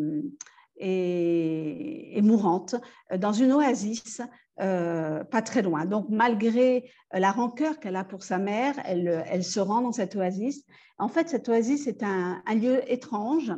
est, 0.78 2.22
mourante 2.22 2.76
dans 3.18 3.34
une 3.34 3.54
oasis 3.54 4.22
euh, 4.60 5.24
pas 5.24 5.42
très 5.42 5.64
loin. 5.64 5.86
Donc, 5.86 6.06
malgré 6.10 6.92
la 7.12 7.32
rancœur 7.32 7.80
qu'elle 7.80 7.96
a 7.96 8.04
pour 8.04 8.22
sa 8.22 8.38
mère, 8.38 8.76
elle, 8.86 9.24
elle, 9.26 9.44
se 9.44 9.60
rend 9.60 9.82
dans 9.82 9.92
cette 9.92 10.16
oasis. 10.16 10.64
En 11.00 11.08
fait, 11.08 11.30
cette 11.30 11.50
oasis 11.50 11.88
est 11.88 12.04
un, 12.04 12.44
un 12.46 12.56
lieu 12.56 12.80
étrange. 12.92 13.52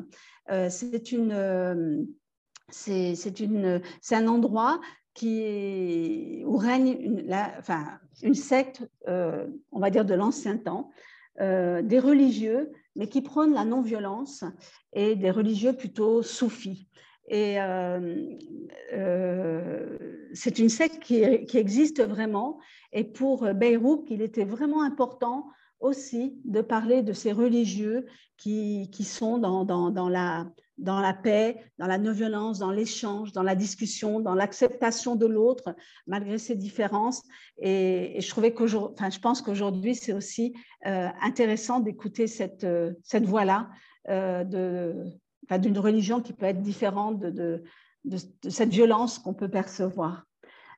Euh, 0.51 0.69
euh, 1.13 2.05
c'est 2.69 4.15
un 4.15 4.27
endroit 4.27 4.81
où 5.21 6.57
règne 6.57 7.23
une, 8.21 8.33
secte, 8.33 8.87
euh, 9.07 9.47
on 9.71 9.79
va 9.79 9.89
dire 9.89 10.05
de 10.05 10.13
l'ancien 10.13 10.57
temps, 10.57 10.91
des 11.39 11.99
religieux, 11.99 12.71
mais 12.95 13.07
qui 13.07 13.21
prônent 13.21 13.53
la 13.53 13.65
non-violence 13.65 14.43
et 14.93 15.15
des 15.15 15.31
religieux 15.31 15.73
plutôt 15.73 16.21
soufis. 16.21 16.87
C'est 17.29 17.59
une 20.59 20.69
secte 20.69 20.99
qui, 20.99 21.23
existe 21.23 22.03
vraiment. 22.03 22.59
Et 22.91 23.03
pour 23.03 23.51
Beyrouth, 23.53 24.05
il 24.09 24.21
était 24.21 24.45
vraiment 24.45 24.83
important 24.83 25.47
aussi 25.83 26.39
de 26.45 26.61
parler 26.61 27.03
de 27.03 27.13
ces 27.13 27.31
religieux 27.31 28.05
qui, 28.37 28.89
qui 28.91 29.03
sont 29.03 29.37
dans, 29.37 29.65
dans, 29.65 29.91
dans, 29.91 30.09
la, 30.09 30.47
dans 30.77 30.99
la 30.99 31.13
paix, 31.13 31.57
dans 31.77 31.87
la 31.87 31.97
non-violence, 31.97 32.59
dans 32.59 32.71
l'échange, 32.71 33.33
dans 33.33 33.43
la 33.43 33.53
discussion, 33.53 34.19
dans 34.19 34.33
l'acceptation 34.33 35.15
de 35.15 35.25
l'autre, 35.25 35.75
malgré 36.07 36.37
ses 36.37 36.55
différences. 36.55 37.23
Et, 37.57 38.17
je 38.19 38.29
trouvais 38.29 38.55
enfin, 38.57 39.09
je 39.09 39.19
pense 39.19 39.41
qu'aujourd'hui, 39.41 39.93
c'est 39.93 40.13
aussi 40.13 40.53
euh, 40.87 41.09
intéressant 41.21 41.81
d'écouter 41.81 42.27
cette, 42.27 42.63
euh, 42.63 42.93
cette 43.03 43.25
voix-là 43.25 43.69
euh, 44.09 44.43
d'une 44.43 45.77
religion 45.77 46.21
qui 46.21 46.33
peut 46.33 46.45
être 46.45 46.61
différente 46.61 47.19
de, 47.19 47.63
de 48.05 48.49
cette 48.49 48.69
violence 48.69 49.19
qu'on 49.19 49.33
peut 49.33 49.49
percevoir. 49.49 50.25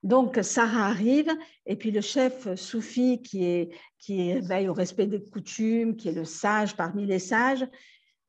Donc, 0.06 0.38
Sarah 0.44 0.86
arrive, 0.86 1.32
et 1.66 1.76
puis 1.76 1.90
le 1.90 2.00
chef 2.00 2.54
soufi 2.54 3.24
qui, 3.24 3.44
est, 3.44 3.72
qui 3.98 4.40
veille 4.40 4.70
au 4.70 4.74
respect 4.74 5.08
des 5.08 5.20
coutumes, 5.20 5.96
qui 5.96 6.10
est 6.10 6.14
le 6.14 6.26
sage 6.26 6.76
parmi 6.76 7.08
les 7.08 7.18
sages, 7.18 7.68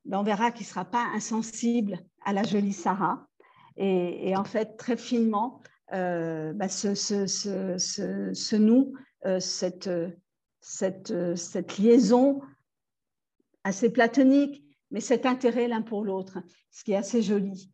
ben, 0.06 0.20
on 0.20 0.22
verra 0.22 0.52
qu'il 0.52 0.64
ne 0.64 0.70
sera 0.70 0.86
pas 0.86 1.04
insensible 1.14 1.98
à 2.24 2.32
la 2.32 2.44
jolie 2.44 2.72
Sarah. 2.72 3.28
Et, 3.76 4.34
en 4.34 4.44
fait, 4.44 4.78
très 4.78 4.96
finement, 4.96 5.60
euh, 5.92 6.54
ben, 6.54 6.66
noue 8.58 8.94
euh, 9.26 9.38
cette, 9.38 9.90
cette, 10.62 11.36
cette 11.36 11.76
liaison 11.76 12.40
assez 13.64 13.92
platonique, 13.92 14.64
mais 14.90 15.00
cet 15.00 15.26
intérêt 15.26 15.68
l'un 15.68 15.82
pour 15.82 16.06
l'autre, 16.06 16.38
ce 16.70 16.84
qui 16.84 16.92
est 16.92 16.96
assez 16.96 17.20
joli. 17.20 17.70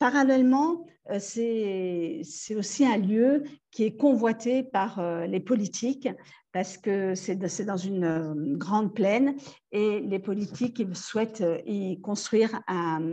Parallèlement, 0.00 0.86
euh, 1.10 1.18
c'est 1.20 2.54
aussi 2.56 2.86
un 2.86 2.96
lieu 2.96 3.44
qui 3.70 3.84
est 3.84 3.98
convoité 3.98 4.62
par 4.62 4.98
euh, 4.98 5.26
les 5.26 5.40
politiques 5.40 6.08
parce 6.52 6.78
que 6.78 7.14
c'est 7.14 7.36
dans 7.36 7.76
une 7.76 8.04
euh, 8.04 8.56
grande 8.56 8.94
plaine 8.94 9.36
et 9.72 10.00
les 10.00 10.18
politiques 10.18 10.82
souhaitent 10.94 11.44
y 11.66 12.00
construire 12.00 12.62
un, 12.66 13.10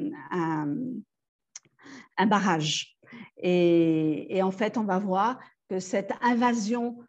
barrage. 2.25 2.97
Et, 3.35 4.39
en 4.41 4.51
fait, 4.51 4.77
on 4.77 4.85
va 4.85 4.97
voir 4.97 5.39
que 5.69 5.81
cette 5.81 6.13
invasion 6.21 6.99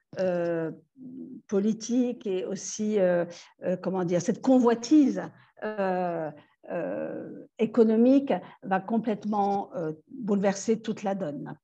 politique 1.46 2.26
et 2.26 2.44
aussi, 2.44 2.98
comment 3.82 4.04
dire, 4.04 4.20
cette 4.20 4.42
convoitise 4.42 5.22
économique 7.58 8.32
va 8.62 8.80
complètement 8.80 9.70
euh, 9.74 9.92
bouleverser 10.10 10.80
toute 10.80 11.02
la 11.02 11.14
donne. 11.14 11.56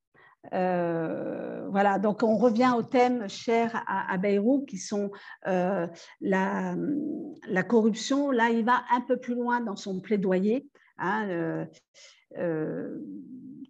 Euh, 0.52 1.66
voilà, 1.70 1.98
donc 1.98 2.22
on 2.22 2.36
revient 2.36 2.72
au 2.76 2.82
thème 2.82 3.28
cher 3.28 3.82
à, 3.86 4.18
Beyrouth 4.18 4.66
qui 4.66 4.76
sont 4.76 5.10
la, 5.44 6.76
corruption. 7.66 8.31
Là, 8.31 8.51
il 8.51 8.64
va 8.64 8.85
un 8.93 9.01
peu 9.01 9.16
plus 9.16 9.35
loin 9.35 9.60
dans 9.60 9.76
son 9.76 10.01
plaidoyer, 10.01 10.68
hein, 10.98 11.66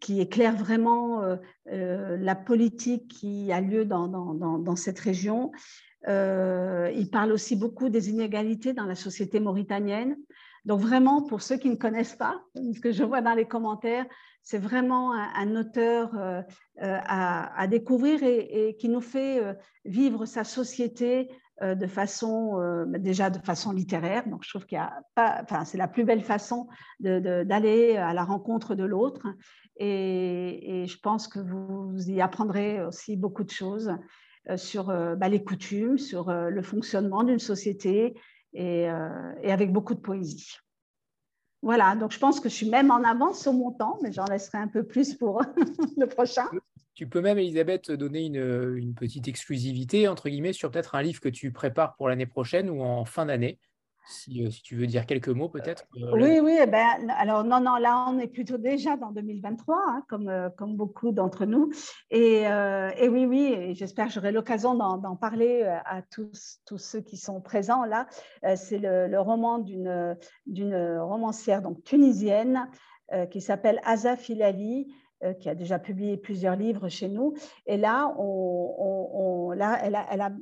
qui 0.01 0.21
éclaire 0.21 0.57
vraiment 0.57 1.23
la 1.67 2.35
politique 2.35 3.07
qui 3.07 3.53
a 3.53 3.61
lieu 3.61 3.85
dans 3.85 4.77
cette 4.77 4.99
région. 4.99 5.53
il 6.09 7.09
parle 7.13 7.31
aussi 7.31 7.55
beaucoup 7.55 7.89
des 7.89 8.11
inégalités 8.11 8.73
dans 8.73 8.87
la 8.87 8.97
société 8.97 9.39
mauritanienne. 9.39 10.17
Donc 10.65 10.81
vraiment, 10.81 11.23
pour 11.23 11.43
ceux 11.43 11.57
qui 11.57 11.69
ne 11.69 11.77
connaissent 11.77 12.17
pas, 12.17 12.41
ce 12.55 12.81
que 12.81 12.93
je 12.93 13.05
vois 13.05 13.21
dans 13.21 13.35
les 13.35 13.47
commentaires, 13.47 14.07
c'est 14.45 14.59
vraiment 14.59 15.13
un, 15.13 15.57
auteur 15.57 16.11
euh, 16.17 16.43
euh, 16.83 16.99
à, 17.07 17.67
découvrir 17.67 18.21
et, 18.23 18.77
qui 18.79 18.91
nous 18.91 19.01
fait 19.01 19.43
euh, 19.43 19.55
vivre 19.85 20.27
sa 20.27 20.45
société 20.45 21.31
de 21.63 21.87
façon, 21.87 22.85
déjà 22.99 23.31
de 23.31 23.39
façon 23.39 23.71
littéraire. 23.71 24.29
Donc 24.29 24.43
je 24.43 24.49
trouve 24.49 24.67
qu'il 24.67 24.75
y 24.75 24.81
a 24.81 24.93
pas, 25.15 25.39
enfin 25.41 25.65
c'est 25.65 25.79
la 25.79 25.87
plus 25.87 26.03
belle 26.03 26.25
façon 26.25 26.67
d'aller 26.99 27.97
à 27.97 28.13
la 28.13 28.25
rencontre 28.25 28.75
de 28.75 28.83
l'autre. 28.83 29.25
Et, 29.77 30.85
je 30.89 30.99
pense 30.99 31.29
que 31.29 31.39
vous 31.39 32.11
y 32.11 32.21
apprendrez 32.21 32.85
aussi 32.85 33.17
beaucoup 33.17 33.45
de 33.45 33.51
choses 33.51 33.93
sur 34.57 34.87
bah, 34.87 35.29
les 35.29 35.45
coutumes, 35.45 35.97
sur 35.97 36.33
le 36.33 36.63
fonctionnement 36.63 37.23
d'une 37.23 37.39
société, 37.39 38.17
euh, 38.57 39.33
et, 39.43 39.53
avec 39.53 39.73
beaucoup 39.73 39.95
de 39.95 40.01
poésie. 40.01 40.57
Voilà, 41.63 41.97
donc 41.97 42.13
je 42.13 42.19
pense 42.19 42.41
que 42.41 42.49
je 42.49 42.55
suis 42.55 42.69
même 42.69 42.91
en 42.91 43.03
avance 43.03 43.41
sur 43.41 43.53
mon 43.53 43.73
temps, 43.73 43.99
mais 44.03 44.13
j'en 44.13 44.27
laisserai 44.27 44.59
un 44.59 44.69
peu 44.69 44.85
plus 44.85 45.15
pour 45.15 45.43
le 45.97 46.07
prochain. 46.07 46.45
Tu 46.95 47.09
peux 47.09 47.21
même, 47.21 47.39
Elisabeth, 47.39 47.91
donner 47.91 48.27
une, 48.27 48.77
une 48.77 48.95
petite 48.95 49.27
exclusivité, 49.29 50.07
entre 50.07 50.29
guillemets, 50.29 50.53
sur 50.53 50.71
peut-être 50.71 50.95
un 50.95 51.03
livre 51.03 51.21
que 51.21 51.29
tu 51.29 51.53
prépares 51.53 51.97
pour 51.97 52.09
l'année 52.09 52.27
prochaine 52.27 52.71
ou 52.71 52.83
en 52.83 53.05
fin 53.05 53.27
d'année 53.27 53.59
si, 54.07 54.45
euh, 54.45 54.51
si, 54.51 54.63
tu 54.63 54.77
veux 54.77 54.87
dire 54.87 55.07
quelques 55.07 55.29
mots 55.29 55.49
peut-être. 55.49 55.85
Euh, 55.97 56.13
oui, 56.13 56.41
oui, 56.41 56.59
eh 56.61 56.67
ben, 56.67 57.11
alors 57.17 57.45
non, 57.45 57.61
non, 57.61 57.77
là 57.77 58.07
on 58.09 58.19
est 58.19 58.27
plutôt 58.27 58.59
déjà 58.59 58.97
dans 58.97 59.11
2023, 59.11 59.77
hein, 59.77 60.05
comme, 60.09 60.29
euh, 60.29 60.51
comme 60.51 60.77
beaucoup 60.77 61.13
d'entre 61.13 61.47
nous. 61.47 61.71
Et, 62.11 62.43
et, 62.43 63.09
oui, 63.09 63.27
oui, 63.27 63.75
j'espère 63.75 64.09
que 64.09 64.13
j'aurai 64.13 64.33
l'occasion 64.33 64.75
d'en 64.75 65.17
parler 65.17 65.63
à 65.85 66.03
tous, 66.03 66.61
tous 66.67 66.79
ceux 66.79 67.01
qui 67.01 67.17
sont 67.17 67.41
présents 67.41 67.85
là. 67.85 68.07
C'est 68.57 68.79
le, 68.79 69.09
le, 69.09 69.21
roman 69.21 69.59
d'une 69.59 70.17
romancière 71.01 71.63
donc, 71.63 71.83
tunisienne 71.85 72.69
qui 73.31 73.41
s'appelle 73.41 73.81
Aza 73.85 74.17
Filali, 74.17 74.95
qui 75.41 75.49
a 75.49 75.55
déjà 75.55 75.79
publié 75.79 76.17
plusieurs 76.17 76.57
livres 76.57 76.89
chez 76.89 77.09
nous. 77.09 77.35
Et 77.67 77.77
là, 77.77 78.15
là 79.57 80.33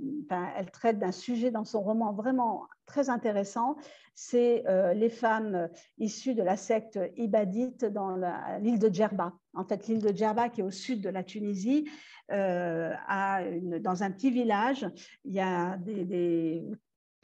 elle, 0.57 0.70
traite 0.70 0.99
d'un 0.99 1.12
sujet 1.12 1.51
dans 1.51 1.65
son 1.65 1.82
roman 1.82 2.12
vraiment 2.12 2.66
très 2.86 3.09
intéressant, 3.09 3.77
c'est 4.15 4.65
euh, 4.66 4.93
les 4.93 5.09
femmes 5.09 5.69
issues 5.99 6.35
de 6.35 6.43
la 6.43 6.57
secte 6.57 6.99
ibadite 7.16 7.85
dans 7.85 8.16
l'île 8.61 8.78
de 8.78 8.93
Djerba. 8.93 9.32
En 9.55 9.65
fait, 9.65 9.86
l'île 9.89 10.03
de 10.03 10.15
Djerba, 10.15 10.49
qui 10.49 10.61
est 10.61 10.65
au 10.65 10.70
sud 10.70 11.01
de 11.01 11.09
la 11.09 11.23
Tunisie, 11.23 11.89
euh, 12.31 12.93
a 13.09 13.43
dans 13.81 14.03
un 14.03 14.11
petit 14.11 14.31
village, 14.31 14.86
il 15.24 15.32
y 15.32 15.40
a 15.40 15.77
des, 15.78 16.62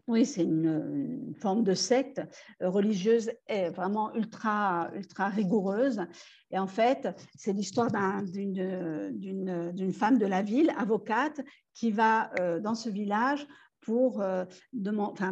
oui, 0.08 0.26
c'est 0.26 0.42
une, 0.42 1.34
forme 1.40 1.62
de 1.62 1.74
secte 1.74 2.20
religieuse 2.60 3.30
vraiment 3.48 4.12
ultra, 4.14 4.90
ultra 4.94 5.28
rigoureuse. 5.28 6.00
Et 6.50 6.58
en 6.58 6.66
fait, 6.66 7.08
c'est 7.36 7.52
l'histoire 7.52 7.90
d'une 8.32 9.92
femme 9.92 10.18
de 10.18 10.26
la 10.26 10.42
ville, 10.42 10.72
avocate, 10.76 11.40
qui 11.74 11.92
va 11.92 12.30
euh, 12.40 12.58
dans 12.58 12.74
ce 12.74 12.88
village 12.88 13.46
pour, 13.88 14.20
euh, 14.20 14.44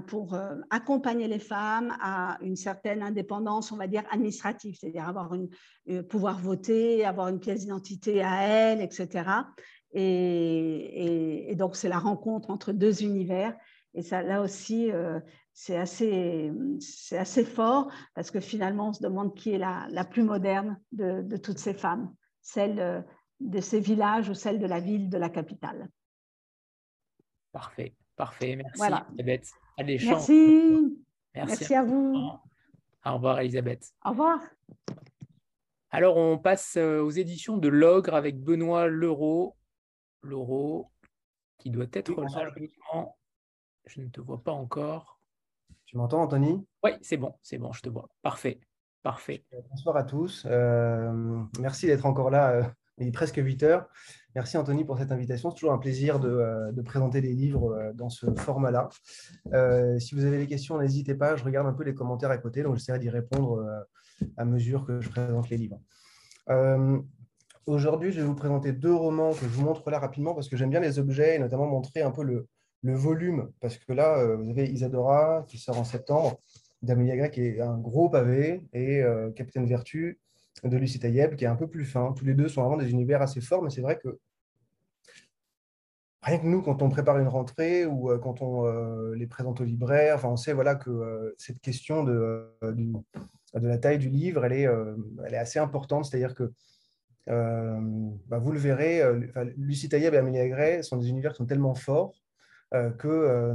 pour 0.06 0.32
euh, 0.32 0.56
accompagner 0.70 1.28
les 1.28 1.38
femmes 1.38 1.94
à 2.00 2.38
une 2.40 2.56
certaine 2.56 3.02
indépendance, 3.02 3.70
on 3.70 3.76
va 3.76 3.86
dire, 3.86 4.04
administrative, 4.10 4.76
c'est-à-dire 4.80 5.06
avoir 5.06 5.34
une, 5.34 5.50
euh, 5.90 6.02
pouvoir 6.02 6.38
voter, 6.38 7.04
avoir 7.04 7.28
une 7.28 7.38
pièce 7.38 7.60
d'identité 7.60 8.22
à 8.22 8.42
elle, 8.42 8.80
etc. 8.80 9.28
Et, 9.92 11.54
donc, 11.56 11.76
c'est 11.76 11.88
la 11.88 11.98
rencontre 11.98 12.50
entre 12.50 12.72
deux 12.72 13.02
univers. 13.02 13.54
Et 13.96 14.02
ça, 14.02 14.22
là 14.22 14.42
aussi, 14.42 14.90
c'est 15.52 15.76
assez, 15.76 16.52
assez 17.12 17.44
fort 17.44 17.90
parce 18.14 18.30
que 18.30 18.40
finalement, 18.40 18.90
on 18.90 18.92
se 18.92 19.02
demande 19.02 19.34
qui 19.34 19.52
est 19.52 19.58
la, 19.58 19.88
la 19.90 20.04
plus 20.04 20.22
moderne 20.22 20.78
de, 20.92 21.22
de 21.22 21.36
toutes 21.36 21.58
ces 21.58 21.74
femmes, 21.74 22.14
celle 22.42 23.04
de 23.40 23.60
ces 23.60 23.80
villages 23.80 24.28
ou 24.28 24.34
celle 24.34 24.58
de 24.58 24.66
la 24.66 24.80
ville, 24.80 25.08
de 25.08 25.18
la 25.18 25.30
capitale. 25.30 25.88
Parfait, 27.52 27.94
parfait. 28.16 28.56
Merci, 28.56 28.76
Voilà. 28.76 29.06
Elisabeth. 29.18 29.50
Merci. 29.78 30.04
Merci. 30.06 30.96
Merci 31.34 31.74
à 31.74 31.82
vous. 31.82 32.14
Au 33.04 33.14
revoir, 33.14 33.40
Elisabeth. 33.40 33.92
Au 34.04 34.10
revoir. 34.10 34.40
Alors, 35.90 36.16
on 36.16 36.38
passe 36.38 36.76
euh, 36.76 37.00
aux 37.00 37.10
éditions 37.10 37.56
de 37.56 37.68
L'Ogre 37.68 38.14
avec 38.14 38.38
Benoît 38.42 38.88
Leroux. 38.88 39.54
Leroux, 40.22 40.90
qui 41.56 41.70
doit 41.70 41.86
être 41.92 42.20
là. 42.20 42.50
Je 43.86 44.00
ne 44.00 44.08
te 44.08 44.20
vois 44.20 44.42
pas 44.42 44.52
encore. 44.52 45.20
Tu 45.84 45.96
m'entends, 45.96 46.22
Anthony? 46.22 46.66
Oui, 46.82 46.90
c'est 47.02 47.16
bon, 47.16 47.34
c'est 47.42 47.58
bon, 47.58 47.72
je 47.72 47.80
te 47.82 47.88
vois. 47.88 48.08
Parfait, 48.22 48.58
parfait. 49.02 49.44
Bonsoir 49.70 49.96
à 49.96 50.02
tous. 50.02 50.44
Euh, 50.50 51.40
merci 51.60 51.86
d'être 51.86 52.06
encore 52.06 52.30
là. 52.30 52.50
euh, 52.52 52.62
il 52.98 53.08
est 53.08 53.12
presque 53.12 53.36
8 53.36 53.62
heures. 53.62 53.88
Merci, 54.34 54.56
Anthony, 54.56 54.84
pour 54.84 54.98
cette 54.98 55.12
invitation. 55.12 55.50
C'est 55.50 55.56
toujours 55.56 55.72
un 55.72 55.78
plaisir 55.78 56.18
de, 56.18 56.28
euh, 56.30 56.72
de 56.72 56.82
présenter 56.82 57.20
les 57.20 57.32
livres 57.34 57.72
euh, 57.74 57.92
dans 57.92 58.08
ce 58.08 58.26
format-là. 58.34 58.88
Euh, 59.52 59.98
si 59.98 60.14
vous 60.14 60.24
avez 60.24 60.38
des 60.38 60.46
questions, 60.46 60.78
n'hésitez 60.78 61.14
pas. 61.14 61.36
Je 61.36 61.44
regarde 61.44 61.66
un 61.66 61.72
peu 61.74 61.84
les 61.84 61.94
commentaires 61.94 62.30
à 62.30 62.38
côté, 62.38 62.62
donc 62.62 62.74
j'essaierai 62.76 62.98
d'y 62.98 63.10
répondre 63.10 63.58
euh, 63.58 64.26
à 64.36 64.44
mesure 64.44 64.84
que 64.84 65.00
je 65.00 65.08
présente 65.10 65.48
les 65.50 65.58
livres. 65.58 65.80
Euh, 66.50 66.98
Aujourd'hui, 67.66 68.12
je 68.12 68.20
vais 68.20 68.26
vous 68.26 68.36
présenter 68.36 68.72
deux 68.72 68.94
romans 68.94 69.32
que 69.32 69.40
je 69.40 69.46
vous 69.48 69.64
montre 69.64 69.90
là 69.90 69.98
rapidement 69.98 70.34
parce 70.34 70.48
que 70.48 70.56
j'aime 70.56 70.70
bien 70.70 70.78
les 70.78 71.00
objets 71.00 71.34
et 71.34 71.38
notamment 71.40 71.66
montrer 71.66 72.00
un 72.00 72.12
peu 72.12 72.22
le, 72.22 72.46
le 72.82 72.94
volume. 72.94 73.50
Parce 73.60 73.78
que 73.78 73.92
là, 73.92 74.18
euh, 74.18 74.36
vous 74.36 74.50
avez 74.50 74.66
Isadora 74.70 75.44
qui 75.48 75.58
sort 75.58 75.78
en 75.78 75.84
septembre, 75.84 76.40
d'Amelia 76.82 77.16
Gray 77.16 77.30
qui 77.30 77.40
est 77.42 77.60
un 77.60 77.78
gros 77.78 78.08
pavé 78.08 78.62
et 78.72 79.02
euh, 79.02 79.30
Capitaine 79.32 79.66
Vertu 79.66 80.18
de 80.64 80.76
Lucie 80.76 80.98
Tayeb 80.98 81.36
qui 81.36 81.44
est 81.44 81.48
un 81.48 81.56
peu 81.56 81.68
plus 81.68 81.84
fin. 81.84 82.12
Tous 82.12 82.24
les 82.24 82.34
deux 82.34 82.48
sont 82.48 82.62
vraiment 82.62 82.76
des 82.76 82.90
univers 82.90 83.22
assez 83.22 83.40
forts, 83.40 83.62
mais 83.62 83.70
c'est 83.70 83.80
vrai 83.80 83.98
que 83.98 84.18
rien 86.22 86.38
que 86.38 86.46
nous, 86.46 86.62
quand 86.62 86.82
on 86.82 86.88
prépare 86.88 87.18
une 87.18 87.28
rentrée 87.28 87.86
ou 87.86 88.10
euh, 88.10 88.18
quand 88.18 88.42
on 88.42 88.66
euh, 88.66 89.14
les 89.14 89.26
présente 89.26 89.60
au 89.60 89.64
libraire, 89.64 90.16
enfin, 90.16 90.28
on 90.28 90.36
sait 90.36 90.52
voilà, 90.52 90.74
que 90.74 91.34
cette 91.38 91.60
question 91.60 92.04
de, 92.04 92.50
de 92.62 93.68
la 93.68 93.78
taille 93.78 93.98
du 93.98 94.08
livre, 94.08 94.44
elle 94.44 94.52
est, 94.52 94.68
elle 95.24 95.34
est 95.34 95.38
assez 95.38 95.58
importante. 95.58 96.06
C'est-à-dire 96.06 96.34
que 96.34 96.52
bah, 97.26 98.38
vous 98.38 98.52
le 98.52 98.58
verrez, 98.58 99.02
Lucie 99.56 99.88
Tayeb 99.88 100.14
et 100.14 100.16
Amélie 100.16 100.48
Gray 100.48 100.84
sont 100.84 100.96
des 100.96 101.08
univers 101.08 101.32
qui 101.32 101.38
sont 101.38 101.46
tellement 101.46 101.74
forts 101.74 102.25
que 102.72 103.08
euh, 103.08 103.54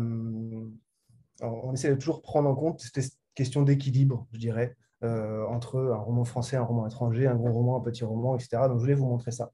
on 1.42 1.74
essaie 1.74 1.90
de 1.90 1.96
toujours 1.96 2.22
prendre 2.22 2.50
en 2.50 2.56
compte 2.56 2.80
cette 2.80 3.14
question 3.36 3.62
d'équilibre, 3.62 4.28
je 4.32 4.40
dirais, 4.40 4.76
euh, 5.04 5.46
entre 5.48 5.80
un 5.80 5.98
roman 5.98 6.24
français, 6.26 6.58
un 6.58 6.64
roman 6.64 6.86
étranger, 6.86 7.28
un 7.28 7.36
gros 7.36 7.52
roman, 7.52 7.78
un 7.78 7.82
petit 7.82 8.04
roman, 8.04 8.36
etc. 8.36 8.64
Donc, 8.68 8.78
je 8.78 8.82
voulais 8.82 8.94
vous 8.94 9.08
montrer 9.08 9.32
ça. 9.32 9.52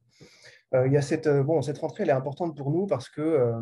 Euh, 0.74 0.88
il 0.88 0.94
y 0.94 0.98
a 0.98 1.02
cette, 1.02 1.28
euh, 1.28 1.44
bon, 1.44 1.62
cette 1.62 1.78
rentrée, 1.78 2.04
elle 2.04 2.10
est 2.10 2.14
importante 2.14 2.58
pour 2.58 2.72
nous 2.72 2.88
parce 2.88 3.08
que 3.10 3.22
euh, 3.22 3.62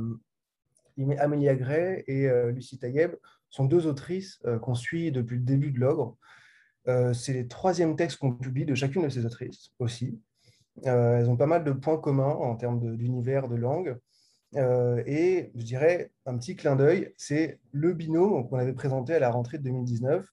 Amélie 1.20 1.56
Gray 1.56 2.04
et 2.08 2.28
euh, 2.28 2.52
Lucie 2.52 2.80
Tayeb 2.80 3.16
sont 3.50 3.66
deux 3.66 3.86
autrices 3.86 4.40
euh, 4.46 4.58
qu'on 4.58 4.76
suit 4.76 5.12
depuis 5.12 5.38
le 5.38 5.44
début 5.44 5.72
de 5.72 5.80
l'ogre. 5.80 6.18
Euh, 6.88 7.14
c'est 7.14 7.34
les 7.34 7.48
troisièmes 7.48 7.96
textes 7.96 8.18
qu'on 8.18 8.34
publie 8.34 8.66
de 8.66 8.76
chacune 8.76 9.04
de 9.04 9.10
ces 9.10 9.26
autrices 9.26 9.72
aussi. 9.80 10.20
Euh, 10.86 11.20
elles 11.20 11.30
ont 11.30 11.38
pas 11.38 11.46
mal 11.46 11.64
de 11.64 11.72
points 11.72 11.98
communs 11.98 12.34
en 12.34 12.56
termes 12.56 12.96
d'univers, 12.98 13.48
de, 13.48 13.56
langue. 13.56 13.98
Euh, 14.56 15.04
et 15.06 15.52
je 15.56 15.64
dirais 15.64 16.12
un 16.26 16.38
petit 16.38 16.56
clin 16.56 16.76
d'œil, 16.76 17.14
c'est 17.18 17.60
le 17.72 17.94
binôme 17.94 18.48
qu'on 18.48 18.58
avait 18.58 18.74
présenté 18.74 19.14
à 19.14 19.20
la 19.20 19.30
rentrée 19.30 19.58
de 19.58 19.64
2019, 19.64 20.26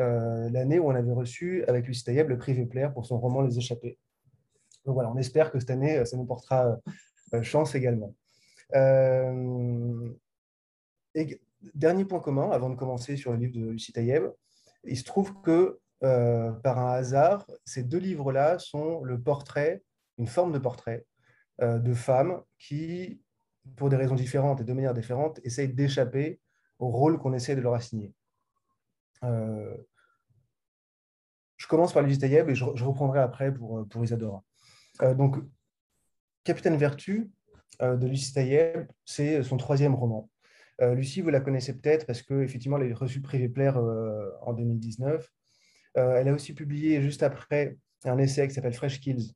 euh, 0.00 0.48
l'année 0.50 0.78
où 0.78 0.86
on 0.86 0.94
avait 0.94 1.12
reçu 1.12 1.64
avec 1.68 1.86
Lucie 1.86 2.04
Tayeb 2.04 2.28
le 2.28 2.38
prix 2.38 2.54
Vepler 2.54 2.88
pour 2.92 3.06
son 3.06 3.18
roman 3.18 3.42
Les 3.42 3.58
Échappés. 3.58 3.98
Donc 4.84 4.94
voilà, 4.94 5.10
on 5.10 5.16
espère 5.16 5.50
que 5.50 5.60
cette 5.60 5.70
année, 5.70 6.04
ça 6.06 6.16
nous 6.16 6.24
portera 6.24 6.78
euh, 7.34 7.42
chance 7.42 7.74
également. 7.74 8.14
Euh, 8.74 10.10
et 11.14 11.40
dernier 11.74 12.04
point 12.04 12.20
commun, 12.20 12.50
avant 12.50 12.70
de 12.70 12.76
commencer 12.76 13.16
sur 13.16 13.32
le 13.32 13.38
livre 13.38 13.54
de 13.54 13.70
Lucie 13.70 13.92
Tayeb, 13.92 14.24
il 14.84 14.96
se 14.96 15.04
trouve 15.04 15.40
que 15.42 15.78
euh, 16.04 16.52
par 16.52 16.78
un 16.78 16.92
hasard, 16.92 17.46
ces 17.64 17.82
deux 17.82 17.98
livres-là 17.98 18.58
sont 18.58 19.02
le 19.02 19.20
portrait, 19.20 19.82
une 20.16 20.28
forme 20.28 20.52
de 20.52 20.58
portrait 20.58 21.04
euh, 21.60 21.78
de 21.78 21.92
femmes 21.92 22.40
qui, 22.58 23.20
pour 23.76 23.88
des 23.88 23.96
raisons 23.96 24.14
différentes 24.14 24.60
et 24.60 24.64
de 24.64 24.72
manière 24.72 24.94
différente, 24.94 25.40
essayent 25.44 25.72
d'échapper 25.72 26.40
au 26.78 26.88
rôle 26.88 27.18
qu'on 27.18 27.32
essaie 27.32 27.56
de 27.56 27.60
leur 27.60 27.74
assigner. 27.74 28.12
Euh, 29.24 29.76
je 31.56 31.66
commence 31.66 31.92
par 31.92 32.02
Lucie 32.02 32.18
Tayeb 32.18 32.48
et 32.48 32.54
je, 32.54 32.64
reprendrai 32.64 33.20
après 33.20 33.52
pour, 33.52 33.86
pour 33.88 34.04
Isadora. 34.04 34.44
Euh, 35.02 35.14
donc, 35.14 35.36
Capitaine 36.44 36.76
Vertu 36.76 37.30
euh, 37.82 37.96
de 37.96 38.06
Lucie 38.06 38.32
Tayeb, 38.32 38.86
c'est 39.04 39.42
son 39.42 39.56
troisième 39.56 39.94
roman. 39.94 40.30
Euh, 40.80 40.94
Lucie, 40.94 41.20
vous 41.20 41.30
la 41.30 41.40
connaissez 41.40 41.76
peut-être 41.76 42.06
parce 42.06 42.22
qu'effectivement, 42.22 42.78
elle 42.78 42.92
a 42.92 42.94
reçu 42.94 43.18
le 43.18 43.22
prix 43.22 43.52
euh, 43.58 44.30
en 44.42 44.52
2019. 44.52 45.28
Euh, 45.96 46.16
elle 46.16 46.28
a 46.28 46.32
aussi 46.32 46.54
publié 46.54 47.02
juste 47.02 47.22
après 47.22 47.76
un 48.04 48.18
essai 48.18 48.46
qui 48.46 48.54
s'appelle 48.54 48.74
Fresh 48.74 49.00
Kills, 49.00 49.32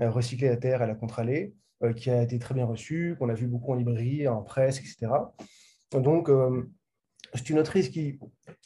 euh, 0.00 0.10
Recycler 0.10 0.48
la 0.48 0.56
terre 0.56 0.82
à 0.82 0.86
la 0.86 0.94
contre-allée, 0.94 1.52
euh, 1.52 1.63
qui 1.92 2.10
a 2.10 2.22
été 2.22 2.38
très 2.38 2.54
bien 2.54 2.64
reçu, 2.64 3.16
qu'on 3.18 3.28
a 3.28 3.34
vu 3.34 3.46
beaucoup 3.46 3.72
en 3.72 3.74
librairie, 3.74 4.26
en 4.28 4.42
presse, 4.42 4.78
etc. 4.78 5.12
Donc, 5.92 6.28
euh, 6.28 6.62
c'est 7.34 7.50
une 7.50 7.58
autrice 7.58 7.88
qui 7.88 8.18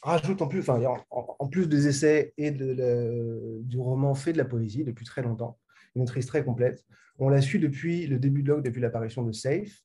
rajoute 0.03 0.41
en 0.41 0.47
plus, 0.47 0.63
en, 0.69 1.47
plus 1.47 1.67
des 1.67 1.87
essais 1.87 2.33
et 2.37 2.51
du 2.51 3.77
roman, 3.77 4.13
fait 4.13 4.33
de 4.33 4.37
la 4.37 4.45
poésie 4.45 4.83
depuis 4.83 5.05
très 5.05 5.21
longtemps. 5.21 5.57
Une 5.95 6.03
autrice 6.03 6.27
très 6.27 6.43
complète. 6.43 6.85
On 7.17 7.29
l'a 7.29 7.41
su 7.41 7.59
depuis 7.59 8.07
le 8.07 8.19
début 8.19 8.43
de 8.43 8.49
l'OG, 8.49 8.63
depuis 8.63 8.81
l'apparition 8.81 9.23
de 9.23 9.31
Safe. 9.31 9.81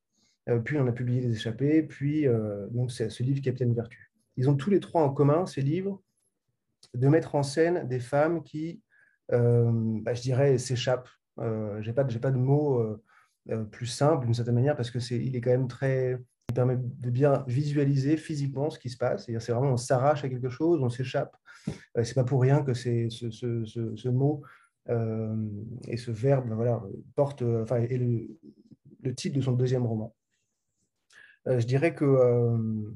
Euh, 0.50 0.58
puis 0.58 0.76
on 0.76 0.86
a 0.86 0.92
publié 0.92 1.22
Les 1.22 1.34
Échappés, 1.34 1.82
puis 1.82 2.28
euh, 2.28 2.66
donc 2.68 2.92
ce 2.92 3.22
livre 3.22 3.40
Capitaine 3.40 3.74
Vertu. 3.74 4.12
Ils 4.36 4.50
ont 4.50 4.54
tous 4.54 4.70
les 4.70 4.80
trois 4.80 5.02
en 5.02 5.10
commun, 5.10 5.46
ces 5.46 5.62
livres, 5.62 6.02
de 6.92 7.08
mettre 7.08 7.34
en 7.34 7.42
scène 7.42 7.88
des 7.88 8.00
femmes 8.00 8.42
qui, 8.42 8.82
euh, 9.32 9.70
bah, 10.02 10.14
je 10.14 10.22
dirais, 10.22 10.58
s'échappent. 10.58 11.08
Euh, 11.38 11.80
j'ai 11.82 11.92
pas, 11.92 12.04
pas 12.04 12.30
de 12.30 12.36
mots 12.36 12.78
euh, 12.78 12.82
euh, 12.82 13.02
plus 13.70 13.86
simples 13.86 14.24
d'une 14.24 14.34
certaine 14.34 14.54
manière 14.54 14.76
parce 14.76 14.90
que 14.90 15.00
c'est, 15.00 15.18
il 15.18 15.36
est 15.36 15.40
quand 15.40 15.50
même 15.50 15.68
très, 15.68 16.18
il 16.48 16.54
permet 16.54 16.76
de 16.78 17.10
bien 17.10 17.44
visualiser 17.46 18.16
physiquement 18.16 18.70
ce 18.70 18.78
qui 18.78 18.90
se 18.90 18.96
passe. 18.96 19.26
C'est 19.26 19.52
vraiment 19.52 19.72
on 19.72 19.76
s'arrache 19.76 20.24
à 20.24 20.28
quelque 20.28 20.48
chose, 20.48 20.82
on 20.82 20.88
s'échappe. 20.88 21.36
Euh, 21.96 22.04
c'est 22.04 22.14
pas 22.14 22.24
pour 22.24 22.40
rien 22.40 22.62
que 22.62 22.74
c'est 22.74 23.08
ce, 23.10 23.30
ce, 23.30 23.64
ce, 23.64 24.08
mot 24.08 24.42
euh, 24.90 25.36
et 25.88 25.96
ce 25.96 26.10
verbe, 26.10 26.50
voilà, 26.52 26.82
porte, 27.14 27.42
euh, 27.42 27.62
enfin, 27.62 27.76
est 27.76 27.96
le, 27.96 28.28
le 29.02 29.14
titre 29.14 29.36
de 29.36 29.42
son 29.42 29.52
deuxième 29.52 29.86
roman. 29.86 30.14
Euh, 31.46 31.60
je 31.60 31.66
dirais 31.66 31.94
que 31.94 32.04
euh, 32.04 32.90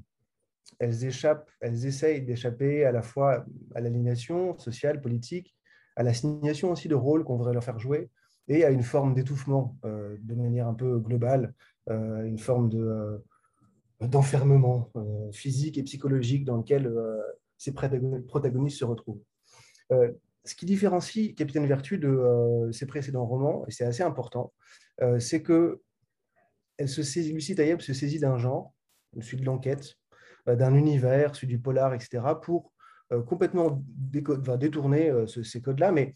elles 0.78 1.04
échappent, 1.04 1.50
elles 1.60 1.86
essayent 1.86 2.22
d'échapper 2.22 2.84
à 2.84 2.92
la 2.92 3.02
fois 3.02 3.44
à 3.74 3.80
l'aliénation 3.80 4.58
sociale, 4.58 5.00
politique, 5.00 5.56
à 5.96 6.02
l'assignation 6.02 6.70
aussi 6.70 6.88
de 6.88 6.94
rôles 6.94 7.24
qu'on 7.24 7.36
voudrait 7.36 7.54
leur 7.54 7.64
faire 7.64 7.78
jouer, 7.78 8.10
et 8.48 8.64
à 8.64 8.70
une 8.70 8.82
forme 8.82 9.14
d'étouffement 9.14 9.76
euh, 9.84 10.16
de 10.20 10.34
manière 10.34 10.66
un 10.66 10.74
peu 10.74 10.98
globale, 10.98 11.54
euh, 11.90 12.24
une 12.24 12.38
forme 12.38 12.70
euh, 12.74 13.18
d'enfermement 14.00 14.90
physique 15.32 15.76
et 15.76 15.82
psychologique 15.82 16.44
dans 16.44 16.56
lequel 16.56 16.88
ces 17.56 17.72
protagon- 17.72 18.22
protagonistes 18.26 18.78
se 18.78 18.84
retrouvent. 18.84 19.20
Ce 19.90 20.54
qui 20.54 20.66
différencie 20.66 21.34
Capitaine 21.34 21.66
Vertu 21.66 21.98
de 21.98 22.68
ses 22.70 22.86
précédents 22.86 23.26
romans, 23.26 23.64
et 23.66 23.72
c'est 23.72 23.84
assez 23.84 24.04
important, 24.04 24.52
c'est 25.18 25.42
que 25.42 25.82
elle 26.76 26.88
se 26.88 27.02
saisit, 27.02 27.32
Lucie 27.32 27.56
Tayeb 27.56 27.80
se 27.80 27.92
saisit 27.92 28.20
d'un 28.20 28.38
genre, 28.38 28.72
celui 29.20 29.40
de 29.40 29.46
l'enquête, 29.46 29.96
d'un 30.46 30.76
univers, 30.76 31.34
celui 31.34 31.48
du 31.48 31.58
polar, 31.58 31.92
etc., 31.92 32.22
pour 32.40 32.72
complètement 33.26 33.82
détourner 33.90 35.12
ce- 35.26 35.42
ces 35.42 35.60
codes-là, 35.60 35.90
mais 35.90 36.14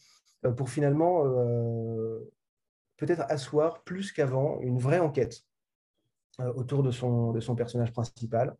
pour 0.51 0.71
finalement 0.71 1.25
euh, 1.27 2.19
peut-être 2.97 3.25
asseoir 3.29 3.83
plus 3.83 4.13
qu'avant 4.13 4.61
une 4.61 4.79
vraie 4.79 4.99
enquête 4.99 5.43
euh, 6.41 6.53
autour 6.55 6.83
de 6.83 6.91
son, 6.91 7.55
personnage 7.57 7.93
principal, 7.93 8.57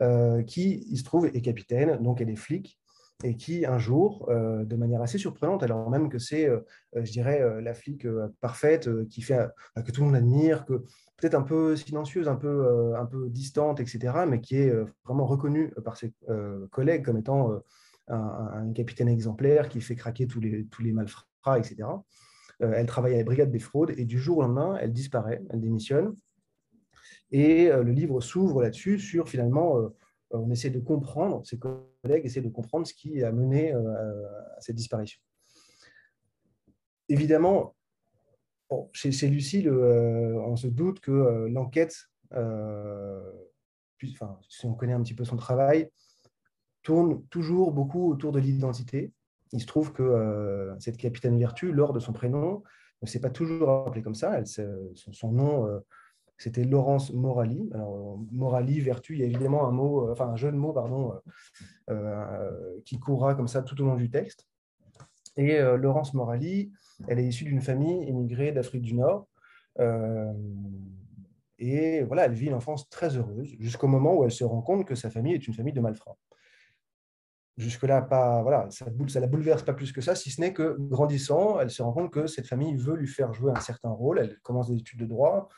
euh, 0.00 0.42
qui, 0.42 0.84
il 0.90 0.98
se 0.98 1.04
trouve, 1.04 1.26
est 1.26 1.40
capitaine, 1.40 1.96
donc 2.02 2.20
elle 2.20 2.28
est 2.28 2.36
flic, 2.36 2.78
et 3.22 3.36
qui, 3.36 3.64
un 3.64 3.78
jour, 3.78 4.28
euh, 4.28 4.64
de 4.64 4.76
manière 4.76 5.00
assez 5.00 5.16
surprenante, 5.16 5.62
alors 5.62 5.88
même 5.88 6.10
que 6.10 6.18
c'est, 6.18 6.46
euh, 6.46 6.60
euh, 6.96 7.04
je 7.04 7.12
dirais, 7.12 7.40
euh, 7.40 7.62
la 7.62 7.72
flic 7.72 8.04
euh, 8.04 8.28
parfaite, 8.40 8.88
euh, 8.88 9.06
qui 9.08 9.22
fait, 9.22 9.38
euh, 9.38 9.82
que 9.82 9.90
tout 9.90 10.02
le 10.02 10.08
monde 10.08 10.16
admire, 10.16 10.66
que 10.66 10.82
peut-être 11.16 11.34
un 11.34 11.42
peu 11.42 11.76
silencieuse, 11.76 12.28
un 12.28 12.36
peu, 12.36 12.48
euh, 12.48 13.00
un 13.00 13.06
peu 13.06 13.30
distante, 13.30 13.80
etc., 13.80 14.26
mais 14.28 14.40
qui 14.40 14.56
est 14.56 14.70
euh, 14.70 14.84
vraiment 15.06 15.24
reconnue 15.24 15.72
par 15.84 15.96
ses 15.96 16.12
euh, 16.28 16.66
collègues 16.72 17.04
comme 17.04 17.16
étant 17.16 17.52
euh, 17.52 17.58
un, 18.08 18.72
capitaine 18.72 19.08
exemplaire 19.08 19.68
qui 19.68 19.80
fait 19.80 19.96
craquer 19.96 20.26
tous 20.26 20.40
les, 20.40 20.66
tous 20.66 20.82
les 20.82 20.92
malfrats, 20.92 21.58
etc. 21.58 21.88
Euh, 22.62 22.72
elle 22.74 22.86
travaille 22.86 23.14
à 23.14 23.18
la 23.18 23.24
brigade 23.24 23.50
des 23.50 23.58
fraudes, 23.58 23.92
et 23.96 24.04
du 24.04 24.18
jour 24.18 24.38
au 24.38 24.42
lendemain, 24.42 24.76
elle 24.80 24.92
disparaît, 24.92 25.42
elle 25.50 25.60
démissionne. 25.60 26.14
Et 27.30 27.70
euh, 27.70 27.82
le 27.82 27.92
livre 27.92 28.20
s'ouvre 28.20 28.62
là-dessus, 28.62 28.98
sur 28.98 29.28
finalement, 29.28 29.78
euh, 29.78 29.88
on 30.30 30.50
essaie 30.50 30.70
de 30.70 30.80
comprendre, 30.80 31.44
ses 31.46 31.58
collègues 31.58 32.24
essaient 32.24 32.40
de 32.40 32.48
comprendre 32.48 32.86
ce 32.86 32.94
qui 32.94 33.22
a 33.22 33.30
mené 33.30 33.72
à 33.72 34.60
cette 34.60 34.74
disparition. 34.74 35.20
Évidemment, 37.08 37.76
chez, 38.92 39.28
Lucie, 39.28 39.68
on 39.68 40.56
se 40.56 40.66
doute 40.66 40.98
que 40.98 41.46
l'enquête, 41.46 42.10
si 44.48 44.66
on 44.66 44.74
connaît 44.74 44.94
un 44.94 45.02
petit 45.02 45.14
peu 45.14 45.24
son 45.24 45.36
travail, 45.36 45.88
tourne 46.84 47.24
toujours 47.28 47.72
beaucoup 47.72 48.08
autour 48.10 48.30
de 48.30 48.38
l'identité. 48.38 49.12
Il 49.52 49.60
se 49.60 49.66
trouve 49.66 49.92
que 49.92 50.74
cette 50.78 50.96
capitaine 50.96 51.38
Vertu, 51.38 51.72
lors 51.72 51.92
de 51.92 51.98
son 51.98 52.12
prénom, 52.12 52.62
ne 53.02 53.08
s'est 53.08 53.20
pas 53.20 53.30
toujours 53.30 53.70
appelée 53.70 54.02
comme 54.02 54.14
ça. 54.14 54.40
Son, 54.44 55.32
nom, 55.32 55.80
c'était 56.38 56.64
Laurence 56.64 57.12
Morali. 57.12 57.70
Alors, 57.72 58.20
Morali, 58.32 58.80
vertu, 58.80 59.14
il 59.14 59.20
y 59.20 59.22
a 59.22 59.26
évidemment 59.26 59.66
un 59.66 59.70
mot, 59.70 60.14
jeu 60.36 60.52
de 60.52 60.56
mots, 60.56 60.74
qui 62.84 62.98
courra 62.98 63.34
comme 63.34 63.48
ça 63.48 63.62
tout 63.62 63.80
au 63.80 63.86
long 63.86 63.96
du 63.96 64.10
texte. 64.10 64.46
Et 65.36 65.58
Laurence 65.60 66.14
Morali, 66.14 66.72
elle 67.08 67.18
est 67.18 67.26
issue 67.26 67.44
d'une 67.44 67.62
famille 67.62 68.08
immigrée 68.08 68.52
d'Afrique 68.52 68.82
du 68.82 68.94
Nord. 68.94 69.28
et 71.58 72.02
voilà, 72.02 72.26
elle 72.26 72.32
vit 72.32 72.46
une 72.46 72.54
enfance 72.54 72.88
très 72.88 73.16
heureuse 73.16 73.54
jusqu'au 73.58 73.88
moment 73.88 74.14
où 74.14 74.24
elle 74.24 74.32
se 74.32 74.44
rend 74.44 74.62
compte 74.62 74.84
que 74.84 74.94
sa 74.94 75.10
famille 75.10 75.34
est 75.34 75.46
une 75.46 75.54
famille 75.54 75.72
de 75.72 75.80
malfrats. 75.80 76.18
Jusque-là, 77.56 78.02
pas, 78.02 78.42
voilà, 78.42 78.68
ça 78.70 78.84
ne 78.86 79.20
la 79.20 79.26
bouleverse 79.28 79.62
pas 79.62 79.74
plus 79.74 79.92
que 79.92 80.00
ça, 80.00 80.16
si 80.16 80.30
ce 80.30 80.40
n'est 80.40 80.52
que 80.52 80.76
grandissant, 80.76 81.60
elle 81.60 81.70
se 81.70 81.82
rend 81.82 81.92
compte 81.92 82.10
que 82.10 82.26
cette 82.26 82.48
famille 82.48 82.74
veut 82.74 82.96
lui 82.96 83.06
faire 83.06 83.32
jouer 83.32 83.52
un 83.54 83.60
certain 83.60 83.90
rôle. 83.90 84.18
Elle 84.18 84.40
commence 84.40 84.68
des 84.68 84.78
études 84.78 84.98
de 84.98 85.06
droit. 85.06 85.48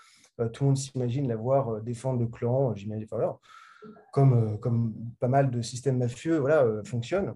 Euh, 0.40 0.48
tout 0.48 0.64
le 0.64 0.68
monde 0.68 0.76
s'imagine 0.76 1.28
la 1.28 1.36
voir 1.36 1.70
euh, 1.70 1.80
défendre 1.80 2.20
le 2.20 2.26
clan, 2.26 2.74
j'imagine, 2.74 3.06
comme, 4.12 4.34
euh, 4.34 4.56
comme 4.58 4.94
pas 5.20 5.28
mal 5.28 5.50
de 5.50 5.62
systèmes 5.62 5.98
mafieux 5.98 6.38
voilà, 6.38 6.66
fonctionnent. 6.84 7.34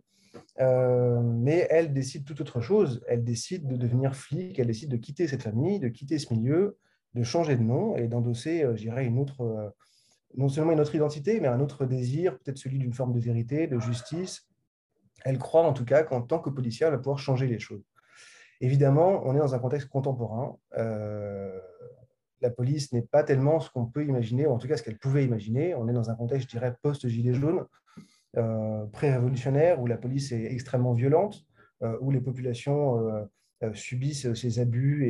mais 0.59 1.67
elle 1.71 1.93
décide 1.93 2.25
tout 2.25 2.41
autre 2.41 2.61
chose. 2.61 3.03
Elle 3.09 3.25
décide 3.25 3.67
de 3.67 3.77
devenir 3.77 4.15
flic, 4.15 4.59
elle 4.59 4.67
décide 4.67 4.91
de 4.91 4.97
quitter 4.97 5.27
cette 5.27 5.43
famille, 5.43 5.81
de 5.81 5.89
quitter 5.89 6.19
ce 6.19 6.35
milieu, 6.35 6.77
de 7.15 7.23
changer 7.23 7.57
de 7.57 7.63
nom 7.63 7.97
et 7.97 8.09
d'endosser, 8.09 8.67
je 8.75 8.83
dirais, 8.83 9.07
une 9.07 9.19
autre, 9.19 9.73
non 10.37 10.49
seulement 10.49 10.73
une 10.73 10.81
autre 10.81 10.95
identité, 10.95 11.41
mais 11.41 11.49
un 11.49 11.61
autre 11.61 11.87
désir, 11.87 12.39
peut-être 12.39 12.59
celui 12.59 12.79
d'une 12.79 12.93
forme 12.93 13.13
de 13.13 13.21
vérité, 13.21 13.67
de 13.67 13.81
justice, 13.81 14.50
elle 15.25 15.39
croit 15.39 15.63
en 15.63 15.73
tout 15.73 15.85
cas 15.85 16.03
qu'en 16.03 16.23
tant 16.23 16.39
que 16.39 16.51
policière, 16.51 16.89
elle 16.89 16.95
va 16.95 16.99
pouvoir 16.99 17.19
changer 17.19 17.47
les 17.47 17.59
choses. 17.59 17.83
Évidemment, 18.61 19.23
on 19.25 19.35
est 19.35 19.39
dans 19.39 19.55
un 19.55 19.59
contexte 19.59 19.89
contemporain. 19.89 20.57
Euh, 20.77 21.59
la 22.43 22.51
police 22.51 22.93
n'est 22.93 23.03
pas 23.03 23.23
tellement 23.23 23.61
ce 23.61 23.71
qu'on 23.71 23.87
peut 23.87 24.05
imaginer, 24.05 24.47
ou 24.47 24.51
en 24.51 24.59
tout 24.59 24.69
cas 24.69 24.77
ce 24.77 24.83
qu'elle 24.83 24.99
pouvait 24.99 25.25
imaginer. 25.25 25.75
On 25.75 25.89
est 25.89 25.93
dans 25.93 26.11
un 26.11 26.15
contexte, 26.15 26.51
je 26.51 26.57
dirais, 26.57 26.75
post-gilet 26.83 27.35
jaune, 27.35 27.65
euh, 28.37 28.85
pré-révolutionnaire, 28.87 29.81
où 29.81 29.87
la 29.87 29.97
police 29.97 30.33
est 30.33 30.53
extrêmement 30.53 30.93
violente, 30.93 31.47
euh, 31.83 31.97
où 32.01 32.11
les 32.11 32.21
populations 32.21 33.29
subissent 33.75 34.33
ces 34.35 34.59
abus 34.59 35.07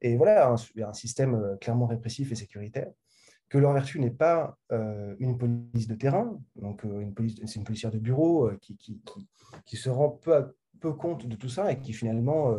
et, 0.00 0.16
voilà, 0.16 0.50
un, 0.50 0.92
système 0.94 1.58
clairement 1.60 1.86
répressif 1.86 2.32
et 2.32 2.34
sécuritaire 2.34 2.90
que 3.50 3.58
leur 3.58 3.72
vertu 3.72 3.98
n'est 3.98 4.12
pas 4.12 4.56
euh, 4.70 5.14
une 5.18 5.36
police 5.36 5.88
de 5.88 5.96
terrain, 5.96 6.40
donc 6.54 6.84
euh, 6.84 7.04
c'est 7.46 7.56
une 7.56 7.64
policière 7.64 7.90
de 7.90 7.98
bureau 7.98 8.48
euh, 8.48 8.58
qui, 9.66 9.76
se 9.76 9.90
rend 9.90 10.08
peu 10.08 10.34
à 10.34 10.50
peu 10.78 10.92
compte 10.92 11.26
de 11.26 11.34
tout 11.34 11.48
ça 11.48 11.70
et 11.70 11.80
qui 11.80 11.92
finalement, 11.92 12.58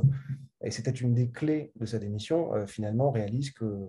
et 0.62 0.70
c'était 0.70 0.92
une 0.92 1.16
des 1.16 1.32
clés 1.32 1.72
de 1.78 1.86
sa 1.88 1.98
démission, 1.98 2.68
finalement 2.68 3.10
réalise 3.10 3.52
que 3.52 3.88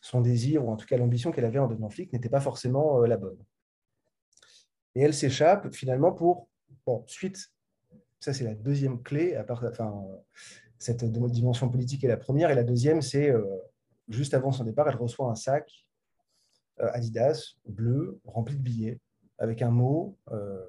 son 0.00 0.22
désir, 0.22 0.64
ou 0.64 0.70
en 0.70 0.76
tout 0.76 0.86
cas 0.86 0.96
l'ambition 0.96 1.30
qu'elle 1.30 1.44
avait 1.44 1.58
en 1.58 1.66
devenant 1.66 1.90
flic, 1.90 2.10
n'était 2.12 2.30
pas 2.30 2.40
forcément 2.40 3.00
la 3.00 3.18
bonne. 3.18 3.36
Et 4.94 5.02
elle 5.02 5.12
s'échappe 5.12 5.74
finalement 5.74 6.12
pour, 6.12 6.48
bon, 6.86 7.04
suite, 7.06 7.50
ça 8.18 8.32
c'est 8.32 8.44
la 8.44 8.54
deuxième 8.54 9.02
clé, 9.02 9.34
à 9.34 9.44
part, 9.44 9.62
enfin, 9.68 9.92
cette 10.78 11.04
dimension 11.04 11.68
politique 11.68 12.02
est 12.04 12.08
la 12.08 12.16
première, 12.16 12.50
et 12.50 12.54
la 12.54 12.64
deuxième 12.64 13.02
c'est, 13.02 13.30
juste 14.08 14.32
avant 14.32 14.52
son 14.52 14.64
départ, 14.64 14.88
elle 14.88 14.96
reçoit 14.96 15.28
un 15.28 15.34
sac 15.34 15.86
Adidas, 16.88 17.56
bleu, 17.66 18.20
rempli 18.24 18.56
de 18.56 18.62
billets, 18.62 19.00
avec 19.38 19.62
un 19.62 19.70
mot 19.70 20.16
euh, 20.30 20.60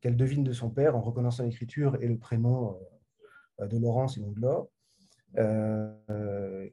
qu'elle 0.00 0.16
devine 0.16 0.44
de 0.44 0.52
son 0.52 0.70
père 0.70 0.96
en 0.96 1.00
reconnaissant 1.00 1.44
l'écriture 1.44 1.96
et 2.00 2.08
le 2.08 2.18
prénom 2.18 2.76
euh, 3.60 3.66
de 3.66 3.78
Laurence 3.78 4.18
et 4.18 4.20
non 4.20 4.32
de 4.32 4.40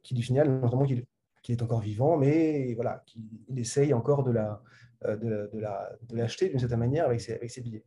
qui 0.02 0.14
lui 0.14 0.22
signale 0.22 0.60
notamment 0.60 0.84
qu'il 0.84 1.04
est 1.48 1.62
encore 1.62 1.80
vivant, 1.80 2.16
mais 2.16 2.74
voilà, 2.74 3.04
qu'il 3.06 3.56
essaye 3.56 3.94
encore 3.94 4.24
de 4.24 4.32
la, 4.32 4.60
de, 5.04 5.48
de 5.52 6.16
l'acheter 6.16 6.48
d'une 6.48 6.58
certaine 6.58 6.80
manière 6.80 7.04
avec 7.04 7.20
ses 7.20 7.60
billets. 7.60 7.84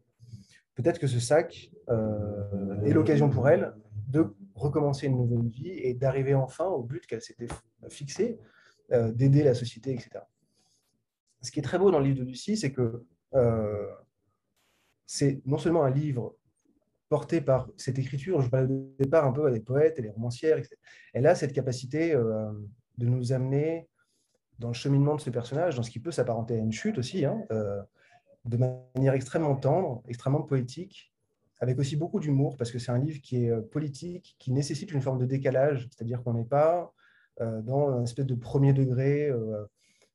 Peut-être 0.76 0.98
que 0.98 1.08
ce 1.08 1.20
sac 1.20 1.72
est 1.90 2.94
l'occasion 2.94 3.30
pour 3.30 3.50
elle 3.50 3.74
de 4.08 4.34
recommencer 4.56 5.08
une 5.08 5.18
nouvelle 5.18 5.50
vie 5.50 5.72
et 5.72 5.94
d'arriver 5.94 6.36
enfin 6.36 6.68
au 6.68 6.84
but 6.84 7.06
qu'elle 7.06 7.22
s'était 7.22 7.50
fixé, 7.90 8.40
d'aider 8.90 9.44
la 9.44 9.54
société, 9.54 9.92
etc 9.92 10.22
ce 11.42 11.52
qui 11.52 11.60
est 11.60 11.64
très 11.64 11.78
beau 11.78 11.92
dans 11.92 12.00
le 12.00 12.06
livre 12.06 12.20
de 12.20 12.24
Lucie, 12.24 12.58
c'est 12.58 12.72
que 12.72 13.06
euh, 13.34 13.88
c'est 15.06 15.42
non 15.46 15.58
seulement 15.58 15.84
un 15.84 15.90
livre 15.90 16.36
porté 17.10 17.42
par 17.42 17.70
cette 17.76 18.00
écriture, 18.00 18.42
je 18.42 18.50
parlais 18.50 18.74
au 18.74 18.96
départ 18.98 19.26
un 19.26 19.34
peu 19.34 19.46
à 19.46 19.52
des 19.52 19.60
poètes 19.60 20.00
et 20.00 20.02
des 20.02 20.10
romancières, 20.10 20.58
etc. 20.58 20.76
elle 21.14 21.28
a 21.28 21.36
cette 21.36 21.52
capacité 21.52 22.14
euh, 22.14 22.52
de 22.98 23.08
nous 23.08 23.34
amener 23.34 23.90
dans 24.60 24.70
le 24.70 24.74
cheminement 24.74 25.16
de 25.16 25.22
ce 25.22 25.30
personnage, 25.30 25.76
dans 25.76 25.84
ce 25.84 25.90
qui 25.90 26.00
peut 26.00 26.12
s'apparenter 26.12 26.54
à 26.54 26.58
une 26.58 26.72
chute 26.72 26.98
aussi, 26.98 27.26
hein, 27.26 27.44
euh, 27.52 27.82
de 28.46 28.58
manière 28.58 29.14
extrêmement 29.14 29.56
tendre, 29.56 30.04
extrêmement 30.08 30.44
poétique, 30.44 31.14
avec 31.60 31.78
aussi 31.80 31.96
beaucoup 31.96 32.20
d'humour, 32.20 32.56
parce 32.56 32.72
que 32.72 32.80
c'est 32.80 32.92
un 32.92 32.98
livre 32.98 33.20
qui 33.22 33.46
est 33.46 33.62
politique, 33.72 34.36
qui 34.40 34.52
nécessite 34.52 34.92
une 34.92 35.02
forme 35.02 35.20
de 35.20 35.26
décalage, 35.26 35.90
c'est-à-dire 35.92 36.24
qu'on 36.24 36.34
n'est 36.34 36.46
pas 36.46 36.92
dans 37.40 37.90
un 37.90 38.04
espèce 38.04 38.26
de 38.26 38.36
premier 38.36 38.74
degré 38.74 39.32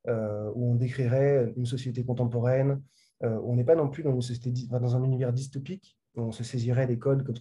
où 0.06 0.72
on 0.72 0.74
décrirait 0.76 1.52
une 1.56 1.66
société 1.66 2.04
contemporaine, 2.04 2.80
euh, 3.22 3.40
on 3.44 3.54
n'est 3.54 3.64
pas 3.64 3.74
non 3.74 3.88
plus 3.88 4.02
dans, 4.02 4.96
un 4.96 5.04
univers 5.04 5.32
dystopique, 5.32 5.96
où 6.16 6.22
on 6.22 6.32
se 6.32 6.44
saisirait 6.44 6.86
des 6.86 6.98
codes, 6.98 7.38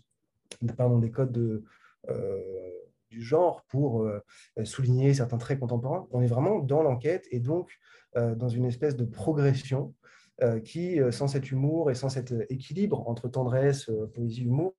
pardon, 0.77 0.99
des 0.99 1.11
codes 1.11 1.31
de, 1.31 1.63
euh, 2.09 2.39
du 3.09 3.21
genre 3.21 3.63
pour 3.69 4.09
souligner 4.63 5.13
certains 5.13 5.37
traits 5.37 5.59
contemporains. 5.59 6.07
On 6.11 6.21
est 6.21 6.27
vraiment 6.27 6.59
dans 6.59 6.81
l'enquête 6.81 7.25
et 7.31 7.39
donc 7.39 7.71
dans 8.15 8.49
une 8.49 8.65
espèce 8.65 8.95
de 8.95 9.05
progression 9.05 9.93
qui, 10.63 10.99
sans 11.11 11.27
cet 11.27 11.51
humour 11.51 11.91
et 11.91 11.95
sans 11.95 12.09
cet 12.09 12.33
équilibre 12.49 13.07
entre 13.07 13.29
tendresse, 13.29 13.89
poésie, 14.13 14.43
humour, 14.43 14.75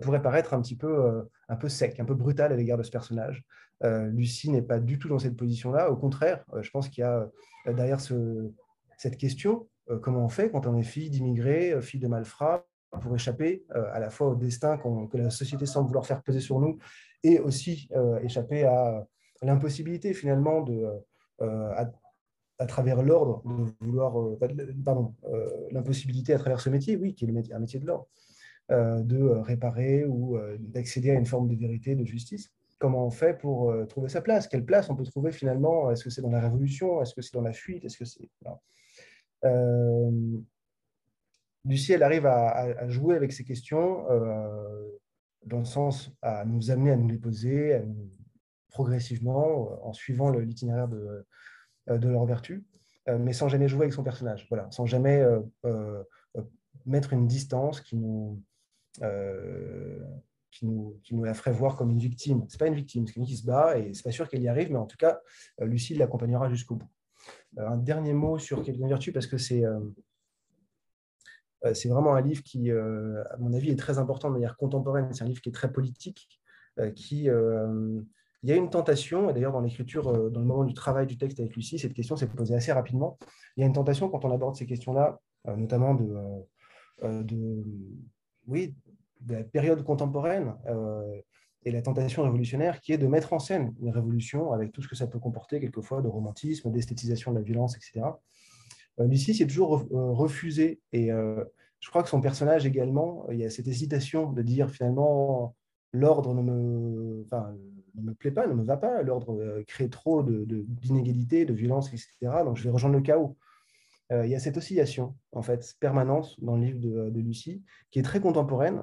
pourrait 0.00 0.22
paraître 0.22 0.54
un 0.54 0.62
petit 0.62 0.76
peu, 0.76 1.28
peu 1.60 1.68
sec, 1.68 2.00
un 2.00 2.04
peu 2.04 2.14
brutal 2.14 2.52
à 2.52 2.56
l'égard 2.56 2.78
de 2.78 2.82
ce 2.82 2.90
personnage. 2.90 3.44
Euh, 3.84 4.08
Lucie 4.08 4.50
n'est 4.50 4.62
pas 4.62 4.78
du 4.78 4.98
tout 4.98 5.08
dans 5.08 5.18
cette 5.18 5.36
position-là. 5.36 5.90
Au 5.90 5.96
contraire, 5.96 6.44
euh, 6.54 6.62
je 6.62 6.70
pense 6.70 6.88
qu'il 6.88 7.02
y 7.02 7.04
a 7.04 7.28
euh, 7.66 7.72
derrière 7.72 8.00
cette 8.00 9.16
question, 9.16 9.68
comment 10.00 10.24
on 10.24 10.28
fait 10.28 10.50
quand 10.50 10.66
on 10.66 10.76
est 10.76 10.84
fille 10.84 11.10
d'immigrés, 11.10 11.80
fille 11.82 12.00
de 12.00 12.06
malfrats, 12.06 12.64
pour 13.00 13.14
échapper 13.14 13.64
à 13.70 13.98
la 13.98 14.10
fois 14.10 14.28
au 14.28 14.34
destin 14.36 14.76
que 14.76 15.16
la 15.16 15.30
société 15.30 15.64
semble 15.66 15.86
vouloir 15.86 16.06
faire 16.06 16.22
peser 16.22 16.40
sur 16.40 16.60
nous 16.60 16.78
et 17.24 17.40
aussi 17.40 17.88
échapper 18.22 18.64
à 18.64 19.06
l'impossibilité 19.42 20.14
finalement 20.14 20.60
de, 20.60 20.86
à, 21.40 22.66
travers 22.66 23.02
l'ordre, 23.02 23.42
de 23.44 23.72
vouloir, 23.80 24.14
pardon, 24.84 25.14
l'impossibilité 25.72 26.34
à 26.34 26.38
travers 26.38 26.60
ce 26.60 26.70
métier, 26.70 26.96
oui, 26.96 27.14
qui 27.14 27.24
est 27.24 27.52
un 27.52 27.58
métier 27.58 27.80
de 27.80 27.86
l'ordre, 27.86 28.06
de 28.70 29.24
réparer 29.40 30.04
ou 30.04 30.38
d'accéder 30.60 31.10
à 31.10 31.14
une 31.14 31.26
forme 31.26 31.48
de 31.48 31.56
vérité, 31.56 31.96
de 31.96 32.04
justice 32.04 32.52
comment 32.82 33.06
on 33.06 33.10
fait 33.10 33.38
pour 33.38 33.70
euh, 33.70 33.86
trouver 33.86 34.08
sa 34.08 34.20
place? 34.20 34.48
Quelle 34.48 34.64
place 34.64 34.90
on 34.90 34.96
peut 34.96 35.04
trouver 35.04 35.30
finalement? 35.30 35.92
Est-ce 35.92 36.02
que 36.02 36.10
c'est 36.10 36.20
dans 36.20 36.32
la 36.32 36.40
révolution? 36.40 37.00
Est-ce 37.00 37.14
que 37.14 37.22
c'est 37.22 37.32
dans 37.32 37.42
la 37.42 37.52
fuite? 37.52 37.84
Est-ce 37.84 37.96
que 37.96 38.04
c'est 38.04 38.28
euh, 39.44 40.10
Lucie, 41.64 41.92
elle 41.92 42.02
arrive 42.02 42.26
à, 42.26 42.88
jouer 42.88 43.14
avec 43.14 43.32
ces 43.32 43.44
questions 43.44 44.10
euh, 44.10 44.98
dans 45.46 45.60
le 45.60 45.64
sens 45.64 46.10
à 46.22 46.44
nous 46.44 46.72
amener 46.72 46.90
à 46.90 46.96
nous 46.96 47.06
les 47.06 47.18
poser 47.18 47.80
progressivement 48.70 49.78
en 49.86 49.92
suivant 49.92 50.30
l'itinéraire 50.30 50.88
de, 50.88 51.24
de 51.86 52.08
leur 52.08 52.24
vertu, 52.24 52.64
mais 53.06 53.32
sans 53.32 53.48
jamais 53.48 53.68
jouer 53.68 53.82
avec 53.82 53.92
son 53.92 54.02
personnage, 54.02 54.46
voilà, 54.48 54.68
sans 54.72 54.86
jamais 54.86 55.24
mettre 56.84 57.12
une 57.12 57.28
distance 57.28 57.80
qui 57.80 57.96
nous 57.96 58.42
qui 61.02 61.14
nous, 61.14 61.24
la 61.24 61.34
ferait 61.34 61.52
voir 61.52 61.76
comme 61.76 61.90
une 61.90 61.98
victime. 61.98 62.44
Ce 62.48 62.54
n'est 62.54 62.58
pas 62.58 62.66
une 62.66 62.74
victime, 62.74 63.06
c'est 63.06 63.14
quelqu'un 63.14 63.28
qui 63.28 63.36
se 63.36 63.46
bat 63.46 63.78
et 63.78 63.92
c'est 63.94 64.02
pas 64.02 64.10
sûr 64.10 64.28
qu'elle 64.28 64.42
y 64.42 64.48
arrive, 64.48 64.70
mais 64.70 64.78
en 64.78 64.86
tout 64.86 64.96
cas, 64.96 65.20
euh, 65.60 65.66
Lucie 65.66 65.94
l'accompagnera 65.94 66.48
jusqu'au 66.48 66.76
bout. 66.76 66.88
Euh, 67.58 67.66
un 67.68 67.76
dernier 67.76 68.12
mot 68.12 68.38
sur 68.38 68.62
Quelqu'un 68.62 68.88
vertu, 68.88 69.12
parce 69.12 69.26
que 69.26 69.38
c'est 69.38 69.64
euh, 69.64 69.80
c'est 71.74 71.88
vraiment 71.88 72.14
un 72.16 72.20
livre 72.20 72.42
qui, 72.42 72.72
à 72.72 73.36
mon 73.38 73.52
avis, 73.52 73.70
est 73.70 73.78
très 73.78 73.98
important 73.98 74.28
de 74.28 74.32
manière 74.32 74.56
contemporaine. 74.56 75.12
C'est 75.12 75.22
un 75.22 75.28
livre 75.28 75.40
qui 75.40 75.48
est 75.48 75.52
très 75.52 75.70
politique, 75.70 76.40
qui 76.96 77.28
il 77.28 78.48
y 78.48 78.52
a 78.52 78.56
une 78.56 78.68
tentation, 78.68 79.30
et 79.30 79.32
d'ailleurs 79.32 79.52
dans 79.52 79.60
l'écriture, 79.60 80.28
dans 80.28 80.40
le 80.40 80.44
moment 80.44 80.64
du 80.64 80.74
travail 80.74 81.06
du 81.06 81.16
texte 81.16 81.38
avec 81.38 81.54
Lucie, 81.54 81.78
cette 81.78 81.94
question 81.94 82.16
s'est 82.16 82.26
posée 82.26 82.56
assez 82.56 82.72
rapidement. 82.72 83.16
Il 83.56 83.60
y 83.60 83.62
a 83.62 83.66
une 83.68 83.72
tentation 83.72 84.08
quand 84.08 84.24
on 84.24 84.32
aborde 84.32 84.56
ces 84.56 84.66
questions-là, 84.66 85.20
notamment 85.56 85.94
de, 85.94 86.12
de, 87.22 87.62
oui, 88.48 88.74
de 89.26 89.34
la 89.34 89.44
période 89.44 89.82
contemporaine, 89.84 90.54
euh, 90.66 91.20
et 91.64 91.70
la 91.70 91.80
tentation 91.80 92.24
révolutionnaire 92.24 92.80
qui 92.80 92.92
est 92.92 92.98
de 92.98 93.06
mettre 93.06 93.32
en 93.32 93.38
scène 93.38 93.72
une 93.80 93.90
révolution 93.90 94.52
avec 94.52 94.72
tout 94.72 94.82
ce 94.82 94.88
que 94.88 94.96
ça 94.96 95.06
peut 95.06 95.20
comporter 95.20 95.60
quelquefois 95.60 96.02
de 96.02 96.08
romantisme, 96.08 96.72
d'esthétisation 96.72 97.30
de 97.30 97.38
la 97.38 97.42
violence, 97.42 97.76
etc. 97.76 98.00
Euh, 98.98 99.06
Lucie 99.06 99.34
s'est 99.34 99.46
toujours 99.46 99.86
euh, 99.92 100.10
refusé 100.10 100.80
et 100.92 101.10
je 101.10 101.88
crois 101.88 102.02
que 102.02 102.08
son 102.08 102.20
personnage 102.20 102.66
également, 102.66 103.26
il 103.30 103.38
y 103.38 103.44
a 103.44 103.50
cette 103.50 103.68
hésitation 103.68 104.32
de 104.32 104.42
dire 104.42 104.70
finalement 104.70 105.54
l'ordre 105.92 106.34
ne 106.34 106.42
me, 106.42 107.22
enfin, 107.24 107.54
ne 107.94 108.02
me 108.02 108.14
plaît 108.14 108.30
pas, 108.30 108.46
ne 108.46 108.54
me 108.54 108.64
va 108.64 108.76
pas, 108.76 109.02
l'ordre 109.02 109.62
crée 109.66 109.88
trop 109.88 110.22
d'inégalités, 110.22 111.44
de, 111.44 111.52
de 111.52 111.58
violence, 111.58 111.88
etc. 111.88 112.08
Donc 112.44 112.56
je 112.56 112.64
vais 112.64 112.70
rejoindre 112.70 112.96
le 112.96 113.02
chaos. 113.02 113.36
il 114.10 114.28
y 114.28 114.34
a 114.34 114.40
cette 114.40 114.56
oscillation 114.56 115.14
en 115.30 115.42
fait 115.42 115.76
permanente 115.78 116.34
dans 116.40 116.56
le 116.56 116.64
livre 116.64 116.80
de, 116.80 117.10
de 117.10 117.20
Lucie 117.20 117.62
qui 117.90 118.00
est 118.00 118.02
très 118.02 118.20
contemporaine 118.20 118.82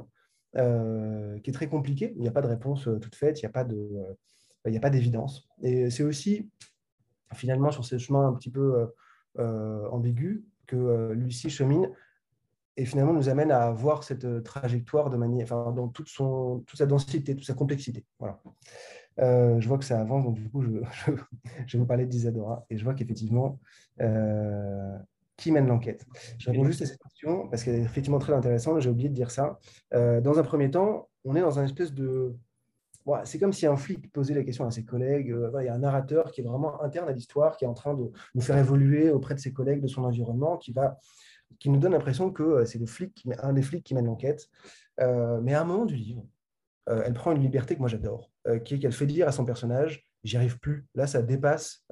euh, 0.55 1.37
qui 1.39 1.51
est 1.51 1.53
très 1.53 1.67
compliqué. 1.67 2.13
Il 2.15 2.21
n'y 2.21 2.27
a 2.27 2.31
pas 2.31 2.41
de 2.41 2.47
réponse 2.47 2.87
euh, 2.87 2.97
toute 2.97 3.13
faite, 3.13 3.39
il 3.39 3.45
n'y 3.45 3.49
a 3.49 3.51
pas 3.51 3.63
de, 3.63 3.75
euh, 3.75 4.69
il 4.71 4.79
d'évidence. 4.79 5.47
Et 5.61 5.91
c'est 5.91 6.01
aussi 6.01 6.49
finalement 7.35 7.69
sur 7.71 7.85
ce 7.85 7.99
chemin 7.99 8.27
un 8.27 8.33
petit 8.33 8.49
peu 8.49 8.87
ambigu 9.37 10.43
que 10.65 11.11
Lucie 11.11 11.51
chemine 11.51 11.89
et 12.75 12.85
finalement 12.85 13.13
nous 13.13 13.29
amène 13.29 13.51
à 13.51 13.71
voir 13.71 14.03
cette 14.03 14.43
trajectoire 14.43 15.11
dans 15.11 15.87
toute, 15.89 16.09
son, 16.09 16.63
toute 16.65 16.79
sa 16.79 16.87
densité, 16.87 17.35
toute 17.35 17.45
sa 17.45 17.53
complexité. 17.53 18.03
Voilà. 18.17 18.41
je 19.17 19.67
vois 19.67 19.77
que 19.77 19.85
ça 19.85 20.01
avance, 20.01 20.25
donc 20.25 20.39
du 20.39 20.49
coup, 20.49 20.63
je, 20.63 21.11
vais 21.11 21.77
vous 21.77 21.85
parler 21.85 22.07
d'Isadora 22.07 22.65
et 22.69 22.77
je 22.77 22.83
vois 22.83 22.95
qu'effectivement, 22.95 23.59
qui 25.39 25.51
mène 25.51 25.67
l'enquête 25.67 26.05
Je 26.37 26.51
réponds 26.51 26.65
juste 26.65 26.81
à 26.81 26.85
cette 26.85 27.01
question 27.01 27.47
parce 27.47 27.63
qu'elle 27.63 27.75
est 27.75 27.81
effectivement 27.81 28.19
très 28.19 28.33
intéressante. 28.33 28.81
J'ai 28.81 28.89
oublié 28.89 29.09
de 29.09 29.13
dire 29.13 29.31
ça. 29.31 29.57
Euh, 29.93 30.21
dans 30.21 30.37
un 30.37 30.43
premier 30.43 30.69
temps, 30.69 31.09
on 31.23 31.35
est 31.35 31.41
dans 31.41 31.57
un 31.59 31.63
espèce 31.63 31.93
de. 31.93 32.35
c'est 33.23 33.39
comme 33.39 33.53
si 33.53 33.65
un 33.65 33.77
flic 33.77 34.11
posait 34.11 34.33
la 34.33 34.43
question 34.43 34.65
à 34.65 34.71
ses 34.71 34.83
collègues. 34.83 35.31
Euh, 35.31 35.51
il 35.61 35.65
y 35.65 35.69
a 35.69 35.73
un 35.73 35.79
narrateur 35.79 36.31
qui 36.31 36.41
est 36.41 36.43
vraiment 36.43 36.81
interne 36.83 37.07
à 37.07 37.13
l'histoire, 37.13 37.55
qui 37.55 37.63
est 37.63 37.67
en 37.67 37.73
train 37.73 37.93
de 37.93 38.11
nous 38.35 38.41
faire 38.41 38.57
évoluer 38.57 39.09
auprès 39.11 39.33
de 39.33 39.39
ses 39.39 39.53
collègues, 39.53 39.81
de 39.81 39.87
son 39.87 40.03
environnement, 40.03 40.57
qui, 40.57 40.73
va, 40.73 40.97
qui 41.57 41.69
nous 41.69 41.79
donne 41.79 41.93
l'impression 41.93 42.31
que 42.31 42.43
euh, 42.43 42.65
c'est 42.65 42.79
le 42.79 42.85
flic, 42.85 43.25
un 43.41 43.53
des 43.53 43.61
flics 43.61 43.85
qui 43.85 43.95
mène 43.95 44.05
l'enquête. 44.05 44.49
mais 44.99 45.53
à 45.53 45.61
un 45.61 45.65
moment 45.65 45.85
du 45.85 45.95
livre, 45.95 46.25
elle 46.87 47.13
prend 47.13 47.31
une 47.31 47.41
liberté 47.41 47.75
que 47.75 47.79
moi 47.79 47.87
j'adore, 47.87 48.31
qui 48.65 48.73
est 48.73 48.79
qu'elle 48.79 48.91
fait 48.91 49.05
dire 49.05 49.27
à 49.27 49.31
son 49.31 49.45
personnage 49.45 50.05
J'y 50.23 50.35
arrive 50.35 50.59
plus. 50.59 50.85
Là, 50.95 51.07
ça 51.07 51.21
dépasse 51.21 51.85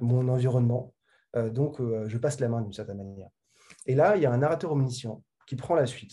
mon 0.00 0.26
environnement. 0.28 0.94
Euh, 1.36 1.50
donc, 1.50 1.80
euh, 1.80 2.08
je 2.08 2.18
passe 2.18 2.40
la 2.40 2.48
main 2.48 2.62
d'une 2.62 2.72
certaine 2.72 2.98
manière. 2.98 3.28
Et 3.86 3.94
là, 3.94 4.16
il 4.16 4.22
y 4.22 4.26
a 4.26 4.32
un 4.32 4.38
narrateur 4.38 4.72
omniscient 4.72 5.22
qui 5.46 5.56
prend 5.56 5.74
la 5.74 5.86
suite. 5.86 6.12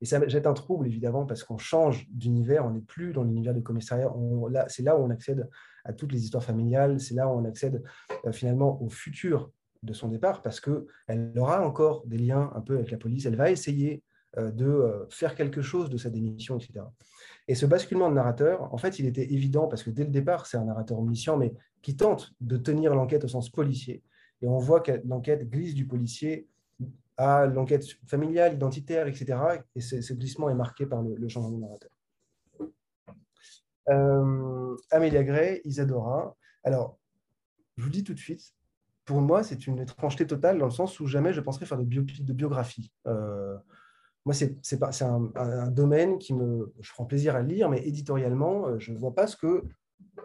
Et 0.00 0.04
ça 0.04 0.26
jette 0.28 0.46
un 0.46 0.52
trouble, 0.52 0.86
évidemment, 0.86 1.24
parce 1.24 1.42
qu'on 1.42 1.56
change 1.56 2.06
d'univers, 2.10 2.66
on 2.66 2.70
n'est 2.70 2.82
plus 2.82 3.12
dans 3.12 3.22
l'univers 3.22 3.54
du 3.54 3.62
commissariat. 3.62 4.12
C'est 4.68 4.82
là 4.82 4.96
où 4.96 5.02
on 5.02 5.10
accède 5.10 5.48
à 5.84 5.92
toutes 5.92 6.12
les 6.12 6.22
histoires 6.24 6.44
familiales, 6.44 7.00
c'est 7.00 7.14
là 7.14 7.28
où 7.28 7.32
on 7.32 7.44
accède 7.44 7.82
euh, 8.26 8.32
finalement 8.32 8.80
au 8.82 8.88
futur 8.88 9.50
de 9.82 9.92
son 9.92 10.08
départ, 10.08 10.42
parce 10.42 10.60
qu'elle 10.60 11.32
aura 11.36 11.66
encore 11.66 12.06
des 12.06 12.18
liens 12.18 12.50
un 12.54 12.60
peu 12.60 12.74
avec 12.74 12.90
la 12.90 12.98
police, 12.98 13.24
elle 13.24 13.36
va 13.36 13.50
essayer 13.50 14.02
de 14.36 15.06
faire 15.08 15.34
quelque 15.34 15.62
chose 15.62 15.88
de 15.88 15.96
sa 15.96 16.10
démission, 16.10 16.58
etc. 16.58 16.84
Et 17.48 17.54
ce 17.54 17.66
basculement 17.66 18.08
de 18.08 18.14
narrateur, 18.14 18.72
en 18.74 18.78
fait, 18.78 18.98
il 18.98 19.06
était 19.06 19.32
évident 19.32 19.68
parce 19.68 19.82
que 19.82 19.90
dès 19.90 20.04
le 20.04 20.10
départ, 20.10 20.46
c'est 20.46 20.56
un 20.56 20.64
narrateur 20.64 20.98
omniscient, 20.98 21.36
mais 21.36 21.54
qui 21.82 21.96
tente 21.96 22.34
de 22.40 22.56
tenir 22.56 22.94
l'enquête 22.94 23.24
au 23.24 23.28
sens 23.28 23.50
policier. 23.50 24.02
Et 24.42 24.48
on 24.48 24.58
voit 24.58 24.80
que 24.80 25.00
l'enquête 25.04 25.48
glisse 25.48 25.74
du 25.74 25.86
policier 25.86 26.48
à 27.16 27.46
l'enquête 27.46 27.86
familiale, 28.06 28.54
identitaire, 28.54 29.06
etc. 29.06 29.38
Et 29.74 29.80
ce, 29.80 30.12
glissement 30.12 30.50
est 30.50 30.54
marqué 30.54 30.86
par 30.86 31.02
le, 31.02 31.28
changement 31.28 31.56
de 31.56 31.62
narrateur. 31.62 31.90
Euh, 33.88 34.76
Amélia 34.90 35.22
Gray, 35.22 35.60
Isadora. 35.64 36.36
Alors, 36.64 36.98
je 37.76 37.84
vous 37.84 37.90
dis 37.90 38.04
tout 38.04 38.12
de 38.12 38.18
suite, 38.18 38.52
pour 39.04 39.20
moi, 39.20 39.44
c'est 39.44 39.66
une 39.66 39.78
étrangeté 39.78 40.26
totale 40.26 40.58
dans 40.58 40.64
le 40.66 40.72
sens 40.72 40.98
où 40.98 41.06
jamais 41.06 41.32
je 41.32 41.40
penserais 41.40 41.64
faire 41.64 41.78
de, 41.78 42.32
biographie. 42.32 42.92
Euh, 43.06 43.56
moi, 44.26 44.34
c'est 44.34 45.02
un, 45.02 45.70
domaine 45.70 46.18
qui 46.18 46.34
me, 46.34 46.72
je 46.80 46.92
prends 46.92 47.04
plaisir 47.04 47.36
à 47.36 47.42
lire, 47.42 47.70
mais 47.70 47.86
éditorialement, 47.86 48.66
euh, 48.66 48.78
je 48.80 48.90
ne 48.90 48.98
vois 48.98 49.14
pas 49.14 49.28
ce 49.28 49.36
que 49.36 49.62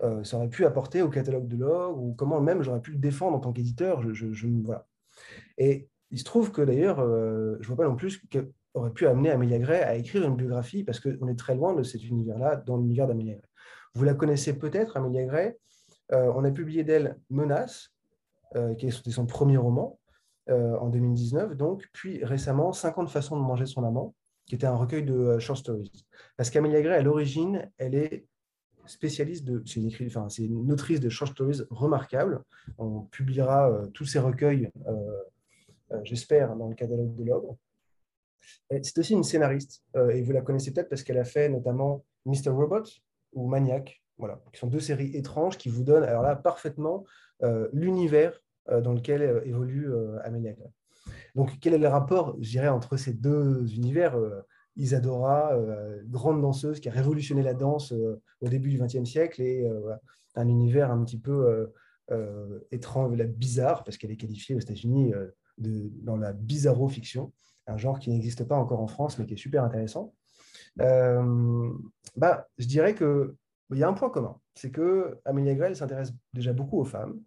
euh, 0.03 0.23
ça 0.23 0.37
aurait 0.37 0.49
pu 0.49 0.65
apporter 0.65 1.03
au 1.03 1.09
catalogue 1.09 1.47
de 1.47 1.55
log 1.55 1.99
ou 1.99 2.13
comment 2.13 2.41
même 2.41 2.63
j'aurais 2.63 2.81
pu 2.81 2.91
le 2.91 2.97
défendre 2.97 3.37
en 3.37 3.39
tant 3.39 3.53
qu'éditeur. 3.53 4.01
Je, 4.01 4.33
je. 4.33 4.47
Et 5.59 5.87
il 6.09 6.17
se 6.17 6.23
trouve 6.23 6.51
que 6.51 6.63
d'ailleurs, 6.63 6.99
euh, 6.99 7.57
je 7.59 7.69
ne 7.69 7.75
vois 7.75 7.85
pas 7.85 7.87
non 7.87 7.95
plus 7.95 8.09
ce 8.09 8.39
qu'aurait 8.39 8.89
pu 8.89 9.05
amener 9.05 9.29
Amélia 9.29 9.59
Gray 9.59 9.83
à 9.83 9.95
écrire 9.95 10.25
une 10.25 10.35
biographie 10.35 10.83
parce 10.83 10.99
qu'on 10.99 11.27
est 11.27 11.37
très 11.37 11.53
loin 11.53 11.75
de 11.75 11.83
cet 11.83 12.03
univers-là, 12.03 12.55
dans 12.55 12.77
l'univers 12.77 13.07
d'Amélia 13.07 13.35
Gray. 13.35 13.49
Vous 13.93 14.03
la 14.03 14.15
connaissez 14.15 14.57
peut-être, 14.57 14.97
Amélia 14.97 15.25
Gray. 15.25 15.55
on 16.09 16.43
a 16.43 16.49
publié 16.49 16.83
d'elle 16.83 17.19
Menace, 17.29 17.93
qui 18.79 18.87
est 18.87 19.11
son 19.11 19.27
premier 19.27 19.57
roman. 19.57 19.99
Euh, 20.49 20.75
en 20.79 20.89
2019, 20.89 21.55
donc, 21.55 21.87
puis 21.93 22.25
récemment 22.25 22.73
50 22.73 23.09
façons 23.09 23.37
de 23.37 23.43
manger 23.43 23.67
son 23.67 23.83
amant, 23.83 24.15
qui 24.47 24.55
était 24.55 24.65
un 24.65 24.75
recueil 24.75 25.03
de 25.03 25.13
euh, 25.13 25.39
short 25.39 25.59
stories. 25.59 26.03
Parce 26.35 26.49
qu'Amelia 26.49 26.81
Gray, 26.81 26.97
à 26.97 27.01
l'origine, 27.03 27.69
elle 27.77 27.93
est 27.93 28.25
spécialiste 28.87 29.45
de. 29.45 29.61
C'est 29.67 29.79
une, 29.79 30.07
enfin, 30.07 30.27
une, 30.39 30.71
autrice 30.71 30.99
de 30.99 31.09
short 31.09 31.33
stories 31.33 31.61
remarquable. 31.69 32.41
On 32.79 33.01
publiera 33.01 33.69
euh, 33.69 33.85
tous 33.87 34.05
ces 34.05 34.17
recueils, 34.17 34.71
j'espère, 36.03 36.55
dans 36.55 36.69
le 36.69 36.75
catalogue 36.75 37.15
de 37.15 37.23
l'Ogre. 37.23 37.55
C'est 38.81 38.97
aussi 38.97 39.13
une 39.13 39.23
scénariste, 39.23 39.83
et 40.11 40.23
vous 40.23 40.31
la 40.31 40.41
connaissez 40.41 40.73
peut-être 40.73 40.89
parce 40.89 41.03
qu'elle 41.03 41.19
a 41.19 41.25
fait 41.25 41.49
notamment 41.49 42.03
Mr. 42.25 42.49
Robot 42.49 42.83
ou 43.33 43.47
Maniac, 43.47 44.01
voilà, 44.17 44.41
qui 44.51 44.59
sont 44.59 44.67
deux 44.67 44.79
séries 44.79 45.15
étranges 45.15 45.57
qui 45.57 45.69
vous 45.69 45.83
donnent, 45.83 46.03
alors 46.03 46.23
là, 46.23 46.35
parfaitement 46.35 47.05
l'univers 47.71 48.41
dans 48.69 48.93
lequel 48.93 49.21
euh, 49.21 49.41
évolue 49.45 49.91
euh, 49.91 50.17
Amelia 50.23 50.53
Donc, 51.35 51.57
quel 51.59 51.73
est 51.73 51.79
le 51.79 51.87
rapport, 51.87 52.35
je 52.39 52.49
dirais, 52.49 52.67
entre 52.67 52.97
ces 52.97 53.13
deux 53.13 53.73
univers 53.73 54.17
Isadora, 54.77 55.53
grande 56.05 56.41
danseuse 56.41 56.79
qui 56.79 56.87
a 56.87 56.93
révolutionné 56.93 57.43
la 57.43 57.53
danse 57.53 57.91
au 57.91 58.47
début 58.47 58.69
du 58.69 58.79
XXe 58.79 59.03
siècle, 59.03 59.41
et 59.41 59.69
un 60.35 60.47
univers 60.47 60.91
un 60.91 61.03
petit 61.03 61.19
peu 61.19 61.69
étrange, 62.71 63.13
bizarre, 63.23 63.83
parce 63.83 63.97
qu'elle 63.97 64.11
est 64.11 64.17
qualifiée 64.17 64.55
aux 64.55 64.59
États-Unis 64.59 65.13
dans 65.57 66.15
la 66.15 66.31
bizarro-fiction, 66.31 67.33
un 67.67 67.77
genre 67.77 67.99
qui 67.99 68.11
n'existe 68.11 68.45
pas 68.45 68.55
encore 68.55 68.79
en 68.79 68.87
France, 68.87 69.19
mais 69.19 69.25
qui 69.25 69.33
est 69.33 69.37
super 69.37 69.63
intéressant. 69.65 70.13
bah, 70.77 72.47
je 72.57 72.65
dirais 72.65 72.95
qu'il 72.95 73.77
y 73.77 73.83
a 73.83 73.89
un 73.89 73.93
point 73.93 74.09
commun, 74.09 74.37
c'est 74.55 74.71
que 74.71 75.19
Amelia 75.25 75.53
Gray 75.53 75.75
s'intéresse 75.75 76.13
déjà 76.33 76.53
beaucoup 76.53 76.79
aux 76.79 76.85
femmes, 76.85 77.19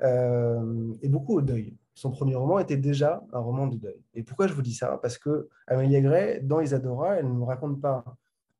euh, 0.00 0.94
et 1.02 1.08
beaucoup 1.08 1.36
au 1.36 1.42
deuil. 1.42 1.76
Son 1.94 2.10
premier 2.10 2.34
roman 2.34 2.58
était 2.58 2.76
déjà 2.76 3.22
un 3.32 3.40
roman 3.40 3.66
de 3.66 3.76
deuil. 3.76 4.00
Et 4.14 4.22
pourquoi 4.22 4.46
je 4.46 4.54
vous 4.54 4.62
dis 4.62 4.74
ça? 4.74 4.98
Parce 5.02 5.18
que 5.18 5.48
Amélie 5.66 6.00
Gray, 6.00 6.40
dans 6.42 6.60
Isadora, 6.60 7.16
elle 7.16 7.26
ne 7.26 7.34
nous 7.34 7.44
raconte 7.44 7.80
pas 7.80 8.04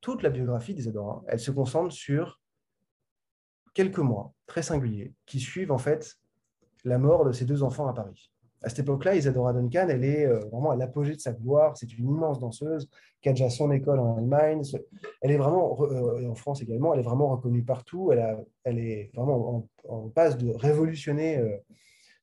toute 0.01 0.23
la 0.23 0.31
biographie 0.31 0.75
d'Isadora. 0.75 1.23
Elle 1.29 1.41
se 1.41 1.51
concentre 1.51 1.93
sur 1.93 2.41
quelques 3.73 3.99
mois 3.99 4.35
très 4.47 4.63
singuliers 4.63 5.15
qui 5.25 5.41
suivent 5.41 5.73
en 5.73 5.79
fait 5.79 6.19
la 6.85 6.99
mort 6.99 7.25
de 7.25 7.33
ses 7.33 7.45
deux 7.45 7.63
enfants 7.63 7.87
à 7.87 7.95
Paris 7.95 8.32
à 8.63 8.69
cette 8.69 8.81
époque-là, 8.81 9.17
Isadora 9.17 9.53
Duncan, 9.53 9.89
elle 9.89 10.05
est 10.05 10.27
euh, 10.27 10.39
vraiment 10.51 10.71
à 10.71 10.77
l'apogée 10.77 11.15
de 11.15 11.21
sa 11.21 11.33
gloire. 11.33 11.77
C'est 11.77 11.93
une 11.99 12.09
immense 12.09 12.39
danseuse 12.39 12.89
qui 13.21 13.29
a 13.29 13.33
déjà 13.33 13.51
son 13.51 13.71
école 13.73 13.99
en 13.99 14.17
Allemagne. 14.17 14.63
Elle 15.21 15.33
est 15.33 15.37
vraiment, 15.37 15.77
euh, 15.83 16.29
en 16.29 16.35
France 16.35 16.63
également, 16.63 16.95
elle 16.95 17.01
est 17.01 17.05
vraiment 17.05 17.29
reconnue 17.29 17.65
partout. 17.65 18.13
Elle, 18.13 18.79
est 18.79 19.11
vraiment 19.15 19.69
en, 19.89 20.09
passe 20.11 20.39
de 20.39 20.51
révolutionner 20.51 21.39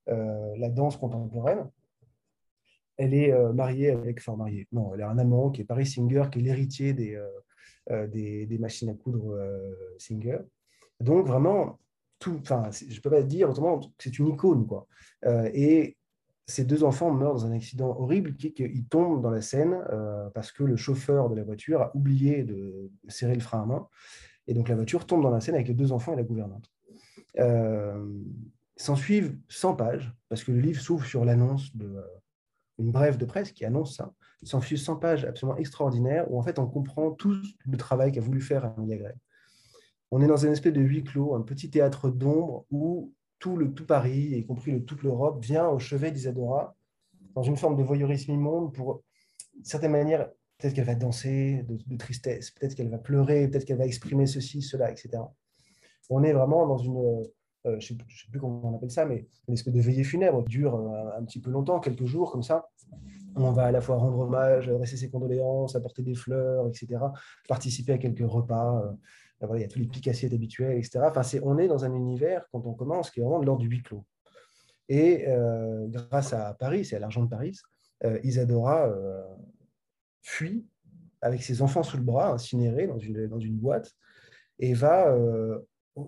euh, 0.10 0.56
la 0.58 0.70
danse 0.70 0.98
contemporaine. 0.98 1.70
Elle 2.98 3.14
est 3.14 3.34
mariée 3.54 3.92
avec, 3.92 4.20
enfin 4.20 4.36
mariée, 4.36 4.68
non, 4.74 4.94
elle 4.94 5.04
a 5.04 5.10
un 5.10 5.18
amant 5.18 5.52
qui 5.52 5.62
est 5.62 5.66
Paris 5.66 5.86
Singer, 5.86 6.24
qui 6.30 6.40
est 6.40 6.42
l'héritier 6.42 6.94
des, 6.94 8.58
machines 8.60 8.90
à 8.90 8.94
coudre 8.94 9.38
Singer. 9.98 10.40
Donc 11.00 11.26
vraiment, 11.26 11.80
tout, 12.20 12.38
enfin, 12.42 12.70
je 12.72 13.00
peux 13.00 13.10
pas 13.10 13.22
dire 13.22 13.50
autrement, 13.50 13.80
c'est 13.98 14.20
une 14.20 14.28
icône. 14.28 14.68
Quoi. 14.68 14.86
et 15.54 15.96
ces 16.50 16.66
deux 16.66 16.84
enfants 16.84 17.12
meurent 17.12 17.34
dans 17.34 17.46
un 17.46 17.52
accident 17.52 17.96
horrible 18.00 18.36
qui 18.36 18.48
est 18.48 18.54
qu'ils 18.54 18.86
tombent 18.88 19.22
dans 19.22 19.30
la 19.30 19.42
Seine 19.42 19.84
euh, 19.92 20.30
parce 20.32 20.52
que 20.52 20.64
le 20.64 20.76
chauffeur 20.76 21.30
de 21.30 21.36
la 21.36 21.44
voiture 21.44 21.82
a 21.82 21.96
oublié 21.96 22.44
de 22.44 22.90
serrer 23.08 23.36
le 23.36 23.40
frein 23.40 23.62
à 23.62 23.66
main. 23.66 23.88
Et 24.48 24.56
donc 24.56 24.68
la 24.68 24.76
voiture 24.76 25.06
tombe 25.06 25.22
dans 25.22 25.30
la 25.30 25.42
Seine 25.42 25.54
avec 25.54 25.68
les 25.68 25.76
deux 25.76 25.92
enfants 25.92 26.14
et 26.14 26.16
la 26.16 26.24
gouvernante. 26.24 26.72
Euh, 27.38 28.04
S'en 28.78 28.96
suivent 28.96 29.38
100 29.50 29.76
pages, 29.76 30.16
parce 30.30 30.44
que 30.44 30.54
le 30.54 30.62
livre 30.62 30.82
s'ouvre 30.82 31.06
sur 31.06 31.26
l'annonce 31.26 31.76
d'une 31.76 31.98
euh, 31.98 32.20
une 32.78 32.92
brève 32.92 33.18
de 33.18 33.26
presse 33.26 33.52
qui 33.52 33.66
annonce 33.66 33.98
ça. 33.98 34.14
S'en 34.42 34.62
suivent 34.62 34.80
100 34.80 34.96
pages 34.96 35.26
absolument 35.26 35.58
extraordinaires 35.58 36.32
où 36.32 36.40
en 36.40 36.42
fait 36.42 36.60
on 36.60 36.66
comprend 36.66 37.12
tout 37.12 37.36
le 37.66 37.78
travail 37.78 38.14
qu'a 38.14 38.22
voulu 38.22 38.40
faire 38.40 38.64
Amelia 38.64 38.96
Gray. 38.96 39.14
On 40.12 40.22
est 40.22 40.28
dans 40.28 40.38
une 40.38 40.54
espèce 40.54 40.74
de 40.74 40.82
huis 40.82 41.04
clos, 41.04 41.36
un 41.36 41.42
petit 41.42 41.70
théâtre 41.70 42.10
d'ombre 42.10 42.66
où 42.72 43.14
tout, 43.40 43.56
le, 43.56 43.74
tout 43.74 43.86
Paris, 43.86 44.38
y 44.38 44.46
compris 44.46 44.72
le, 44.72 44.84
toute 44.84 45.04
l'Europe, 45.04 45.44
vient 45.44 45.68
au 45.68 45.80
chevet 45.80 46.12
d'Isadora 46.12 46.76
dans 47.36 47.44
une 47.44 47.56
forme 47.56 47.78
de 47.78 47.84
voyeurisme 47.84 48.32
immonde 48.32 48.74
pour, 48.74 49.02
d'une 49.56 49.66
certaine 49.66 49.92
manière, 49.92 50.30
peut-être 50.58 50.74
qu'elle 50.74 50.86
va 50.86 50.96
danser 50.96 51.66
de, 51.68 51.98
tristesse, 51.98 52.52
peut-être 52.52 52.76
qu'elle 52.76 52.90
va 52.90 52.98
pleurer, 52.98 53.48
peut-être 53.48 53.66
qu'elle 53.66 53.78
va 53.78 53.86
exprimer 53.86 54.26
ceci, 54.26 54.62
cela, 54.62 54.92
etc. 54.92 55.24
On 56.10 56.24
est 56.24 56.34
vraiment 56.34 56.68
dans 56.68 56.78
une, 56.78 57.24
je 57.66 57.70
ne 57.70 57.80
sais, 57.80 57.96
plus 58.30 58.40
comment 58.40 58.62
on 58.64 58.76
appelle 58.76 58.92
ça, 58.92 59.06
mais 59.06 59.28
une 59.48 59.54
espèce 59.54 59.74
de 59.74 59.80
veillée 59.80 60.04
funèbre 60.04 60.44
dure 60.44 60.76
un, 60.76 61.24
petit 61.24 61.40
peu 61.40 61.50
longtemps, 61.50 61.80
quelques 61.80 62.06
jours 62.06 62.32
comme 62.32 62.44
ça. 62.44 62.70
On 63.36 63.52
va 63.52 63.66
à 63.66 63.72
la 63.72 63.80
fois 63.80 63.98
rendre 63.98 64.20
hommage, 64.20 64.70
rester 64.70 64.98
ses 64.98 65.10
condoléances, 65.10 65.76
apporter 65.76 66.02
des 66.02 66.16
fleurs, 66.16 66.68
etc., 66.68 67.00
participer 67.48 67.94
à 67.94 67.98
quelques 67.98 68.30
repas. 68.30 68.84
Il 69.42 69.62
y 69.62 69.64
a 69.64 69.68
tous 69.68 69.80
les 69.80 69.88
picassiers 69.88 70.34
habituels, 70.34 70.78
etc. 70.78 71.02
Enfin, 71.04 71.22
on 71.44 71.58
est 71.58 71.68
dans 71.68 71.86
un 71.86 71.94
univers, 71.94 72.46
quand 72.52 72.66
on 72.66 72.74
commence, 72.74 73.10
qui 73.12 73.20
est 73.20 73.24
vraiment 73.24 73.40
de 73.40 73.46
l'ordre 73.46 73.62
du 73.62 73.70
huis 73.70 73.84
clos. 73.84 74.06
Et 74.90 75.26
grâce 75.88 76.34
à 76.34 76.54
Paris, 76.56 76.84
c'est 76.84 76.96
à 76.96 77.00
l'argent 77.00 77.24
de 77.24 77.30
Paris, 77.30 77.58
Isadora 78.24 78.92
fuit 80.22 80.68
avec 81.22 81.44
ses 81.44 81.62
enfants 81.62 81.84
sous 81.84 81.98
le 81.98 82.04
bras, 82.04 82.32
incinérés 82.32 82.88
dans 82.88 82.98
une, 82.98 83.28
dans 83.28 83.40
une 83.40 83.58
boîte, 83.58 83.94
et 84.60 84.74
va, 84.74 85.10
euh, 85.10 85.60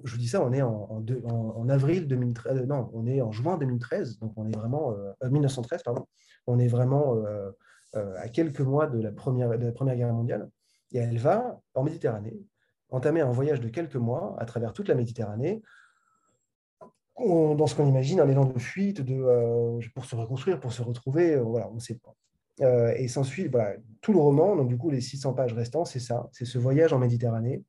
je 0.03 0.11
vous 0.13 0.17
dis 0.17 0.27
ça, 0.27 0.43
on 0.43 0.51
est 0.53 0.61
en, 0.61 1.03
en, 1.25 1.69
avril 1.69 2.07
2013, 2.07 2.57
euh, 2.57 2.65
non, 2.65 2.89
on 2.93 3.07
est 3.07 3.21
en 3.21 3.31
juin 3.31 3.57
2013, 3.57 4.19
donc 4.19 4.33
on 4.37 4.47
est 4.47 4.55
vraiment, 4.55 4.95
1913, 5.23 5.79
euh, 5.79 5.83
pardon, 5.83 6.07
on 6.47 6.59
est 6.59 6.67
vraiment 6.67 7.17
à 7.93 8.29
quelques 8.29 8.61
mois 8.61 8.87
de 8.87 9.01
la, 9.01 9.11
première, 9.11 9.49
de 9.57 9.65
la 9.65 9.71
Première 9.71 9.95
Guerre 9.95 10.13
mondiale, 10.13 10.49
et 10.93 10.99
elle 10.99 11.17
va 11.17 11.59
en 11.73 11.83
Méditerranée, 11.83 12.39
entamer 12.91 13.21
un 13.21 13.31
voyage 13.31 13.61
de 13.61 13.69
quelques 13.69 13.95
mois 13.95 14.35
à 14.39 14.45
travers 14.45 14.73
toute 14.73 14.87
la 14.87 14.95
Méditerranée, 14.95 15.61
dans 17.17 17.67
ce 17.67 17.75
qu'on 17.75 17.87
imagine 17.87 18.19
un 18.19 18.29
élan 18.29 18.45
de 18.45 18.59
fuite, 18.59 19.01
de, 19.01 19.79
pour 19.93 20.05
se 20.05 20.15
reconstruire, 20.15 20.59
pour 20.59 20.73
se 20.73 20.81
retrouver, 20.81 21.37
voilà, 21.37 21.69
on 21.69 21.75
ne 21.75 21.79
sait 21.79 21.95
pas. 21.95 22.15
Euh, 22.61 22.93
et 22.95 23.07
s'ensuit 23.07 23.47
voilà, 23.47 23.75
tout 24.01 24.13
le 24.13 24.19
roman, 24.19 24.55
donc 24.55 24.67
du 24.67 24.77
coup 24.77 24.89
les 24.89 25.01
600 25.01 25.33
pages 25.33 25.53
restants, 25.53 25.85
c'est 25.85 25.99
ça, 25.99 26.29
c'est 26.31 26.45
ce 26.45 26.57
voyage 26.57 26.93
en 26.93 26.99
Méditerranée 26.99 27.63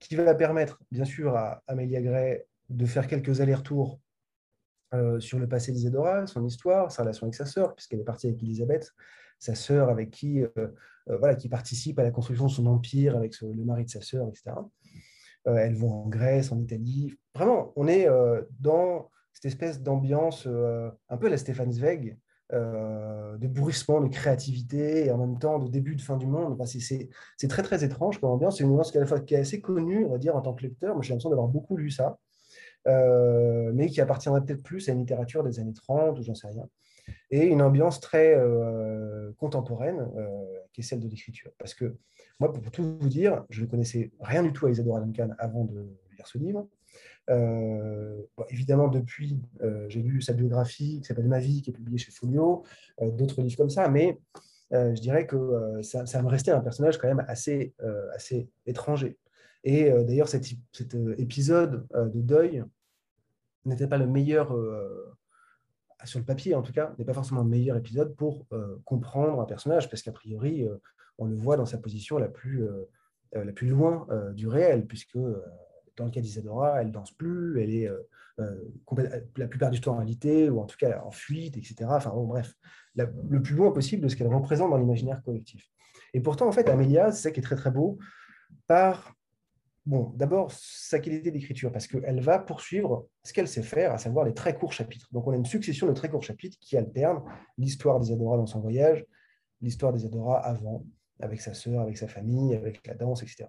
qui 0.00 0.16
va 0.16 0.34
permettre 0.34 0.80
bien 0.90 1.04
sûr 1.04 1.36
à 1.36 1.62
Amélia 1.66 2.00
Gray 2.00 2.42
de 2.68 2.86
faire 2.86 3.06
quelques 3.06 3.40
allers-retours 3.40 4.00
euh, 4.94 5.20
sur 5.20 5.38
le 5.38 5.48
passé 5.48 5.72
d'Isadora, 5.72 6.26
son 6.26 6.44
histoire, 6.44 6.90
sa 6.90 7.02
relation 7.02 7.24
avec 7.24 7.34
sa 7.34 7.46
sœur, 7.46 7.74
puisqu'elle 7.74 8.00
est 8.00 8.04
partie 8.04 8.28
avec 8.28 8.42
Elisabeth, 8.42 8.92
sa 9.38 9.54
sœur 9.54 9.88
avec 9.88 10.10
qui, 10.10 10.42
euh, 10.42 10.68
voilà, 11.06 11.34
qui 11.34 11.48
participe 11.48 11.98
à 11.98 12.02
la 12.02 12.10
construction 12.10 12.46
de 12.46 12.50
son 12.50 12.66
empire 12.66 13.16
avec 13.16 13.40
le 13.40 13.64
mari 13.64 13.84
de 13.84 13.90
sa 13.90 14.00
sœur, 14.00 14.28
etc. 14.28 14.56
elles 15.44 15.76
vont 15.76 16.04
en 16.04 16.08
Grèce, 16.08 16.52
en 16.52 16.58
Italie. 16.58 17.14
Vraiment, 17.34 17.72
on 17.76 17.88
est 17.88 18.06
dans 18.60 19.10
cette 19.32 19.46
espèce 19.46 19.82
d'ambiance 19.82 20.46
un 20.46 21.16
peu 21.16 21.28
la 21.28 21.38
Stéphane 21.38 21.72
Zweig, 21.72 22.18
euh, 22.54 23.36
de 23.36 23.46
bruissement, 23.46 24.00
de 24.00 24.08
créativité 24.08 25.04
et 25.04 25.10
en 25.10 25.18
même 25.18 25.38
temps 25.38 25.58
de 25.58 25.68
début 25.68 25.94
de 25.94 26.00
fin 26.00 26.16
du 26.16 26.26
monde. 26.26 26.58
Enfin, 26.58 26.64
c'est 26.64 27.48
très 27.48 27.62
très 27.62 27.84
étrange 27.84 28.18
comme 28.18 28.30
ambiance. 28.30 28.56
C'est 28.56 28.64
une 28.64 28.70
ambiance 28.70 28.90
qui, 28.90 28.98
qui, 29.26 29.34
est 29.34 29.38
assez 29.38 29.60
connue, 29.60 30.06
on 30.06 30.12
va 30.12 30.18
dire, 30.18 30.34
en 30.34 30.40
tant 30.40 30.54
que 30.54 30.62
lecteur. 30.62 30.94
Moi, 30.94 31.02
j'ai 31.02 31.10
l'impression 31.10 31.28
d'avoir 31.28 31.48
beaucoup 31.48 31.76
lu 31.76 31.90
ça, 31.90 32.18
euh, 32.86 33.70
mais 33.74 33.88
qui 33.90 34.00
appartiendrait 34.00 34.42
peut-être 34.42 34.62
plus 34.62 34.88
à 34.88 34.92
une 34.92 35.00
littérature 35.00 35.44
des 35.44 35.60
années 35.60 35.74
30 35.74 36.18
ou 36.18 36.22
j'en 36.22 36.34
sais 36.34 36.48
rien. 36.48 36.66
Et 37.30 37.46
une 37.46 37.62
ambiance 37.62 38.00
très 38.00 38.34
euh, 38.34 39.32
contemporaine 39.38 40.08
qui 40.72 40.80
est 40.80 40.84
celle 40.84 41.00
de 41.00 41.08
l'écriture. 41.08 41.50
Parce 41.58 41.74
que 41.74 41.96
moi, 42.40 42.52
pour 42.52 42.70
tout 42.70 42.98
vous 43.00 43.08
dire, 43.08 43.44
je 43.50 43.62
ne 43.62 43.66
connaissais 43.66 44.10
rien 44.20 44.42
du 44.42 44.52
tout 44.52 44.66
à 44.66 44.70
Isadora 44.70 45.00
Duncan 45.00 45.30
avant 45.38 45.64
de 45.64 45.88
lire 46.16 46.26
ce 46.26 46.38
livre. 46.38 46.68
Euh, 47.30 48.22
évidemment, 48.48 48.88
depuis, 48.88 49.38
euh, 49.62 49.86
j'ai 49.88 50.00
lu 50.00 50.22
sa 50.22 50.32
biographie 50.32 51.00
qui 51.00 51.06
s'appelle 51.06 51.28
Ma 51.28 51.40
vie, 51.40 51.62
qui 51.62 51.70
est 51.70 51.72
publiée 51.72 51.98
chez 51.98 52.10
Folio, 52.10 52.64
euh, 53.02 53.10
d'autres 53.10 53.42
livres 53.42 53.56
comme 53.56 53.70
ça, 53.70 53.88
mais 53.88 54.18
je 54.70 55.00
dirais 55.00 55.26
que 55.26 55.80
ça, 55.80 56.22
me 56.22 56.28
restait 56.28 56.50
un 56.50 56.60
personnage 56.60 56.98
quand 56.98 57.08
même 57.08 57.24
assez, 57.26 57.72
assez 58.14 58.50
étranger. 58.66 59.16
Et 59.64 59.90
d'ailleurs, 60.04 60.28
cet, 60.28 60.46
épisode 61.16 61.86
de 61.94 62.20
deuil 62.20 62.62
n'était 63.64 63.86
pas 63.86 63.96
le 63.96 64.06
meilleur, 64.06 64.54
sur 66.04 66.18
le 66.18 66.24
papier 66.24 66.54
en 66.54 66.62
tout 66.62 66.72
cas, 66.72 66.94
n'est 66.98 67.04
pas 67.04 67.14
forcément 67.14 67.42
le 67.42 67.48
meilleur 67.48 67.76
épisode 67.76 68.14
pour 68.14 68.46
comprendre 68.84 69.40
un 69.40 69.44
personnage, 69.44 69.90
parce 69.90 70.02
qu'a 70.02 70.12
priori, 70.12 70.66
on 71.18 71.26
le 71.26 71.34
voit 71.34 71.56
dans 71.56 71.66
sa 71.66 71.78
position 71.78 72.18
la 72.18 72.28
plus, 72.28 72.66
la 73.32 73.52
plus 73.52 73.68
loin 73.68 74.06
du 74.34 74.46
réel, 74.46 74.86
puisque 74.86 75.18
dans 75.98 76.06
le 76.06 76.10
cas 76.10 76.20
d'Isadora, 76.20 76.80
elle 76.80 76.92
danse 76.92 77.12
plus, 77.12 77.60
elle 77.60 77.70
est 77.70 77.88
euh, 77.88 78.08
euh, 78.40 79.20
la 79.36 79.48
plupart 79.48 79.70
du 79.70 79.80
temps 79.80 79.94
en 79.94 79.98
réalité, 79.98 80.48
ou 80.48 80.60
en 80.60 80.64
tout 80.64 80.76
cas 80.78 81.02
en 81.04 81.10
fuite, 81.10 81.56
etc. 81.56 81.76
Enfin 81.88 82.10
bon, 82.10 82.26
bref, 82.26 82.54
le 82.96 83.42
plus 83.42 83.54
loin 83.54 83.70
possible 83.72 84.02
de 84.02 84.08
ce 84.08 84.16
qu'elle 84.16 84.28
représente 84.28 84.70
dans 84.70 84.78
l'imaginaire 84.78 85.22
collectif. 85.22 85.68
Et 86.14 86.20
pourtant, 86.20 86.48
en 86.48 86.52
fait, 86.52 86.68
Amélia, 86.68 87.12
c'est 87.12 87.22
ça 87.22 87.30
qui 87.30 87.40
est 87.40 87.42
très 87.42 87.56
très 87.56 87.70
beau, 87.70 87.98
par, 88.66 89.14
bon, 89.88 90.12
d'abord 90.16 90.52
sa 90.52 90.98
qualité 90.98 91.30
d'écriture, 91.30 91.72
parce 91.72 91.86
qu'elle 91.86 92.20
va 92.20 92.38
poursuivre 92.38 93.08
ce 93.24 93.32
qu'elle 93.32 93.48
sait 93.48 93.62
faire, 93.62 93.92
à 93.92 93.98
savoir 93.98 94.26
les 94.26 94.34
très 94.34 94.54
courts 94.54 94.74
chapitres. 94.74 95.08
Donc 95.12 95.26
on 95.26 95.32
a 95.32 95.36
une 95.36 95.46
succession 95.46 95.86
de 95.86 95.92
très 95.92 96.10
courts 96.10 96.22
chapitres 96.22 96.58
qui 96.60 96.76
alternent 96.76 97.22
l'histoire 97.56 97.98
d'Isadora 97.98 98.36
dans 98.36 98.46
son 98.46 98.60
voyage, 98.60 99.04
l'histoire 99.62 99.94
d'Isadora 99.94 100.40
avant, 100.40 100.84
avec 101.20 101.40
sa 101.40 101.54
sœur, 101.54 101.80
avec 101.80 101.96
sa 101.96 102.06
famille, 102.06 102.54
avec 102.54 102.86
la 102.86 102.94
danse, 102.94 103.22
etc. 103.22 103.46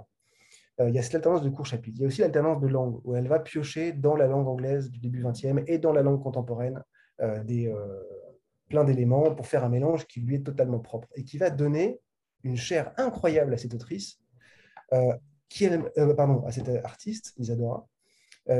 Euh, 0.79 0.87
il 0.87 0.95
y 0.95 0.99
a 0.99 1.01
cette 1.01 1.15
alternance 1.15 1.43
de 1.43 1.49
courts 1.49 1.65
chapitres. 1.65 1.97
Il 1.97 2.01
y 2.03 2.05
a 2.05 2.07
aussi 2.07 2.21
l'alternance 2.21 2.61
de 2.61 2.67
langue, 2.67 3.01
où 3.03 3.15
elle 3.15 3.27
va 3.27 3.39
piocher 3.39 3.91
dans 3.91 4.15
la 4.15 4.27
langue 4.27 4.47
anglaise 4.47 4.89
du 4.89 4.99
début 4.99 5.21
20e 5.21 5.65
et 5.67 5.77
dans 5.77 5.91
la 5.91 6.01
langue 6.01 6.23
contemporaine 6.23 6.81
euh, 7.19 7.43
des, 7.43 7.67
euh, 7.67 8.01
plein 8.69 8.85
d'éléments 8.85 9.35
pour 9.35 9.45
faire 9.45 9.65
un 9.65 9.69
mélange 9.69 10.07
qui 10.07 10.21
lui 10.21 10.35
est 10.35 10.45
totalement 10.45 10.79
propre 10.79 11.09
et 11.15 11.25
qui 11.25 11.37
va 11.37 11.49
donner 11.49 11.99
une 12.43 12.55
chair 12.55 12.93
incroyable 12.95 13.53
à 13.53 13.57
cette 13.57 13.73
autrice, 13.73 14.21
qui 15.49 15.67
pardon, 16.15 16.45
à 16.45 16.51
cette 16.51 16.69
artiste, 16.83 17.33
Isadora, 17.37 17.87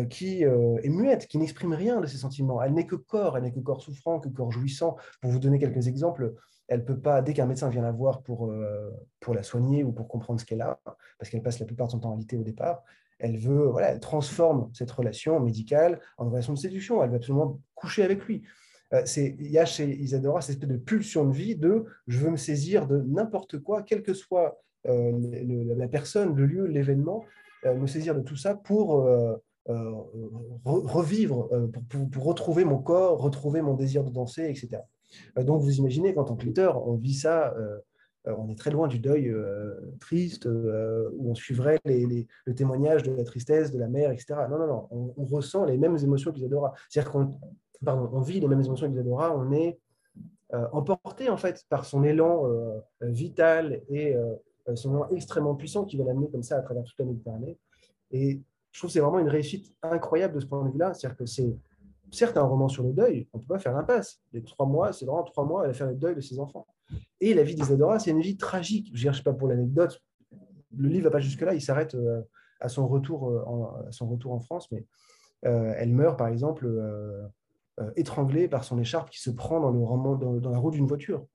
qui 0.10 0.44
est 0.44 0.90
muette, 0.90 1.28
qui 1.28 1.38
n'exprime 1.38 1.74
rien 1.74 2.02
de 2.02 2.08
ses 2.08 2.18
sentiments. 2.18 2.62
Elle 2.62 2.74
n'est 2.74 2.86
que 2.86 2.96
corps, 2.96 3.38
elle 3.38 3.44
n'est 3.44 3.52
que 3.52 3.60
corps 3.60 3.82
souffrant, 3.82 4.20
que 4.20 4.30
corps 4.30 4.52
jouissant. 4.52 4.98
Pour 5.22 5.32
vous 5.32 5.40
donner 5.40 5.60
quelques 5.60 5.88
exemples, 5.88 6.34
elle 6.70 6.86
peut 6.86 7.00
pas, 7.00 7.22
dès 7.22 7.34
qu'un 7.34 7.48
médecin 7.48 7.68
vient 7.70 7.82
la 7.82 7.92
voir 7.92 8.22
pour, 8.22 8.50
euh, 8.52 8.92
pour 9.20 9.34
la 9.34 9.44
soigner 9.44 9.84
ou 9.84 9.92
pour 9.92 10.08
comprendre 10.08 10.40
ce 10.40 10.46
qu'elle 10.46 10.62
a, 10.62 10.80
parce 11.18 11.30
qu'elle 11.30 11.42
passe 11.42 11.60
la 11.60 11.66
plupart 11.66 11.88
de 11.88 11.94
son 11.94 12.00
temps 12.00 12.10
en 12.10 12.14
réalité 12.14 12.38
au 12.38 12.44
départ, 12.44 12.84
elle 13.18 13.38
veut, 13.38 13.68
voilà, 13.68 13.92
elle 13.92 14.00
transforme 14.00 14.70
cette 14.74 14.92
relation 14.92 15.40
médicale 15.40 16.00
en 16.18 16.30
relation 16.30 16.54
de 16.54 16.60
séduction. 16.60 17.04
Elle 17.04 17.10
veut 17.10 17.18
absolument 17.18 17.60
coucher 17.76 18.04
avec 18.04 18.24
lui. 18.26 18.44
Euh, 18.94 19.04
il 19.18 19.52
y 19.52 19.58
a 19.58 19.66
chez 19.66 19.90
Isadora 20.00 20.42
cette 20.42 20.56
espèce 20.56 20.70
de 20.70 20.78
pulsion 20.78 21.26
de 21.26 21.34
vie 21.34 21.56
de 21.56 21.86
je 22.08 22.20
veux 22.20 22.30
me 22.30 22.38
saisir 22.38 22.88
de 22.88 23.02
n'importe 23.02 23.60
quoi, 23.60 23.84
quelle 23.84 24.04
que 24.04 24.14
soit 24.14 24.62
euh, 24.88 25.74
la 25.76 25.88
personne, 25.88 26.36
le 26.36 26.46
lieu, 26.46 26.66
l'événement, 26.66 27.24
me 27.66 27.88
saisir 27.88 28.16
de 28.16 28.22
tout 28.22 28.38
ça 28.38 28.56
pour 28.56 29.06
revivre, 30.66 31.50
pour, 32.12 32.24
retrouver 32.24 32.64
mon 32.64 32.78
corps, 32.80 33.22
retrouver 33.22 33.62
mon 33.62 33.74
désir 33.74 34.04
de 34.04 34.10
danser, 34.10 34.46
etc. 34.50 34.82
Euh, 35.38 35.44
donc, 35.44 35.62
vous 35.62 35.78
imaginez 35.78 36.14
qu'en 36.14 36.24
tant 36.24 36.36
que 36.36 36.46
lecteur, 36.46 36.88
on 36.88 36.96
vit 36.96 37.14
ça, 37.14 37.54
euh, 37.58 37.80
euh, 38.28 38.36
on 38.38 38.50
est 38.50 38.58
très 38.58 38.72
loin 38.72 38.88
du 38.88 39.00
deuil 39.00 39.34
triste, 40.00 40.46
où 40.46 41.32
on 41.32 41.36
suivrait 41.36 41.80
les, 41.86 42.28
le 42.46 42.56
témoignage 42.56 43.04
de 43.04 43.12
la 43.12 43.24
tristesse, 43.24 43.72
de 43.72 43.80
la 43.80 43.88
mère, 43.88 44.12
etc. 44.12 44.36
Non, 44.50 44.58
non, 44.58 44.68
non, 44.68 45.14
on, 45.18 45.26
ressent 45.26 45.66
les 45.66 45.78
mêmes 45.78 45.98
émotions 45.98 46.32
qu'Isadora. 46.32 46.74
C'est-à-dire 46.90 47.12
qu'on 47.12 47.40
on 47.82 48.22
vit 48.22 48.40
les 48.40 48.48
mêmes 48.48 48.62
émotions 48.62 48.88
qu'Isadora, 48.90 49.36
on 49.36 49.52
est 49.52 49.80
emporté 50.72 51.30
en 51.30 51.38
fait 51.38 51.64
par 51.70 51.86
son 51.86 52.04
élan 52.04 52.44
vital 53.02 53.82
et 53.88 54.16
son 54.76 54.92
élan 54.92 55.08
extrêmement 55.12 55.56
puissant 55.56 55.86
qui 55.86 55.98
va 55.98 56.04
l'amener 56.04 56.30
comme 56.30 56.44
ça 56.44 56.58
à 56.58 56.62
travers 56.62 56.84
toute 56.84 56.98
la 57.00 57.06
Méditerranée. 57.06 57.58
Et 58.12 58.42
je 58.72 58.80
trouve 58.80 58.90
que 58.90 58.94
c'est 58.94 59.00
vraiment 59.00 59.20
une 59.20 59.30
réussite 59.30 59.74
incroyable 59.82 60.36
de 60.36 60.40
ce 60.40 60.46
point 60.46 60.64
de 60.66 60.72
vue-là. 60.72 60.94
C'est-à-dire 60.94 61.18
que 61.18 61.26
c'est 61.26 61.56
certes 62.12 62.38
un 62.38 62.44
roman 62.44 62.68
sur 62.68 62.84
le 62.84 62.94
deuil, 62.94 63.28
on 63.34 63.38
ne 63.38 63.44
peut 63.44 63.54
pas 63.54 63.60
faire 63.60 63.74
l'impasse. 63.74 64.22
Les 64.34 64.44
trois 64.44 64.66
mois, 64.66 64.94
c'est 64.94 65.06
vraiment 65.06 65.24
trois 65.24 65.46
mois, 65.46 65.64
elle 65.64 65.72
va 65.72 65.74
faire 65.74 65.88
le 65.88 65.96
deuil 65.96 66.16
de 66.16 66.22
ses 66.22 66.40
enfants. 66.40 66.68
Et 67.22 67.34
la 67.34 67.44
vie 67.44 67.56
d'Isadora, 67.56 68.00
c'est 68.00 68.12
une 68.12 68.22
vie 68.22 68.38
tragique. 68.38 68.92
Je 68.94 69.08
ne 69.08 69.14
sais 69.14 69.24
pas 69.24 69.34
pour 69.34 69.48
l'anecdote, 69.48 70.02
le 70.76 70.88
livre 70.88 71.00
ne 71.00 71.04
va 71.06 71.12
pas 71.12 71.20
jusque-là, 71.20 71.54
il 71.54 71.62
s'arrête 71.62 71.96
euh, 71.96 72.22
à, 72.60 72.70
son 72.70 72.88
retour 72.88 73.30
euh, 73.30 73.44
en, 73.46 73.76
à 73.88 73.92
son 73.92 74.08
retour 74.08 74.34
en 74.34 74.40
France, 74.40 74.72
mais 74.72 74.86
euh, 75.46 75.74
elle 75.78 75.94
meurt, 75.94 76.18
par 76.18 76.28
exemple, 76.28 76.70
étranglée 77.96 78.50
par 78.50 78.66
son 78.66 78.78
écharpe 78.78 79.10
qui 79.10 79.22
se 79.22 79.30
prend 79.30 79.60
dans, 79.72 80.52
la 80.52 80.58
roue 80.58 80.72
d'une 80.72 80.86
voiture. 80.86 81.26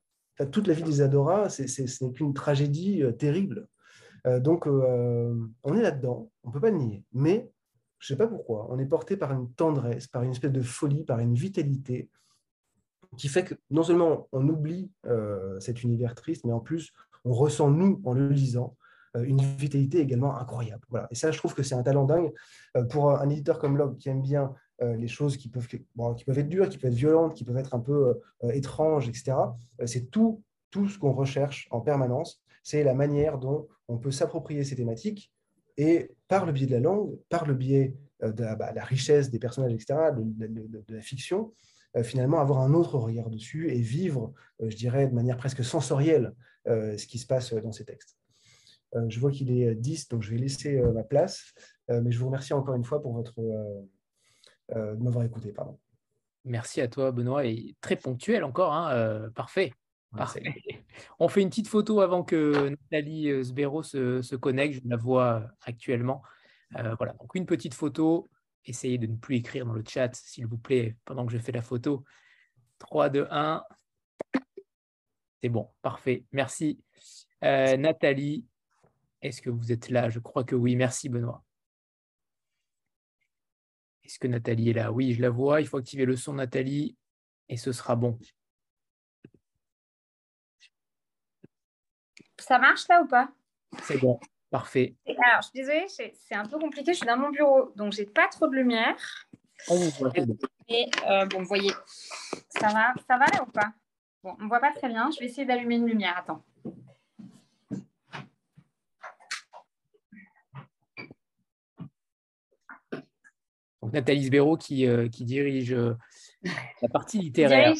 Toute 0.50 0.66
la 0.66 0.74
vie 0.74 0.82
d'Isadora, 0.82 1.48
ce 1.48 1.62
n'est 1.62 2.12
qu'une 2.12 2.34
tragédie 2.34 3.02
terrible. 3.18 3.68
donc, 4.40 4.66
on 4.66 5.76
est 5.76 5.82
là-dedans, 5.82 6.30
on 6.42 6.48
ne 6.48 6.52
peut 6.52 6.60
pas 6.60 6.70
le 6.70 6.78
nier. 6.78 7.04
Mais 7.12 7.50
je 7.98 8.12
ne 8.12 8.18
sais 8.18 8.22
pas 8.22 8.28
pourquoi, 8.28 8.66
on 8.70 8.78
est 8.78 8.86
porté 8.86 9.16
par 9.16 9.32
une 9.32 9.50
tendresse, 9.54 10.06
par 10.06 10.22
une 10.22 10.32
espèce 10.32 10.52
de 10.52 10.60
folie, 10.62 11.04
par 11.04 11.20
une 11.20 11.34
vitalité 11.34 12.10
qui 13.16 13.28
fait 13.28 13.44
que 13.44 13.54
non 13.70 13.82
seulement 13.82 14.28
on 14.32 14.46
oublie 14.48 14.90
euh, 15.06 15.58
cet 15.60 15.82
univers 15.82 16.14
triste, 16.14 16.44
mais 16.44 16.52
en 16.52 16.60
plus 16.60 16.92
on 17.24 17.32
ressent, 17.32 17.70
nous, 17.70 18.02
en 18.04 18.12
le 18.12 18.28
lisant, 18.28 18.76
euh, 19.16 19.22
une 19.22 19.40
vitalité 19.40 20.00
également 20.00 20.36
incroyable. 20.36 20.84
Voilà. 20.90 21.08
Et 21.10 21.14
ça, 21.14 21.30
je 21.30 21.38
trouve 21.38 21.54
que 21.54 21.62
c'est 21.62 21.74
un 21.74 21.82
talent 21.82 22.04
dingue 22.04 22.32
euh, 22.76 22.84
pour 22.84 23.10
un 23.10 23.28
éditeur 23.30 23.58
comme 23.58 23.78
Log 23.78 23.96
qui 23.96 24.10
aime 24.10 24.20
bien 24.20 24.52
les 24.80 25.08
choses 25.08 25.36
qui 25.36 25.48
peuvent, 25.48 25.68
qui 25.68 26.24
peuvent 26.24 26.38
être 26.38 26.48
dures, 26.48 26.68
qui 26.68 26.78
peuvent 26.78 26.90
être 26.90 26.96
violentes, 26.96 27.34
qui 27.34 27.44
peuvent 27.44 27.56
être 27.56 27.74
un 27.74 27.80
peu 27.80 28.20
étranges, 28.52 29.08
etc. 29.08 29.36
c'est 29.86 30.10
tout, 30.10 30.42
tout 30.70 30.88
ce 30.88 30.98
qu'on 30.98 31.12
recherche 31.12 31.68
en 31.70 31.80
permanence. 31.80 32.42
c'est 32.64 32.82
la 32.82 32.94
manière 32.94 33.38
dont 33.38 33.68
on 33.88 33.98
peut 33.98 34.10
s'approprier 34.10 34.64
ces 34.64 34.74
thématiques 34.74 35.32
et 35.76 36.10
par 36.28 36.46
le 36.46 36.52
biais 36.52 36.66
de 36.66 36.72
la 36.72 36.80
langue, 36.80 37.16
par 37.28 37.46
le 37.46 37.54
biais 37.54 37.96
euh, 38.22 38.32
de 38.32 38.42
la, 38.42 38.56
bah, 38.56 38.72
richesse 38.76 39.30
des 39.30 39.38
personnages, 39.38 39.72
etc., 39.72 39.94
de, 40.16 40.94
la 40.94 41.00
fiction, 41.00 41.52
euh, 41.96 42.02
finalement 42.02 42.40
avoir 42.40 42.60
un 42.60 42.74
autre 42.74 42.98
regard 42.98 43.30
dessus 43.30 43.70
et 43.70 43.80
vivre, 43.80 44.32
euh, 44.60 44.70
je 44.70 44.76
dirais, 44.76 45.06
de 45.08 45.14
manière 45.14 45.36
presque 45.36 45.64
sensorielle 45.64 46.32
ce 46.66 47.06
qui 47.06 47.18
se 47.18 47.26
passe 47.26 47.52
dans 47.52 47.72
ces 47.72 47.84
textes. 47.84 48.16
je 49.08 49.20
vois 49.20 49.30
qu'il 49.30 49.50
est 49.50 49.74
10, 49.74 50.08
donc 50.08 50.22
je 50.22 50.30
vais 50.30 50.38
laisser 50.38 50.80
ma 50.94 51.02
place, 51.02 51.52
mais 51.90 52.10
je 52.10 52.18
vous 52.18 52.24
remercie 52.24 52.54
encore 52.54 52.74
une 52.74 52.84
fois 52.84 53.02
pour 53.02 53.12
votre, 53.12 53.34
de 54.70 55.02
m'avoir 55.02 55.24
écouté. 55.24 55.52
Pardon. 55.52 55.78
Merci 56.44 56.80
à 56.80 56.88
toi, 56.88 57.10
Benoît, 57.10 57.46
et 57.46 57.74
très 57.80 57.96
ponctuel 57.96 58.44
encore, 58.44 58.72
hein, 58.72 59.30
parfait. 59.34 59.72
Parfait. 60.16 60.42
On 61.18 61.28
fait 61.28 61.42
une 61.42 61.48
petite 61.48 61.68
photo 61.68 62.00
avant 62.00 62.22
que 62.22 62.68
Nathalie 62.68 63.30
euh, 63.30 63.42
Sbero 63.42 63.82
se, 63.82 64.36
connecte. 64.36 64.80
Je 64.82 64.88
la 64.88 64.96
vois 64.96 65.44
actuellement. 65.62 66.22
Euh, 66.76 66.94
voilà, 66.96 67.12
donc 67.14 67.34
une 67.34 67.46
petite 67.46 67.74
photo. 67.74 68.30
Essayez 68.64 68.98
de 68.98 69.06
ne 69.06 69.16
plus 69.16 69.36
écrire 69.36 69.66
dans 69.66 69.74
le 69.74 69.84
chat, 69.86 70.14
s'il 70.14 70.46
vous 70.46 70.56
plaît, 70.56 70.96
pendant 71.04 71.26
que 71.26 71.32
je 71.32 71.38
fais 71.38 71.52
la 71.52 71.62
photo. 71.62 72.04
3, 72.78 73.10
2, 73.10 73.26
1. 73.30 73.62
C'est 75.42 75.48
bon, 75.48 75.70
parfait. 75.82 76.24
Merci. 76.32 76.82
Euh, 77.42 77.76
Nathalie, 77.76 78.46
est-ce 79.20 79.42
que 79.42 79.50
vous 79.50 79.72
êtes 79.72 79.90
là? 79.90 80.08
Je 80.08 80.18
crois 80.18 80.44
que 80.44 80.54
oui. 80.54 80.76
Merci, 80.76 81.08
Benoît. 81.08 81.43
Est-ce 84.04 84.18
que 84.18 84.26
Nathalie 84.28 84.70
est 84.70 84.74
là? 84.74 84.92
Oui, 84.92 85.14
je 85.14 85.22
la 85.22 85.30
vois. 85.30 85.60
Il 85.60 85.66
faut 85.66 85.78
activer 85.78 86.04
le 86.04 86.16
son, 86.16 86.34
Nathalie, 86.34 86.96
et 87.48 87.56
ce 87.56 87.72
sera 87.72 87.96
bon. 87.96 88.18
Ça 92.38 92.58
marche 92.58 92.86
là 92.88 93.02
ou 93.02 93.06
pas? 93.06 93.30
C'est 93.82 93.98
bon, 93.98 94.20
parfait. 94.50 94.94
Alors, 95.06 95.40
je 95.40 95.48
suis 95.48 95.60
désolée, 95.60 95.86
c'est 95.88 96.34
un 96.34 96.46
peu 96.46 96.58
compliqué. 96.58 96.92
Je 96.92 96.98
suis 96.98 97.06
dans 97.06 97.16
mon 97.16 97.30
bureau, 97.30 97.72
donc 97.76 97.92
j'ai 97.92 98.04
pas 98.04 98.28
trop 98.28 98.46
de 98.46 98.54
lumière. 98.54 99.26
On 99.68 99.76
vous 99.76 99.90
voit, 99.90 100.12
Et 100.68 100.90
euh, 101.08 101.24
bon, 101.26 101.38
vous 101.38 101.46
voyez, 101.46 101.72
ça 102.50 102.68
va, 102.68 102.92
ça 103.08 103.16
va 103.16 103.24
là 103.32 103.42
ou 103.42 103.50
pas? 103.50 103.72
Bon, 104.22 104.36
on 104.38 104.44
ne 104.44 104.48
voit 104.48 104.60
pas 104.60 104.72
très 104.72 104.88
bien. 104.88 105.10
Je 105.10 105.20
vais 105.20 105.26
essayer 105.26 105.46
d'allumer 105.46 105.76
une 105.76 105.86
lumière. 105.86 106.18
Attends. 106.18 106.44
Donc, 113.84 113.92
Nathalie 113.92 114.24
Sbéro 114.24 114.56
qui, 114.56 114.86
euh, 114.86 115.10
qui 115.10 115.26
dirige 115.26 115.74
euh, 115.74 115.94
la 116.80 116.88
partie 116.88 117.18
littéraire. 117.20 117.74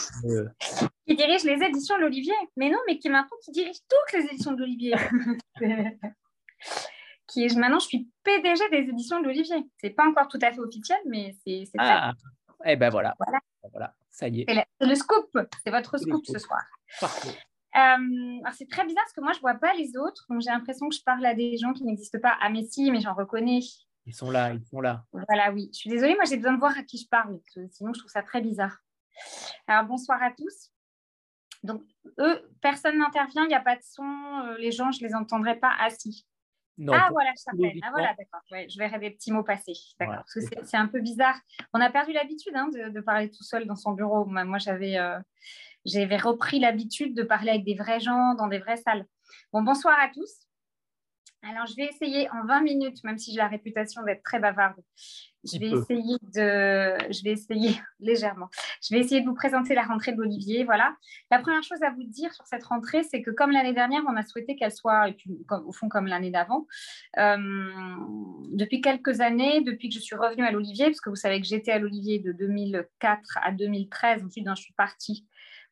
Qui 1.06 1.16
dirige, 1.16 1.44
les 1.44 1.64
éditions 1.64 1.96
de 1.96 2.02
l'Olivier. 2.02 2.34
Mais 2.58 2.68
non, 2.68 2.76
mais 2.86 2.98
qui 2.98 3.08
maintenant 3.08 3.38
qui 3.42 3.52
dirige 3.52 3.78
toutes 3.88 4.20
les 4.20 4.26
éditions 4.26 4.52
de 4.52 4.58
l'Olivier. 4.60 4.94
qui 7.26 7.44
est, 7.46 7.56
maintenant, 7.56 7.78
je 7.78 7.86
suis 7.86 8.10
PDG 8.22 8.68
des 8.70 8.90
éditions 8.90 9.18
de 9.20 9.24
l'Olivier. 9.24 9.64
C'est 9.78 9.90
pas 9.96 10.06
encore 10.06 10.28
tout 10.28 10.38
à 10.42 10.52
fait 10.52 10.60
officiel, 10.60 10.98
mais 11.08 11.34
c'est 11.46 11.64
ah, 11.78 12.12
Eh 12.66 12.76
ben 12.76 12.90
voilà. 12.90 13.14
voilà. 13.72 13.94
ça 14.10 14.28
y 14.28 14.42
est. 14.42 14.66
C'est 14.78 14.86
le 14.86 14.94
scoop. 14.96 15.38
C'est 15.64 15.70
votre 15.70 15.96
scoop 15.96 16.26
ce 16.26 16.38
soir. 16.38 16.60
Parfait. 17.00 17.30
Euh, 17.76 18.50
c'est 18.52 18.68
très 18.68 18.84
bizarre 18.84 19.04
parce 19.04 19.14
que 19.14 19.22
moi, 19.22 19.32
je 19.32 19.38
ne 19.38 19.40
vois 19.40 19.54
pas 19.54 19.72
les 19.72 19.96
autres. 19.96 20.26
Donc, 20.28 20.42
j'ai 20.42 20.50
l'impression 20.50 20.86
que 20.90 20.94
je 20.94 21.02
parle 21.02 21.24
à 21.24 21.34
des 21.34 21.56
gens 21.56 21.72
qui 21.72 21.84
n'existent 21.84 22.20
pas. 22.20 22.36
Ah, 22.42 22.50
mais 22.50 22.62
si, 22.62 22.90
mais 22.90 23.00
j'en 23.00 23.14
reconnais. 23.14 23.60
Ils 24.06 24.14
sont 24.14 24.30
là, 24.30 24.52
ils 24.52 24.64
sont 24.66 24.80
là. 24.80 25.04
Voilà, 25.12 25.52
oui. 25.52 25.70
Je 25.72 25.78
suis 25.78 25.90
désolée, 25.90 26.14
moi 26.14 26.24
j'ai 26.24 26.36
besoin 26.36 26.52
de 26.52 26.58
voir 26.58 26.76
à 26.76 26.82
qui 26.82 26.98
je 26.98 27.08
parle, 27.08 27.38
sinon 27.70 27.92
je 27.92 28.00
trouve 28.00 28.10
ça 28.10 28.22
très 28.22 28.40
bizarre. 28.40 28.78
Alors 29.66 29.84
bonsoir 29.84 30.22
à 30.22 30.30
tous. 30.30 30.70
Donc, 31.64 31.82
eux, 32.18 32.42
personne 32.60 32.98
n'intervient, 32.98 33.44
il 33.44 33.48
n'y 33.48 33.54
a 33.54 33.60
pas 33.60 33.76
de 33.76 33.82
son, 33.82 34.04
euh, 34.04 34.58
les 34.58 34.70
gens, 34.70 34.92
je 34.92 35.02
ne 35.02 35.08
les 35.08 35.14
entendrai 35.14 35.56
pas 35.56 35.72
assis. 35.80 36.26
ah 36.86 37.08
voilà, 37.10 37.30
je 37.34 37.80
Ah 37.82 37.90
voilà, 37.90 38.14
d'accord. 38.18 38.42
je 38.50 38.78
verrai 38.78 38.98
des 38.98 39.10
petits 39.10 39.32
mots 39.32 39.42
passer. 39.42 39.72
D'accord. 39.98 40.16
Parce 40.16 40.34
que 40.34 40.66
c'est 40.66 40.76
un 40.76 40.88
peu 40.88 41.00
bizarre. 41.00 41.40
On 41.72 41.80
a 41.80 41.88
perdu 41.88 42.12
l'habitude 42.12 42.52
hein, 42.54 42.68
de, 42.68 43.00
parler 43.00 43.30
tout 43.30 43.44
seul 43.44 43.66
dans 43.66 43.76
son 43.76 43.92
bureau. 43.92 44.26
Moi, 44.26 44.58
j'avais 44.58 44.98
euh, 44.98 45.18
j'avais 45.86 46.18
repris 46.18 46.60
l'habitude 46.60 47.14
de 47.14 47.22
parler 47.22 47.50
avec 47.50 47.64
des 47.64 47.74
vrais 47.74 48.00
gens 48.00 48.34
dans 48.34 48.48
des 48.48 48.58
vraies 48.58 48.76
salles. 48.76 49.06
Bon, 49.52 49.62
bonsoir 49.62 49.98
à 49.98 50.08
tous. 50.08 50.46
Alors, 51.46 51.66
je 51.66 51.76
vais 51.76 51.84
essayer 51.84 52.30
en 52.30 52.46
20 52.46 52.62
minutes, 52.62 53.04
même 53.04 53.18
si 53.18 53.32
j'ai 53.32 53.38
la 53.38 53.48
réputation 53.48 54.02
d'être 54.02 54.22
très 54.22 54.38
bavarde. 54.38 54.80
Je 55.44 55.58
vais, 55.58 55.70
essayer 55.72 56.16
de, 56.22 57.12
je 57.12 57.22
vais 57.22 57.32
essayer 57.32 57.78
légèrement. 58.00 58.48
Je 58.82 58.94
vais 58.94 59.00
essayer 59.00 59.20
de 59.20 59.26
vous 59.26 59.34
présenter 59.34 59.74
la 59.74 59.82
rentrée 59.82 60.12
de 60.12 60.16
l'Olivier. 60.16 60.64
Voilà. 60.64 60.96
La 61.30 61.38
première 61.38 61.62
chose 61.62 61.82
à 61.82 61.90
vous 61.90 62.02
dire 62.04 62.32
sur 62.32 62.46
cette 62.46 62.64
rentrée, 62.64 63.02
c'est 63.02 63.20
que 63.20 63.30
comme 63.30 63.50
l'année 63.50 63.74
dernière, 63.74 64.02
on 64.08 64.16
a 64.16 64.22
souhaité 64.22 64.56
qu'elle 64.56 64.72
soit, 64.72 65.08
et 65.10 65.12
puis, 65.12 65.30
au 65.50 65.72
fond 65.72 65.90
comme 65.90 66.06
l'année 66.06 66.30
d'avant, 66.30 66.66
euh, 67.18 67.36
depuis 68.52 68.80
quelques 68.80 69.20
années, 69.20 69.60
depuis 69.60 69.90
que 69.90 69.94
je 69.94 70.00
suis 70.00 70.16
revenue 70.16 70.44
à 70.44 70.50
l'Olivier, 70.50 70.86
parce 70.86 71.02
que 71.02 71.10
vous 71.10 71.16
savez 71.16 71.42
que 71.42 71.46
j'étais 71.46 71.72
à 71.72 71.78
l'Olivier 71.78 72.20
de 72.20 72.32
2004 72.32 73.38
à 73.42 73.52
2013, 73.52 74.24
ensuite 74.24 74.48
hein, 74.48 74.54
je 74.56 74.62
suis 74.62 74.74
partie 74.74 75.26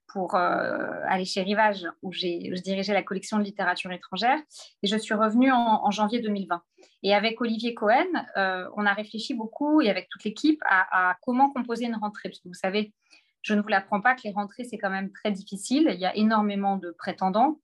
pour 0.08 0.34
euh, 0.34 1.00
aller 1.06 1.24
chez 1.24 1.42
Rivage, 1.42 1.86
où 2.02 2.12
je 2.12 2.60
dirigeais 2.60 2.92
la 2.92 3.02
collection 3.02 3.38
de 3.38 3.44
littérature 3.44 3.90
étrangère. 3.92 4.38
Et 4.82 4.86
je 4.86 4.96
suis 4.96 5.14
revenue 5.14 5.50
en, 5.52 5.90
janvier 5.90 6.20
2020. 6.20 6.62
Et 7.02 7.14
avec 7.14 7.40
Olivier 7.40 7.74
Cohen, 7.74 8.06
euh, 8.36 8.68
on 8.76 8.86
a 8.86 8.92
réfléchi 8.92 9.34
beaucoup, 9.34 9.80
et 9.80 9.90
avec 9.90 10.08
toute 10.10 10.24
l'équipe, 10.24 10.60
à, 10.68 11.16
comment 11.22 11.50
composer 11.50 11.86
une 11.86 11.96
rentrée. 11.96 12.28
Parce 12.28 12.40
que 12.40 12.48
vous 12.48 12.54
savez, 12.54 12.92
je 13.42 13.54
ne 13.54 13.62
vous 13.62 13.68
l'apprends 13.68 14.00
pas 14.00 14.14
que 14.14 14.22
les 14.24 14.32
rentrées, 14.32 14.64
c'est 14.64 14.78
quand 14.78 14.90
même 14.90 15.10
très 15.12 15.30
difficile. 15.30 15.90
Il 15.92 16.00
y 16.00 16.06
a 16.06 16.14
énormément 16.16 16.76
de 16.76 16.90
prétendants 16.90 17.58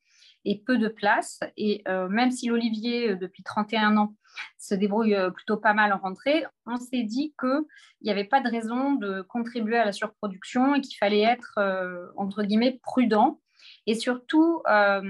et 0.49 0.59
peu 0.59 0.79
de 0.79 0.89
place. 0.89 1.41
Et 1.57 1.83
euh, 1.89 2.09
même 2.09 2.31
si 2.31 2.49
l'Olivier, 2.49 3.17
depuis 3.17 3.43
31 3.43 3.97
ans, 3.97 4.15
se 4.59 4.75
débrouille 4.75 5.15
euh, 5.15 5.31
plutôt 5.31 5.57
pas 5.57 5.75
mal 5.75 5.93
en 5.93 5.99
rentrée, 5.99 6.45
on 6.67 6.77
s'est 6.77 7.03
dit 7.03 7.35
qu'il 7.39 7.65
n'y 8.03 8.11
avait 8.11 8.25
pas 8.25 8.41
de 8.41 8.49
raison 8.49 8.95
de 8.95 9.23
contribuer 9.23 9.79
à 9.79 9.85
la 9.85 9.93
surproduction 9.93 10.75
et 10.75 10.81
qu'il 10.81 10.97
fallait 10.97 11.23
être, 11.23 11.55
euh, 11.59 12.07
entre 12.17 12.43
guillemets, 12.43 12.81
prudent 12.83 13.41
et 13.87 13.95
surtout 13.95 14.63
euh, 14.69 15.03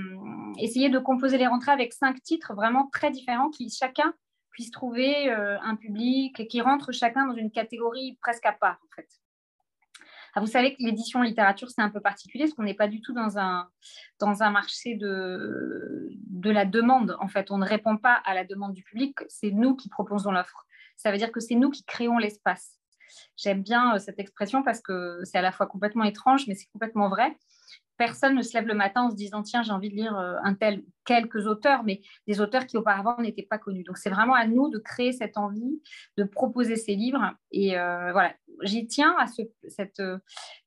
essayer 0.59 0.89
de 0.89 0.99
composer 0.99 1.39
les 1.39 1.47
rentrées 1.47 1.73
avec 1.73 1.93
cinq 1.93 2.23
titres 2.23 2.55
vraiment 2.55 2.89
très 2.93 3.11
différents 3.11 3.51
qui 3.51 3.71
chacun 3.71 4.15
puisse 4.51 4.71
trouver 4.73 5.31
un 5.31 5.77
public 5.77 6.41
et 6.41 6.49
qui 6.49 6.61
rentrent 6.61 6.91
chacun 6.91 7.29
dans 7.29 7.35
une 7.37 7.53
catégorie 7.53 8.19
presque 8.21 8.45
à 8.45 8.53
part 8.53 8.81
en 8.83 8.97
fait. 8.97 9.09
Ah, 10.39 10.41
vous 10.41 10.47
savez 10.47 10.77
que 10.77 10.81
l'édition 10.85 11.21
littérature, 11.21 11.69
c'est 11.69 11.83
un 11.83 11.91
peu 11.91 11.99
particulier 11.99 12.45
parce 12.45 12.55
qu'on 12.55 12.63
n'est 12.63 12.73
pas 12.73 12.87
du 12.87 13.01
tout 13.01 13.13
dans 13.13 13.39
un, 13.39 13.69
dans 14.21 14.45
un 14.45 14.51
marché 14.51 14.95
de, 14.95 16.11
de 16.13 16.51
la 16.51 16.65
demande. 16.65 17.17
En 17.19 17.27
fait, 17.27 17.51
on 17.51 17.59
ne 17.59 17.67
répond 17.67 17.97
pas 17.97 18.15
à 18.25 18.35
la 18.35 18.45
demande 18.45 18.73
du 18.73 18.85
public, 18.85 19.17
c'est 19.29 19.51
nous 19.51 19.75
qui 19.75 19.89
proposons 19.89 20.31
l'offre. 20.31 20.65
Ça 20.97 21.11
veut 21.11 21.19
dire 21.19 21.33
que 21.33 21.41
c'est 21.41 21.57
nous 21.57 21.71
qui 21.71 21.83
créons 21.83 22.19
l'espace. 22.19 22.79
J'aime 23.37 23.65
bien 23.65 23.97
euh, 23.97 23.99
cette 23.99 24.21
expression 24.21 24.63
parce 24.63 24.81
que 24.81 25.19
c'est 25.25 25.39
à 25.39 25.43
la 25.43 25.51
fois 25.51 25.67
complètement 25.67 26.05
étrange, 26.05 26.47
mais 26.47 26.55
c'est 26.55 26.69
complètement 26.73 27.09
vrai 27.09 27.37
personne 27.99 28.37
ne 28.37 28.43
se 28.43 28.55
lève 28.55 28.67
le 28.67 28.75
matin 28.75 29.03
en 29.03 29.11
se 29.11 29.17
disant 29.17 29.43
tiens 29.43 29.63
j'ai 29.63 29.73
envie 29.73 29.91
de 29.91 29.97
lire 29.97 30.17
euh, 30.17 30.37
un 30.43 30.55
tel 30.55 30.83
quelques 31.05 31.47
auteurs 31.47 31.83
mais 31.85 32.01
des 32.27 32.41
auteurs 32.41 32.67
qui 32.67 32.77
auparavant 32.77 33.21
n'étaient 33.21 33.43
pas 33.43 33.59
connus. 33.59 33.83
Donc 33.83 33.99
c'est 33.99 34.09
vraiment 34.09 34.35
à 34.35 34.47
nous 34.47 34.71
de 34.71 34.79
créer 34.79 35.13
cette 35.13 35.37
envie 35.37 35.83
de 36.17 36.25
proposer 36.25 36.77
ces 36.77 36.95
livres. 36.95 37.35
Et 37.51 37.79
euh, 37.79 38.13
voilà. 38.13 38.35
J'y 38.63 38.87
tiens 38.87 39.15
à 39.19 39.27
cette 39.27 40.01
euh, 40.01 40.19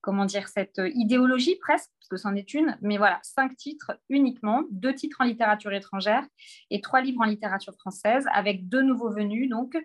comment 0.02 0.26
dire 0.26 0.48
cette 0.48 0.82
idéologie 0.94 1.56
presque 1.56 1.90
parce 2.00 2.10
que 2.10 2.18
c'en 2.18 2.36
est 2.36 2.54
une. 2.54 2.78
Mais 2.82 2.98
voilà 2.98 3.20
cinq 3.24 3.56
titres 3.56 3.94
uniquement 4.10 4.64
deux 4.70 4.94
titres 4.94 5.18
en 5.22 5.26
littérature 5.26 5.74
étrangère 5.74 6.26
et 6.70 6.82
trois 6.82 7.02
livres 7.02 7.22
en 7.22 7.26
littérature 7.26 7.74
française 7.76 8.26
avec 8.34 8.68
deux 8.68 8.82
nouveaux 8.82 9.12
venus. 9.12 9.50
Donc 9.50 9.78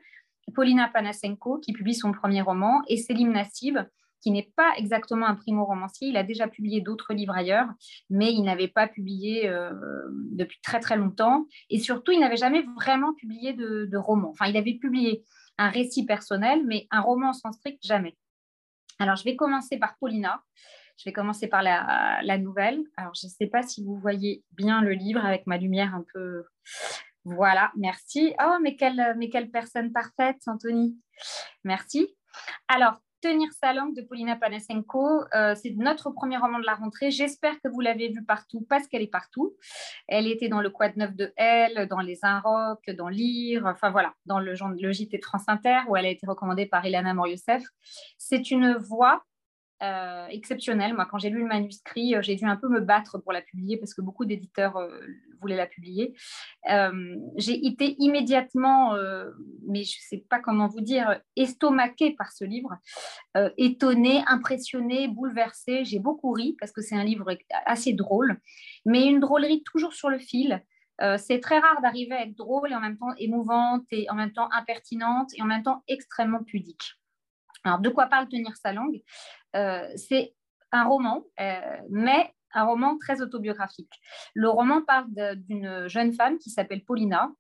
Paulina 0.55 0.89
Panasenko 0.89 1.59
qui 1.59 1.73
publie 1.73 1.95
son 1.95 2.13
premier 2.13 2.43
roman 2.43 2.83
et 2.89 2.97
Selim 2.97 3.33
Nassib 3.33 3.79
qui 4.21 4.31
n'est 4.31 4.51
pas 4.57 4.73
exactement 4.77 5.27
un 5.27 5.35
primo-romancier. 5.35 6.09
Il 6.09 6.17
a 6.17 6.23
déjà 6.23 6.49
publié 6.49 6.81
d'autres 6.81 7.13
livres 7.13 7.35
ailleurs, 7.35 7.69
mais 8.11 8.33
il 8.33 8.43
n'avait 8.43 8.69
pas 8.69 8.89
publié 8.89 9.49
euh, 9.49 9.73
depuis 10.33 10.59
très 10.63 10.81
très 10.81 10.97
longtemps. 10.97 11.47
Et 11.71 11.79
surtout, 11.79 12.13
il 12.13 12.21
n'avait 12.21 12.37
jamais 12.37 12.65
vraiment 12.77 13.15
publié 13.15 13.53
de, 13.53 13.97
roman. 13.97 14.31
Enfin, 14.31 14.47
il 14.47 14.57
avait 14.57 14.75
publié 14.75 15.25
un 15.59 15.69
récit 15.69 16.05
personnel, 16.05 16.65
mais 16.67 16.87
un 16.91 17.01
roman 17.01 17.33
sans 17.33 17.53
strict, 17.53 17.79
jamais. 17.85 18.17
Alors, 18.99 19.17
je 19.17 19.25
vais 19.25 19.37
commencer 19.37 19.79
par 19.79 19.97
Paulina. 19.99 20.43
Je 20.99 21.05
vais 21.05 21.13
commencer 21.13 21.47
par 21.47 21.63
la, 21.63 22.21
la 22.23 22.39
nouvelle. 22.39 22.83
Alors, 22.97 23.13
je 23.15 23.27
ne 23.27 23.31
sais 23.31 23.47
pas 23.47 23.63
si 23.63 23.85
vous 23.85 23.99
voyez 23.99 24.43
bien 24.53 24.81
le 24.81 24.93
livre 24.93 25.25
avec 25.25 25.47
ma 25.47 25.59
lumière 25.59 25.95
un 25.95 26.05
peu... 26.13 26.45
Voilà, 27.25 27.73
merci. 27.77 28.35
Oh, 28.41 28.59
mais 28.63 28.77
quelle, 28.77 29.15
mais 29.19 29.29
quelle 29.29 29.51
personne 29.51 29.93
parfaite, 29.93 30.37
Anthony. 30.47 30.97
Merci. 31.65 32.15
Alors, 32.69 33.01
Tenir 33.27 33.53
sa 33.61 33.73
langue 33.73 33.93
de 33.97 34.03
Paulina 34.03 34.37
Panasenko. 34.37 35.23
Euh, 35.35 35.57
c'est 35.61 35.75
notre 35.77 36.11
premier 36.11 36.37
roman 36.37 36.61
de 36.61 36.65
la 36.65 36.77
rentrée. 36.77 37.11
J'espère 37.11 37.61
que 37.61 37.67
vous 37.67 37.81
l'avez 37.81 38.09
vu 38.09 38.25
partout 38.25 38.65
parce 38.69 38.87
qu'elle 38.87 39.03
est 39.03 39.11
partout. 39.11 39.57
Elle 40.07 40.29
était 40.29 40.49
dans 40.49 40.61
le 40.61 40.71
Quad 40.71 40.97
9 40.97 41.17
de 41.17 41.33
Elle, 41.37 41.89
dans 41.89 41.99
Les 41.99 42.21
Inrocks, 42.23 42.89
dans 42.91 43.09
Lire, 43.09 43.67
enfin 43.67 43.91
voilà, 43.91 44.15
dans 44.27 44.39
le, 44.39 44.55
genre, 44.55 44.69
le 44.69 44.93
JT 44.93 45.19
de 45.19 45.25
France 45.25 45.43
Inter 45.49 45.81
où 45.89 45.97
elle 45.97 46.07
a 46.07 46.11
été 46.11 46.25
recommandée 46.25 46.67
par 46.67 46.87
Ilana 46.87 47.15
Moriosef. 47.15 47.65
C'est 48.17 48.53
une 48.53 48.75
voix 48.75 49.25
euh, 49.83 50.27
exceptionnelle. 50.29 50.95
Moi, 50.95 51.05
quand 51.05 51.19
j'ai 51.19 51.29
lu 51.29 51.41
le 51.41 51.49
manuscrit, 51.49 52.15
euh, 52.15 52.23
j'ai 52.23 52.35
dû 52.35 52.47
un 52.47 52.57
peu 52.57 52.67
me 52.67 52.81
battre 52.81 53.19
pour 53.19 53.35
la 53.35 53.43
publier 53.43 53.77
parce 53.77 53.93
que 53.93 54.01
beaucoup 54.01 54.25
d'éditeurs 54.25 54.79
euh, 54.79 54.89
voulaient 55.43 55.55
la 55.55 55.67
publier. 55.67 56.15
j'ai 57.37 57.67
été 57.67 57.95
immédiatement, 57.99 58.95
mais 59.69 59.85
je 59.85 59.99
ne 59.99 60.03
sais 60.09 60.25
pas 60.31 60.41
comment 60.41 60.67
vous 60.67 60.81
dire, 60.81 61.21
estomaquée 61.37 62.13
par 62.13 62.33
ce 62.33 62.45
livre, 62.45 62.79
étonnée, 63.59 64.25
impressionnée, 64.27 65.09
bouleversée. 65.09 65.85
J'ai 65.85 65.99
beaucoup 65.99 66.33
ri 66.33 66.57
parce 66.59 66.73
que 66.73 66.81
c'est 66.81 66.97
un 66.97 67.05
livre 67.05 67.37
assez 67.67 67.93
drôle, 67.93 68.41
mais 68.87 69.05
une 69.07 69.21
drôlerie 69.21 69.63
toujours 69.63 69.93
sur 69.93 70.09
le 70.09 70.19
fil. 70.19 70.65
c'est 71.19 71.41
très 71.41 71.59
rare 71.59 71.83
d'arriver 71.83 72.15
à 72.15 72.23
être 72.23 72.35
drôle 72.35 72.73
et 72.73 72.75
en 72.75 72.81
même 72.81 72.97
temps 72.97 73.15
émouvante 73.19 73.85
et 73.91 74.09
en 74.11 74.15
même 74.15 74.33
temps 74.33 74.49
impertinente 74.53 75.29
et 75.37 75.43
en 75.43 75.47
même 75.47 75.63
temps 75.63 75.85
extrêmement 75.87 76.43
pudique. 76.43 76.97
Alors, 77.67 77.81
de 77.81 77.89
quoi 77.89 78.07
parle 78.07 78.29
Tenir 78.29 78.57
sa 78.57 78.73
langue? 78.73 79.03
C'est 79.97 80.35
un 80.73 80.85
roman, 80.85 81.25
euh, 81.41 81.61
mais 81.91 82.33
un 82.55 82.65
roman 82.65 82.99
très 82.99 83.21
autobiographique. 83.21 83.93
Le 84.35 84.49
roman 84.49 84.83
parle 84.83 85.07
d'une 85.37 85.89
jeune 85.89 86.13
femme 86.13 86.39
qui 86.39 86.51
s'appelle 86.51 86.85
Paulina 86.85 87.31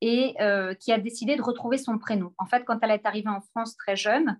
et 0.00 0.34
euh, 0.40 0.74
qui 0.74 0.92
a 0.92 0.98
décidé 0.98 1.36
de 1.36 1.42
retrouver 1.42 1.78
son 1.78 1.98
prénom. 1.98 2.32
En 2.38 2.46
fait, 2.46 2.64
quand 2.64 2.78
elle 2.82 2.90
est 2.90 3.06
arrivée 3.06 3.28
en 3.28 3.40
France 3.40 3.76
très 3.76 3.96
jeune, 3.96 4.38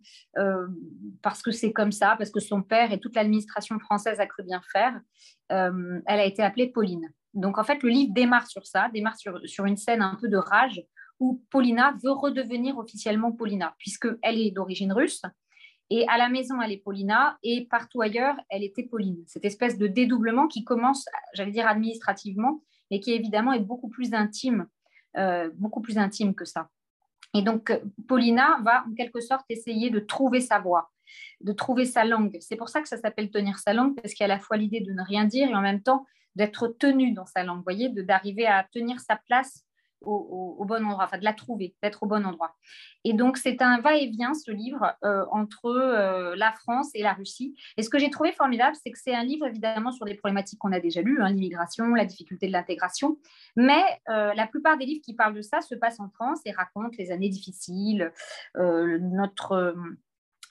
parce 1.23 1.43
que 1.43 1.51
c'est 1.51 1.73
comme 1.73 1.93
ça, 1.93 2.17
parce 2.19 2.31
que 2.31 2.41
son 2.41 2.63
père 2.63 2.93
et 2.93 3.01
toute 3.01 3.15
l'administration 3.15 3.79
française 3.79 4.21
a 4.21 4.27
cru 4.27 4.43
bien 4.43 4.63
faire, 4.73 4.99
elle 5.49 6.03
a 6.07 6.25
été 6.25 6.43
appelée 6.43 6.71
Pauline. 6.71 7.09
Donc, 7.35 7.59
en 7.59 7.65
fait, 7.65 7.83
le 7.83 7.89
livre 7.89 8.13
démarre 8.15 8.47
sur 8.47 8.67
ça, 8.67 8.89
démarre 8.93 9.17
sur, 9.17 9.41
sur 9.45 9.65
une 9.67 9.77
scène 9.77 10.03
un 10.03 10.17
peu 10.21 10.29
de 10.29 10.37
rage 10.37 10.83
où 11.21 11.43
Paulina 11.51 11.95
veut 12.03 12.13
redevenir 12.13 12.79
officiellement 12.79 13.33
Paulina, 13.33 13.75
puisqu'elle 13.79 14.41
est 14.41 14.51
d'origine 14.51 14.93
russe. 14.93 15.23
Et 15.91 16.07
à 16.09 16.17
la 16.17 16.29
maison, 16.29 16.61
elle 16.63 16.73
est 16.73 16.83
Paulina, 16.83 17.39
et 17.43 17.67
partout 17.67 18.01
ailleurs, 18.01 18.37
elle 18.49 18.65
était 18.65 18.85
Pauline. 18.85 19.23
Cette 19.27 19.45
espèce 19.45 19.77
de 19.79 19.87
dédoublement 19.87 20.49
qui 20.49 20.65
commence, 20.65 21.07
j'allais 21.35 21.53
dire 21.53 21.67
administrativement, 21.67 22.63
mais 22.91 23.01
qui 23.01 23.13
évidemment 23.13 23.53
est 23.53 23.61
beaucoup 23.61 23.89
plus 23.89 24.15
intime, 24.15 24.67
euh, 25.17 25.51
beaucoup 25.55 25.81
plus 25.81 25.99
intime 25.99 26.35
que 26.35 26.45
ça. 26.45 26.71
Et 27.35 27.43
donc, 27.43 27.79
Paulina 28.09 28.59
va 28.63 28.85
en 28.89 28.95
quelque 28.95 29.21
sorte 29.21 29.45
essayer 29.49 29.91
de 29.91 30.01
trouver 30.01 30.41
sa 30.41 30.59
voix, 30.59 30.91
de 31.41 31.53
trouver 31.53 31.85
sa 31.85 32.05
langue. 32.05 32.37
C'est 32.41 32.57
pour 32.57 32.69
ça 32.69 32.81
que 32.81 32.89
ça 32.89 32.97
s'appelle 32.97 33.31
tenir 33.31 33.59
sa 33.59 33.75
langue, 33.75 33.95
parce 33.95 34.15
qu'il 34.15 34.27
y 34.27 34.31
a 34.31 34.33
à 34.33 34.37
la 34.37 34.41
fois 34.41 34.57
l'idée 34.57 34.81
de 34.81 34.93
ne 34.93 35.03
rien 35.03 35.25
dire 35.25 35.51
et 35.51 35.55
en 35.55 35.61
même 35.61 35.83
temps 35.83 36.07
d'être 36.35 36.69
tenu 36.69 37.13
dans 37.13 37.27
sa 37.27 37.45
langue, 37.45 37.63
voyez, 37.63 37.89
d'arriver 37.91 38.47
à 38.47 38.67
tenir 38.73 39.01
sa 39.01 39.17
place 39.17 39.64
au, 40.07 40.65
bon 40.65 40.85
endroit, 40.85 41.05
enfin 41.05 41.19
de 41.19 41.25
la 41.25 41.33
trouver, 41.33 41.75
d'être 41.83 42.03
au 42.03 42.07
bon 42.07 42.25
endroit. 42.25 42.55
Et 43.05 43.13
donc 43.13 43.37
c'est 43.37 43.63
un 43.63 43.81
va-et-vient 43.81 44.35
ce 44.35 44.51
livre 44.51 44.95
euh, 45.05 45.25
entre 45.31 45.67
euh, 45.67 46.35
la 46.37 46.53
France 46.53 46.91
et 46.95 47.03
la 47.03 47.13
Russie. 47.13 47.55
Et 47.77 47.83
ce 47.83 47.91
que 47.91 47.99
j'ai 47.99 48.11
trouvé 48.11 48.33
formidable, 48.33 48.77
c'est 48.83 48.91
que 48.91 48.99
c'est 48.99 49.15
un 49.15 49.25
livre 49.25 49.47
évidemment 49.47 49.93
sur 49.93 50.07
des 50.07 50.15
problématiques 50.15 50.59
qu'on 50.59 50.73
a 50.73 50.81
déjà 50.81 51.03
lues, 51.03 51.21
hein, 51.21 51.31
l'immigration, 51.31 51.95
la 51.95 52.05
difficulté 52.05 52.47
de 52.47 52.53
l'intégration, 52.53 53.19
mais 53.57 53.83
euh, 54.09 54.33
la 54.35 54.47
plupart 54.47 54.79
des 54.79 54.87
livres 54.87 55.03
qui 55.05 55.15
parlent 55.15 55.35
de 55.35 55.43
ça 55.43 55.61
se 55.61 55.75
passent 55.75 56.01
en 56.01 56.09
France 56.09 56.41
et 56.45 56.53
racontent 56.53 56.95
les 56.99 57.11
années 57.11 57.29
difficiles, 57.29 58.13
notre 58.55 59.75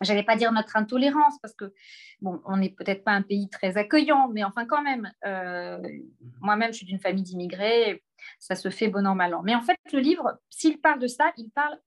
j'allais 0.02 0.24
pas 0.24 0.36
dire 0.36 0.52
notre 0.52 0.76
intolérance 0.76 1.38
parce 1.41 1.53
que 1.53 1.74
bon, 2.22 2.41
on 2.45 2.57
n'est 2.57 2.72
peut-être 2.72 3.03
pas 3.03 3.11
un 3.11 3.22
pays 3.22 3.49
très 3.49 3.78
accueillant, 3.78 4.30
mais 4.30 4.44
enfin 4.44 4.65
quand 4.65 4.82
même, 4.82 5.11
moi-même 6.41 6.72
je 6.72 6.78
suis 6.78 6.86
d'une 6.86 6.99
famille 6.99 7.24
d'immigrés, 7.24 8.03
ça 8.40 8.56
se 8.56 8.70
fait 8.70 8.88
bon 8.88 9.06
an, 9.06 9.15
mal 9.15 9.34
an. 9.34 9.41
Mais 9.44 9.56
en 9.56 9.61
fait, 9.61 9.78
le 9.91 9.99
livre, 9.99 10.40
s'il 10.49 10.80
parle 10.80 10.99
de 10.99 11.07
ça, 11.07 11.32
il 11.38 11.49
parle 11.52 11.78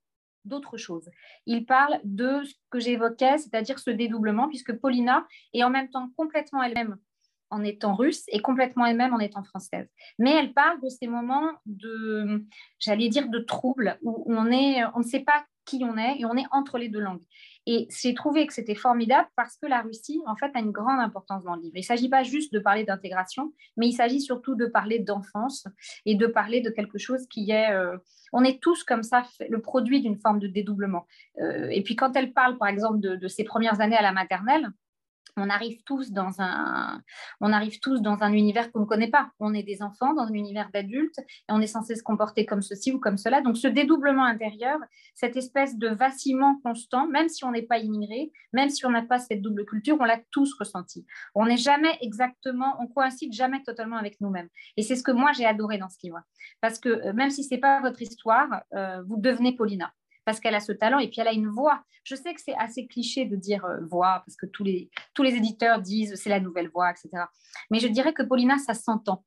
d'autre 0.44 0.76
chose. 0.76 1.10
Il 1.46 1.66
parle 1.66 2.00
de 2.04 2.44
ce 2.44 2.54
que 2.70 2.78
j'évoquais, 2.78 3.38
c'est-à-dire 3.38 3.78
ce 3.78 3.90
dédoublement, 3.90 4.48
puisque 4.48 4.72
Paulina 4.74 5.26
est 5.52 5.64
en 5.64 5.70
même 5.70 5.90
temps 5.90 6.08
complètement 6.16 6.62
elle-même 6.62 6.96
en 7.50 7.62
étant 7.62 7.94
russe 7.94 8.24
et 8.28 8.40
complètement 8.40 8.86
elle-même 8.86 9.14
en 9.14 9.20
étant 9.20 9.44
française. 9.44 9.88
Mais 10.18 10.32
elle 10.32 10.52
parle 10.52 10.80
de 10.80 10.88
ces 10.88 11.06
moments 11.06 11.52
de, 11.66 12.44
j'allais 12.78 13.08
dire, 13.08 13.28
de 13.28 13.38
trouble, 13.38 13.98
où 14.02 14.24
on, 14.26 14.50
est, 14.50 14.84
on 14.94 14.98
ne 14.98 15.04
sait 15.04 15.20
pas 15.20 15.44
qui 15.64 15.82
on 15.84 15.96
est 15.96 16.20
et 16.20 16.24
on 16.24 16.36
est 16.36 16.46
entre 16.50 16.78
les 16.78 16.88
deux 16.88 17.00
langues. 17.00 17.22
Et 17.66 17.88
j'ai 17.90 18.14
trouvé 18.14 18.46
que 18.46 18.52
c'était 18.52 18.76
formidable 18.76 19.28
parce 19.34 19.56
que 19.56 19.66
la 19.66 19.82
Russie, 19.82 20.20
en 20.26 20.36
fait, 20.36 20.50
a 20.54 20.60
une 20.60 20.70
grande 20.70 21.00
importance 21.00 21.42
dans 21.44 21.56
le 21.56 21.62
livre. 21.62 21.76
Il 21.76 21.80
ne 21.80 21.84
s'agit 21.84 22.08
pas 22.08 22.22
juste 22.22 22.52
de 22.52 22.60
parler 22.60 22.84
d'intégration, 22.84 23.52
mais 23.76 23.88
il 23.88 23.92
s'agit 23.92 24.20
surtout 24.20 24.54
de 24.54 24.66
parler 24.66 25.00
d'enfance 25.00 25.66
et 26.04 26.14
de 26.14 26.26
parler 26.26 26.60
de 26.60 26.70
quelque 26.70 26.98
chose 26.98 27.26
qui 27.28 27.50
est... 27.50 27.72
Euh, 27.72 27.96
on 28.32 28.44
est 28.44 28.60
tous 28.60 28.84
comme 28.84 29.02
ça 29.02 29.24
le 29.48 29.60
produit 29.60 30.00
d'une 30.00 30.18
forme 30.18 30.38
de 30.38 30.46
dédoublement. 30.46 31.06
Euh, 31.40 31.68
et 31.70 31.82
puis 31.82 31.96
quand 31.96 32.14
elle 32.16 32.32
parle, 32.32 32.56
par 32.58 32.68
exemple, 32.68 33.00
de, 33.00 33.16
de 33.16 33.28
ses 33.28 33.44
premières 33.44 33.80
années 33.80 33.96
à 33.96 34.02
la 34.02 34.12
maternelle, 34.12 34.68
on 35.36 35.50
arrive 35.50 35.82
tous 35.84 36.12
dans 36.12 36.40
un, 36.40 37.02
univers 38.32 38.72
qu'on 38.72 38.80
ne 38.80 38.84
connaît 38.86 39.10
pas. 39.10 39.30
On 39.38 39.54
est 39.54 39.62
des 39.62 39.82
enfants 39.82 40.14
dans 40.14 40.24
un 40.24 40.32
univers 40.32 40.70
d'adultes 40.72 41.18
et 41.18 41.50
on 41.50 41.60
est 41.60 41.66
censé 41.66 41.94
se 41.94 42.02
comporter 42.02 42.46
comme 42.46 42.62
ceci 42.62 42.92
ou 42.92 42.98
comme 42.98 43.18
cela. 43.18 43.42
Donc 43.42 43.56
ce 43.56 43.68
dédoublement 43.68 44.24
intérieur, 44.24 44.78
cette 45.14 45.36
espèce 45.36 45.76
de 45.76 45.88
vacillement 45.88 46.58
constant, 46.64 47.06
même 47.06 47.28
si 47.28 47.44
on 47.44 47.52
n'est 47.52 47.62
pas 47.62 47.78
immigré, 47.78 48.32
même 48.52 48.70
si 48.70 48.86
on 48.86 48.90
n'a 48.90 49.02
pas 49.02 49.18
cette 49.18 49.42
double 49.42 49.66
culture, 49.66 49.96
on 50.00 50.04
l'a 50.04 50.20
tous 50.30 50.54
ressenti. 50.58 51.06
On 51.34 51.46
n'est 51.46 51.56
jamais 51.56 51.96
exactement, 52.00 52.76
on 52.80 52.86
coïncide 52.86 53.32
jamais 53.32 53.62
totalement 53.62 53.96
avec 53.96 54.20
nous-mêmes. 54.20 54.48
Et 54.76 54.82
c'est 54.82 54.96
ce 54.96 55.02
que 55.02 55.12
moi 55.12 55.32
j'ai 55.32 55.44
adoré 55.44 55.78
dans 55.78 55.88
ce 55.88 55.98
livre, 56.02 56.20
parce 56.60 56.78
que 56.78 56.88
euh, 56.88 57.12
même 57.12 57.30
si 57.30 57.44
c'est 57.44 57.58
pas 57.58 57.80
votre 57.80 58.00
histoire, 58.00 58.62
euh, 58.74 59.02
vous 59.06 59.18
devenez 59.18 59.54
Paulina 59.54 59.92
parce 60.26 60.40
qu'elle 60.40 60.54
a 60.54 60.60
ce 60.60 60.72
talent 60.72 60.98
et 60.98 61.08
puis 61.08 61.20
elle 61.20 61.28
a 61.28 61.32
une 61.32 61.48
voix. 61.48 61.82
Je 62.04 62.14
sais 62.14 62.34
que 62.34 62.40
c'est 62.42 62.56
assez 62.56 62.86
cliché 62.86 63.24
de 63.24 63.36
dire 63.36 63.64
euh, 63.64 63.78
voix 63.88 64.22
parce 64.26 64.36
que 64.36 64.44
tous 64.44 64.64
les, 64.64 64.90
tous 65.14 65.22
les 65.22 65.34
éditeurs 65.34 65.80
disent 65.80 66.14
c'est 66.16 66.28
la 66.28 66.40
nouvelle 66.40 66.68
voix, 66.68 66.90
etc. 66.90 67.08
Mais 67.70 67.78
je 67.78 67.86
dirais 67.86 68.12
que 68.12 68.22
Paulina, 68.22 68.58
ça 68.58 68.74
s'entend. 68.74 69.24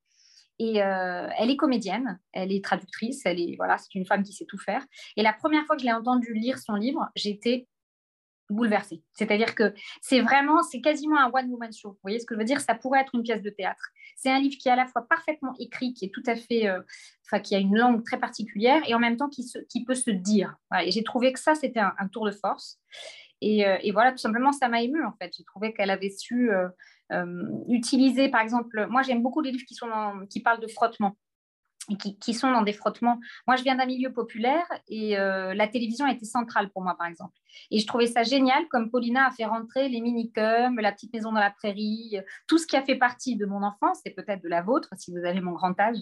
Et 0.59 0.84
euh, 0.84 1.30
elle 1.38 1.49
est 1.49 1.55
comédienne, 1.55 2.19
elle 2.34 2.51
est 2.51 2.63
traductrice, 2.63 3.21
elle 3.26 3.39
est 3.39 3.55
voilà, 3.55 3.77
c'est 3.77 3.95
une 3.95 4.05
femme 4.05 4.23
qui 4.23 4.34
sait 4.34 4.45
tout 4.45 4.57
faire. 4.57 4.85
Et 5.15 5.23
la 5.23 5.31
première 5.31 5.65
fois 5.65 5.77
que 5.77 5.81
je 5.81 5.88
l'ai 5.88 5.93
entendue 5.93 6.34
lire 6.34 6.59
son 6.59 6.76
livre, 6.76 7.07
j'étais 7.15 7.67
bouleversée. 8.49 9.03
C'est-à-dire 9.13 9.55
que 9.55 9.73
c'est 10.01 10.21
vraiment, 10.21 10.63
c'est 10.63 10.81
quasiment 10.81 11.19
un 11.19 11.31
one-woman 11.31 11.71
show. 11.73 11.89
Vous 11.91 11.99
voyez 12.01 12.19
ce 12.19 12.26
que 12.26 12.35
je 12.35 12.39
veux 12.39 12.45
dire? 12.45 12.61
Ça 12.61 12.76
pourrait 12.76 13.01
être 13.01 13.15
une 13.15 13.23
pièce 13.23 13.41
de 13.41 13.49
théâtre. 13.49 13.89
C'est 14.15 14.30
un 14.30 14.39
livre 14.39 14.55
qui 14.59 14.67
est 14.67 14.71
à 14.71 14.76
la 14.76 14.85
fois 14.85 15.05
parfaitement 15.07 15.53
écrit, 15.59 15.93
qui 15.93 16.05
est 16.05 16.13
tout 16.13 16.23
à 16.26 16.35
fait, 16.35 16.67
euh, 16.67 16.81
qui 17.43 17.55
a 17.55 17.59
une 17.59 17.76
langue 17.76 18.03
très 18.03 18.19
particulière 18.19 18.81
et 18.88 18.93
en 18.93 18.99
même 18.99 19.17
temps 19.17 19.30
qui, 19.30 19.43
se, 19.43 19.59
qui 19.69 19.84
peut 19.84 19.95
se 19.95 20.11
dire. 20.11 20.55
Et 20.84 20.91
j'ai 20.91 21.03
trouvé 21.03 21.31
que 21.34 21.39
ça, 21.39 21.55
c'était 21.55 21.80
un, 21.80 22.07
tour 22.11 22.26
de 22.26 22.31
force. 22.31 22.80
Et, 23.41 23.65
euh, 23.65 23.77
et, 23.81 23.91
voilà, 23.91 24.11
tout 24.11 24.17
simplement, 24.17 24.51
ça 24.51 24.67
m'a 24.67 24.81
ému 24.81 25.03
en 25.05 25.13
fait. 25.13 25.31
J'ai 25.38 25.43
trouvé 25.43 25.73
qu'elle 25.73 25.89
avait 25.89 26.09
su 26.09 26.51
euh, 26.51 26.69
utiliser, 27.69 28.30
par 28.30 28.41
exemple, 28.41 28.88
moi 28.89 29.01
j'aime 29.01 29.23
beaucoup 29.23 29.41
les 29.41 29.51
livres 29.51 29.65
qui, 29.65 29.76
sont 29.76 29.89
qui 30.30 30.41
parlent 30.41 30.59
de 30.59 30.67
frottement 30.67 31.15
qui, 31.97 32.34
sont 32.34 32.51
dans 32.51 32.61
des 32.61 32.73
frottements. 32.73 33.19
Moi, 33.47 33.55
je 33.55 33.63
viens 33.63 33.76
d'un 33.76 33.85
milieu 33.85 34.13
populaire 34.13 34.65
et 34.88 35.15
la 35.15 35.67
télévision 35.67 36.05
a 36.05 36.11
été 36.11 36.26
centrale 36.26 36.69
pour 36.69 36.84
moi, 36.84 36.95
par 36.95 37.07
exemple. 37.07 37.34
Et 37.71 37.80
je 37.80 37.88
trouvais 37.88 38.07
ça 38.07 38.23
génial, 38.23 38.67
comme 38.69 38.89
Paulina 38.89 39.27
a 39.27 39.31
fait 39.31 39.45
rentrer 39.45 39.89
les 39.89 40.01
minicums, 40.01 40.80
la 40.80 40.91
petite 40.91 41.13
maison 41.13 41.31
dans 41.31 41.39
la 41.39 41.51
prairie, 41.51 42.17
tout 42.47 42.57
ce 42.57 42.67
qui 42.67 42.76
a 42.76 42.84
fait 42.84 42.95
partie 42.95 43.35
de 43.35 43.45
mon 43.45 43.63
enfance 43.63 43.99
et 44.05 44.11
peut-être 44.11 44.43
de 44.43 44.49
la 44.49 44.61
vôtre, 44.61 44.89
si 44.97 45.11
vous 45.11 45.26
avez 45.26 45.41
mon 45.41 45.51
grand 45.51 45.80
âge, 45.80 45.97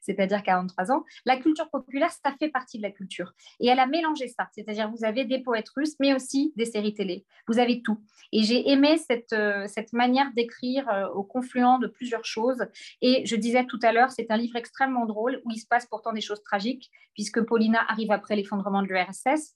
c'est-à-dire 0.00 0.42
43 0.42 0.92
ans. 0.92 1.04
La 1.24 1.36
culture 1.36 1.68
populaire, 1.70 2.10
ça 2.10 2.34
fait 2.38 2.48
partie 2.48 2.78
de 2.78 2.82
la 2.82 2.90
culture. 2.90 3.32
Et 3.60 3.68
elle 3.68 3.80
a 3.80 3.86
mélangé 3.86 4.28
ça, 4.28 4.48
c'est-à-dire 4.52 4.90
vous 4.90 5.04
avez 5.04 5.24
des 5.24 5.40
poètes 5.40 5.68
russes, 5.70 5.96
mais 6.00 6.14
aussi 6.14 6.52
des 6.56 6.64
séries 6.64 6.94
télé. 6.94 7.24
Vous 7.46 7.58
avez 7.58 7.82
tout. 7.82 8.00
Et 8.32 8.42
j'ai 8.42 8.70
aimé 8.70 8.98
cette, 8.98 9.32
euh, 9.32 9.66
cette 9.66 9.92
manière 9.92 10.32
d'écrire 10.34 10.88
euh, 10.88 11.08
au 11.08 11.22
confluent 11.22 11.78
de 11.80 11.86
plusieurs 11.86 12.24
choses. 12.24 12.64
Et 13.00 13.24
je 13.26 13.36
disais 13.36 13.64
tout 13.66 13.80
à 13.82 13.92
l'heure, 13.92 14.10
c'est 14.10 14.30
un 14.30 14.36
livre 14.36 14.56
extrêmement 14.56 15.06
drôle 15.06 15.40
où 15.44 15.50
il 15.50 15.58
se 15.58 15.66
passe 15.66 15.86
pourtant 15.86 16.12
des 16.12 16.20
choses 16.20 16.42
tragiques, 16.42 16.90
puisque 17.14 17.40
Paulina 17.42 17.80
arrive 17.88 18.12
après 18.12 18.36
l'effondrement 18.36 18.82
de 18.82 18.88
l'URSS, 18.88 19.54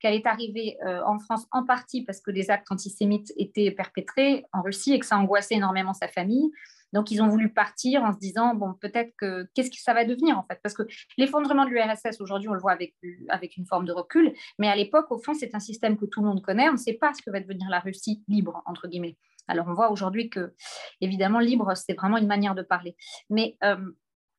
qu'elle 0.00 0.14
est 0.14 0.26
arrivée 0.26 0.76
en 0.84 1.18
France 1.18 1.46
en 1.52 1.64
partie 1.64 2.02
parce 2.02 2.20
que 2.20 2.30
des 2.30 2.50
actes 2.50 2.70
antisémites 2.70 3.32
étaient 3.36 3.70
perpétrés 3.70 4.44
en 4.52 4.62
Russie 4.62 4.92
et 4.94 4.98
que 4.98 5.06
ça 5.06 5.16
angoissait 5.16 5.54
énormément 5.54 5.94
sa 5.94 6.08
famille. 6.08 6.50
Donc, 6.94 7.10
ils 7.10 7.20
ont 7.20 7.28
voulu 7.28 7.52
partir 7.52 8.04
en 8.04 8.12
se 8.12 8.18
disant, 8.18 8.54
bon, 8.54 8.72
peut-être 8.74 9.12
que, 9.18 9.48
qu'est-ce 9.52 9.68
que 9.68 9.76
ça 9.78 9.92
va 9.94 10.04
devenir 10.04 10.38
en 10.38 10.44
fait? 10.44 10.60
Parce 10.62 10.76
que 10.76 10.84
l'effondrement 11.18 11.64
de 11.64 11.70
l'URSS, 11.70 12.20
aujourd'hui, 12.20 12.48
on 12.48 12.54
le 12.54 12.60
voit 12.60 12.70
avec, 12.70 12.94
avec 13.28 13.56
une 13.56 13.66
forme 13.66 13.84
de 13.84 13.92
recul, 13.92 14.32
mais 14.60 14.68
à 14.68 14.76
l'époque, 14.76 15.10
au 15.10 15.18
fond, 15.18 15.34
c'est 15.34 15.56
un 15.56 15.60
système 15.60 15.96
que 15.96 16.06
tout 16.06 16.20
le 16.20 16.28
monde 16.28 16.40
connaît. 16.40 16.68
On 16.68 16.74
ne 16.74 16.78
sait 16.78 16.92
pas 16.92 17.12
ce 17.12 17.20
que 17.20 17.32
va 17.32 17.40
devenir 17.40 17.68
la 17.68 17.80
Russie 17.80 18.22
libre, 18.28 18.62
entre 18.64 18.86
guillemets. 18.86 19.18
Alors, 19.48 19.66
on 19.68 19.74
voit 19.74 19.90
aujourd'hui 19.90 20.30
que, 20.30 20.54
évidemment, 21.00 21.40
libre, 21.40 21.74
c'est 21.74 21.94
vraiment 21.94 22.16
une 22.16 22.28
manière 22.28 22.54
de 22.54 22.62
parler. 22.62 22.96
Mais 23.28 23.56
euh, 23.64 23.76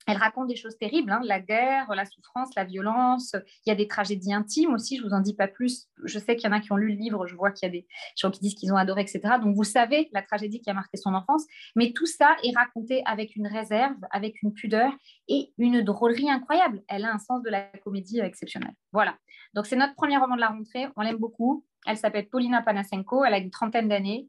elle 0.07 0.18
raconte 0.18 0.48
des 0.48 0.56
choses 0.56 0.77
terribles, 0.77 1.11
hein, 1.11 1.22
la 1.23 1.40
guerre, 1.40 1.94
la 1.95 2.06
souffrance, 2.06 2.49
la 2.56 2.64
violence. 2.64 3.36
Il 3.65 3.69
y 3.69 3.72
a 3.72 3.76
des 3.76 3.88
tragédies 3.88 4.34
intimes 4.34 4.73
aussi, 4.73 4.98
je 4.98 5.03
vous 5.03 5.14
en 5.14 5.19
dis 5.19 5.34
pas 5.34 5.48
plus. 5.48 5.88
Je 6.03 6.19
sais 6.19 6.36
qu'il 6.36 6.49
y 6.49 6.53
en 6.53 6.56
a 6.56 6.60
qui 6.60 6.72
ont 6.72 6.77
lu 6.77 6.90
le 6.90 6.95
livre, 6.95 7.26
je 7.27 7.36
vois 7.36 7.52
qu'il 7.52 7.68
y 7.68 7.69
a 7.69 7.72
des 7.72 7.88
gens 8.15 8.32
qui 8.32 8.40
disent 8.40 8.56
qu'ils 8.56 8.72
ont 8.73 8.77
adoré, 8.77 9.02
etc. 9.02 9.22
Donc 9.41 9.56
vous 9.56 9.64
savez 9.64 10.10
la 10.14 10.22
tragédie 10.22 10.61
qui 10.61 10.69
a 10.69 10.73
marqué 10.73 10.98
son 10.98 11.14
enfance. 11.14 11.45
Mais 11.76 11.91
tout 11.94 12.06
ça 12.06 12.36
est 12.44 12.56
raconté 12.56 13.02
avec 13.06 13.36
une 13.36 13.48
réserve, 13.48 13.98
avec 14.11 14.41
une 14.44 14.53
pudeur 14.53 14.91
et 15.27 15.53
une 15.57 15.82
drôlerie 15.82 16.30
incroyable. 16.30 16.82
Elle 16.88 17.06
a 17.06 17.14
un 17.14 17.19
sens 17.19 17.41
de 17.41 17.49
la 17.49 17.61
comédie 17.84 18.19
exceptionnel. 18.19 18.72
Voilà. 18.91 19.15
Donc, 19.53 19.65
c'est 19.65 19.76
notre 19.76 19.95
premier 19.95 20.18
roman 20.18 20.36
de 20.36 20.41
la 20.41 20.49
rentrée. 20.49 20.88
On 20.95 21.02
l'aime 21.02 21.18
beaucoup. 21.18 21.65
Elle 21.86 21.98
s'appelle 21.98 22.28
Paulina 22.28 22.62
Panasenko. 22.62 23.24
Elle 23.26 23.34
a 23.34 23.38
une 23.38 23.52
trentaine 23.52 23.88
d'années. 23.88 24.28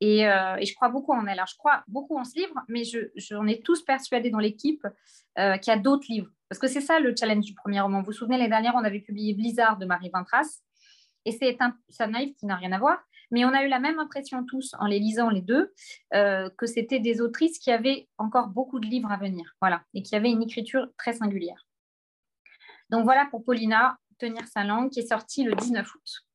Et, 0.00 0.26
euh, 0.26 0.56
je 0.62 0.74
crois 0.74 0.88
beaucoup 0.88 1.12
en 1.12 1.26
elle. 1.26 1.38
Alors, 1.38 1.46
je 1.46 1.56
crois 1.56 1.82
beaucoup 1.88 2.18
en 2.18 2.24
ce 2.24 2.38
livre, 2.38 2.54
mais 2.68 2.82
j'en 3.16 3.46
ai 3.46 3.60
tous 3.62 3.82
persuadé 3.82 4.30
dans 4.30 4.38
l'équipe 4.38 4.86
euh, 5.38 5.56
qu'il 5.56 5.72
y 5.72 5.76
a 5.76 5.78
d'autres 5.78 6.06
livres. 6.08 6.30
Parce 6.48 6.58
que 6.58 6.68
c'est 6.68 6.80
ça 6.80 7.00
le 7.00 7.14
challenge 7.18 7.44
du 7.44 7.54
premier 7.54 7.80
roman. 7.80 8.00
Vous 8.00 8.06
vous 8.06 8.12
souvenez, 8.12 8.36
l'année 8.36 8.50
dernière, 8.50 8.74
on 8.74 8.84
avait 8.84 9.00
publié 9.00 9.34
Blizzard 9.34 9.78
de 9.78 9.86
Marie 9.86 10.10
Vintras. 10.12 10.60
Et 11.24 11.32
c'est 11.32 11.56
un, 11.60 11.74
un 12.00 12.26
qui 12.32 12.46
n'a 12.46 12.56
rien 12.56 12.72
à 12.72 12.78
voir. 12.78 12.98
Mais 13.30 13.46
on 13.46 13.54
a 13.54 13.64
eu 13.64 13.68
la 13.68 13.80
même 13.80 13.98
impression 13.98 14.44
tous, 14.44 14.74
en 14.78 14.86
les 14.86 14.98
lisant 14.98 15.30
les 15.30 15.40
deux, 15.40 15.72
euh, 16.14 16.50
que 16.58 16.66
c'était 16.66 17.00
des 17.00 17.22
autrices 17.22 17.58
qui 17.58 17.70
avaient 17.70 18.08
encore 18.18 18.48
beaucoup 18.48 18.78
de 18.78 18.86
livres 18.86 19.10
à 19.10 19.16
venir. 19.16 19.56
Voilà. 19.60 19.82
Et 19.94 20.02
qui 20.02 20.14
avaient 20.14 20.30
une 20.30 20.42
écriture 20.42 20.88
très 20.98 21.14
singulière. 21.14 21.66
Donc 22.90 23.04
voilà 23.04 23.26
pour 23.30 23.42
Paulina, 23.42 23.98
Tenir 24.18 24.46
sa 24.46 24.64
langue, 24.64 24.90
qui 24.90 25.00
est 25.00 25.06
sortie 25.06 25.44
le 25.44 25.54
19 25.54 25.94
août. 25.94 26.26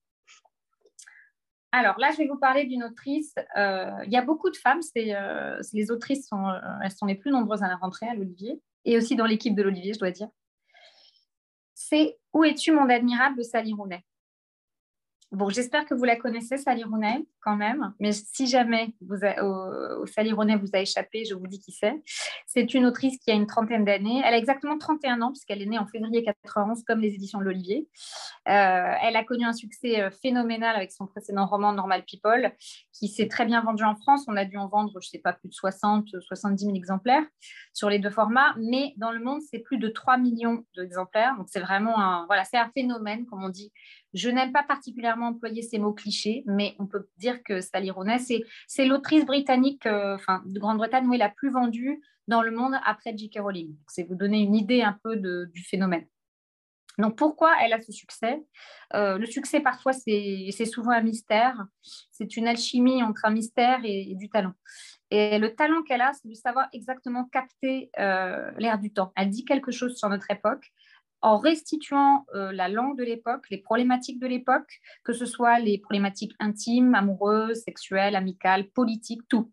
Alors 1.72 1.99
là, 1.99 2.11
je 2.11 2.18
vais 2.18 2.27
vous 2.27 2.38
parler 2.38 2.65
d'une 2.65 2.84
autrice. 2.84 3.35
Euh, 3.57 3.91
il 4.06 4.11
y 4.11 4.18
a 4.18 4.22
beaucoup 4.22 4.49
de 4.49 4.56
femmes. 4.56 4.80
Euh, 4.98 5.61
les 5.73 5.91
autrices 5.91 6.27
sont, 6.27 6.48
euh, 6.48 6.60
elles 6.84 6.91
sont 6.91 7.06
les 7.06 7.15
plus 7.15 7.31
nombreuses 7.31 7.64
à 7.64 7.68
la 7.68 7.76
rentrée 7.76 8.07
à 8.07 8.15
l'Olivier 8.15 8.61
et 8.85 8.98
aussi 8.98 9.15
dans 9.15 9.26
l'équipe 9.26 9.56
de 9.56 9.64
l'Olivier, 9.64 9.94
je 9.94 9.99
dois 9.99 10.11
dire. 10.11 10.30
C'est 11.73 12.18
Où 12.34 12.44
es-tu, 12.44 12.72
mon 12.72 12.89
admirable 12.89 13.38
de 13.38 13.44
Sally 13.44 13.73
Rooney 13.73 14.03
Bon, 15.34 15.49
j'espère 15.49 15.86
que 15.86 15.94
vous 15.94 16.06
la 16.06 16.16
connaissez, 16.16 16.58
Sally 16.58 16.86
Rooney, 16.86 17.28
quand 17.41 17.58
même. 17.58 17.94
Mais 17.99 18.14
si 18.14 18.48
jamais 18.48 18.95
Sally 20.06 20.32
Rooney 20.32 20.56
vous 20.56 20.70
a 20.72 20.80
échappé, 20.80 21.26
je 21.26 21.36
vous 21.36 21.48
dis 21.48 21.60
qui 21.60 21.74
c'est. 21.74 22.02
C'est 22.45 22.74
une 22.74 22.86
autrice 22.86 23.18
qui 23.20 23.32
a 23.32 23.34
une 23.34 23.45
trentaine 23.45 23.84
d'années. 23.84 24.22
Elle 24.24 24.34
a 24.34 24.38
exactement 24.38 24.78
31 24.78 25.22
ans, 25.22 25.32
puisqu'elle 25.34 25.62
est 25.62 25.66
née 25.66 25.78
en 25.78 25.86
février 25.86 26.24
91, 26.24 26.84
comme 26.84 27.02
les 27.02 27.14
éditions 27.14 27.40
de 27.40 27.44
l'Olivier. 27.44 27.90
Euh, 28.48 28.94
elle 29.02 29.18
a 29.18 29.24
connu 29.26 29.44
un 29.44 29.52
succès 29.52 30.02
euh, 30.02 30.10
phénoménal 30.10 30.78
avec 30.78 30.94
son 30.94 31.08
précédent 31.08 31.45
roman 31.45 31.74
Normal 31.74 32.06
People, 32.06 32.54
qui 32.94 33.10
s'est 33.10 33.28
très 33.28 33.45
bien 33.45 33.62
vendu 33.62 33.84
en 33.84 33.98
France. 33.98 34.24
On 34.30 34.38
a 34.38 34.45
dû 34.45 34.56
en 34.56 34.70
vendre, 34.70 34.94
je 34.94 35.08
ne 35.08 35.10
sais 35.10 35.20
pas, 35.20 35.34
plus 35.34 35.49
de 35.49 35.54
60, 35.54 36.08
70 36.22 36.64
000 36.64 36.76
exemplaires 36.78 37.26
sur 37.74 37.90
les 37.90 37.99
deux 37.99 38.10
formats. 38.10 38.56
Mais 38.60 38.94
dans 38.95 39.12
le 39.12 39.20
monde, 39.20 39.41
c'est 39.41 39.60
plus 39.60 39.78
de 39.78 39.90
3 39.90 40.18
millions 40.18 40.64
d'exemplaires. 40.78 41.36
Donc, 41.36 41.48
c'est 41.49 41.60
vraiment 41.60 41.99
un, 41.99 42.26
voilà, 42.28 42.45
c'est 42.45 42.58
un 42.58 42.72
phénomène, 42.74 43.26
comme 43.26 43.44
on 43.44 43.49
dit 43.49 43.74
je 44.13 44.29
n'aime 44.29 44.51
pas 44.51 44.63
particulièrement 44.63 45.27
employer 45.27 45.61
ces 45.61 45.79
mots 45.79 45.93
clichés, 45.93 46.43
mais 46.45 46.75
on 46.79 46.88
peut 46.88 47.07
dire 47.17 47.43
que 47.43 47.61
Sally 47.61 47.91
Rooney, 47.91 48.17
c'est 48.67 48.85
l'autrice 48.85 49.25
britannique 49.25 49.85
euh, 49.85 50.17
de 50.45 50.59
Grande-Bretagne 50.59 51.07
où 51.07 51.13
elle 51.13 51.19
la 51.19 51.29
plus 51.29 51.51
vendue 51.51 52.01
dans 52.27 52.41
le 52.41 52.51
monde 52.51 52.75
après 52.85 53.15
J.K. 53.15 53.39
Rowling. 53.39 53.75
C'est 53.88 54.03
vous 54.03 54.15
donner 54.15 54.41
une 54.41 54.55
idée 54.55 54.81
un 54.81 54.97
peu 55.03 55.15
du 55.17 55.63
phénomène. 55.63 56.05
Donc 56.97 57.15
pourquoi 57.15 57.53
elle 57.61 57.73
a 57.73 57.81
ce 57.81 57.91
succès? 57.91 58.43
Euh, 58.95 59.17
Le 59.17 59.25
succès 59.27 59.59
parfois 59.59 59.93
c'est 59.93 60.65
souvent 60.65 60.91
un 60.91 61.01
mystère. 61.01 61.65
C'est 62.11 62.38
une 62.38 62.47
alchimie 62.47 63.03
entre 63.03 63.25
un 63.25 63.31
mystère 63.31 63.79
et, 63.84 64.15
du 64.15 64.29
talent. 64.29 64.53
Et 65.11 65.38
le 65.38 65.55
talent 65.55 65.84
qu'elle 65.84 66.01
a, 66.01 66.11
c'est 66.13 66.27
de 66.27 66.34
savoir 66.34 66.67
exactement 66.73 67.25
capter 67.25 67.91
euh, 67.99 68.51
l'air 68.57 68.79
du 68.79 68.91
temps. 68.91 69.13
Elle 69.15 69.29
dit 69.29 69.45
quelque 69.45 69.71
chose 69.71 69.95
sur 69.95 70.09
notre 70.09 70.29
époque 70.31 70.71
en 71.22 71.38
restituant 71.38 72.26
euh, 72.35 72.52
la 72.52 72.69
langue 72.69 72.98
de 72.98 73.03
l'époque, 73.03 73.45
les 73.49 73.57
problématiques 73.57 74.19
de 74.19 74.27
l'époque, 74.27 74.80
que 75.03 75.14
ce 75.14 75.26
soit 75.26 75.60
les 75.60 75.77
problématiques 75.80 76.34
intimes, 76.39 76.95
amoureuses, 76.95 77.64
sexuelles, 77.64 78.15
amicales, 78.15 78.69
politiques, 78.69 79.22
tout. 79.27 79.52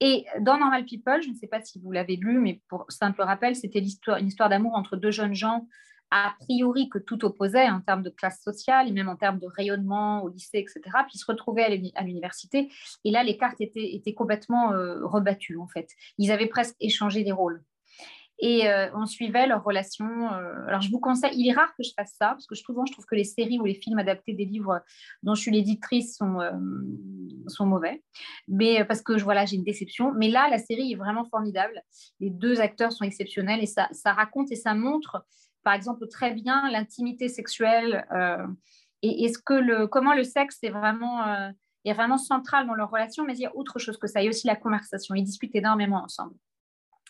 Et 0.00 0.24
dans 0.40 0.58
Normal 0.58 0.84
People, 0.84 1.22
je 1.22 1.28
ne 1.28 1.34
sais 1.34 1.46
pas 1.46 1.62
si 1.62 1.78
vous 1.78 1.92
l'avez 1.92 2.16
lu, 2.16 2.40
mais 2.40 2.60
pour 2.68 2.86
simple 2.88 3.22
rappel, 3.22 3.54
c'était 3.54 3.78
une 3.78 4.26
histoire 4.26 4.48
d'amour 4.48 4.74
entre 4.74 4.96
deux 4.96 5.12
jeunes 5.12 5.34
gens, 5.34 5.68
a 6.10 6.34
priori 6.40 6.88
que 6.88 6.98
tout 6.98 7.24
opposait 7.24 7.68
en 7.70 7.80
termes 7.80 8.02
de 8.02 8.10
classe 8.10 8.42
sociale 8.42 8.88
et 8.88 8.92
même 8.92 9.08
en 9.08 9.16
termes 9.16 9.38
de 9.38 9.46
rayonnement 9.46 10.22
au 10.22 10.28
lycée, 10.28 10.58
etc. 10.58 10.80
Puis 11.08 11.18
se 11.18 11.24
retrouvaient 11.26 11.92
à 11.94 12.02
l'université. 12.02 12.70
Et 13.04 13.10
là, 13.10 13.22
les 13.22 13.38
cartes 13.38 13.60
étaient, 13.60 14.14
complètement 14.14 14.72
euh, 14.72 15.06
rebattues, 15.06 15.56
en 15.56 15.68
fait. 15.68 15.88
Ils 16.18 16.32
avaient 16.32 16.48
presque 16.48 16.76
échangé 16.80 17.24
des 17.24 17.32
rôles 17.32 17.62
et 18.38 18.68
euh, 18.68 18.88
on 18.94 19.06
suivait 19.06 19.46
leur 19.46 19.62
relation. 19.62 20.06
Euh, 20.06 20.66
alors, 20.66 20.80
je 20.80 20.90
vous 20.90 20.98
conseille, 20.98 21.32
il 21.34 21.48
est 21.48 21.52
rare 21.52 21.72
que 21.76 21.82
je 21.82 21.90
fasse 21.96 22.14
ça, 22.18 22.28
parce 22.28 22.46
que 22.46 22.54
souvent, 22.54 22.84
je 22.86 22.92
trouve 22.92 23.04
que 23.04 23.14
les 23.14 23.24
séries 23.24 23.58
ou 23.60 23.64
les 23.64 23.74
films 23.74 23.98
adaptés 23.98 24.34
des 24.34 24.44
livres 24.44 24.80
dont 25.22 25.34
je 25.34 25.42
suis 25.42 25.50
l'éditrice 25.50 26.16
sont, 26.16 26.40
euh, 26.40 26.50
sont 27.46 27.66
mauvais, 27.66 28.02
mais 28.48 28.84
parce 28.84 29.02
que 29.02 29.20
voilà, 29.20 29.44
j'ai 29.44 29.56
une 29.56 29.64
déception. 29.64 30.12
Mais 30.16 30.28
là, 30.28 30.48
la 30.48 30.58
série 30.58 30.92
est 30.92 30.96
vraiment 30.96 31.24
formidable. 31.24 31.80
Les 32.20 32.30
deux 32.30 32.60
acteurs 32.60 32.92
sont 32.92 33.04
exceptionnels 33.04 33.62
et 33.62 33.66
ça, 33.66 33.88
ça 33.92 34.12
raconte 34.12 34.50
et 34.50 34.56
ça 34.56 34.74
montre, 34.74 35.24
par 35.62 35.74
exemple, 35.74 36.08
très 36.08 36.32
bien 36.32 36.68
l'intimité 36.70 37.28
sexuelle 37.28 38.04
et, 39.02 39.28
ce 39.28 39.38
que 39.38 39.54
le, 39.54 39.86
comment 39.86 40.14
le 40.14 40.24
sexe 40.24 40.58
est 40.62 40.70
vraiment 40.70 41.52
est 41.84 41.92
vraiment 41.94 42.18
central 42.18 42.66
dans 42.66 42.74
leur 42.74 42.90
relation, 42.90 43.24
mais 43.24 43.34
il 43.34 43.40
y 43.40 43.46
a 43.46 43.56
autre 43.56 43.78
chose 43.78 43.98
que 43.98 44.06
ça. 44.06 44.20
Il 44.20 44.24
y 44.24 44.26
a 44.28 44.30
aussi 44.30 44.46
la 44.46 44.56
conversation. 44.56 45.14
Ils 45.14 45.24
discutent 45.24 45.54
énormément 45.54 46.02
ensemble. 46.02 46.34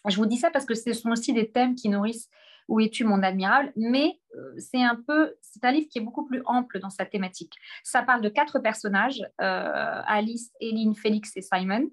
Je 0.09 0.17
vous 0.17 0.27
dis 0.27 0.37
ça 0.37 0.51
parce 0.51 0.65
que 0.65 0.75
ce 0.75 0.93
sont 0.93 1.11
aussi 1.11 1.33
des 1.33 1.51
thèmes 1.51 1.75
qui 1.75 1.89
nourrissent 1.89 2.29
Où 2.69 2.81
es-tu 2.81 3.05
mon 3.05 3.23
admirable? 3.23 3.73
Mais 3.77 4.21
euh, 4.37 4.55
c'est 4.59 4.83
un 4.83 4.97
peu, 5.07 5.35
c'est 5.41 5.65
un 5.65 5.73
livre 5.73 5.89
qui 5.91 5.99
est 5.99 6.03
beaucoup 6.03 6.25
plus 6.25 6.43
ample 6.47 6.81
dans 6.81 6.91
sa 6.91 7.05
thématique. 7.05 7.55
Ça 7.85 8.03
parle 8.03 8.21
de 8.21 8.29
quatre 8.29 8.59
personnages 8.59 9.23
euh, 9.41 10.03
Alice, 10.07 10.53
Eileen, 10.61 10.95
Félix 10.95 11.37
et 11.37 11.43
Simon. 11.43 11.91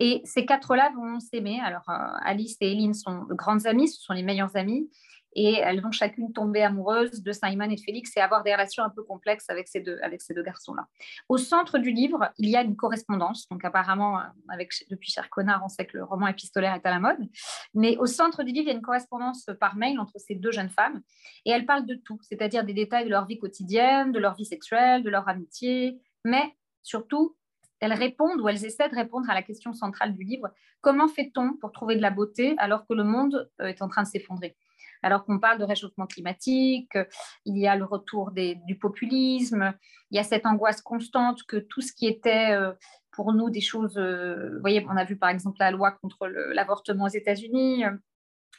Et 0.00 0.22
ces 0.24 0.46
quatre-là 0.46 0.92
vont 0.94 1.18
s'aimer. 1.20 1.60
Alors, 1.60 1.88
euh, 1.88 1.92
Alice 2.24 2.56
et 2.60 2.70
Eileen 2.72 2.94
sont 2.94 3.24
de 3.24 3.34
grandes 3.34 3.66
amies, 3.66 3.88
ce 3.88 4.00
sont 4.00 4.12
les 4.12 4.22
meilleures 4.22 4.56
amies 4.56 4.88
et 5.34 5.54
elles 5.54 5.80
vont 5.80 5.90
chacune 5.90 6.32
tomber 6.32 6.62
amoureuses 6.62 7.22
de 7.22 7.32
Simon 7.32 7.70
et 7.70 7.76
de 7.76 7.80
Félix 7.80 8.16
et 8.16 8.20
avoir 8.20 8.42
des 8.42 8.52
relations 8.52 8.82
un 8.82 8.90
peu 8.90 9.02
complexes 9.02 9.48
avec 9.50 9.68
ces 9.68 9.80
deux, 9.80 9.98
garçons-là. 10.42 10.86
Au 11.28 11.38
centre 11.38 11.78
du 11.78 11.90
livre, 11.90 12.32
il 12.38 12.48
y 12.48 12.56
a 12.56 12.62
une 12.62 12.76
correspondance. 12.76 13.48
Donc 13.48 13.64
apparemment, 13.64 14.20
avec, 14.48 14.72
depuis 14.90 15.10
Cher 15.10 15.28
Connard, 15.30 15.62
on 15.64 15.68
sait 15.68 15.86
que 15.86 15.96
le 15.96 16.04
roman 16.04 16.26
épistolaire 16.28 16.74
est 16.74 16.86
à 16.86 16.90
la 16.90 17.00
mode. 17.00 17.28
Mais 17.74 17.96
au 17.98 18.06
centre 18.06 18.42
du 18.42 18.52
livre, 18.52 18.66
il 18.66 18.68
y 18.68 18.72
a 18.72 18.76
une 18.76 18.82
correspondance 18.82 19.46
par 19.60 19.76
mail 19.76 19.98
entre 19.98 20.18
ces 20.18 20.34
deux 20.34 20.52
jeunes 20.52 20.70
femmes 20.70 21.02
et 21.44 21.50
elles 21.50 21.66
parlent 21.66 21.86
de 21.86 21.94
tout, 21.94 22.18
c'est-à-dire 22.22 22.64
des 22.64 22.74
détails 22.74 23.04
de 23.04 23.10
leur 23.10 23.26
vie 23.26 23.38
quotidienne, 23.38 24.12
de 24.12 24.18
leur 24.18 24.34
vie 24.34 24.46
sexuelle, 24.46 25.02
de 25.02 25.10
leur 25.10 25.28
amitié, 25.28 26.00
mais 26.24 26.56
surtout 26.82 27.36
elles 27.80 27.92
répondent 27.92 28.40
ou 28.40 28.48
elles 28.48 28.64
essaient 28.64 28.88
de 28.88 28.94
répondre 28.94 29.30
à 29.30 29.34
la 29.34 29.42
question 29.42 29.72
centrale 29.72 30.14
du 30.14 30.24
livre 30.24 30.50
comment 30.80 31.08
fait-on 31.08 31.54
pour 31.54 31.72
trouver 31.72 31.96
de 31.96 32.02
la 32.02 32.10
beauté 32.10 32.54
alors 32.58 32.86
que 32.86 32.94
le 32.94 33.04
monde 33.04 33.50
euh, 33.60 33.66
est 33.66 33.82
en 33.82 33.88
train 33.88 34.02
de 34.02 34.08
s'effondrer? 34.08 34.56
Alors 35.02 35.24
qu'on 35.24 35.38
parle 35.38 35.58
de 35.58 35.64
réchauffement 35.64 36.06
climatique, 36.06 36.96
il 37.44 37.58
y 37.58 37.66
a 37.66 37.76
le 37.76 37.84
retour 37.84 38.32
du 38.32 38.78
populisme, 38.78 39.74
il 40.10 40.16
y 40.16 40.18
a 40.20 40.24
cette 40.24 40.46
angoisse 40.46 40.82
constante 40.82 41.42
que 41.44 41.56
tout 41.56 41.80
ce 41.80 41.92
qui 41.92 42.06
était 42.06 42.52
euh, 42.52 42.72
pour 43.12 43.32
nous 43.32 43.50
des 43.50 43.60
choses, 43.60 43.98
euh, 43.98 44.54
vous 44.54 44.60
voyez, 44.60 44.84
on 44.88 44.96
a 44.96 45.04
vu 45.04 45.16
par 45.16 45.30
exemple 45.30 45.56
la 45.60 45.70
loi 45.70 45.92
contre 45.92 46.26
l'avortement 46.26 47.04
aux 47.04 47.08
États-Unis. 47.08 47.84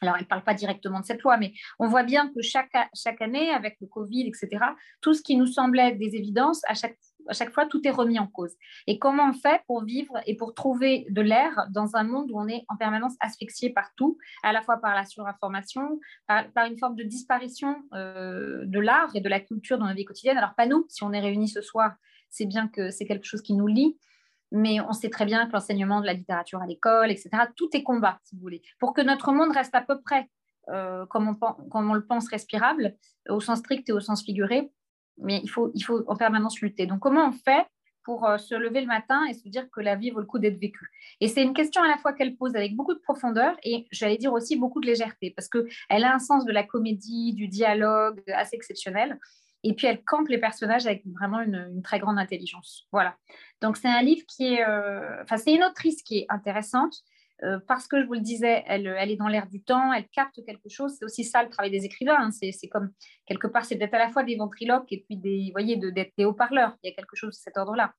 Alors, 0.02 0.16
elle 0.16 0.24
ne 0.24 0.28
parle 0.28 0.44
pas 0.44 0.54
directement 0.54 1.02
de 1.02 1.06
cette 1.06 1.22
loi, 1.24 1.38
mais 1.38 1.54
on 1.78 1.88
voit 1.88 2.04
bien 2.04 2.32
que 2.34 2.42
chaque, 2.42 2.76
chaque 2.96 3.22
année, 3.22 3.50
avec 3.52 3.78
le 3.82 3.88
Covid, 3.88 4.28
etc., 4.28 4.64
tout 5.02 5.14
ce 5.14 5.22
qui 5.22 5.36
nous 5.36 5.48
semblait 5.48 5.94
des 5.96 6.16
évidences, 6.16 6.62
à 6.68 6.74
chaque 6.74 6.98
à 7.30 7.34
chaque 7.34 7.54
fois, 7.54 7.66
tout 7.66 7.88
est 7.88 7.92
remis 7.92 8.20
en 8.20 8.28
cause. 8.28 8.56
Et 8.88 9.00
comment 9.00 9.30
on 9.30 9.34
fait 9.34 9.62
pour 9.68 9.84
vivre 9.84 10.20
et 10.26 10.36
pour 10.36 10.54
trouver 10.54 11.06
de 11.10 11.22
l'air 11.22 11.68
dans 11.70 11.96
un 11.96 12.04
monde 12.04 12.32
où 12.32 12.40
on 12.40 12.48
est 12.48 12.66
en 12.68 12.76
permanence 12.76 13.14
asphyxié 13.20 13.70
partout, 13.70 14.18
à 14.44 14.52
la 14.52 14.62
fois 14.62 14.78
par 14.78 14.96
la 14.96 15.06
surinformation, 15.06 16.00
par, 16.28 16.66
une 16.66 16.78
forme 16.78 16.96
de 16.96 17.04
disparition 17.04 17.76
euh, 17.94 18.66
de 18.66 18.80
l'art 18.80 19.16
et 19.16 19.22
de 19.22 19.30
la 19.30 19.40
culture 19.40 19.78
dans 19.78 19.86
la 19.86 19.94
vie 19.94 20.06
quotidienne? 20.06 20.38
Alors, 20.38 20.56
pas 20.56 20.66
nous, 20.66 20.86
si 20.90 21.04
on 21.04 21.14
est 21.14 21.20
réunis 21.20 21.50
ce 21.50 21.62
soir, 21.62 21.94
c'est 22.30 22.46
bien 22.46 22.68
que 22.68 22.90
c'est 22.90 23.06
quelque 23.06 23.26
chose 23.26 23.42
qui 23.42 23.54
nous 23.54 23.68
lie, 23.68 23.98
mais 24.52 24.82
on 24.82 24.94
sait 24.94 25.10
très 25.10 25.26
bien 25.26 25.46
que 25.48 25.54
l'enseignement 25.54 26.02
de 26.02 26.06
la 26.06 26.14
littérature 26.14 26.62
à 26.62 26.68
l'école, 26.68 27.12
etc., 27.12 27.30
tout 27.56 27.70
est 27.74 27.84
combat, 27.84 28.20
si 28.24 28.36
vous 28.36 28.42
voulez, 28.42 28.62
pour 28.80 28.94
que 28.94 29.02
notre 29.02 29.32
monde 29.32 29.52
reste 29.52 29.76
à 29.76 29.82
peu 29.82 30.02
près 30.02 30.30
euh, 30.70 31.06
comme, 31.08 31.36
on, 31.74 31.94
le 31.94 32.06
pense 32.06 32.28
respirable, 32.30 32.96
au 33.28 33.40
sens 33.40 33.60
strict 33.60 33.90
et 33.90 33.92
au 33.92 34.00
sens 34.00 34.24
figuré, 34.24 34.72
mais 35.22 35.40
il 35.44 35.50
faut, 35.50 35.72
il 35.76 35.84
faut 35.84 36.04
en 36.08 36.16
permanence 36.16 36.60
lutter. 36.62 36.86
Donc, 36.86 37.00
comment 37.00 37.28
on 37.28 37.32
fait 37.32 37.66
pour 38.04 38.26
euh, 38.26 38.38
se 38.38 38.56
lever 38.56 38.82
le 38.82 38.88
matin 38.88 39.26
et 39.26 39.34
se 39.34 39.48
dire 39.48 39.70
que 39.70 39.82
la 39.82 39.96
vie 39.96 40.10
vaut 40.10 40.20
le 40.20 40.26
coup 40.26 40.40
d'être 40.40 40.60
vécue? 40.60 40.90
Et 41.22 41.28
c'est 41.28 41.44
une 41.44 41.54
question 41.54 41.84
à 41.84 41.88
la 41.88 41.98
fois 41.98 42.14
qu'elle 42.14 42.36
pose 42.36 42.56
avec 42.56 42.76
beaucoup 42.76 42.94
de 42.94 43.00
profondeur 43.00 43.56
et 43.64 43.88
j'allais 43.92 44.18
dire 44.18 44.34
aussi 44.34 44.56
beaucoup 44.56 44.82
de 44.82 44.88
légèreté, 44.88 45.32
parce 45.36 45.48
qu'elle 45.48 46.04
a 46.04 46.14
un 46.14 46.20
sens 46.20 46.46
de 46.46 46.52
la 46.52 46.64
comédie, 46.64 47.34
du 47.34 47.48
dialogue 47.48 48.22
assez 48.28 48.56
exceptionnel. 48.56 49.20
Et 49.64 49.74
puis 49.74 49.88
elle 49.88 50.04
campe 50.04 50.30
les 50.30 50.38
personnages 50.38 50.88
avec 50.88 51.06
vraiment 51.06 51.42
une, 51.42 51.82
très 51.84 52.00
grande 52.00 52.18
intelligence. 52.18 52.88
Voilà. 52.92 53.16
Donc 53.62 53.78
c'est 53.78 53.90
un 53.90 54.02
livre 54.02 54.26
qui 54.28 54.54
est, 54.54 54.66
euh, 54.66 55.22
enfin 55.24 55.38
c'est 55.38 55.54
une 55.54 55.64
autrice 55.64 56.02
qui 56.02 56.20
est 56.20 56.26
intéressante, 56.30 56.96
euh, 57.44 57.60
parce 57.68 57.88
que 57.88 58.02
je 58.02 58.06
vous 58.06 58.14
le 58.14 58.20
disais, 58.20 58.64
elle, 58.68 58.88
est 58.88 59.16
dans 59.16 59.28
l'air 59.28 59.48
du 59.48 59.62
temps, 59.62 59.94
elle 59.94 60.08
capte 60.10 60.44
quelque 60.46 60.70
chose. 60.70 60.96
C'est 60.98 61.06
aussi 61.06 61.24
ça 61.24 61.44
le 61.44 61.50
travail 61.50 61.72
des 61.72 61.86
écrivains. 61.86 62.18
Hein. 62.20 62.32
C'est 62.32 62.68
comme 62.68 62.92
quelque 63.26 63.48
part, 63.48 63.66
c'est 63.66 63.76
d'être 63.76 63.94
à 63.94 64.00
la 64.00 64.10
fois 64.10 64.24
des 64.24 64.36
ventriloques 64.36 64.92
et 64.92 65.04
puis 65.08 65.18
des, 65.18 65.50
voyez, 65.52 65.78
d'être 65.78 66.14
des 66.18 66.26
haut-parleurs. 66.26 66.76
Il 66.84 66.90
y 66.90 66.94
a 66.94 66.96
quelque 66.96 67.16
chose 67.16 67.32
de 67.32 67.42
cet 67.42 67.58
ordre-là. 67.58 67.94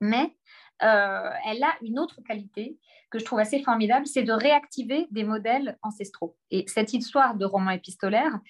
Mais 0.00 0.34
euh, 0.82 1.30
elle 1.46 1.62
a 1.62 1.72
une 1.82 1.98
autre 1.98 2.20
qualité 2.26 2.78
que 3.10 3.20
je 3.20 3.24
trouve 3.24 3.38
assez 3.38 3.62
formidable, 3.62 4.06
c'est 4.08 4.24
de 4.24 4.32
réactiver 4.32 5.06
des 5.12 5.22
modèles 5.22 5.78
ancestraux. 5.82 6.36
Et 6.50 6.64
cette 6.66 6.92
histoire 6.94 7.36
de 7.36 7.44
roman 7.44 7.70
épistolaire, 7.70 8.40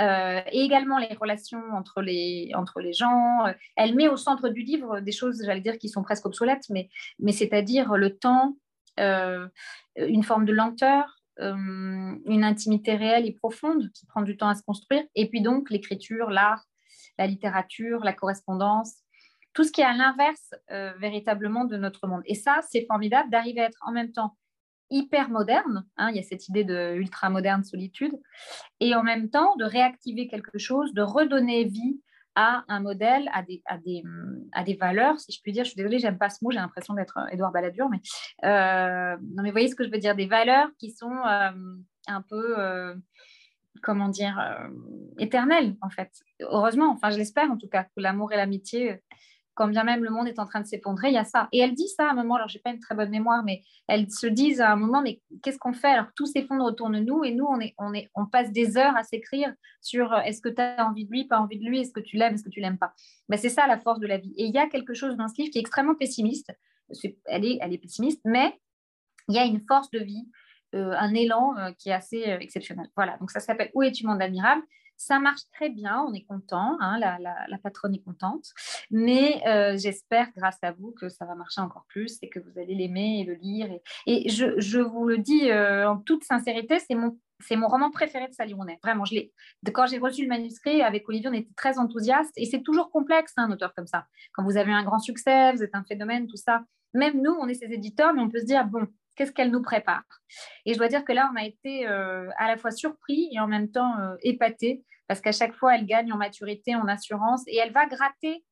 euh, 0.00 0.40
et 0.52 0.60
également 0.60 0.98
les 0.98 1.12
relations 1.14 1.62
entre 1.74 2.02
les, 2.02 2.52
entre 2.54 2.80
les 2.80 2.92
gens, 2.92 3.46
euh, 3.46 3.52
elle 3.76 3.96
met 3.96 4.06
au 4.06 4.16
centre 4.16 4.48
du 4.48 4.62
livre 4.62 5.00
des 5.00 5.10
choses, 5.10 5.42
j'allais 5.44 5.60
dire, 5.60 5.76
qui 5.76 5.88
sont 5.88 6.04
presque 6.04 6.24
obsolètes, 6.24 6.70
mais, 6.70 6.88
mais 7.18 7.32
c'est-à-dire 7.32 7.96
le 7.96 8.16
temps, 8.16 8.56
une 8.98 10.22
forme 10.22 10.44
de 10.44 10.52
lenteur, 10.52 11.18
une 11.38 12.44
intimité 12.44 12.94
réelle 12.94 13.26
et 13.26 13.32
profonde 13.32 13.90
qui 13.92 14.06
prend 14.06 14.22
du 14.22 14.36
temps 14.36 14.48
à 14.48 14.54
se 14.54 14.62
construire, 14.62 15.04
et 15.14 15.28
puis 15.28 15.40
donc 15.40 15.70
l'écriture, 15.70 16.30
l'art, 16.30 16.64
la 17.18 17.26
littérature, 17.26 18.04
la 18.04 18.12
correspondance, 18.12 18.94
tout 19.52 19.64
ce 19.64 19.72
qui 19.72 19.80
est 19.80 19.84
à 19.84 19.92
l'inverse 19.92 20.54
euh, 20.70 20.92
véritablement 20.98 21.64
de 21.64 21.76
notre 21.76 22.06
monde. 22.06 22.22
Et 22.26 22.34
ça, 22.34 22.60
c'est 22.70 22.86
formidable 22.86 23.30
d'arriver 23.30 23.60
à 23.60 23.66
être 23.66 23.78
en 23.86 23.92
même 23.92 24.12
temps 24.12 24.36
hyper 24.90 25.30
moderne, 25.30 25.86
hein, 25.96 26.10
il 26.10 26.16
y 26.16 26.18
a 26.18 26.22
cette 26.22 26.48
idée 26.48 26.64
de 26.64 27.00
moderne 27.30 27.64
solitude, 27.64 28.12
et 28.80 28.94
en 28.94 29.02
même 29.02 29.30
temps 29.30 29.56
de 29.56 29.64
réactiver 29.64 30.28
quelque 30.28 30.58
chose, 30.58 30.92
de 30.92 31.00
redonner 31.00 31.64
vie 31.64 32.02
à 32.34 32.64
un 32.68 32.80
modèle, 32.80 33.28
à 33.32 33.42
des, 33.42 33.62
à 33.66 33.78
des, 33.78 34.02
à 34.52 34.64
des 34.64 34.74
valeurs, 34.74 35.20
si 35.20 35.32
je 35.32 35.40
puis 35.42 35.52
dire. 35.52 35.64
Je 35.64 35.70
suis 35.70 35.76
désolée, 35.76 35.98
j'aime 35.98 36.18
pas 36.18 36.30
ce 36.30 36.42
mot, 36.42 36.50
j'ai 36.50 36.58
l'impression 36.58 36.94
d'être 36.94 37.18
Édouard 37.30 37.52
Balladur, 37.52 37.88
mais 37.88 38.00
euh, 38.44 39.16
non, 39.34 39.42
mais 39.42 39.50
voyez 39.50 39.68
ce 39.68 39.74
que 39.74 39.84
je 39.84 39.90
veux 39.90 39.98
dire, 39.98 40.14
des 40.14 40.26
valeurs 40.26 40.68
qui 40.78 40.90
sont 40.90 41.12
euh, 41.12 41.50
un 42.06 42.22
peu 42.22 42.94
comment 43.82 44.08
dire, 44.08 44.38
éternelles, 45.18 45.76
en 45.80 45.90
fait. 45.90 46.10
Heureusement, 46.40 46.90
enfin, 46.90 47.10
je 47.10 47.18
l'espère 47.18 47.50
en 47.50 47.56
tout 47.56 47.68
cas, 47.68 47.84
que 47.84 47.90
l'amour 47.96 48.32
et 48.32 48.36
l'amitié 48.36 49.02
quand 49.54 49.68
bien 49.68 49.84
même 49.84 50.02
le 50.02 50.10
monde 50.10 50.28
est 50.28 50.38
en 50.38 50.46
train 50.46 50.60
de 50.60 50.66
s'effondrer, 50.66 51.08
il 51.08 51.14
y 51.14 51.18
a 51.18 51.24
ça. 51.24 51.48
Et 51.52 51.58
elle 51.58 51.74
dit 51.74 51.88
ça 51.88 52.08
à 52.08 52.10
un 52.10 52.14
moment, 52.14 52.36
alors 52.36 52.48
je 52.48 52.56
n'ai 52.56 52.62
pas 52.62 52.70
une 52.70 52.78
très 52.80 52.94
bonne 52.94 53.10
mémoire, 53.10 53.42
mais 53.44 53.62
elles 53.86 54.10
se 54.10 54.26
disent 54.26 54.60
à 54.60 54.72
un 54.72 54.76
moment, 54.76 55.02
mais 55.02 55.20
qu'est-ce 55.42 55.58
qu'on 55.58 55.72
fait? 55.72 55.88
Alors 55.88 56.06
tout 56.16 56.26
s'effondre 56.26 56.64
autour 56.64 56.90
de 56.90 56.98
nous 56.98 57.24
et 57.24 57.32
nous, 57.32 57.44
on, 57.44 57.60
est, 57.60 57.74
on, 57.78 57.92
est, 57.92 58.10
on 58.14 58.26
passe 58.26 58.50
des 58.52 58.76
heures 58.76 58.96
à 58.96 59.02
s'écrire 59.02 59.52
sur 59.80 60.12
euh, 60.12 60.20
est-ce 60.20 60.40
que 60.40 60.48
tu 60.48 60.60
as 60.60 60.86
envie 60.86 61.04
de 61.04 61.10
lui, 61.10 61.24
pas 61.24 61.38
envie 61.38 61.58
de 61.58 61.64
lui, 61.64 61.80
est-ce 61.80 61.92
que 61.92 62.00
tu 62.00 62.16
l'aimes, 62.16 62.34
est-ce 62.34 62.44
que 62.44 62.50
tu 62.50 62.60
l'aimes 62.60 62.78
pas? 62.78 62.94
Ben, 63.28 63.36
c'est 63.36 63.50
ça 63.50 63.66
la 63.66 63.78
force 63.78 64.00
de 64.00 64.06
la 64.06 64.18
vie. 64.18 64.32
Et 64.36 64.46
il 64.46 64.54
y 64.54 64.58
a 64.58 64.68
quelque 64.68 64.94
chose 64.94 65.16
dans 65.16 65.28
ce 65.28 65.34
livre 65.38 65.50
qui 65.50 65.58
est 65.58 65.62
extrêmement 65.62 65.94
pessimiste. 65.94 66.50
elle, 67.26 67.44
est, 67.44 67.58
elle 67.60 67.72
est 67.72 67.78
pessimiste, 67.78 68.20
mais 68.24 68.58
il 69.28 69.34
y 69.34 69.38
a 69.38 69.44
une 69.44 69.60
force 69.60 69.90
de 69.90 70.00
vie, 70.00 70.28
euh, 70.74 70.94
un 70.98 71.12
élan 71.14 71.56
euh, 71.58 71.72
qui 71.78 71.90
est 71.90 71.94
assez 71.94 72.22
exceptionnel. 72.40 72.88
Voilà, 72.96 73.18
donc 73.18 73.30
ça 73.30 73.40
s'appelle 73.40 73.70
Où 73.74 73.82
es-tu, 73.82 74.06
monde 74.06 74.22
admirable? 74.22 74.62
Ça 74.96 75.18
marche 75.18 75.42
très 75.52 75.68
bien, 75.68 76.04
on 76.06 76.14
est 76.14 76.24
content, 76.24 76.76
hein, 76.80 76.98
la, 76.98 77.58
patronne 77.62 77.94
est 77.94 78.02
contente, 78.02 78.46
mais 78.90 79.42
euh, 79.46 79.76
j'espère 79.76 80.28
grâce 80.36 80.58
à 80.62 80.72
vous 80.72 80.92
que 80.92 81.08
ça 81.08 81.24
va 81.24 81.34
marcher 81.34 81.60
encore 81.60 81.84
plus 81.88 82.18
et 82.22 82.28
que 82.28 82.38
vous 82.38 82.58
allez 82.58 82.74
l'aimer 82.74 83.20
et 83.20 83.24
le 83.24 83.34
lire. 83.34 83.68
Et, 84.06 84.28
je, 84.28 84.78
vous 84.78 85.06
le 85.06 85.18
dis 85.18 85.50
euh, 85.50 85.88
en 85.88 85.98
toute 85.98 86.24
sincérité, 86.24 86.78
c'est 86.78 86.94
mon 86.94 87.68
roman 87.68 87.90
préféré 87.90 88.28
de 88.28 88.32
Sally 88.32 88.54
Rooney. 88.54 88.78
Vraiment, 88.82 89.04
je 89.04 89.16
quand 89.72 89.86
j'ai 89.86 89.98
reçu 89.98 90.22
le 90.22 90.28
manuscrit 90.28 90.82
avec 90.82 91.08
Olivier, 91.08 91.28
on 91.28 91.32
était 91.32 91.54
très 91.56 91.78
enthousiastes. 91.78 92.32
Et 92.36 92.46
c'est 92.46 92.62
toujours 92.62 92.90
complexe, 92.90 93.32
hein, 93.36 93.46
un 93.48 93.52
auteur 93.52 93.74
comme 93.74 93.86
ça. 93.86 94.06
Quand 94.32 94.44
vous 94.44 94.56
avez 94.56 94.72
un 94.72 94.84
grand 94.84 94.98
succès, 94.98 95.52
vous 95.52 95.62
êtes 95.62 95.74
un 95.74 95.84
phénomène, 95.84 96.26
tout 96.26 96.36
ça. 96.36 96.62
Même 96.94 97.22
nous, 97.22 97.32
on 97.32 97.48
est 97.48 97.54
ses 97.54 97.72
éditeurs, 97.72 98.12
mais 98.14 98.20
on 98.20 98.28
peut 98.28 98.40
se 98.40 98.44
dire, 98.44 98.64
bon, 98.66 98.86
qu'est-ce 99.14 99.32
qu'elle 99.32 99.50
nous 99.50 99.62
prépare 99.62 100.04
Et 100.64 100.74
je 100.74 100.78
dois 100.78 100.88
dire 100.88 101.04
que 101.04 101.12
là, 101.12 101.30
on 101.32 101.36
a 101.36 101.44
été 101.44 101.86
euh, 101.86 102.28
à 102.38 102.48
la 102.48 102.56
fois 102.56 102.70
surpris 102.70 103.28
et 103.32 103.40
en 103.40 103.46
même 103.46 103.70
temps 103.70 103.94
épaté 104.22 104.84
parce 105.12 105.20
qu'à 105.20 105.32
chaque 105.32 105.54
fois, 105.54 105.74
elle 105.74 105.84
gagne 105.84 106.12
en 106.12 106.16
maturité, 106.16 106.74
en 106.74 106.88
assurance, 106.88 107.42
et 107.46 107.56
elle 107.56 107.72
va 107.72 107.84
gratter 107.84 108.44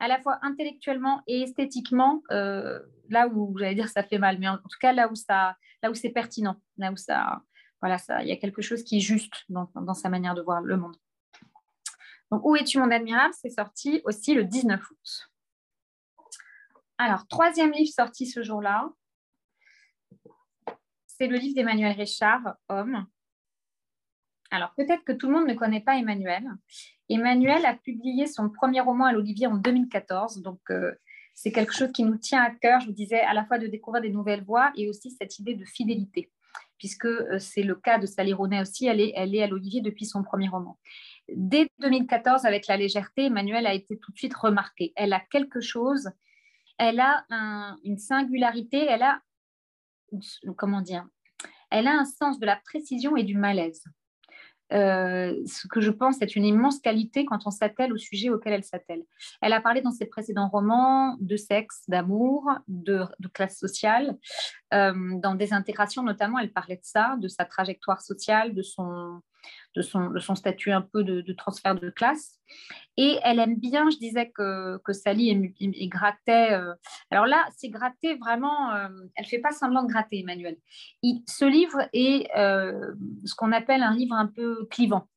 à 0.00 0.08
la 0.08 0.20
fois 0.20 0.38
intellectuellement 0.42 1.22
et 1.26 1.42
esthétiquement 1.42 2.22
euh, 2.30 2.80
là 3.08 3.28
où 3.28 3.56
j'allais 3.56 3.74
dire 3.74 3.88
ça 3.88 4.02
fait 4.02 4.18
mal, 4.18 4.38
mais 4.38 4.48
en, 4.48 4.58
tout 4.58 4.78
cas 4.80 4.92
là 4.92 5.08
où 5.08 5.14
ça, 5.14 5.56
là 5.82 5.90
où 5.90 5.94
c'est 5.94 6.10
pertinent, 6.10 6.56
là 6.76 6.92
où 6.92 6.96
ça, 6.96 7.42
voilà, 7.80 7.98
ça, 7.98 8.22
il 8.22 8.28
y 8.28 8.32
a 8.32 8.36
quelque 8.36 8.62
chose 8.62 8.82
qui 8.82 8.96
est 8.96 9.00
juste 9.00 9.44
dans, 9.48 9.70
dans 9.74 9.94
sa 9.94 10.08
manière 10.08 10.34
de 10.34 10.42
voir 10.42 10.60
le 10.60 10.76
monde. 10.76 10.96
Donc, 12.30 12.44
Où 12.44 12.56
es-tu 12.56 12.78
mon 12.78 12.90
admirable? 12.90 13.34
C'est 13.40 13.50
sorti 13.50 14.02
aussi 14.04 14.34
le 14.34 14.44
19 14.44 14.80
août. 14.90 15.30
Alors, 16.98 17.26
troisième 17.28 17.70
livre 17.70 17.92
sorti 17.94 18.26
ce 18.26 18.42
jour-là, 18.42 18.90
c'est 21.18 21.26
le 21.26 21.36
livre 21.36 21.56
d'Emmanuel 21.56 21.96
Richard, 21.96 22.54
Homme. 22.68 23.04
Alors, 24.52 24.72
peut-être 24.76 25.02
que 25.04 25.12
tout 25.12 25.26
le 25.26 25.34
monde 25.34 25.48
ne 25.48 25.54
connaît 25.54 25.80
pas 25.80 25.96
Emmanuel. 25.96 26.44
Emmanuel 27.08 27.66
a 27.66 27.74
publié 27.74 28.26
son 28.26 28.48
premier 28.48 28.80
roman 28.80 29.06
à 29.06 29.12
l'Olivier 29.12 29.48
en 29.48 29.56
2014. 29.56 30.42
Donc, 30.42 30.60
euh, 30.70 30.92
c'est 31.34 31.50
quelque 31.50 31.74
chose 31.74 31.90
qui 31.92 32.04
nous 32.04 32.16
tient 32.16 32.42
à 32.42 32.50
cœur, 32.50 32.80
je 32.80 32.86
vous 32.86 32.92
disais, 32.92 33.20
à 33.20 33.34
la 33.34 33.44
fois 33.44 33.58
de 33.58 33.66
découvrir 33.66 34.00
des 34.00 34.10
nouvelles 34.10 34.44
voies 34.44 34.70
et 34.76 34.88
aussi 34.88 35.10
cette 35.10 35.38
idée 35.40 35.54
de 35.54 35.64
fidélité, 35.64 36.30
puisque 36.78 37.06
euh, 37.06 37.38
c'est 37.40 37.64
le 37.64 37.74
cas 37.74 37.98
de 37.98 38.06
Sally 38.06 38.32
Ronet 38.32 38.60
aussi. 38.60 38.86
Elle 38.86 39.00
est, 39.00 39.12
elle 39.16 39.34
est 39.34 39.42
à 39.42 39.48
l'Olivier 39.48 39.80
depuis 39.80 40.06
son 40.06 40.22
premier 40.22 40.48
roman. 40.48 40.78
Dès 41.34 41.68
2014, 41.80 42.46
avec 42.46 42.68
La 42.68 42.76
légèreté, 42.76 43.24
Emmanuel 43.24 43.66
a 43.66 43.74
été 43.74 43.98
tout 43.98 44.12
de 44.12 44.16
suite 44.16 44.34
remarquée. 44.34 44.92
Elle 44.94 45.12
a 45.12 45.20
quelque 45.20 45.60
chose, 45.60 46.10
elle 46.78 47.00
a 47.00 47.24
une 47.82 47.98
singularité, 47.98 48.86
elle 48.88 49.02
a, 49.02 49.20
comment 50.56 50.80
dire, 50.80 51.06
elle 51.70 51.86
a 51.86 51.92
un 51.92 52.04
sens 52.04 52.38
de 52.38 52.46
la 52.46 52.56
précision 52.56 53.16
et 53.16 53.24
du 53.24 53.36
malaise. 53.36 53.84
Euh, 54.72 55.34
ce 55.46 55.66
que 55.66 55.80
je 55.80 55.90
pense 55.90 56.20
est 56.20 56.36
une 56.36 56.44
immense 56.44 56.78
qualité 56.80 57.24
quand 57.24 57.46
on 57.46 57.50
s'attelle 57.50 57.92
au 57.92 57.96
sujet 57.96 58.28
auquel 58.28 58.52
elle 58.52 58.64
s'attelle. 58.64 59.02
Elle 59.40 59.54
a 59.54 59.60
parlé 59.60 59.80
dans 59.80 59.92
ses 59.92 60.06
précédents 60.06 60.48
romans 60.48 61.16
de 61.20 61.36
sexe, 61.36 61.84
d'amour, 61.88 62.50
de, 62.68 63.06
classe 63.32 63.58
sociale. 63.58 64.18
Euh, 64.74 64.92
dans 65.20 65.34
des 65.34 65.52
intégrations 65.52 66.02
notamment, 66.02 66.38
elle 66.38 66.52
parlait 66.52 66.76
de 66.76 66.84
ça, 66.84 67.16
de 67.18 67.28
sa 67.28 67.44
trajectoire 67.44 68.02
sociale, 68.02 68.54
de 68.54 68.62
son, 68.62 69.22
de 69.78 70.18
son, 70.20 70.34
statut 70.34 70.72
un 70.72 70.82
peu 70.82 71.04
de, 71.04 71.32
transfert 71.32 71.74
de 71.74 71.90
classe. 71.90 72.38
Et 72.96 73.18
elle 73.22 73.38
aime 73.38 73.56
bien, 73.56 73.88
je 73.90 73.96
disais 73.98 74.30
que, 74.30 74.78
que 74.78 74.92
Sally 74.92 75.30
est, 75.30 75.88
grattait. 75.88 76.52
Euh, 76.52 76.74
alors 77.10 77.26
là, 77.26 77.46
c'est 77.56 77.68
gratter 77.68 78.16
vraiment, 78.16 78.72
euh, 78.74 78.88
elle 79.14 79.24
ne 79.24 79.28
fait 79.28 79.38
pas 79.38 79.52
semblant 79.52 79.84
de 79.84 79.88
gratter, 79.88 80.20
Emmanuel. 80.20 80.56
ce 81.26 81.44
livre 81.44 81.78
est 81.92 82.28
euh, 82.36 82.94
ce 83.24 83.34
qu'on 83.34 83.52
appelle 83.52 83.82
un 83.82 83.94
livre 83.94 84.14
un 84.14 84.26
peu 84.26 84.66
clivant. 84.70 85.08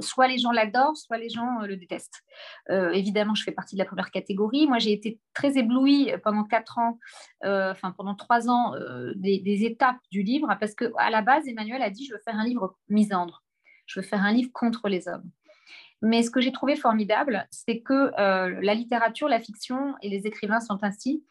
Soit 0.00 0.28
les 0.28 0.36
gens 0.36 0.52
l'adorent, 0.52 0.96
soit 0.96 1.16
les 1.16 1.30
gens 1.30 1.60
le 1.60 1.78
détestent. 1.78 2.22
évidemment, 2.68 3.34
je 3.34 3.42
fais 3.44 3.50
partie 3.50 3.76
de 3.76 3.78
la 3.80 3.86
première 3.86 4.10
catégorie. 4.10 4.66
Moi, 4.66 4.78
j'ai 4.78 4.92
été 4.92 5.18
très 5.32 5.56
éblouie 5.56 6.12
pendant 6.22 6.44
quatre 6.44 6.76
ans, 6.76 6.98
enfin 7.42 7.92
pendant 7.96 8.14
trois 8.14 8.50
ans, 8.50 8.74
des, 9.16 9.38
des, 9.38 9.64
étapes 9.64 9.96
du 10.12 10.22
livre, 10.22 10.54
parce 10.60 10.74
qu'à 10.74 11.08
la 11.08 11.22
base, 11.22 11.48
Emmanuel 11.48 11.80
a 11.80 11.88
dit 11.88 12.04
je 12.04 12.12
veux 12.12 12.20
faire 12.26 12.36
un 12.36 12.44
livre 12.44 12.76
misandre 12.90 13.43
je 13.86 14.00
veux 14.00 14.06
faire 14.06 14.22
un 14.22 14.32
livre 14.32 14.50
contre 14.52 14.88
les 14.88 15.08
hommes. 15.08 15.30
Mais 16.02 16.22
ce 16.22 16.30
que 16.30 16.40
j'ai 16.40 16.52
trouvé 16.52 16.76
formidable, 16.76 17.46
c'est 17.50 17.80
que 17.80 18.12
euh, 18.20 18.60
la 18.60 18.74
littérature, 18.74 19.28
la 19.28 19.40
fiction 19.40 19.94
et 20.02 20.08
les 20.08 20.26
écrivains 20.26 20.60
sont 20.60 20.78
ainsi. 20.82 21.24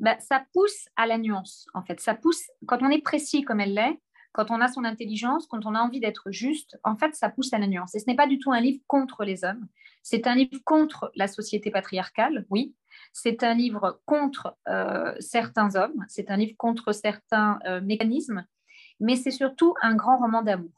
Bah, 0.00 0.18
ça 0.18 0.44
pousse 0.52 0.88
à 0.96 1.06
la 1.06 1.18
nuance, 1.18 1.66
en 1.74 1.82
fait. 1.82 2.00
Ça 2.00 2.14
pousse, 2.14 2.42
quand 2.66 2.82
on 2.82 2.90
est 2.90 3.02
précis 3.02 3.42
comme 3.42 3.60
elle 3.60 3.74
l'est, 3.74 4.00
quand 4.32 4.50
on 4.50 4.60
a 4.60 4.68
son 4.68 4.84
intelligence, 4.84 5.46
quand 5.46 5.64
on 5.66 5.74
a 5.74 5.80
envie 5.80 6.00
d'être 6.00 6.30
juste, 6.30 6.78
en 6.84 6.96
fait, 6.96 7.14
ça 7.14 7.28
pousse 7.28 7.52
à 7.52 7.58
la 7.58 7.66
nuance. 7.66 7.94
Et 7.94 7.98
ce 8.00 8.06
n'est 8.06 8.16
pas 8.16 8.26
du 8.26 8.38
tout 8.38 8.52
un 8.52 8.60
livre 8.60 8.80
contre 8.86 9.24
les 9.24 9.44
hommes. 9.44 9.68
C'est 10.02 10.26
un 10.26 10.34
livre 10.34 10.60
contre 10.64 11.10
la 11.14 11.28
société 11.28 11.70
patriarcale, 11.70 12.46
oui. 12.50 12.74
C'est 13.12 13.42
un 13.42 13.54
livre 13.54 14.00
contre 14.06 14.56
euh, 14.68 15.14
certains 15.20 15.76
hommes. 15.76 16.04
C'est 16.08 16.30
un 16.30 16.36
livre 16.36 16.56
contre 16.56 16.92
certains 16.92 17.58
euh, 17.66 17.80
mécanismes. 17.80 18.44
Mais 19.00 19.16
c'est 19.16 19.30
surtout 19.30 19.74
un 19.82 19.94
grand 19.94 20.18
roman 20.18 20.42
d'amour. 20.42 20.72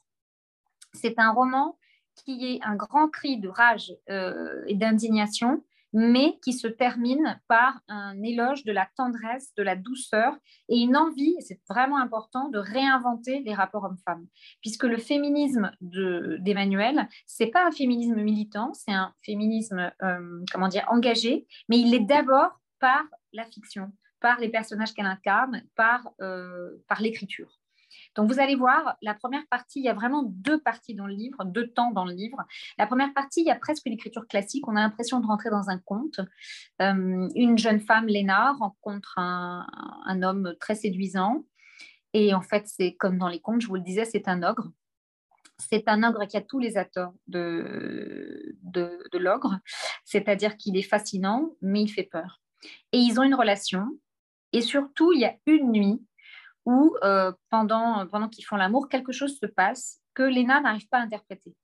C'est 0.94 1.18
un 1.18 1.32
roman 1.32 1.78
qui 2.24 2.54
est 2.54 2.60
un 2.62 2.76
grand 2.76 3.08
cri 3.08 3.38
de 3.38 3.48
rage 3.48 3.92
euh, 4.10 4.62
et 4.66 4.74
d'indignation, 4.74 5.62
mais 5.92 6.38
qui 6.42 6.52
se 6.52 6.68
termine 6.68 7.40
par 7.48 7.80
un 7.88 8.22
éloge 8.22 8.64
de 8.64 8.72
la 8.72 8.88
tendresse, 8.96 9.52
de 9.56 9.62
la 9.62 9.74
douceur 9.74 10.36
et 10.68 10.78
une 10.78 10.96
envie, 10.96 11.34
c'est 11.40 11.60
vraiment 11.68 11.98
important, 11.98 12.48
de 12.48 12.58
réinventer 12.58 13.40
les 13.40 13.54
rapports 13.54 13.84
hommes-femmes. 13.84 14.26
Puisque 14.60 14.84
le 14.84 14.98
féminisme 14.98 15.72
d'Emmanuel, 15.80 17.08
ce 17.26 17.42
n'est 17.42 17.50
pas 17.50 17.66
un 17.66 17.72
féminisme 17.72 18.20
militant, 18.22 18.72
c'est 18.72 18.92
un 18.92 19.12
féminisme, 19.24 19.90
euh, 20.02 20.44
comment 20.52 20.68
dire, 20.68 20.84
engagé, 20.88 21.46
mais 21.68 21.78
il 21.78 21.92
est 21.92 22.06
d'abord 22.06 22.60
par 22.78 23.02
la 23.32 23.44
fiction, 23.44 23.92
par 24.20 24.38
les 24.38 24.48
personnages 24.48 24.94
qu'elle 24.94 25.06
incarne, 25.06 25.62
par, 25.74 26.08
euh, 26.20 26.70
par 26.88 27.00
l'écriture. 27.00 27.59
Donc, 28.16 28.30
vous 28.30 28.40
allez 28.40 28.56
voir, 28.56 28.96
la 29.02 29.14
première 29.14 29.46
partie, 29.48 29.80
il 29.80 29.84
y 29.84 29.88
a 29.88 29.94
vraiment 29.94 30.24
deux 30.24 30.60
parties 30.60 30.94
dans 30.94 31.06
le 31.06 31.14
livre, 31.14 31.44
deux 31.44 31.68
temps 31.68 31.92
dans 31.92 32.04
le 32.04 32.12
livre. 32.12 32.38
La 32.78 32.86
première 32.86 33.12
partie, 33.14 33.40
il 33.40 33.46
y 33.46 33.50
a 33.50 33.56
presque 33.56 33.86
l'écriture 33.86 34.26
classique. 34.26 34.66
On 34.66 34.76
a 34.76 34.80
l'impression 34.80 35.20
de 35.20 35.26
rentrer 35.26 35.50
dans 35.50 35.70
un 35.70 35.78
conte. 35.78 36.20
Euh, 36.82 37.28
une 37.34 37.58
jeune 37.58 37.80
femme, 37.80 38.06
Léna, 38.06 38.52
rencontre 38.52 39.14
un, 39.18 40.22
homme 40.22 40.54
très 40.60 40.74
séduisant. 40.74 41.44
Et 42.12 42.34
en 42.34 42.42
fait, 42.42 42.66
c'est 42.66 42.94
comme 42.94 43.18
dans 43.18 43.28
les 43.28 43.40
contes, 43.40 43.62
je 43.62 43.68
vous 43.68 43.76
le 43.76 43.80
disais, 43.80 44.04
c'est 44.04 44.26
un 44.26 44.42
ogre. 44.42 44.68
C'est 45.58 45.88
un 45.88 46.02
ogre 46.02 46.26
qui 46.26 46.36
a 46.36 46.40
tous 46.40 46.58
les 46.58 46.76
atouts 46.76 47.14
de, 47.28 48.56
de, 48.62 48.98
de 49.12 49.18
l'ogre, 49.18 49.58
c'est-à-dire 50.04 50.56
qu'il 50.56 50.76
est 50.76 50.82
fascinant, 50.82 51.50
mais 51.60 51.82
il 51.82 51.88
fait 51.88 52.08
peur. 52.10 52.40
Et 52.92 52.98
ils 52.98 53.20
ont 53.20 53.22
une 53.22 53.34
relation. 53.34 53.86
Et 54.52 54.62
surtout, 54.62 55.12
il 55.12 55.20
y 55.20 55.24
a 55.26 55.36
une 55.46 55.70
nuit 55.70 56.02
où, 56.70 56.96
euh, 57.02 57.32
pendant, 57.50 58.06
pendant 58.06 58.28
qu'ils 58.28 58.44
font 58.44 58.56
l'amour, 58.56 58.88
quelque 58.88 59.12
chose 59.12 59.36
se 59.38 59.46
passe 59.46 60.00
que 60.14 60.22
Léna 60.22 60.60
n'arrive 60.60 60.88
pas 60.88 60.98
à 60.98 61.02
interpréter. 61.02 61.54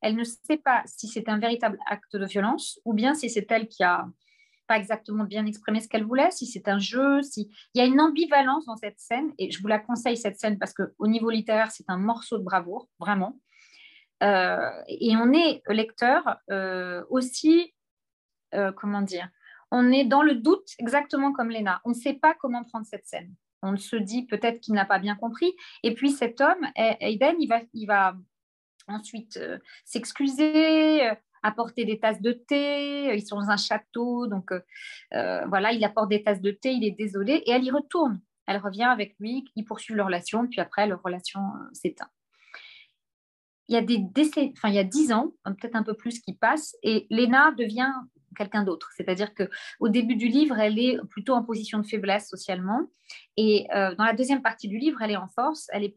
Elle 0.00 0.14
ne 0.14 0.24
sait 0.24 0.56
pas 0.56 0.82
si 0.86 1.08
c'est 1.08 1.28
un 1.28 1.38
véritable 1.38 1.78
acte 1.86 2.16
de 2.16 2.26
violence 2.26 2.78
ou 2.84 2.92
bien 2.92 3.14
si 3.14 3.28
c'est 3.28 3.50
elle 3.50 3.68
qui 3.68 3.82
a 3.82 4.06
pas 4.68 4.76
exactement 4.76 5.24
bien 5.24 5.46
exprimé 5.46 5.80
ce 5.80 5.88
qu'elle 5.88 6.04
voulait, 6.04 6.30
si 6.30 6.46
c'est 6.46 6.68
un 6.68 6.78
jeu, 6.78 7.22
si 7.22 7.50
il 7.74 7.78
y 7.78 7.80
a 7.80 7.86
une 7.86 8.00
ambivalence 8.00 8.66
dans 8.66 8.76
cette 8.76 8.98
scène 9.00 9.32
et 9.38 9.50
je 9.50 9.60
vous 9.60 9.68
la 9.68 9.80
conseille 9.80 10.16
cette 10.16 10.38
scène 10.38 10.58
parce 10.58 10.72
que 10.72 10.94
au 10.98 11.08
niveau 11.08 11.30
littéraire 11.30 11.72
c'est 11.72 11.88
un 11.88 11.98
morceau 11.98 12.38
de 12.38 12.44
bravoure 12.44 12.88
vraiment. 13.00 13.40
Euh, 14.22 14.70
et 14.86 15.16
on 15.16 15.32
est 15.32 15.62
lecteur 15.68 16.36
euh, 16.50 17.02
aussi, 17.10 17.74
comment 18.76 19.02
dire, 19.02 19.28
on 19.72 19.90
est 19.90 20.04
dans 20.04 20.22
le 20.22 20.34
doute 20.34 20.68
exactement 20.78 21.32
comme 21.32 21.50
Léna. 21.50 21.80
On 21.84 21.90
ne 21.90 21.94
sait 21.94 22.14
pas 22.14 22.34
comment 22.34 22.62
prendre 22.62 22.86
cette 22.86 23.06
scène. 23.06 23.34
On 23.62 23.76
se 23.76 23.96
dit 23.96 24.26
peut-être 24.26 24.60
qu'il 24.60 24.74
n'a 24.74 24.84
pas 24.84 24.98
bien 24.98 25.14
compris. 25.14 25.52
Et 25.82 25.94
puis 25.94 26.10
cet 26.10 26.40
homme, 26.40 26.66
Aiden, 26.76 27.36
il 27.38 27.46
va, 27.46 27.60
il 27.72 27.86
va 27.86 28.16
ensuite 28.88 29.36
euh, 29.36 29.58
s'excuser, 29.84 31.08
euh, 31.08 31.14
apporter 31.42 31.84
des 31.84 31.98
tasses 31.98 32.20
de 32.20 32.32
thé. 32.32 33.14
Ils 33.14 33.26
sont 33.26 33.36
dans 33.36 33.50
un 33.50 33.56
château, 33.56 34.26
donc 34.26 34.52
euh, 34.52 35.46
voilà, 35.46 35.72
il 35.72 35.84
apporte 35.84 36.08
des 36.08 36.22
tasses 36.22 36.40
de 36.40 36.50
thé, 36.50 36.72
il 36.72 36.84
est 36.84 36.92
désolé, 36.96 37.34
et 37.46 37.50
elle 37.50 37.64
y 37.64 37.70
retourne. 37.70 38.20
Elle 38.46 38.58
revient 38.58 38.84
avec 38.84 39.14
lui, 39.20 39.44
ils 39.56 39.64
poursuivent 39.64 39.96
leur 39.96 40.06
relation, 40.06 40.46
puis 40.48 40.60
après, 40.60 40.86
leur 40.86 41.00
relation 41.02 41.40
s'éteint. 41.72 42.10
Il 43.68 43.74
y 43.74 43.78
a 43.78 43.82
des 43.82 43.98
décès, 43.98 44.52
enfin 44.56 44.68
il 44.68 44.74
y 44.74 44.78
a 44.78 44.84
dix 44.84 45.12
ans, 45.12 45.32
peut-être 45.44 45.76
un 45.76 45.84
peu 45.84 45.94
plus 45.94 46.20
qui 46.20 46.34
passent, 46.34 46.76
et 46.82 47.06
Léna 47.10 47.52
devient 47.52 47.92
quelqu'un 48.36 48.62
d'autre. 48.62 48.90
C'est-à-dire 48.96 49.34
que 49.34 49.48
au 49.80 49.88
début 49.88 50.16
du 50.16 50.28
livre, 50.28 50.58
elle 50.58 50.78
est 50.78 50.98
plutôt 51.10 51.34
en 51.34 51.42
position 51.42 51.78
de 51.78 51.86
faiblesse 51.86 52.28
socialement, 52.28 52.88
et 53.36 53.66
euh, 53.74 53.94
dans 53.94 54.04
la 54.04 54.14
deuxième 54.14 54.42
partie 54.42 54.68
du 54.68 54.78
livre, 54.78 55.00
elle 55.02 55.10
est 55.10 55.16
en 55.16 55.28
force. 55.28 55.68
Elle 55.72 55.84
est 55.84 55.96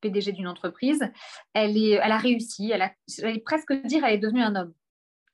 PDG 0.00 0.32
d'une 0.32 0.48
entreprise. 0.48 1.00
Elle, 1.54 1.76
est, 1.76 1.92
elle 1.92 2.12
a 2.12 2.18
réussi. 2.18 2.70
Elle 2.70 2.82
a, 2.82 2.92
presque 3.44 3.72
dire, 3.84 4.04
elle 4.04 4.14
est 4.14 4.18
devenue 4.18 4.42
un 4.42 4.54
homme. 4.54 4.74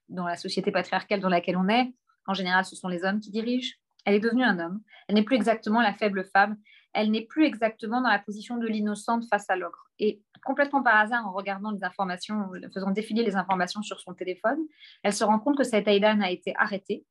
Dans 0.09 0.27
la 0.27 0.37
société 0.37 0.71
patriarcale 0.71 1.21
dans 1.21 1.29
laquelle 1.29 1.57
on 1.57 1.69
est, 1.69 1.93
en 2.27 2.35
général, 2.35 2.65
ce 2.65 2.77
sont 2.77 2.89
les 2.89 3.05
hommes 3.05 3.21
qui 3.21 3.31
dirigent. 3.31 3.75
Elle 4.05 4.15
est 4.15 4.21
devenue 4.21 4.45
un 4.45 4.59
homme. 4.59 4.81
Elle 5.07 5.17
n'est 5.17 5.25
plus 5.25 5.37
exactement 5.37 5.83
la 5.83 5.93
faible 5.93 6.25
femme. 6.25 6.57
Elle 6.95 7.11
n'est 7.11 7.27
plus 7.27 7.45
exactement 7.45 8.01
dans 8.01 8.09
la 8.09 8.19
position 8.19 8.57
de 8.57 8.67
l'innocente 8.67 9.25
face 9.29 9.51
à 9.51 9.57
l'ogre. 9.57 9.91
Et 9.99 10.23
complètement 10.49 10.83
par 10.83 10.97
hasard, 10.97 11.27
en 11.27 11.33
regardant 11.33 11.71
les 11.73 11.85
informations, 11.85 12.37
en 12.37 12.71
faisant 12.73 12.91
défiler 12.91 13.23
les 13.23 13.37
informations 13.37 13.83
sur 13.83 14.01
son 14.01 14.15
téléphone, 14.15 14.59
elle 15.03 15.13
se 15.13 15.23
rend 15.23 15.39
compte 15.39 15.59
que 15.59 15.63
cet 15.63 15.87
Aidan 15.87 16.23
a 16.23 16.31
été 16.31 16.55
arrêté 16.57 17.05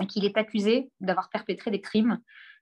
et 0.00 0.06
qu'il 0.06 0.24
est 0.24 0.38
accusé 0.38 0.90
d'avoir 0.98 1.28
perpétré 1.28 1.70
des 1.70 1.82
crimes 1.82 2.18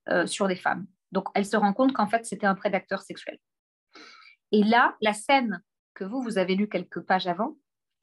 euh, 0.08 0.26
sur 0.26 0.48
des 0.48 0.56
femmes. 0.56 0.88
Donc, 1.12 1.28
elle 1.36 1.46
se 1.46 1.56
rend 1.56 1.72
compte 1.72 1.92
qu'en 1.92 2.08
fait, 2.08 2.26
c'était 2.26 2.46
un 2.46 2.56
prédateur 2.56 3.00
sexuel. 3.00 3.38
Et 4.50 4.64
là, 4.64 4.96
la 5.00 5.12
scène 5.12 5.62
que 5.94 6.02
vous, 6.02 6.20
vous 6.20 6.36
avez 6.36 6.56
lue 6.56 6.68
quelques 6.68 7.00
pages 7.00 7.28
avant, 7.28 7.56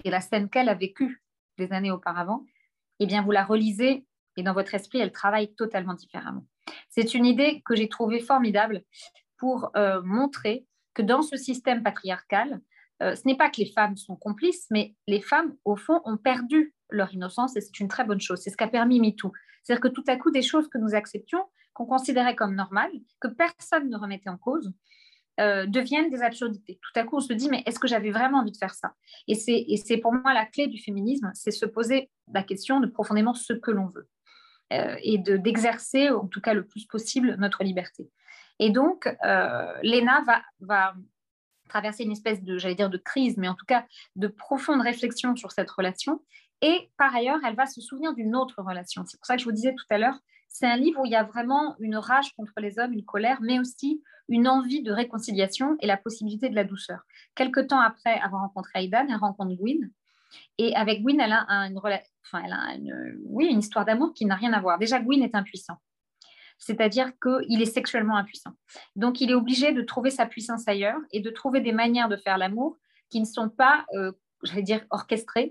et 0.06 0.10
la 0.10 0.22
scène 0.22 0.50
qu'elle 0.50 0.70
a 0.70 0.76
vécue 0.76 1.22
des 1.58 1.74
années 1.74 1.92
auparavant, 1.92 2.46
eh 3.00 3.08
bien, 3.08 3.24
vous 3.24 3.32
la 3.32 3.44
relisez 3.44 4.06
et 4.38 4.44
dans 4.44 4.54
votre 4.54 4.74
esprit, 4.74 5.00
elle 5.00 5.12
travaille 5.12 5.54
totalement 5.56 5.96
différemment. 5.96 6.46
C'est 6.88 7.14
une 7.14 7.26
idée 7.26 7.62
que 7.66 7.76
j'ai 7.76 7.90
trouvée 7.90 8.22
formidable 8.22 8.84
pour 9.38 9.72
euh, 9.76 10.02
montrer 10.02 10.66
que 10.94 11.02
dans 11.02 11.22
ce 11.22 11.38
système 11.38 11.84
patriarcal, 11.84 12.61
euh, 13.02 13.16
ce 13.16 13.22
n'est 13.26 13.38
pas 13.38 13.49
que 13.49 13.61
les 13.61 13.72
femmes 13.72 13.95
sont 13.95 14.16
complices, 14.16 14.68
mais 14.72 14.95
les 15.07 15.22
femmes, 15.22 15.56
au 15.66 15.76
fond, 15.76 16.02
ont 16.06 16.18
perdu 16.18 16.74
leur 16.90 17.14
innocence 17.14 17.56
et 17.56 17.61
c'est 17.61 17.80
une 17.80 17.88
très 17.88 18.03
bonne 18.03 18.20
chose. 18.20 18.40
C'est 18.41 18.49
ce 18.49 18.57
qu'a 18.57 18.68
permis 18.68 18.99
MeToo. 18.99 19.32
C'est-à-dire 19.64 19.82
que 19.82 19.88
tout 19.88 20.03
à 20.07 20.18
coup, 20.18 20.32
des 20.32 20.41
choses 20.41 20.68
que 20.68 20.78
nous 20.78 20.95
acceptions, 20.95 21.44
qu'on 21.74 21.86
considérait 21.86 22.36
comme 22.36 22.56
normales, 22.56 22.91
que 23.22 23.28
personne 23.28 23.90
ne 23.90 23.98
remettait 23.98 24.30
en 24.30 24.38
cause, 24.38 24.74
euh, 25.40 25.66
deviennent 25.66 26.10
des 26.10 26.22
absurdités. 26.22 26.80
Tout 26.82 26.99
à 26.99 27.03
coup, 27.06 27.18
on 27.18 27.22
se 27.22 27.32
dit, 27.32 27.49
mais 27.49 27.64
est-ce 27.66 27.80
que 27.80 27.88
j'avais 27.88 28.11
vraiment 28.11 28.40
envie 28.40 28.52
de 28.52 28.57
faire 28.57 28.74
ça? 28.74 28.94
Et 29.28 29.36
c'est 29.36 29.98
pour 29.98 30.11
moi 30.11 30.34
la 30.34 30.45
clé 30.45 30.68
du 30.68 30.82
féminisme, 30.82 31.32
c'est 31.34 31.52
se 31.52 31.66
poser 31.66 32.10
la 32.34 32.44
question 32.44 32.82
de 32.82 32.88
profondément 32.88 33.34
ce 33.34 33.53
que 33.53 33.72
l'on 33.72 33.88
veut 33.88 34.10
euh, 34.74 34.95
et 35.02 35.18
d'exercer, 35.18 36.10
en 36.10 36.28
tout 36.28 36.41
cas 36.41 36.53
le 36.53 36.66
plus 36.66 36.86
possible, 36.86 37.36
notre 37.40 37.64
liberté. 37.64 38.10
Et 38.60 38.69
donc, 38.69 39.07
euh, 39.26 39.73
Léna 39.81 40.23
va, 40.60 40.94
traverser 41.69 42.03
une 42.03 42.11
espèce 42.11 42.44
de, 42.44 42.57
j'allais 42.57 42.76
dire, 42.76 42.90
de 42.90 42.98
crise, 42.98 43.38
mais 43.38 43.48
en 43.48 43.53
tout 43.53 43.65
cas 43.65 43.86
de 44.15 44.27
profonde 44.27 44.81
réflexion 44.81 45.36
sur 45.36 45.52
cette 45.52 45.69
relation. 45.69 46.19
Et 46.61 46.90
par 46.98 47.15
ailleurs, 47.15 47.40
elle 47.45 47.56
va 47.56 47.68
se 47.68 47.80
souvenir 47.80 48.14
d'une 48.15 48.36
autre 48.36 48.61
relation. 48.64 49.03
C'est 49.06 49.18
pour 49.18 49.27
ça 49.27 49.36
que 49.36 49.41
je 49.41 49.45
vous 49.45 49.52
disais 49.52 49.76
tout 49.76 49.86
à 49.91 49.99
l'heure, 49.99 50.19
c'est 50.48 50.65
un 50.65 50.77
livre 50.77 51.02
où 51.02 51.06
il 51.06 51.11
y 51.11 51.15
a 51.15 51.23
vraiment 51.23 51.76
une 51.80 51.95
rage 51.95 52.34
contre 52.36 52.53
les 52.57 52.80
hommes, 52.80 52.91
une 52.91 53.06
colère, 53.06 53.38
mais 53.41 53.60
aussi 53.60 54.03
une 54.27 54.48
envie 54.48 54.81
de 54.81 54.91
réconciliation 54.91 55.77
et 55.80 55.88
la 55.88 55.95
possibilité 55.95 56.49
de 56.49 56.56
la 56.56 56.64
douceur. 56.64 57.02
Quelque 57.36 57.60
temps 57.60 57.80
après 57.80 58.19
avoir 58.19 58.41
rencontré 58.41 58.84
Aidan, 58.84 59.06
elle 59.10 59.15
rencontre 59.15 59.53
Gwyn. 59.53 59.90
Et 60.57 60.76
avec 60.76 61.02
Gwyn, 61.02 61.19
elle 61.19 61.34
a, 61.34 61.45
une, 61.68 61.77
enfin, 61.77 62.44
elle 62.44 62.53
a 62.53 62.76
oui, 63.26 63.45
une 63.45 63.60
histoire 63.60 63.86
d'amour 63.86 64.14
qui 64.14 64.26
n'a 64.26 64.36
rien 64.36 64.53
à 64.53 64.60
voir. 64.60 64.80
Déjà, 64.80 64.99
Gwyn 64.99 65.22
est 65.22 65.36
impuissant 65.36 65.77
c'est-à-dire 66.60 67.11
qu'il 67.19 67.61
est 67.61 67.73
sexuellement 67.73 68.18
impuissant. 68.18 68.52
Donc, 68.95 69.22
il 69.22 69.31
est 69.31 69.36
obligé 69.36 69.72
de 69.72 69.81
trouver 69.81 70.11
sa 70.11 70.26
puissance 70.26 70.68
ailleurs 70.68 70.99
et 71.11 71.22
de 71.22 71.30
trouver 71.30 71.61
des 71.61 71.72
manières 71.72 72.10
de 72.10 72.18
faire 72.18 72.38
l'amour 72.38 72.77
qui 73.10 73.19
ne 73.19 73.26
sont 73.26 73.49
pas, 73.49 73.86
euh, 73.95 74.11
j'allais 74.44 74.61
dire, 74.61 74.86
orchestrées 74.91 75.49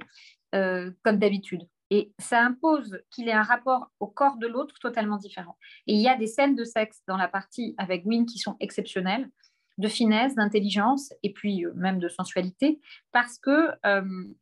euh, 0.54 0.92
comme 1.02 1.18
d'habitude. 1.18 1.62
Et 1.90 2.12
ça 2.18 2.42
impose 2.42 2.98
qu'il 3.10 3.28
ait 3.28 3.32
un 3.32 3.42
rapport 3.42 3.90
au 3.98 4.06
corps 4.06 4.36
de 4.36 4.46
l'autre 4.46 4.74
totalement 4.78 5.16
différent. 5.16 5.56
Et 5.86 5.94
il 5.94 6.00
y 6.00 6.08
a 6.08 6.16
des 6.16 6.26
scènes 6.26 6.54
de 6.54 6.64
sexe 6.64 7.02
dans 7.08 7.16
la 7.16 7.28
partie 7.28 7.74
avec 7.78 8.04
Gwyn 8.04 8.26
qui 8.26 8.38
sont 8.38 8.56
exceptionnelles, 8.60 9.30
de 9.78 9.88
finesse, 9.88 10.34
d'intelligence 10.34 11.14
et 11.22 11.32
puis 11.32 11.64
euh, 11.64 11.72
même 11.74 11.98
de 11.98 12.08
sensualité, 12.08 12.80
parce 13.12 13.38
que 13.38 13.70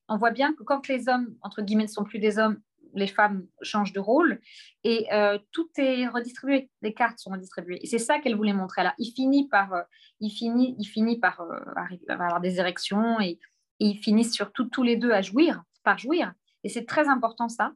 on 0.08 0.16
voit 0.16 0.32
bien 0.32 0.54
que 0.54 0.64
quand 0.64 0.88
les 0.88 1.08
hommes, 1.08 1.36
entre 1.42 1.62
guillemets, 1.62 1.84
ne 1.84 1.88
sont 1.88 2.04
plus 2.04 2.18
des 2.18 2.38
hommes 2.38 2.60
les 2.96 3.06
femmes 3.06 3.46
changent 3.62 3.92
de 3.92 4.00
rôle 4.00 4.40
et 4.82 5.06
euh, 5.12 5.38
tout 5.52 5.68
est 5.76 6.08
redistribué, 6.08 6.70
les 6.82 6.94
cartes 6.94 7.18
sont 7.18 7.30
redistribuées. 7.30 7.78
Et 7.82 7.86
c'est 7.86 7.98
ça 7.98 8.18
qu'elle 8.18 8.34
voulait 8.34 8.52
montrer 8.52 8.82
là. 8.82 8.94
Il 8.98 9.12
finit 9.12 9.48
par, 9.48 9.74
euh, 9.74 9.82
il 10.20 10.30
finit, 10.30 11.20
par 11.20 11.40
euh, 11.42 11.60
avoir 12.08 12.40
des 12.40 12.58
érections 12.58 13.20
et, 13.20 13.38
ils 13.78 13.98
finissent 13.98 14.32
surtout 14.32 14.64
tous 14.64 14.82
les 14.82 14.96
deux 14.96 15.10
à 15.10 15.20
jouir, 15.20 15.62
par 15.84 15.98
jouir. 15.98 16.32
Et 16.64 16.70
c'est 16.70 16.86
très 16.86 17.08
important 17.08 17.50
ça, 17.50 17.72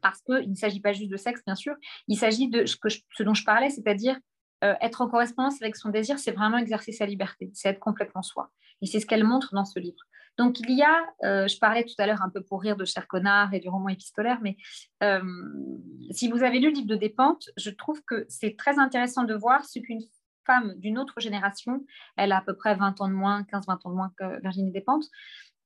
parce 0.00 0.22
qu'il 0.22 0.48
ne 0.48 0.54
s'agit 0.54 0.78
pas 0.78 0.92
juste 0.92 1.10
de 1.10 1.16
sexe, 1.16 1.42
bien 1.44 1.56
sûr, 1.56 1.74
il 2.06 2.16
s'agit 2.16 2.48
de 2.48 2.66
ce, 2.66 2.76
que 2.76 2.88
ce 2.88 3.24
dont 3.24 3.34
je 3.34 3.42
parlais, 3.44 3.68
c'est-à-dire 3.68 4.16
être 4.62 5.00
en 5.00 5.08
correspondance 5.08 5.60
avec 5.60 5.74
son 5.74 5.88
désir, 5.88 6.20
c'est 6.20 6.30
vraiment 6.30 6.56
exercer 6.56 6.92
sa 6.92 7.04
liberté, 7.04 7.50
c'est 7.52 7.68
être 7.68 7.80
complètement 7.80 8.22
soi. 8.22 8.52
Et 8.80 8.86
c'est 8.86 9.00
ce 9.00 9.06
qu'elle 9.06 9.24
montre 9.24 9.52
dans 9.54 9.64
ce 9.64 9.80
livre. 9.80 10.04
Donc, 10.38 10.60
il 10.60 10.70
y 10.70 10.82
a, 10.82 11.04
euh, 11.24 11.48
je 11.48 11.58
parlais 11.58 11.84
tout 11.84 11.94
à 11.98 12.06
l'heure 12.06 12.22
un 12.22 12.30
peu 12.30 12.42
pour 12.42 12.62
rire 12.62 12.76
de 12.76 12.84
Cher 12.84 13.08
Connard 13.08 13.52
et 13.52 13.58
du 13.58 13.68
roman 13.68 13.88
épistolaire, 13.88 14.38
mais 14.40 14.56
euh, 15.02 15.20
si 16.12 16.28
vous 16.30 16.44
avez 16.44 16.60
lu 16.60 16.68
le 16.68 16.74
livre 16.74 16.86
de 16.86 16.94
Despentes, 16.94 17.50
je 17.56 17.70
trouve 17.70 18.00
que 18.04 18.24
c'est 18.28 18.56
très 18.56 18.78
intéressant 18.78 19.24
de 19.24 19.34
voir 19.34 19.64
ce 19.64 19.80
qu'une 19.80 20.00
femme 20.46 20.74
d'une 20.76 20.96
autre 20.96 21.18
génération, 21.18 21.84
elle 22.16 22.30
a 22.30 22.38
à 22.38 22.40
peu 22.40 22.54
près 22.54 22.76
20 22.76 23.00
ans 23.00 23.08
de 23.08 23.14
moins, 23.14 23.42
15-20 23.42 23.78
ans 23.84 23.90
de 23.90 23.94
moins 23.96 24.12
que 24.16 24.40
Virginie 24.40 24.70
Despentes, 24.70 25.06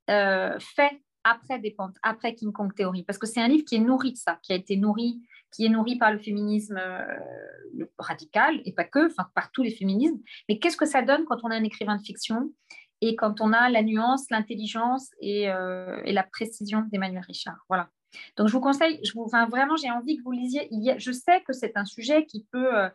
euh, 0.09 0.59
fait 0.59 1.03
après 1.23 1.59
Despentes, 1.59 1.97
après 2.03 2.35
King 2.35 2.53
Kong 2.53 2.75
Theory, 2.75 3.05
parce 3.05 3.19
que 3.19 3.27
c'est 3.27 3.43
un 3.43 3.49
livre 3.49 3.65
qui 3.67 3.77
est 3.77 3.81
nourri 3.81 4.13
de 4.13 4.17
ça, 4.17 4.39
qui 4.43 4.53
a 4.53 4.57
été 4.57 4.77
nourri 4.77 5.21
qui 5.55 5.67
est 5.67 5.69
nourri 5.69 5.97
par 5.97 6.11
le 6.11 6.19
féminisme 6.19 6.81
radical, 7.99 8.63
et 8.65 8.73
pas 8.73 8.85
que, 8.85 9.07
enfin 9.07 9.29
par 9.35 9.53
tous 9.53 9.63
les 9.63 9.71
féminismes. 9.71 10.19
Mais 10.49 10.59
qu'est-ce 10.59 10.79
que 10.79 10.87
ça 10.87 11.03
donne 11.03 11.27
quand 11.27 11.45
on 11.45 11.51
a 11.51 11.55
un 11.55 11.63
écrivain 11.63 11.97
de 11.97 12.03
fiction? 12.03 12.51
Et 13.03 13.17
quand 13.17 13.41
on 13.41 13.53
a 13.53 13.69
la 13.69 13.83
nuance, 13.83 14.31
l'intelligence 14.31 15.11
et, 15.21 15.51
euh, 15.51 16.01
la 16.07 16.23
précision 16.23 16.87
d'Emmanuel 16.91 17.25
Richard. 17.27 17.67
Voilà. 17.69 17.91
Donc 18.37 18.47
je 18.47 18.53
vous 18.53 18.61
conseille, 18.61 19.01
vraiment 19.51 19.77
j'ai 19.77 19.91
envie 19.91 20.19
que 20.19 20.23
vous 20.23 20.33
lisiez. 20.33 20.69
Je 20.99 21.13
sais 21.13 21.43
que 21.43 21.53
c'est 21.53 21.77
un 21.77 21.85
sujet 21.85 22.27
qui 22.27 22.47
peut, 22.53 22.79
euh, 22.79 22.89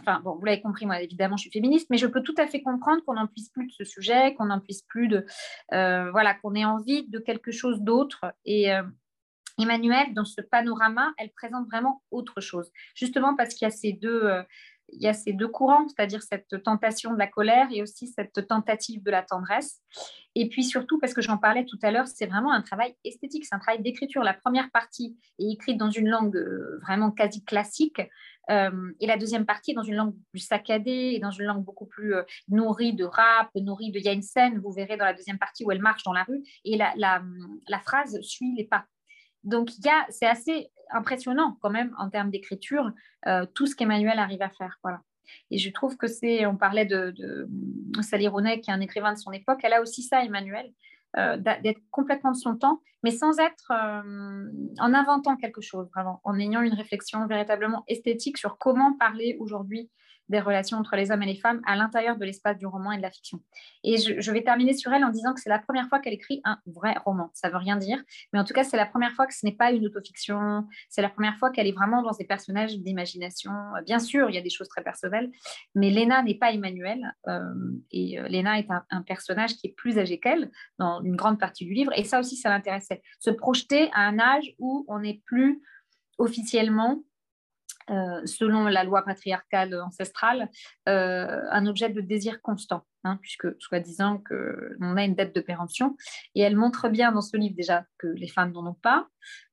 enfin 0.00 0.20
bon, 0.20 0.36
vous 0.36 0.44
l'avez 0.44 0.60
compris, 0.60 0.86
moi 0.86 1.00
évidemment 1.00 1.36
je 1.36 1.42
suis 1.42 1.50
féministe, 1.50 1.88
mais 1.90 1.96
je 1.96 2.06
peux 2.06 2.22
tout 2.22 2.34
à 2.38 2.46
fait 2.46 2.62
comprendre 2.62 3.02
qu'on 3.04 3.14
n'en 3.14 3.26
puisse 3.26 3.48
plus 3.48 3.66
de 3.66 3.72
ce 3.72 3.84
sujet, 3.84 4.34
qu'on 4.34 4.46
n'en 4.46 4.60
puisse 4.60 4.82
plus 4.82 5.08
de, 5.08 5.26
euh, 5.72 6.10
voilà, 6.12 6.34
qu'on 6.34 6.54
ait 6.54 6.64
envie 6.64 7.08
de 7.08 7.18
quelque 7.18 7.50
chose 7.50 7.80
d'autre. 7.80 8.26
Et 8.44 8.70
Emmanuel, 9.58 10.12
dans 10.12 10.26
ce 10.26 10.42
panorama, 10.42 11.14
elle 11.16 11.32
présente 11.32 11.66
vraiment 11.66 12.02
autre 12.12 12.40
chose, 12.40 12.70
justement 12.94 13.34
parce 13.34 13.54
qu'il 13.54 13.64
y 13.64 13.68
a 13.68 13.74
ces 13.74 13.92
deux 13.92 14.30
il 14.92 15.02
y 15.02 15.08
a 15.08 15.12
ces 15.12 15.32
deux 15.32 15.48
courants, 15.48 15.86
c'est-à-dire 15.88 16.22
cette 16.22 16.62
tentation 16.62 17.12
de 17.12 17.18
la 17.18 17.26
colère 17.26 17.68
et 17.72 17.82
aussi 17.82 18.06
cette 18.08 18.46
tentative 18.46 19.02
de 19.02 19.10
la 19.10 19.22
tendresse. 19.22 19.80
Et 20.34 20.48
puis 20.48 20.64
surtout, 20.64 20.98
parce 20.98 21.14
que 21.14 21.22
j'en 21.22 21.38
parlais 21.38 21.64
tout 21.64 21.78
à 21.82 21.90
l'heure, 21.90 22.06
c'est 22.06 22.26
vraiment 22.26 22.52
un 22.52 22.62
travail 22.62 22.94
esthétique, 23.04 23.46
c'est 23.46 23.54
un 23.54 23.58
travail 23.58 23.82
d'écriture. 23.82 24.22
La 24.22 24.34
première 24.34 24.70
partie 24.70 25.16
est 25.38 25.50
écrite 25.50 25.78
dans 25.78 25.90
une 25.90 26.08
langue 26.08 26.36
euh, 26.36 26.78
vraiment 26.82 27.10
quasi 27.10 27.44
classique, 27.44 28.02
euh, 28.50 28.92
et 29.00 29.06
la 29.06 29.16
deuxième 29.16 29.44
partie 29.44 29.72
est 29.72 29.74
dans 29.74 29.82
une 29.82 29.96
langue 29.96 30.14
plus 30.30 30.40
saccadée 30.40 31.12
et 31.14 31.18
dans 31.18 31.30
une 31.30 31.46
langue 31.46 31.64
beaucoup 31.64 31.86
plus 31.86 32.14
euh, 32.14 32.22
nourrie 32.48 32.92
de 32.92 33.04
rap, 33.04 33.50
nourrie 33.56 33.90
de. 33.90 33.98
Il 33.98 34.60
vous 34.60 34.72
verrez 34.72 34.96
dans 34.96 35.04
la 35.04 35.14
deuxième 35.14 35.38
partie 35.38 35.64
où 35.64 35.72
elle 35.72 35.80
marche 35.80 36.04
dans 36.04 36.12
la 36.12 36.22
rue, 36.22 36.42
et 36.64 36.76
la 36.76 37.80
phrase 37.82 38.20
suit 38.20 38.54
les 38.56 38.64
pas. 38.64 38.84
Donc, 39.46 39.70
c'est 40.10 40.26
assez 40.26 40.70
impressionnant 40.90 41.56
quand 41.62 41.70
même 41.70 41.94
en 41.98 42.10
termes 42.10 42.30
d'écriture, 42.30 42.92
tout 43.54 43.66
ce 43.66 43.74
qu'Emmanuel 43.74 44.18
arrive 44.18 44.42
à 44.42 44.50
faire. 44.50 44.78
Voilà. 44.82 45.00
Et 45.50 45.58
je 45.58 45.70
trouve 45.70 45.96
que 45.96 46.06
c'est, 46.06 46.46
on 46.46 46.56
parlait 46.56 46.86
de, 46.86 47.14
de 47.16 48.02
Sally 48.02 48.28
qui 48.62 48.70
est 48.70 48.74
un 48.74 48.80
écrivain 48.80 49.12
de 49.12 49.18
son 49.18 49.32
époque, 49.32 49.60
elle 49.62 49.72
a 49.72 49.82
aussi 49.82 50.02
ça, 50.02 50.24
Emmanuel, 50.24 50.72
euh, 51.16 51.38
d'être 51.38 51.80
complètement 51.90 52.32
de 52.32 52.36
son 52.36 52.56
temps, 52.56 52.82
mais 53.02 53.10
sans 53.10 53.38
être 53.38 53.70
euh, 53.70 54.50
en 54.78 54.92
inventant 54.92 55.36
quelque 55.36 55.62
chose, 55.62 55.88
vraiment, 55.94 56.20
en 56.24 56.38
ayant 56.38 56.60
une 56.60 56.74
réflexion 56.74 57.26
véritablement 57.26 57.84
esthétique 57.88 58.36
sur 58.36 58.58
comment 58.58 58.92
parler 58.98 59.34
aujourd'hui 59.40 59.90
des 60.28 60.40
relations 60.40 60.78
entre 60.78 60.96
les 60.96 61.10
hommes 61.10 61.22
et 61.22 61.26
les 61.26 61.36
femmes 61.36 61.60
à 61.66 61.76
l'intérieur 61.76 62.16
de 62.16 62.24
l'espace 62.24 62.58
du 62.58 62.66
roman 62.66 62.92
et 62.92 62.96
de 62.96 63.02
la 63.02 63.10
fiction. 63.10 63.40
Et 63.84 63.96
je, 63.96 64.32
vais 64.32 64.42
terminer 64.42 64.74
sur 64.74 64.92
elle 64.92 65.04
en 65.04 65.10
disant 65.10 65.34
que 65.34 65.40
c'est 65.40 65.48
la 65.48 65.58
première 65.58 65.88
fois 65.88 66.00
qu'elle 66.00 66.14
écrit 66.14 66.40
un 66.44 66.58
vrai 66.66 66.94
roman. 67.04 67.30
Ça 67.34 67.48
veut 67.48 67.56
rien 67.56 67.76
dire, 67.76 68.02
mais 68.32 68.38
en 68.38 68.44
tout 68.44 68.54
cas, 68.54 68.64
c'est 68.64 68.76
la 68.76 68.86
première 68.86 69.12
fois 69.12 69.26
que 69.26 69.34
ce 69.34 69.46
n'est 69.46 69.54
pas 69.54 69.70
une 69.70 69.86
autofiction. 69.86 70.66
C'est 70.88 71.02
la 71.02 71.08
première 71.10 71.36
fois 71.36 71.50
qu'elle 71.50 71.66
est 71.66 71.72
vraiment 71.72 72.02
dans 72.02 72.12
des 72.12 72.24
personnages 72.24 72.76
d'imagination. 72.78 73.52
Bien 73.84 73.98
sûr, 73.98 74.28
il 74.28 74.34
y 74.34 74.38
a 74.38 74.42
des 74.42 74.50
choses 74.50 74.68
très 74.68 74.82
personnelles, 74.82 75.30
mais 75.74 75.90
Léna 75.90 76.22
n'est 76.22 76.34
pas 76.34 76.52
Emmanuel. 76.52 77.14
Euh, 77.28 77.40
et 77.90 78.18
euh, 78.18 78.28
Léna 78.28 78.58
est 78.58 78.68
un, 78.70 79.02
personnage 79.02 79.54
qui 79.56 79.68
est 79.68 79.74
plus 79.76 79.98
âgé 79.98 80.18
qu'elle 80.18 80.50
dans 80.78 81.02
une 81.02 81.16
grande 81.16 81.38
partie 81.38 81.64
du 81.64 81.72
livre. 81.72 81.92
Et 81.96 82.04
ça 82.04 82.18
aussi, 82.18 82.36
ça 82.36 82.50
l'intéressait. 82.50 83.02
Se 83.20 83.30
projeter 83.30 83.90
à 83.92 84.00
un 84.00 84.18
âge 84.18 84.54
où 84.58 84.84
on 84.88 85.00
n'est 85.00 85.22
plus 85.24 85.62
officiellement 86.18 87.02
euh, 87.90 88.24
selon 88.26 88.64
la 88.64 88.84
loi 88.84 89.02
patriarcale 89.02 89.80
ancestrale, 89.80 90.50
euh, 90.88 91.42
un 91.50 91.66
objet 91.66 91.88
de 91.88 92.00
désir 92.00 92.42
constant, 92.42 92.84
hein, 93.04 93.18
puisque 93.22 93.46
soi-disant 93.60 94.22
qu'on 94.28 94.96
a 94.96 95.04
une 95.04 95.14
dette 95.14 95.34
de 95.34 95.40
péremption. 95.40 95.96
Et 96.34 96.40
elle 96.40 96.56
montre 96.56 96.88
bien 96.88 97.12
dans 97.12 97.20
ce 97.20 97.36
livre 97.36 97.54
déjà 97.56 97.84
que 97.98 98.08
les 98.08 98.28
femmes 98.28 98.52
n'en 98.52 98.66
ont 98.66 98.74
pas, 98.74 99.06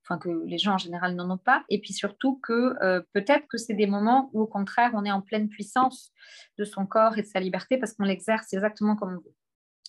enfin 0.03 0.17
que 0.17 0.29
les 0.45 0.57
gens 0.57 0.73
en 0.73 0.77
général 0.77 1.15
n'en 1.15 1.29
ont 1.29 1.37
pas, 1.37 1.63
et 1.69 1.79
puis 1.79 1.93
surtout 1.93 2.39
que 2.41 2.75
euh, 2.83 3.01
peut-être 3.13 3.47
que 3.47 3.57
c'est 3.57 3.75
des 3.75 3.87
moments 3.87 4.29
où 4.33 4.41
au 4.41 4.47
contraire 4.47 4.91
on 4.93 5.05
est 5.05 5.11
en 5.11 5.21
pleine 5.21 5.47
puissance 5.47 6.11
de 6.57 6.65
son 6.65 6.85
corps 6.85 7.17
et 7.17 7.21
de 7.21 7.27
sa 7.27 7.39
liberté 7.39 7.77
parce 7.77 7.93
qu'on 7.93 8.03
l'exerce 8.03 8.51
exactement 8.53 8.95
comme 8.95 9.13
on 9.13 9.17
veut. 9.17 9.35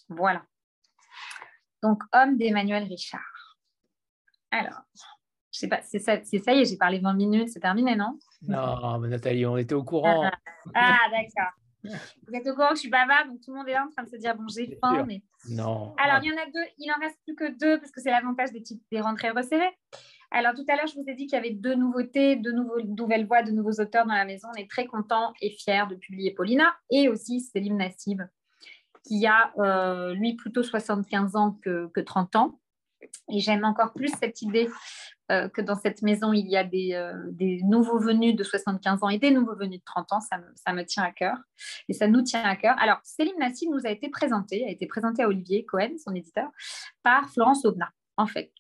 Voilà. 0.09 0.43
Donc, 1.83 2.03
homme 2.13 2.37
d'Emmanuel 2.37 2.85
Richard. 2.85 3.59
Alors, 4.51 4.83
je 5.53 5.59
sais 5.61 5.69
pas, 5.69 5.83
c'est 5.83 5.99
ça, 5.99 6.17
ça 6.25 6.53
y 6.53 6.61
est, 6.61 6.65
j'ai 6.65 6.77
parlé 6.77 6.99
20 6.99 7.15
minutes, 7.15 7.49
c'est 7.51 7.61
terminé, 7.61 7.95
non? 7.95 8.19
Non, 8.49 8.99
mais 9.01 9.09
Nathalie, 9.09 9.47
on 9.47 9.57
était 9.57 9.75
au 9.75 9.85
courant. 9.85 10.31
ah, 10.75 10.99
d'accord. 11.11 11.53
Vous 12.27 12.35
êtes 12.35 12.47
au 12.47 12.55
courant 12.55 12.71
que 12.71 12.77
je 12.77 12.81
suis 12.81 12.91
bavarde, 12.91 13.29
donc 13.29 13.41
tout 13.43 13.53
le 13.53 13.59
monde 13.59 13.69
est 13.69 13.73
là 13.73 13.85
en 13.87 13.91
train 13.91 14.05
de 14.05 14.09
se 14.09 14.17
dire 14.17 14.35
bon, 14.37 14.49
j'ai 14.49 14.79
faim. 14.81 15.05
Mais... 15.07 15.23
Non. 15.51 15.95
Alors, 15.99 16.21
il 16.23 16.31
y 16.31 16.33
en 16.33 16.43
a 16.43 16.47
deux, 16.47 16.67
il 16.79 16.91
en 16.91 16.99
reste 17.01 17.19
plus 17.25 17.35
que 17.35 17.59
deux 17.59 17.79
parce 17.79 17.91
que 17.91 18.01
c'est 18.01 18.11
l'avantage 18.11 18.53
des, 18.53 18.63
des 18.91 19.01
rentrées 19.01 19.31
resserrées. 19.31 19.77
Alors, 20.31 20.55
tout 20.55 20.65
à 20.69 20.77
l'heure, 20.77 20.87
je 20.87 20.95
vous 20.95 21.05
ai 21.07 21.15
dit 21.15 21.27
qu'il 21.27 21.37
y 21.37 21.39
avait 21.39 21.53
deux 21.53 21.75
nouveautés, 21.75 22.37
deux 22.37 22.53
nouveaux, 22.53 22.81
nouvelles 22.81 23.27
voix, 23.27 23.43
de 23.43 23.53
nouveaux 23.53 23.81
auteurs 23.81 24.07
dans 24.07 24.15
la 24.15 24.25
maison. 24.25 24.49
On 24.53 24.59
est 24.59 24.69
très 24.69 24.87
contents 24.87 25.33
et 25.41 25.51
fiers 25.51 25.85
de 25.89 25.95
publier 25.95 26.33
Paulina 26.33 26.75
et 26.91 27.09
aussi 27.09 27.41
Céline 27.41 27.77
Nassib, 27.77 28.23
qui 29.07 29.27
a, 29.27 29.53
euh, 29.59 30.15
lui, 30.15 30.35
plutôt 30.35 30.63
75 30.63 31.37
ans 31.37 31.59
que, 31.63 31.89
que 31.89 32.01
30 32.01 32.37
ans. 32.37 32.59
Et 33.33 33.41
j'aime 33.41 33.65
encore 33.65 33.93
plus 33.93 34.13
cette 34.21 34.43
idée 34.43 34.69
euh, 35.33 35.49
que 35.49 35.63
dans 35.63 35.77
cette 35.77 36.03
maison, 36.03 36.33
il 36.33 36.47
y 36.49 36.57
a 36.57 36.65
des, 36.65 36.93
euh, 36.93 37.15
nouveaux 37.65 37.99
venus 37.99 38.37
de 38.37 38.45
75 38.45 39.03
ans 39.03 39.09
et 39.09 39.19
des 39.19 39.31
nouveaux 39.31 39.57
venus 39.57 39.79
de 39.79 39.85
30 39.85 40.13
ans. 40.13 40.21
Ça 40.21 40.73
me, 40.73 40.85
tient 40.85 41.03
à 41.03 41.13
cœur 41.13 41.37
et 41.89 41.95
ça 41.95 42.07
nous 42.07 42.23
tient 42.23 42.43
à 42.43 42.57
cœur. 42.57 42.77
Alors, 42.79 42.99
Céline 43.05 43.39
Nassim 43.39 43.71
nous 43.71 43.87
a 43.87 43.91
été 43.91 44.11
présentée, 44.11 44.65
a 44.67 44.71
été 44.71 44.87
présentée 44.87 45.23
à 45.23 45.29
Olivier 45.29 45.65
Cohen, 45.65 45.95
son 46.03 46.15
éditeur, 46.15 46.49
par 47.03 47.31
Florence 47.31 47.65
Aubenas. 47.65 47.91
En 48.17 48.27
fait. 48.27 48.53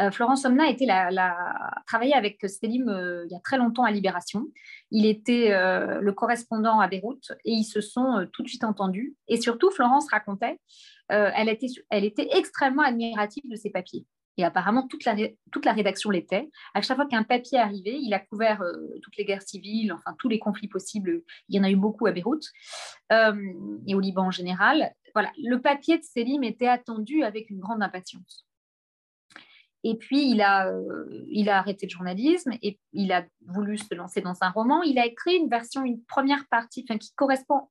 Euh, 0.00 0.10
Florence 0.10 0.44
Omna 0.44 0.64
a 0.64 1.82
travaillé 1.86 2.14
avec 2.14 2.38
Selim 2.46 2.86
il 3.24 3.32
y 3.32 3.34
a 3.34 3.40
très 3.40 3.56
longtemps 3.56 3.84
à 3.84 3.90
Libération. 3.90 4.46
Il 4.90 5.06
était 5.06 5.50
le 5.50 6.12
correspondant 6.12 6.80
à 6.80 6.88
Beyrouth 6.88 7.32
et 7.44 7.52
ils 7.52 7.64
se 7.64 7.80
sont 7.80 8.26
tout 8.32 8.42
de 8.42 8.48
suite 8.48 8.64
entendus. 8.64 9.14
Et 9.28 9.40
surtout, 9.40 9.70
Florence 9.70 10.10
racontait, 10.10 10.58
elle, 11.08 11.48
était, 11.48 12.28
extrêmement 12.32 12.82
admirative 12.82 13.44
de 13.48 13.56
ses 13.56 13.70
papiers. 13.70 14.04
Et 14.38 14.44
apparemment, 14.44 14.86
toute 14.86 15.04
la, 15.04 15.16
toute 15.50 15.64
la 15.64 15.72
rédaction 15.72 16.10
l'était. 16.10 16.50
À 16.74 16.82
chaque 16.82 16.96
fois 16.96 17.06
qu'un 17.06 17.22
papier 17.22 17.58
arrivait, 17.58 17.98
il 17.98 18.12
a 18.12 18.18
couvert 18.18 18.60
euh, 18.62 18.72
toutes 19.02 19.16
les 19.16 19.24
guerres 19.24 19.42
civiles, 19.42 19.92
enfin 19.92 20.14
tous 20.18 20.28
les 20.28 20.38
conflits 20.38 20.68
possibles. 20.68 21.22
Il 21.48 21.56
y 21.56 21.60
en 21.60 21.64
a 21.64 21.70
eu 21.70 21.76
beaucoup 21.76 22.06
à 22.06 22.12
Beyrouth 22.12 22.44
euh, 23.12 23.34
et 23.86 23.94
au 23.94 24.00
Liban 24.00 24.26
en 24.26 24.30
général. 24.30 24.92
Voilà, 25.14 25.32
le 25.42 25.60
papier 25.60 25.96
de 25.96 26.02
Selim 26.02 26.42
était 26.42 26.68
attendu 26.68 27.22
avec 27.22 27.48
une 27.48 27.60
grande 27.60 27.82
impatience. 27.82 28.45
Et 29.88 29.96
puis, 29.96 30.30
il 30.30 30.40
a, 30.40 30.68
euh, 30.68 31.24
il 31.30 31.48
a 31.48 31.58
arrêté 31.58 31.86
le 31.86 31.90
journalisme 31.90 32.52
et 32.60 32.80
il 32.92 33.12
a 33.12 33.24
voulu 33.46 33.78
se 33.78 33.94
lancer 33.94 34.20
dans 34.20 34.36
un 34.40 34.50
roman. 34.50 34.82
Il 34.82 34.98
a 34.98 35.06
écrit 35.06 35.36
une 35.36 35.48
version, 35.48 35.84
une 35.84 36.02
première 36.04 36.46
partie, 36.48 36.84
enfin, 36.88 36.98
qui 36.98 37.12
correspond 37.14 37.68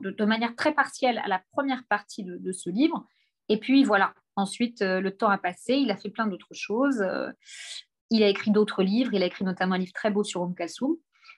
de, 0.00 0.24
manière 0.24 0.56
très 0.56 0.72
partielle 0.72 1.18
à 1.18 1.28
la 1.28 1.42
première 1.52 1.84
partie 1.88 2.24
de, 2.24 2.52
ce 2.52 2.70
livre. 2.70 3.06
Et 3.48 3.58
puis, 3.58 3.84
voilà, 3.84 4.14
Ensuite, 4.36 4.80
euh, 4.80 5.00
le 5.00 5.14
temps 5.14 5.28
a 5.28 5.38
passé, 5.38 5.74
il 5.74 5.90
a 5.90 5.96
fait 5.96 6.08
plein 6.08 6.26
d'autres 6.26 6.54
choses. 6.54 7.02
Euh, 7.02 7.30
il 8.10 8.22
a 8.22 8.28
écrit 8.28 8.50
d'autres 8.50 8.82
livres, 8.82 9.12
il 9.14 9.22
a 9.22 9.26
écrit 9.26 9.44
notamment 9.44 9.74
un 9.74 9.78
livre 9.78 9.92
très 9.92 10.10
beau 10.10 10.24
sur 10.24 10.42
Om 10.42 10.54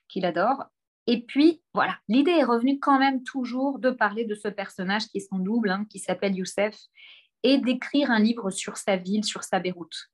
qu'il 0.09 0.25
adore. 0.25 0.65
Et 1.07 1.23
puis, 1.23 1.63
voilà, 1.75 1.99
l'idée 2.09 2.31
est 2.31 2.45
revenue 2.45 2.79
quand 2.79 2.99
même 2.99 3.23
toujours 3.25 3.79
de 3.79 3.91
parler 3.91 4.25
de 4.25 4.35
ce 4.35 4.49
personnage 4.49 5.07
qui 5.07 5.19
est 5.19 5.29
son 5.29 5.39
double, 5.39 5.71
hein, 5.71 5.87
qui 5.91 5.99
s'appelle 5.99 6.35
Youssef, 6.35 6.77
et 7.45 7.59
d'écrire 7.59 8.11
un 8.11 8.19
livre 8.19 8.51
sur 8.51 8.77
sa 8.77 8.97
ville, 8.97 9.23
sur 9.23 9.45
sa 9.45 9.61
Beyrouth. 9.61 10.11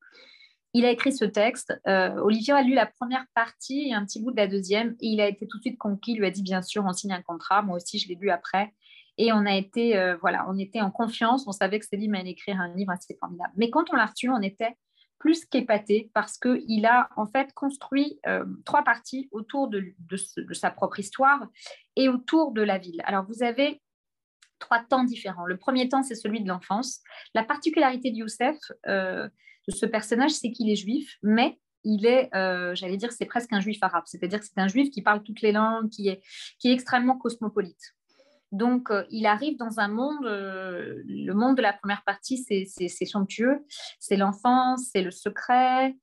Il 0.74 0.85
a 0.85 0.90
écrit 0.90 1.12
ce 1.12 1.24
texte. 1.24 1.73
Euh, 1.89 2.16
Olivier 2.19 2.52
a 2.55 2.62
lu 2.62 2.74
la 2.74 2.86
première 2.86 3.24
partie 3.35 3.89
et 3.89 3.94
un 3.94 4.05
petit 4.05 4.20
bout 4.20 4.31
de 4.31 4.36
la 4.36 4.47
deuxième, 4.47 4.90
et 5.01 5.07
il 5.07 5.20
a 5.20 5.28
été 5.28 5.48
tout 5.48 5.57
de 5.57 5.62
suite 5.62 5.78
conquis. 5.78 6.12
Il 6.12 6.19
lui 6.19 6.27
a 6.27 6.31
dit, 6.31 6.43
bien 6.43 6.62
sûr, 6.62 6.85
on 6.85 6.93
signe 6.93 7.12
un 7.12 7.23
contrat. 7.23 7.62
Moi 7.62 7.77
aussi, 7.77 7.98
je 7.98 8.09
l'ai 8.09 8.15
lu 8.15 8.31
après. 8.31 8.73
Et 9.16 9.32
on 9.32 9.47
a 9.47 9.55
été, 9.55 9.97
euh, 9.97 10.16
voilà, 10.20 10.47
on 10.48 10.59
était 10.59 10.81
en 10.81 10.90
confiance. 10.90 11.47
On 11.47 11.52
savait 11.52 11.78
que 11.78 11.86
Céline 11.86 12.15
allait 12.15 12.31
écrire 12.31 12.61
un 12.61 12.73
livre 12.74 12.93
assez 12.93 13.16
formidable. 13.19 13.52
Mais 13.57 13.70
quand 13.70 13.90
on 13.93 13.97
l'a 13.97 14.07
reçu, 14.07 14.28
on 14.28 14.40
était 14.40 14.77
plus 15.20 15.44
qu'épaté 15.44 16.11
parce 16.15 16.39
qu'il 16.39 16.86
a 16.86 17.09
en 17.16 17.27
fait 17.27 17.52
construit 17.52 18.19
euh, 18.27 18.44
trois 18.65 18.82
parties 18.82 19.28
autour 19.31 19.69
de, 19.69 19.94
sa 20.52 20.70
propre 20.70 20.98
histoire 20.98 21.47
et 21.94 22.09
autour 22.09 22.52
de 22.52 22.62
la 22.62 22.78
ville. 22.78 23.02
Alors 23.05 23.27
vous 23.27 23.43
avez 23.43 23.82
trois 24.60 24.84
temps 24.84 25.02
différents. 25.02 25.46
Le 25.46 25.56
premier 25.56 25.88
temps, 25.88 26.02
c'est 26.04 26.14
celui 26.14 26.42
de 26.42 26.48
l'enfance. 26.48 27.00
La 27.34 27.42
particularité 27.42 28.12
de 28.12 28.16
Youssef, 28.16 28.56
euh, 28.86 29.28
de 29.68 29.74
ce 29.74 29.86
personnage, 29.86 30.30
c'est 30.30 30.52
qu'il 30.52 30.70
est 30.70 30.76
juif, 30.76 31.16
mais 31.22 31.58
il 31.82 32.06
est, 32.06 32.28
j'allais 32.76 32.98
dire, 32.98 33.10
c'est 33.10 33.24
presque 33.24 33.52
un 33.52 33.60
juif 33.60 33.78
arabe. 33.82 34.04
C'est-à-dire 34.06 34.38
que 34.38 34.44
c'est 34.44 34.58
un 34.58 34.68
juif 34.68 34.90
qui 34.90 35.02
parle 35.02 35.22
toutes 35.22 35.40
les 35.40 35.52
langues, 35.52 35.88
qui 35.88 36.08
est, 36.08 36.22
qui 36.58 36.68
est 36.68 36.72
extrêmement 36.72 37.16
cosmopolite. 37.16 37.94
Donc, 38.52 38.90
euh, 38.90 39.04
il 39.10 39.26
arrive 39.26 39.56
dans 39.56 39.78
un 39.78 39.88
monde, 39.88 40.26
euh, 40.26 41.02
le 41.06 41.32
monde 41.34 41.56
de 41.56 41.62
la 41.62 41.72
première 41.72 42.02
partie, 42.02 42.38
c'est 42.38 43.06
somptueux, 43.06 43.64
c'est 44.00 44.16
l'enfance, 44.16 44.88
c'est 44.92 45.02
le 45.02 45.12
secret, 45.12 45.94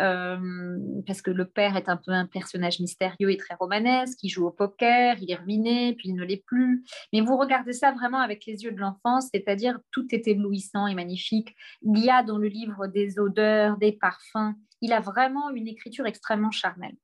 euh, 0.00 0.78
parce 1.06 1.22
que 1.22 1.30
le 1.30 1.46
père 1.46 1.76
est 1.76 1.88
un 1.88 1.96
peu 1.96 2.12
un 2.12 2.26
personnage 2.26 2.80
mystérieux 2.80 3.30
et 3.30 3.36
très 3.36 3.54
romanesque, 3.54 4.18
il 4.22 4.28
joue 4.28 4.46
au 4.46 4.50
poker, 4.50 5.16
il 5.20 5.30
est 5.30 5.36
ruiné, 5.36 5.94
puis 5.94 6.10
il 6.10 6.14
ne 6.14 6.24
l'est 6.24 6.44
plus. 6.44 6.84
Mais 7.12 7.20
vous 7.20 7.36
regardez 7.36 7.72
ça 7.72 7.92
vraiment 7.92 8.20
avec 8.20 8.44
les 8.46 8.64
yeux 8.64 8.72
de 8.72 8.78
l'enfance, 8.78 9.28
c'est-à-dire 9.32 9.78
tout 9.90 10.06
est 10.10 10.28
éblouissant 10.28 10.86
et 10.86 10.94
magnifique. 10.94 11.54
Il 11.82 11.98
y 11.98 12.10
a 12.10 12.22
dans 12.22 12.38
le 12.38 12.48
livre 12.48 12.86
des 12.86 13.18
odeurs, 13.18 13.76
des 13.78 13.92
parfums, 13.92 14.54
il 14.80 14.92
a 14.92 15.00
vraiment 15.00 15.50
une 15.50 15.68
écriture 15.68 16.06
extrêmement 16.06 16.50
charnelle. 16.50 16.96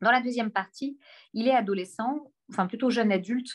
Dans 0.00 0.10
la 0.10 0.20
deuxième 0.20 0.50
partie, 0.50 0.98
il 1.32 1.48
est 1.48 1.54
adolescent, 1.54 2.32
enfin 2.50 2.66
plutôt 2.66 2.90
jeune 2.90 3.12
adulte, 3.12 3.50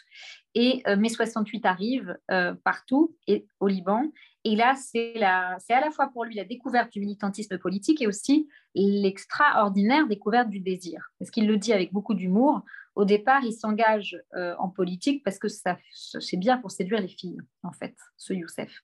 et 0.56 0.82
euh, 0.88 0.95
mai 0.95 1.10
68 1.10 1.65
arrive 1.65 2.18
euh, 2.30 2.53
partout, 2.64 3.15
et 3.28 3.48
au 3.60 3.68
Liban. 3.68 4.11
Et 4.44 4.56
là, 4.56 4.76
c'est 4.76 5.22
à 5.22 5.57
la 5.69 5.91
fois 5.91 6.07
pour 6.07 6.26
lui 6.26 6.36
la 6.36 6.44
découverte 6.44 6.91
du 6.91 6.99
militantisme 6.99 7.57
politique 7.60 8.02
et 8.02 8.07
aussi 8.07 8.49
l'extraordinaire 8.73 10.07
découverte 10.07 10.49
du 10.49 10.60
désir. 10.60 11.11
Parce 11.19 11.30
qu'il 11.30 11.48
le 11.48 11.57
dit 11.57 11.73
avec 11.73 11.94
beaucoup 11.94 12.15
d'humour. 12.15 12.61
Au 12.95 13.06
départ, 13.06 13.44
il 13.44 13.53
s'engage 13.53 14.19
euh, 14.36 14.56
en 14.57 14.68
politique 14.68 15.23
parce 15.23 15.38
que 15.38 15.48
c'est 15.48 16.38
bien 16.38 16.57
pour 16.57 16.72
séduire 16.72 16.99
les 16.99 17.07
filles, 17.07 17.38
en 17.61 17.72
fait, 17.72 17.95
ce 18.18 18.34
Youssef. 18.34 18.82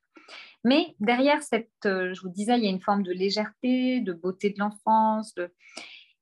Mais 0.64 0.96
derrière 1.00 1.42
cette, 1.42 1.72
je 1.84 2.22
vous 2.22 2.30
disais, 2.30 2.58
il 2.58 2.64
y 2.64 2.68
a 2.68 2.72
une 2.72 2.82
forme 2.82 3.02
de 3.02 3.12
légèreté, 3.12 4.02
de 4.02 4.14
beauté 4.14 4.52
de 4.52 4.60
l'enfance, 4.60 5.34
de 5.34 5.52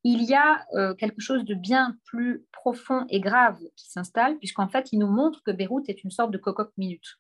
il 0.08 0.22
y 0.22 0.36
a 0.36 0.64
euh, 0.76 0.94
quelque 0.94 1.20
chose 1.20 1.46
de 1.46 1.56
bien 1.56 1.98
plus 2.06 2.46
profond 2.52 3.08
et 3.10 3.20
grave 3.20 3.58
qui 3.76 3.90
s'installe, 3.90 4.38
puisqu'en 4.38 4.68
fait, 4.68 4.94
il 4.94 5.00
nous 5.00 5.08
montre 5.08 5.42
que 5.42 5.50
Beyrouth 5.50 5.90
est 5.90 6.04
une 6.04 6.12
sorte 6.12 6.30
de 6.30 6.38
cocotte 6.38 6.72
minute. 6.78 7.18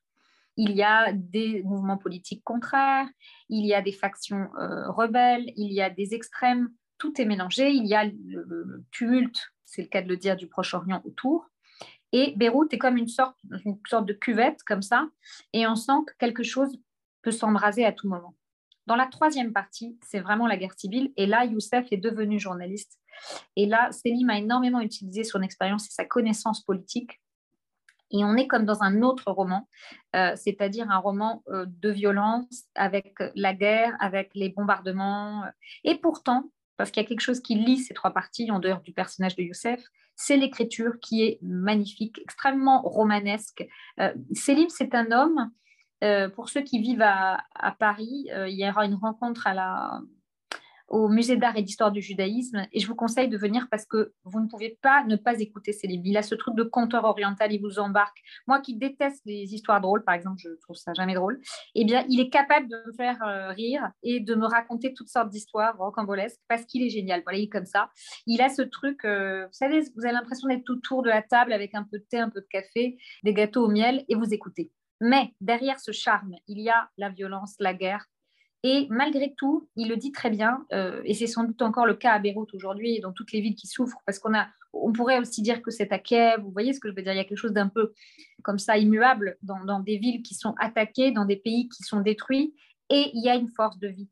Il 0.55 0.71
y 0.73 0.83
a 0.83 1.11
des 1.11 1.63
mouvements 1.63 1.97
politiques 1.97 2.43
contraires, 2.43 3.07
il 3.49 3.65
y 3.65 3.73
a 3.73 3.81
des 3.81 3.91
factions 3.91 4.49
euh, 4.59 4.91
rebelles, 4.91 5.51
il 5.55 5.73
y 5.73 5.81
a 5.81 5.89
des 5.89 6.13
extrêmes, 6.13 6.69
tout 6.99 7.19
est 7.19 7.25
mélangé, 7.25 7.71
il 7.71 7.87
y 7.87 7.95
a 7.95 8.05
le, 8.05 8.85
tumulte, 8.91 9.51
c'est 9.65 9.81
le 9.81 9.87
cas 9.87 10.03
de 10.03 10.07
le 10.07 10.17
dire, 10.17 10.35
du 10.35 10.45
Proche-Orient 10.47 11.01
autour. 11.05 11.49
Et 12.11 12.35
Beyrouth 12.37 12.71
est 12.71 12.77
comme 12.77 12.97
une 12.97 13.07
sorte, 13.07 13.35
une 13.65 13.79
sorte 13.89 14.05
de 14.05 14.13
cuvette 14.13 14.61
comme 14.61 14.83
ça, 14.83 15.09
et 15.53 15.65
on 15.65 15.75
sent 15.75 16.03
que 16.05 16.13
quelque 16.19 16.43
chose 16.43 16.77
peut 17.23 17.31
s'embraser 17.31 17.83
à 17.83 17.91
tout 17.91 18.07
moment. 18.07 18.35
Dans 18.87 18.95
la 18.95 19.07
troisième 19.07 19.53
partie, 19.53 19.97
c'est 20.05 20.19
vraiment 20.19 20.47
la 20.47 20.57
guerre 20.57 20.77
civile. 20.77 21.11
Et 21.17 21.25
là, 21.25 21.45
Youssef 21.45 21.87
est 21.91 21.97
devenu 21.97 22.39
journaliste. 22.39 22.99
Et 23.55 23.65
là, 23.65 23.91
Selim 23.91 24.29
a 24.29 24.37
énormément 24.37 24.79
utilisé 24.79 25.23
son 25.23 25.41
expérience 25.41 25.87
et 25.87 25.91
sa 25.91 26.05
connaissance 26.05 26.63
politique. 26.63 27.21
Et 28.11 28.23
on 28.23 28.35
est 28.35 28.47
comme 28.47 28.65
dans 28.65 28.83
un 28.83 29.01
autre 29.01 29.31
roman, 29.31 29.67
euh, 30.15 30.33
c'est-à-dire 30.35 30.89
un 30.91 30.99
roman 30.99 31.43
euh, 31.49 31.65
de 31.67 31.89
violence 31.89 32.65
avec 32.75 33.15
la 33.33 33.53
guerre, 33.53 33.95
avec 33.99 34.31
les 34.35 34.49
bombardements. 34.49 35.43
Et 35.83 35.95
pourtant, 35.95 36.51
parce 36.77 36.91
qu'il 36.91 37.01
y 37.01 37.05
a 37.05 37.09
quelque 37.09 37.21
chose 37.21 37.41
qui 37.41 37.55
lie 37.55 37.79
ces 37.79 37.93
trois 37.93 38.11
parties 38.11 38.51
en 38.51 38.59
dehors 38.59 38.81
du 38.81 38.93
personnage 38.93 39.35
de 39.35 39.43
Youssef, 39.43 39.83
c'est 40.15 40.37
l'écriture 40.37 40.99
qui 41.01 41.23
est 41.23 41.39
magnifique, 41.41 42.19
extrêmement 42.19 42.81
romanesque. 42.81 43.65
Euh, 43.99 44.13
Selim, 44.33 44.69
c'est 44.69 44.95
un 44.95 45.11
homme 45.11 45.51
euh, 46.05 46.29
pour 46.29 46.49
ceux 46.49 46.61
qui 46.61 46.79
vivent 46.79 47.01
à, 47.01 47.41
Paris, 47.79 48.29
euh, 48.31 48.47
il 48.47 48.57
y 48.57 48.69
aura 48.69 48.85
une 48.85 48.95
rencontre 48.95 49.47
au 50.87 51.07
musée 51.09 51.35
d'art 51.35 51.57
et 51.57 51.63
d'histoire 51.63 51.91
du 51.91 51.99
judaïsme 51.99 52.67
et 52.71 52.79
je 52.79 52.85
vous 52.85 52.93
conseille 52.93 53.27
de 53.27 53.37
venir 53.37 53.67
parce 53.71 53.87
que 53.87 54.13
vous 54.23 54.39
ne 54.39 54.47
pouvez 54.47 54.77
pas 54.83 55.03
ne 55.05 55.15
pas 55.15 55.39
écouter 55.39 55.75
livres. 55.83 56.03
Il 56.05 56.15
a 56.15 56.21
ce 56.21 56.35
truc 56.35 56.55
de 56.55 56.61
conteur 56.61 57.05
oriental, 57.05 57.51
il 57.51 57.59
vous 57.59 57.79
embarque. 57.79 58.17
Moi 58.45 58.59
qui 58.61 58.75
déteste 58.75 59.21
les 59.25 59.55
histoires 59.55 59.81
drôles, 59.81 60.03
par 60.03 60.13
exemple, 60.13 60.37
je 60.37 60.49
trouve 60.61 60.75
ça 60.75 60.93
jamais 60.93 61.15
drôle, 61.15 61.41
eh 61.73 61.85
bien, 61.85 62.05
il 62.07 62.19
est 62.19 62.29
capable 62.29 62.67
de 62.67 62.77
me 62.85 62.93
faire 62.93 63.17
euh, 63.23 63.49
rire 63.49 63.89
et 64.03 64.19
de 64.19 64.35
me 64.35 64.45
raconter 64.45 64.93
toutes 64.93 65.09
sortes 65.09 65.29
d'histoires 65.29 65.75
rocambolesques 65.75 66.39
parce 66.47 66.65
qu'il 66.65 66.83
est 66.83 66.89
génial. 66.89 67.23
Voilà, 67.23 67.39
il 67.39 67.45
est 67.45 67.49
comme 67.49 67.65
ça. 67.65 67.89
Il 68.27 68.41
a 68.41 68.49
ce 68.49 68.61
truc, 68.61 69.03
vous 69.05 69.53
savez, 69.53 69.81
vous 69.95 70.05
avez 70.05 70.13
l'impression 70.13 70.47
d'être 70.47 70.69
autour 70.69 71.01
de 71.01 71.09
la 71.09 71.23
table 71.23 71.51
avec 71.51 71.73
un 71.73 71.83
peu 71.83 71.97
de 71.97 72.05
thé, 72.07 72.19
un 72.19 72.29
peu 72.29 72.41
de 72.41 72.47
café, 72.47 72.97
des 73.23 73.33
gâteaux 73.33 73.65
au 73.65 73.69
miel 73.69 74.05
et 74.07 74.15
vous 74.15 74.33
écoutez. 74.33 74.71
Mais 75.01 75.33
derrière 75.41 75.79
ce 75.79 75.91
charme, 75.91 76.35
il 76.47 76.59
y 76.59 76.69
a 76.69 76.89
la 76.97 77.09
violence, 77.09 77.55
la 77.59 77.73
guerre. 77.73 78.05
Et 78.63 78.87
malgré 78.89 79.35
tout, 79.37 79.69
il 79.75 79.89
le 79.89 79.95
dit 79.95 80.11
très 80.11 80.31
bien, 80.31 80.65
euh, 80.73 81.01
et 81.05 81.13
c'est 81.13 81.27
sans 81.27 81.43
doute 81.43 81.61
encore 81.61 81.85
le 81.85 81.93
cas 81.93 82.13
à 82.13 82.19
Beyrouth 82.19 82.51
aujourd'hui 82.55 82.99
dans 82.99 83.11
toutes 83.11 83.31
les 83.31 83.39
villes 83.39 83.55
qui 83.55 83.67
souffrent, 83.67 84.01
parce 84.07 84.17
qu'on 84.17 84.33
a, 84.33 84.47
on 84.73 84.91
pourrait 84.91 85.19
aussi 85.19 85.43
dire 85.43 85.61
que 85.61 85.69
c'est 85.69 85.91
à 85.91 85.99
Kiev, 85.99 86.41
vous 86.41 86.49
voyez 86.49 86.73
ce 86.73 86.79
que 86.79 86.89
je 86.89 86.95
veux 86.95 87.03
dire, 87.03 87.13
il 87.13 87.17
y 87.17 87.19
a 87.19 87.25
quelque 87.25 87.37
chose 87.37 87.53
d'un 87.53 87.67
peu 87.67 87.93
comme 88.41 88.57
ça 88.57 88.79
immuable 88.79 89.37
dans, 89.43 89.79
des 89.81 89.97
villes 89.97 90.23
qui 90.23 90.33
sont 90.33 90.55
attaquées, 90.57 91.11
dans 91.11 91.25
des 91.25 91.35
pays 91.35 91.69
qui 91.69 91.83
sont 91.83 92.01
détruits, 92.01 92.55
et 92.89 93.11
il 93.13 93.23
y 93.23 93.29
a 93.29 93.35
une 93.35 93.49
force 93.49 93.77
de 93.77 93.87
vie. 93.87 94.09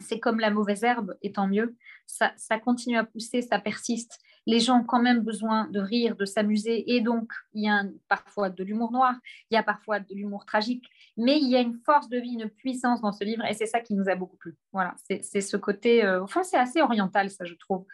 C'est 0.00 0.18
comme 0.18 0.40
la 0.40 0.50
mauvaise 0.50 0.82
herbe, 0.82 1.18
et 1.20 1.32
tant 1.32 1.46
mieux, 1.46 1.76
ça 2.06 2.58
continue 2.58 2.96
à 2.96 3.04
pousser, 3.04 3.42
ça 3.42 3.58
persiste 3.58 4.18
les 4.48 4.60
gens 4.60 4.80
ont 4.80 4.84
quand 4.84 5.02
même 5.02 5.20
besoin 5.20 5.68
de 5.68 5.78
rire, 5.78 6.16
de 6.16 6.24
s'amuser, 6.24 6.94
et 6.94 7.02
donc 7.02 7.30
il 7.52 7.64
y 7.64 7.68
a 7.68 7.82
parfois 8.08 8.48
de 8.48 8.64
l'humour 8.64 8.92
noir, 8.92 9.14
il 9.50 9.54
y 9.54 9.58
a 9.58 9.62
parfois 9.62 10.00
de 10.00 10.14
l'humour 10.14 10.46
tragique, 10.46 10.86
mais 11.18 11.36
il 11.38 11.50
y 11.50 11.56
a 11.56 11.60
une 11.60 11.78
force 11.84 12.08
de 12.08 12.16
vie, 12.16 12.32
une 12.32 12.48
puissance 12.48 13.02
dans 13.02 13.12
ce 13.12 13.24
livre, 13.24 13.44
et 13.44 13.52
c'est 13.52 13.66
ça 13.66 13.80
qui 13.80 13.94
nous 13.94 14.08
a 14.08 14.14
beaucoup 14.14 14.38
plu. 14.38 14.56
Voilà, 14.72 14.94
c'est 15.20 15.42
ce 15.42 15.56
côté, 15.58 16.02
euh, 16.02 16.22
enfin 16.22 16.44
c'est 16.44 16.56
assez 16.56 16.80
oriental 16.80 17.30
ça 17.30 17.44
je 17.44 17.54
trouve, 17.54 17.84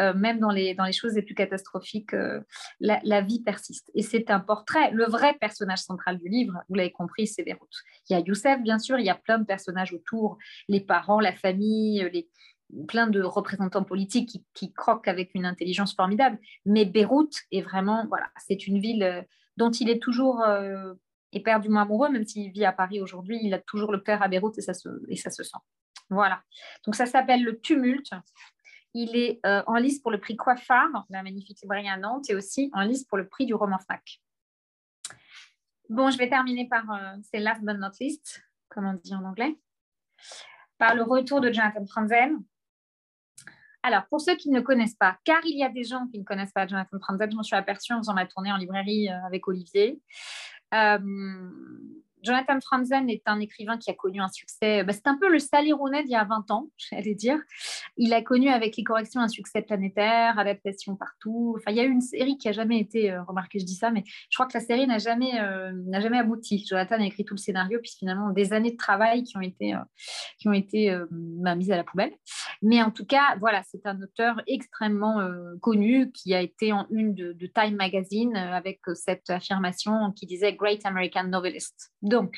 euh, 0.00 0.12
même 0.12 0.40
dans 0.40 0.50
les, 0.50 0.74
dans 0.74 0.84
les 0.84 0.92
choses 0.92 1.14
les 1.14 1.22
plus 1.22 1.36
catastrophiques, 1.36 2.12
euh, 2.14 2.40
la, 2.80 3.20
vie 3.20 3.40
persiste. 3.40 3.88
Et 3.94 4.02
c'est 4.02 4.32
un 4.32 4.40
portrait, 4.40 4.90
le 4.90 5.04
vrai 5.04 5.34
personnage 5.40 5.78
central 5.78 6.18
du 6.18 6.28
livre, 6.28 6.54
vous 6.68 6.74
l'avez 6.74 6.90
compris, 6.90 7.28
c'est 7.28 7.44
Beyrouth. 7.44 7.68
Il 8.08 8.14
y 8.14 8.16
a 8.16 8.20
Youssef 8.20 8.60
bien 8.62 8.80
sûr, 8.80 8.98
il 8.98 9.06
y 9.06 9.10
a 9.10 9.14
plein 9.14 9.38
de 9.38 9.44
personnages 9.44 9.92
autour, 9.92 10.38
les 10.66 10.80
parents, 10.80 11.20
la 11.20 11.34
famille, 11.34 12.08
les 12.12 12.28
plein 12.86 13.06
de 13.06 13.22
représentants 13.22 13.84
politiques 13.84 14.42
qui, 14.54 14.72
croquent 14.72 15.10
avec 15.10 15.34
une 15.34 15.44
intelligence 15.44 15.94
formidable. 15.94 16.38
Mais 16.64 16.84
Beyrouth 16.84 17.34
est 17.52 17.62
vraiment, 17.62 18.06
voilà, 18.08 18.28
c'est 18.36 18.66
une 18.66 18.78
ville 18.78 19.02
euh, 19.02 19.22
dont 19.56 19.70
il 19.70 19.88
est 19.90 20.02
toujours 20.02 20.42
euh, 20.42 20.94
éperdument 21.32 21.80
amoureux, 21.80 22.08
même 22.08 22.24
s'il 22.24 22.50
vit 22.50 22.64
à 22.64 22.72
Paris 22.72 23.00
aujourd'hui, 23.00 23.38
il 23.42 23.54
a 23.54 23.58
toujours 23.58 23.92
le 23.92 23.98
cœur 23.98 24.22
à 24.22 24.28
Beyrouth 24.28 24.58
et 24.58 24.62
ça 24.62 24.74
se, 24.74 24.88
et 25.08 25.16
ça 25.16 25.30
se 25.30 25.42
sent. 25.42 25.58
Voilà. 26.08 26.42
Donc 26.84 26.94
ça 26.94 27.06
s'appelle 27.06 27.42
Le 27.42 27.60
Tumulte. 27.60 28.10
Il 28.94 29.14
est 29.14 29.38
euh, 29.46 29.62
en 29.66 29.76
liste 29.76 30.02
pour 30.02 30.10
le 30.10 30.18
prix 30.18 30.36
Coiffard, 30.36 31.06
la 31.10 31.22
magnifique 31.22 31.60
librairie 31.62 31.88
à 31.88 31.96
Nantes, 31.96 32.28
et 32.28 32.34
aussi 32.34 32.70
en 32.72 32.82
liste 32.82 33.08
pour 33.08 33.18
le 33.18 33.28
prix 33.28 33.46
du 33.46 33.54
roman 33.54 33.78
FNAC. 33.78 34.20
Bon, 35.88 36.10
je 36.10 36.18
vais 36.18 36.28
terminer 36.28 36.68
par, 36.68 36.84
c'est 37.22 37.38
last 37.38 37.62
but 37.62 37.76
not 37.76 37.90
least, 38.00 38.42
comme 38.68 38.86
on 38.86 38.94
dit 38.94 39.14
en 39.14 39.24
anglais, 39.24 39.56
par 40.78 40.94
le 40.94 41.02
retour 41.02 41.40
de 41.40 41.52
Jonathan 41.52 41.84
Franzen, 41.86 42.42
alors, 43.82 44.02
pour 44.10 44.20
ceux 44.20 44.36
qui 44.36 44.50
ne 44.50 44.60
connaissent 44.60 44.94
pas, 44.94 45.16
car 45.24 45.40
il 45.44 45.58
y 45.58 45.64
a 45.64 45.70
des 45.70 45.84
gens 45.84 46.06
qui 46.08 46.18
ne 46.18 46.24
connaissent 46.24 46.52
pas 46.52 46.66
Jonathan 46.66 46.98
Franzen, 46.98 47.30
je 47.30 47.36
m'en 47.36 47.42
suis 47.42 47.56
aperçue 47.56 47.92
en 47.94 47.98
faisant 47.98 48.14
ma 48.14 48.26
tournée 48.26 48.52
en 48.52 48.56
librairie 48.56 49.08
euh, 49.08 49.26
avec 49.26 49.48
Olivier. 49.48 50.00
Euh, 50.74 50.98
Jonathan 52.22 52.60
Franzen 52.60 53.08
est 53.08 53.22
un 53.26 53.40
écrivain 53.40 53.78
qui 53.78 53.90
a 53.90 53.94
connu 53.94 54.20
un 54.20 54.28
succès, 54.28 54.84
bah, 54.84 54.92
c'est 54.92 55.06
un 55.06 55.16
peu 55.16 55.30
le 55.30 55.38
Sally 55.38 55.72
Rooney 55.72 56.02
d'il 56.02 56.12
y 56.12 56.16
a 56.16 56.24
20 56.24 56.50
ans, 56.50 56.68
j'allais 56.76 57.14
dire. 57.14 57.38
Il 57.96 58.12
a 58.12 58.22
connu 58.22 58.48
avec 58.48 58.76
les 58.76 58.84
corrections 58.84 59.20
un 59.20 59.28
succès 59.28 59.62
planétaire, 59.62 60.38
adaptation 60.38 60.96
partout. 60.96 61.54
Enfin, 61.58 61.70
il 61.70 61.76
y 61.76 61.80
a 61.80 61.84
eu 61.84 61.90
une 61.90 62.00
série 62.00 62.38
qui 62.38 62.48
a 62.48 62.52
jamais 62.52 62.78
été, 62.78 63.10
euh, 63.10 63.22
remarquez, 63.22 63.58
je 63.58 63.64
dis 63.64 63.74
ça, 63.74 63.90
mais 63.90 64.04
je 64.06 64.36
crois 64.36 64.46
que 64.46 64.56
la 64.56 64.64
série 64.64 64.86
n'a 64.86 64.98
jamais, 64.98 65.40
euh, 65.40 65.72
n'a 65.86 66.00
jamais 66.00 66.18
abouti. 66.18 66.64
Jonathan 66.66 66.96
a 66.96 67.04
écrit 67.04 67.24
tout 67.24 67.34
le 67.34 67.40
scénario, 67.40 67.78
puis 67.82 67.92
finalement 67.98 68.30
des 68.30 68.52
années 68.52 68.72
de 68.72 68.76
travail 68.76 69.24
qui 69.24 69.36
ont 69.36 69.42
été, 69.42 69.74
euh, 69.74 69.78
qui 70.38 70.48
ont 70.48 70.52
été 70.52 70.96
bah, 71.10 71.54
mises 71.54 71.70
à 71.70 71.76
la 71.76 71.84
poubelle. 71.84 72.12
Mais 72.62 72.82
en 72.82 72.90
tout 72.90 73.04
cas, 73.04 73.36
voilà, 73.38 73.62
c'est 73.64 73.86
un 73.86 74.00
auteur 74.02 74.40
extrêmement 74.46 75.20
connu 75.60 76.10
qui 76.12 76.34
a 76.34 76.40
été 76.40 76.72
en 76.72 76.86
une 76.90 77.14
de 77.14 77.46
Time 77.46 77.76
Magazine 77.76 78.36
avec 78.36 78.80
cette 78.94 79.28
affirmation 79.30 80.12
qui 80.12 80.26
disait 80.26 80.54
Great 80.54 80.84
American 80.84 81.24
Novelist. 81.24 81.92
Donc, 82.10 82.36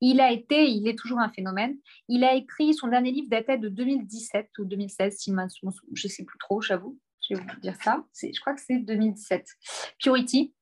il 0.00 0.20
a 0.20 0.32
été, 0.32 0.68
il 0.68 0.88
est 0.88 0.98
toujours 0.98 1.18
un 1.18 1.30
phénomène. 1.30 1.76
Il 2.08 2.24
a 2.24 2.34
écrit, 2.34 2.74
son 2.74 2.88
dernier 2.88 3.12
livre 3.12 3.28
datait 3.30 3.58
de 3.58 3.68
2017 3.68 4.48
ou 4.58 4.64
2016, 4.64 5.16
si 5.16 5.30
je 5.30 6.06
ne 6.06 6.10
sais 6.10 6.24
plus 6.24 6.38
trop, 6.38 6.60
j'avoue, 6.60 6.98
je 7.28 7.34
vais 7.34 7.40
vous 7.40 7.60
dire 7.60 7.76
ça. 7.82 8.04
Je 8.20 8.40
crois 8.40 8.54
que 8.54 8.60
c'est 8.60 8.78
2017. 8.78 9.46
Purity, 9.98 10.54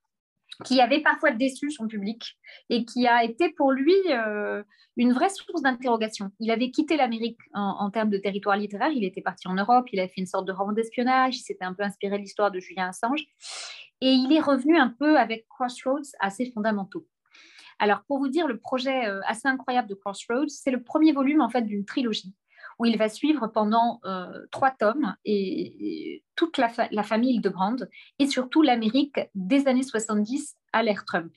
qui 0.64 0.80
avait 0.80 1.02
parfois 1.02 1.30
déçu 1.30 1.70
son 1.70 1.86
public 1.86 2.36
et 2.68 2.84
qui 2.84 3.06
a 3.06 3.22
été 3.22 3.50
pour 3.50 3.70
lui 3.70 3.94
euh, 4.10 4.62
une 4.96 5.12
vraie 5.12 5.28
source 5.28 5.62
d'interrogation. 5.62 6.32
Il 6.40 6.50
avait 6.50 6.70
quitté 6.70 6.96
l'Amérique 6.96 7.38
en, 7.54 7.90
termes 7.90 8.10
de 8.10 8.18
territoire 8.18 8.56
littéraire, 8.56 8.90
il 8.90 9.04
était 9.04 9.22
parti 9.22 9.46
en 9.46 9.54
Europe, 9.54 9.86
il 9.92 10.00
a 10.00 10.08
fait 10.08 10.20
une 10.20 10.26
sorte 10.26 10.46
de 10.46 10.52
roman 10.52 10.72
d'espionnage, 10.72 11.36
il 11.36 11.42
s'était 11.42 11.64
un 11.64 11.74
peu 11.74 11.84
inspiré 11.84 12.16
de 12.16 12.22
l'histoire 12.22 12.50
de 12.50 12.58
Julien 12.58 12.88
Assange, 12.88 13.24
et 14.00 14.10
il 14.10 14.32
est 14.32 14.40
revenu 14.40 14.76
un 14.76 14.88
peu 14.98 15.16
avec 15.16 15.46
Crossroads 15.48 16.10
assez 16.18 16.50
fondamentaux. 16.50 17.06
Alors, 17.78 18.02
pour 18.06 18.18
vous 18.18 18.28
dire, 18.28 18.46
le 18.48 18.58
projet 18.58 19.06
euh, 19.06 19.20
assez 19.26 19.46
incroyable 19.46 19.88
de 19.88 19.94
Crossroads, 19.94 20.48
c'est 20.48 20.70
le 20.70 20.82
premier 20.82 21.12
volume 21.12 21.40
en 21.40 21.48
fait 21.48 21.62
d'une 21.62 21.84
trilogie 21.84 22.34
où 22.78 22.86
il 22.86 22.96
va 22.96 23.08
suivre 23.08 23.48
pendant 23.48 24.00
euh, 24.04 24.46
trois 24.50 24.70
tomes 24.70 25.14
et, 25.24 26.22
toute 26.36 26.58
la, 26.58 27.02
famille 27.02 27.40
de 27.40 27.48
Brand 27.48 27.88
et 28.18 28.26
surtout 28.26 28.62
l'Amérique 28.62 29.18
des 29.34 29.66
années 29.66 29.82
70 29.82 30.56
à 30.72 30.82
l'ère 30.82 31.04
Trump. 31.04 31.34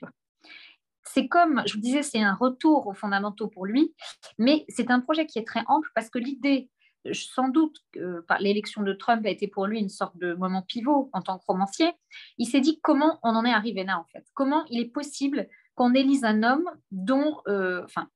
C'est 1.04 1.28
comme, 1.28 1.64
je 1.66 1.74
vous 1.74 1.80
disais, 1.80 2.04
c'est 2.04 2.22
un 2.22 2.36
retour 2.36 2.86
aux 2.86 2.94
fondamentaux 2.94 3.48
pour 3.48 3.66
lui, 3.66 3.96
mais 4.38 4.66
c'est 4.70 4.92
un 4.92 5.00
projet 5.00 5.26
qui 5.26 5.40
est 5.40 5.48
très 5.48 5.64
ample 5.68 5.90
parce 5.96 6.12
que 6.12 6.20
l'idée, 6.20 6.70
sans 7.12 7.50
doute, 7.50 7.80
que 7.92 8.24
l'élection 8.40 8.84
de 8.84 8.94
Trump 8.94 9.26
a 9.26 9.30
été 9.30 9.48
pour 9.48 9.66
lui 9.66 9.80
une 9.80 9.90
sorte 9.90 10.16
de 10.18 10.36
moment 10.36 10.62
pivot 10.62 11.10
en 11.14 11.22
tant 11.22 11.40
que 11.40 11.46
romancier. 11.48 11.92
Il 12.38 12.46
s'est 12.46 12.62
dit 12.62 12.80
comment 12.84 13.20
on 13.24 13.36
en 13.36 13.44
est 13.44 13.52
arrivé 13.52 13.84
là 13.84 14.00
en 14.00 14.06
fait, 14.06 14.24
comment 14.36 14.64
il 14.70 14.80
est 14.80 14.92
possible 14.92 15.48
qu'on 15.76 15.94
élise 15.94 16.24
un 16.24 16.44
homme 16.44 16.70
dont, 16.92 17.38
euh, 17.48 17.84
enfin, 17.84 18.08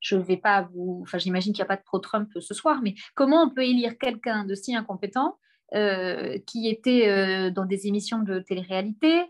je 0.00 0.16
ne 0.16 0.22
vais 0.22 0.36
pas 0.36 0.62
vous, 0.72 1.00
enfin, 1.02 1.18
j'imagine 1.18 1.52
qu'il 1.52 1.62
n'y 1.62 1.66
a 1.66 1.68
pas 1.68 1.76
de 1.76 1.82
pro-Trump 1.82 2.30
ce 2.38 2.54
soir, 2.54 2.80
mais 2.82 2.94
comment 3.14 3.42
on 3.42 3.50
peut 3.50 3.64
élire 3.64 3.98
quelqu'un 3.98 4.44
de 4.44 4.54
si 4.54 4.74
incompétent 4.76 5.38
euh, 5.74 6.38
qui 6.46 6.68
était 6.68 7.08
euh, 7.08 7.50
dans 7.50 7.64
des 7.64 7.86
émissions 7.86 8.18
de 8.18 8.38
télé-réalité, 8.38 9.22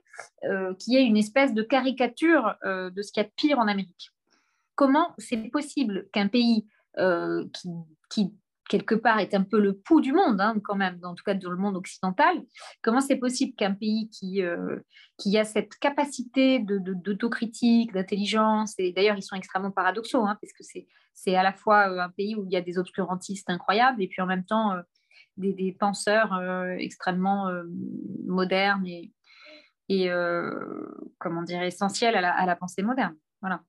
qui 0.78 0.96
est 0.96 1.04
une 1.04 1.16
espèce 1.16 1.54
de 1.54 1.62
caricature 1.62 2.56
de 2.64 3.02
ce 3.02 3.12
qu'il 3.12 3.22
y 3.22 3.26
a 3.26 3.28
de 3.28 3.34
pire 3.36 3.58
en 3.58 3.68
Amérique? 3.68 4.10
Comment 4.74 5.14
c'est 5.18 5.36
possible 5.50 6.08
qu'un 6.12 6.28
pays 6.28 6.66
qui, 6.96 7.68
qui, 8.10 8.32
quelque 8.68 8.94
part 8.94 9.18
est 9.18 9.34
un 9.34 9.42
peu 9.42 9.60
le 9.60 9.76
pouls 9.76 10.00
du 10.00 10.12
monde, 10.12 10.40
hein, 10.40 10.56
quand 10.64 10.76
même, 10.76 10.98
en 11.02 11.14
tout 11.14 11.24
cas 11.24 11.34
dans 11.34 11.50
le 11.50 11.56
monde 11.56 11.76
occidental. 11.76 12.42
Comment 12.82 13.00
c'est 13.00 13.16
possible 13.16 13.54
qu'un 13.56 13.74
pays 13.74 14.08
qui, 14.10 14.42
euh, 14.42 14.80
qui 15.18 15.36
a 15.38 15.44
cette 15.44 15.76
capacité 15.76 16.60
d'autocritique, 16.60 17.92
de, 17.92 17.98
d'intelligence, 17.98 18.74
et 18.78 18.92
d'ailleurs 18.92 19.16
ils 19.16 19.22
sont 19.22 19.36
extrêmement 19.36 19.70
paradoxaux, 19.70 20.24
hein, 20.24 20.38
parce 20.40 20.52
que 20.52 20.64
c'est 21.12 21.36
à 21.36 21.42
la 21.42 21.52
fois 21.52 21.90
euh, 21.90 22.00
un 22.00 22.10
pays 22.10 22.34
où 22.34 22.44
il 22.46 22.52
y 22.52 22.56
a 22.56 22.62
des 22.62 22.78
obscurantistes 22.78 23.50
incroyables, 23.50 24.02
et 24.02 24.08
puis 24.08 24.22
en 24.22 24.26
même 24.26 24.44
temps 24.44 24.72
euh, 24.72 24.82
des, 25.36 25.76
penseurs 25.78 26.40
extrêmement 26.78 27.50
modernes 28.24 28.86
et, 28.86 29.12
et 29.88 30.08
comment 31.18 31.42
dire, 31.42 31.60
essentiels 31.60 32.14
à 32.14 32.20
la, 32.20 32.32
à 32.32 32.46
la 32.46 32.54
pensée 32.54 32.84
moderne. 32.84 33.16
Voilà, 33.42 33.60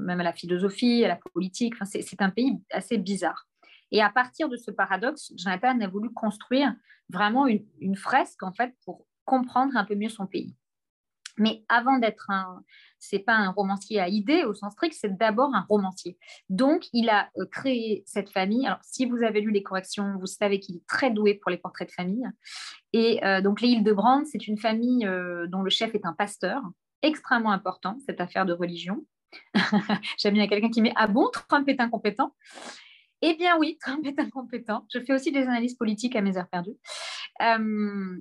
même 0.00 0.20
à 0.20 0.24
la 0.24 0.32
philosophie, 0.32 1.04
à 1.04 1.08
la 1.08 1.18
politique. 1.32 1.74
C'est 1.84 2.20
un 2.20 2.30
pays 2.30 2.60
assez 2.72 2.98
bizarre. 2.98 3.46
Et 3.94 4.02
à 4.02 4.10
partir 4.10 4.48
de 4.48 4.56
ce 4.56 4.72
paradoxe, 4.72 5.32
Jonathan 5.36 5.80
a 5.80 5.86
voulu 5.86 6.12
construire 6.12 6.74
vraiment 7.10 7.46
une, 7.46 7.94
fresque 7.94 8.42
en 8.42 8.52
fait 8.52 8.74
pour 8.84 9.06
comprendre 9.24 9.76
un 9.76 9.84
peu 9.84 9.94
mieux 9.94 10.08
son 10.08 10.26
pays. 10.26 10.56
Mais 11.38 11.64
avant 11.68 11.98
d'être 11.98 12.28
un, 12.28 12.64
c'est 12.98 13.20
pas 13.20 13.34
un 13.36 13.50
romancier 13.50 14.00
à 14.00 14.08
idées 14.08 14.42
au 14.42 14.52
sens 14.52 14.72
strict, 14.72 14.96
c'est 15.00 15.16
d'abord 15.16 15.54
un 15.54 15.64
romancier. 15.68 16.18
Donc, 16.48 16.86
il 16.92 17.08
a 17.08 17.30
euh, 17.38 17.46
créé 17.46 18.02
cette 18.04 18.30
famille. 18.30 18.66
Alors, 18.66 18.80
si 18.82 19.06
vous 19.06 19.22
avez 19.22 19.40
lu 19.40 19.52
les 19.52 19.62
corrections, 19.62 20.16
vous 20.18 20.26
savez 20.26 20.58
qu'il 20.58 20.76
est 20.76 20.86
très 20.88 21.12
doué 21.12 21.34
pour 21.34 21.52
les 21.52 21.56
portraits 21.56 21.88
de 21.88 21.92
famille. 21.92 22.26
Et 22.92 23.24
euh, 23.24 23.40
donc, 23.42 23.60
les 23.60 23.80
de 23.80 23.92
Brand, 23.92 24.26
c'est 24.26 24.48
une 24.48 24.58
famille 24.58 25.06
euh, 25.06 25.46
dont 25.46 25.62
le 25.62 25.70
chef 25.70 25.94
est 25.94 26.04
un 26.04 26.14
pasteur, 26.14 26.62
extrêmement 27.02 27.52
important, 27.52 27.96
cette 28.06 28.20
affaire 28.20 28.44
de 28.44 28.52
religion. 28.54 29.04
J'aime 30.18 30.34
bien 30.34 30.48
quelqu'un 30.48 30.70
qui 30.70 30.82
met 30.82 30.92
Ah 30.96 31.06
bon, 31.06 31.30
Trump 31.48 31.68
est 31.68 31.80
incompétent 31.80 32.32
eh 33.26 33.34
bien 33.34 33.56
oui, 33.58 33.78
Trump 33.80 34.04
est 34.06 34.18
incompétent. 34.18 34.86
Je 34.92 35.00
fais 35.00 35.14
aussi 35.14 35.32
des 35.32 35.42
analyses 35.42 35.74
politiques 35.74 36.14
à 36.14 36.20
mes 36.20 36.36
heures 36.36 36.48
perdues. 36.48 36.76
Euh, 37.42 38.16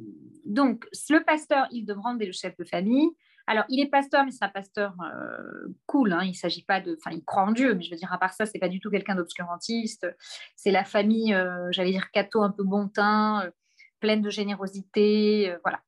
donc, 0.46 0.86
le 1.10 1.24
pasteur 1.24 1.68
Hildebrand 1.72 2.18
est 2.20 2.26
le 2.26 2.32
chef 2.32 2.56
de 2.58 2.64
famille. 2.64 3.10
Alors, 3.46 3.66
il 3.68 3.82
est 3.82 3.90
pasteur, 3.90 4.24
mais 4.24 4.32
c'est 4.32 4.46
un 4.46 4.50
pasteur 4.50 4.96
euh, 5.02 5.68
cool. 5.86 6.14
Hein. 6.14 6.24
Il 6.24 6.34
s'agit 6.34 6.64
pas 6.64 6.80
de. 6.80 6.96
Enfin, 6.98 7.14
il 7.14 7.24
croit 7.26 7.44
en 7.44 7.52
Dieu, 7.52 7.76
mais 7.76 7.84
je 7.84 7.92
veux 7.92 7.98
dire, 7.98 8.12
à 8.14 8.18
part 8.18 8.34
ça, 8.34 8.46
c'est 8.46 8.60
pas 8.60 8.70
du 8.70 8.80
tout 8.80 8.90
quelqu'un 8.90 9.16
d'obscurantiste. 9.16 10.08
C'est 10.56 10.72
la 10.72 10.86
famille, 10.86 11.34
euh, 11.34 11.68
j'allais 11.72 11.92
dire, 11.92 12.10
catho 12.12 12.42
un 12.42 12.52
peu 12.52 12.64
bon 12.64 12.88
teint, 12.88 13.52
pleine 14.00 14.22
de 14.22 14.30
générosité. 14.30 15.54
voilà. 15.64 15.82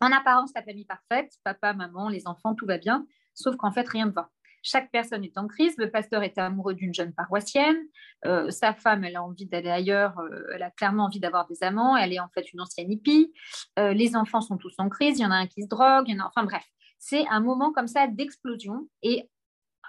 En 0.00 0.12
apparence, 0.12 0.50
la 0.54 0.62
famille 0.62 0.84
parfaite, 0.84 1.32
papa, 1.44 1.72
maman, 1.72 2.08
les 2.10 2.26
enfants, 2.26 2.54
tout 2.54 2.66
va 2.66 2.76
bien. 2.76 3.06
Sauf 3.34 3.56
qu'en 3.56 3.72
fait, 3.72 3.88
rien 3.88 4.06
ne 4.06 4.10
va. 4.10 4.30
Chaque 4.62 4.90
personne 4.90 5.24
est 5.24 5.36
en 5.36 5.48
crise. 5.48 5.74
Le 5.76 5.90
pasteur 5.90 6.22
est 6.22 6.38
amoureux 6.38 6.74
d'une 6.74 6.94
jeune 6.94 7.12
paroissienne. 7.12 7.76
Euh, 8.24 8.50
sa 8.50 8.72
femme, 8.72 9.04
elle 9.04 9.16
a 9.16 9.22
envie 9.22 9.46
d'aller 9.46 9.70
ailleurs. 9.70 10.18
Euh, 10.20 10.46
elle 10.54 10.62
a 10.62 10.70
clairement 10.70 11.04
envie 11.04 11.20
d'avoir 11.20 11.46
des 11.48 11.62
amants. 11.62 11.96
Elle 11.96 12.12
est 12.12 12.20
en 12.20 12.28
fait 12.28 12.52
une 12.52 12.60
ancienne 12.60 12.90
hippie. 12.90 13.32
Euh, 13.78 13.92
les 13.92 14.14
enfants 14.16 14.40
sont 14.40 14.56
tous 14.56 14.74
en 14.78 14.88
crise. 14.88 15.18
Il 15.18 15.22
y 15.22 15.26
en 15.26 15.32
a 15.32 15.36
un 15.36 15.46
qui 15.46 15.62
se 15.62 15.68
drogue. 15.68 16.08
En. 16.08 16.26
Enfin 16.26 16.44
bref, 16.44 16.64
c'est 16.98 17.26
un 17.28 17.40
moment 17.40 17.72
comme 17.72 17.88
ça 17.88 18.06
d'explosion. 18.06 18.88
Et 19.02 19.28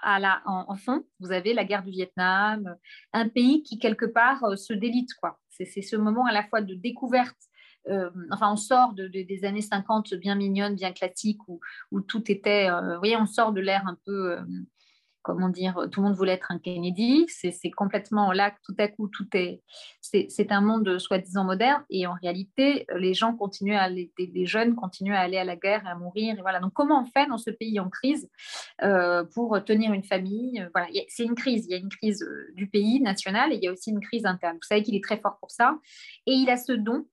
à 0.02 0.18
la, 0.18 0.42
en, 0.44 0.76
fond, 0.76 1.06
vous 1.20 1.32
avez 1.32 1.54
la 1.54 1.64
guerre 1.64 1.82
du 1.82 1.90
Vietnam, 1.90 2.76
un 3.14 3.28
pays 3.28 3.62
qui 3.62 3.78
quelque 3.78 4.04
part 4.04 4.58
se 4.58 4.74
délite. 4.74 5.14
Quoi. 5.14 5.38
C'est, 5.48 5.64
ce 5.64 5.96
moment 5.96 6.26
à 6.26 6.32
la 6.32 6.42
fois 6.44 6.60
de 6.60 6.74
découverte 6.74 7.38
euh, 7.88 8.10
enfin, 8.30 8.52
on 8.52 8.56
sort 8.56 8.94
de, 8.94 9.08
des 9.08 9.44
années 9.44 9.60
50 9.60 10.14
bien 10.14 10.34
mignonnes, 10.34 10.74
bien 10.74 10.92
classiques, 10.92 11.40
où, 11.48 11.60
tout 12.00 12.30
était, 12.30 12.68
euh, 12.70 12.94
vous 12.94 12.98
voyez, 12.98 13.16
on 13.16 13.26
sort 13.26 13.52
de 13.52 13.60
l'ère 13.60 13.86
un 13.86 13.96
peu, 14.06 14.32
euh, 14.32 14.42
comment 15.22 15.48
dire, 15.48 15.88
tout 15.90 16.00
le 16.00 16.08
monde 16.08 16.16
voulait 16.16 16.32
être 16.32 16.50
un 16.50 16.58
Kennedy. 16.58 17.26
C'est 17.28 17.70
complètement 17.70 18.32
là 18.32 18.54
tout 18.64 18.74
à 18.78 18.88
coup, 18.88 19.08
tout 19.08 19.26
est, 19.34 19.62
c'est 20.00 20.52
un 20.52 20.60
monde 20.60 20.98
soi-disant 20.98 21.44
moderne, 21.44 21.82
et 21.88 22.06
en 22.06 22.14
réalité, 22.14 22.86
les 22.94 23.14
gens 23.14 23.34
continuent 23.34 23.76
à 23.76 23.82
aller, 23.82 24.12
les 24.18 24.46
jeunes 24.46 24.74
continuent 24.74 25.14
à 25.14 25.20
aller 25.20 25.38
à 25.38 25.44
la 25.44 25.56
guerre, 25.56 25.86
à 25.86 25.94
mourir, 25.94 26.38
et 26.38 26.42
voilà. 26.42 26.60
Donc, 26.60 26.72
comment 26.74 27.02
on 27.02 27.06
fait 27.06 27.26
dans 27.26 27.38
ce 27.38 27.50
pays 27.50 27.80
en 27.80 27.88
crise 27.88 28.28
pour 29.34 29.58
tenir 29.64 29.92
une 29.92 30.04
famille 30.04 30.66
Voilà, 30.74 30.88
c'est 31.08 31.24
une 31.24 31.34
crise. 31.34 31.66
Il 31.66 31.72
y 31.72 31.74
a 31.74 31.78
une 31.78 31.88
crise 31.88 32.26
du 32.54 32.66
pays 32.66 33.00
national, 33.00 33.52
et 33.52 33.56
il 33.56 33.64
y 33.64 33.68
a 33.68 33.72
aussi 33.72 33.90
une 33.90 34.00
crise 34.00 34.26
interne. 34.26 34.56
Vous 34.56 34.66
savez 34.66 34.82
qu'il 34.82 34.94
est 34.94 35.04
très 35.04 35.18
fort 35.18 35.38
pour 35.38 35.50
ça, 35.50 35.78
et 36.26 36.32
il 36.32 36.50
a 36.50 36.58
ce 36.58 36.72
don 36.72 37.06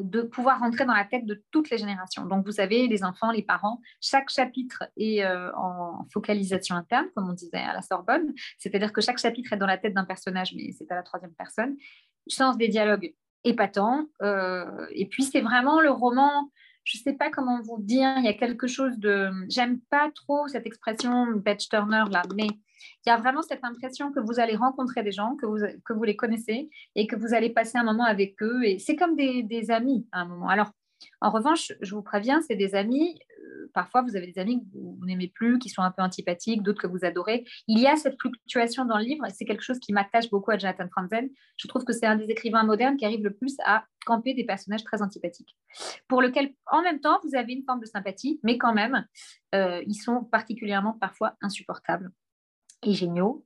de 0.00 0.22
pouvoir 0.22 0.60
rentrer 0.60 0.84
dans 0.84 0.94
la 0.94 1.04
tête 1.04 1.24
de 1.24 1.42
toutes 1.50 1.70
les 1.70 1.78
générations. 1.78 2.26
Donc, 2.26 2.44
vous 2.46 2.60
avez 2.60 2.88
les 2.88 3.04
enfants, 3.04 3.30
les 3.30 3.42
parents, 3.42 3.80
chaque 4.00 4.28
chapitre 4.28 4.84
est 4.96 5.24
euh, 5.24 5.50
en 5.56 6.04
focalisation 6.12 6.76
interne, 6.76 7.06
comme 7.14 7.30
on 7.30 7.32
disait 7.32 7.56
à 7.56 7.72
la 7.72 7.82
Sorbonne, 7.82 8.34
c'est-à-dire 8.58 8.92
que 8.92 9.00
chaque 9.00 9.18
chapitre 9.18 9.52
est 9.52 9.56
dans 9.56 9.66
la 9.66 9.78
tête 9.78 9.94
d'un 9.94 10.04
personnage, 10.04 10.54
mais 10.54 10.72
c'est 10.72 10.90
à 10.92 10.94
la 10.94 11.02
troisième 11.02 11.32
personne. 11.32 11.76
Sens 12.26 12.56
des 12.56 12.68
dialogues 12.68 13.14
épatants. 13.44 14.06
Euh, 14.22 14.86
et 14.90 15.06
puis, 15.06 15.24
c'est 15.24 15.40
vraiment 15.40 15.80
le 15.80 15.90
roman 15.90 16.50
je 16.84 16.98
ne 16.98 17.02
sais 17.02 17.12
pas 17.12 17.30
comment 17.30 17.60
vous 17.62 17.80
dire, 17.80 18.14
il 18.18 18.24
y 18.24 18.28
a 18.28 18.34
quelque 18.34 18.66
chose 18.66 18.98
de... 18.98 19.30
J'aime 19.48 19.80
pas 19.90 20.10
trop 20.14 20.48
cette 20.48 20.66
expression 20.66 21.26
Batch 21.36 21.68
Turner 21.68 22.04
là, 22.10 22.22
mais 22.34 22.46
il 22.46 23.08
y 23.08 23.10
a 23.10 23.16
vraiment 23.16 23.42
cette 23.42 23.64
impression 23.64 24.12
que 24.12 24.20
vous 24.20 24.40
allez 24.40 24.56
rencontrer 24.56 25.02
des 25.02 25.12
gens, 25.12 25.36
que 25.36 25.46
vous, 25.46 25.58
que 25.84 25.92
vous 25.92 26.04
les 26.04 26.16
connaissez 26.16 26.70
et 26.94 27.06
que 27.06 27.16
vous 27.16 27.34
allez 27.34 27.50
passer 27.50 27.78
un 27.78 27.84
moment 27.84 28.04
avec 28.04 28.42
eux. 28.42 28.64
Et 28.64 28.78
c'est 28.78 28.96
comme 28.96 29.16
des, 29.16 29.42
des 29.42 29.70
amis 29.70 30.06
à 30.12 30.22
un 30.22 30.24
moment. 30.26 30.48
Alors, 30.48 30.70
en 31.20 31.30
revanche, 31.30 31.72
je 31.80 31.94
vous 31.94 32.02
préviens, 32.02 32.40
c'est 32.42 32.56
des 32.56 32.74
amis 32.74 33.18
parfois, 33.72 34.02
vous 34.02 34.16
avez 34.16 34.26
des 34.26 34.38
amis 34.38 34.60
que 34.60 34.78
vous, 34.78 34.98
n'aimez 35.04 35.28
plus, 35.28 35.58
qui 35.58 35.68
sont 35.68 35.82
un 35.82 35.90
peu 35.90 36.02
antipathiques, 36.02 36.62
d'autres 36.62 36.82
que 36.82 36.86
vous 36.86 37.04
adorez. 37.04 37.44
Il 37.68 37.78
y 37.78 37.86
a 37.86 37.96
cette 37.96 38.20
fluctuation 38.20 38.84
dans 38.84 38.98
le 38.98 39.04
livre 39.04 39.24
c'est 39.32 39.44
quelque 39.44 39.62
chose 39.62 39.78
qui 39.78 39.92
m'attache 39.92 40.30
beaucoup 40.30 40.50
à 40.50 40.58
Jonathan 40.58 40.88
Franzen. 40.88 41.28
Je 41.56 41.68
trouve 41.68 41.84
que 41.84 41.92
c'est 41.92 42.06
un 42.06 42.16
des 42.16 42.30
écrivains 42.30 42.64
modernes 42.64 42.96
qui 42.96 43.04
arrive 43.04 43.24
le 43.24 43.34
plus 43.34 43.56
à 43.64 43.84
camper 44.04 44.34
des 44.34 44.44
personnages 44.44 44.84
très 44.84 45.02
antipathiques, 45.02 45.56
pour 46.08 46.22
lequel, 46.22 46.54
en 46.70 46.82
même 46.82 47.00
temps, 47.00 47.18
vous 47.24 47.36
avez 47.36 47.52
une 47.52 47.64
forme 47.64 47.80
de 47.80 47.86
sympathie, 47.86 48.40
mais 48.42 48.58
quand 48.58 48.74
même, 48.74 49.06
euh, 49.54 49.82
ils 49.86 49.94
sont 49.94 50.24
particulièrement 50.24 50.94
parfois 50.94 51.36
insupportables 51.40 52.10
et 52.82 52.92
géniaux. 52.94 53.44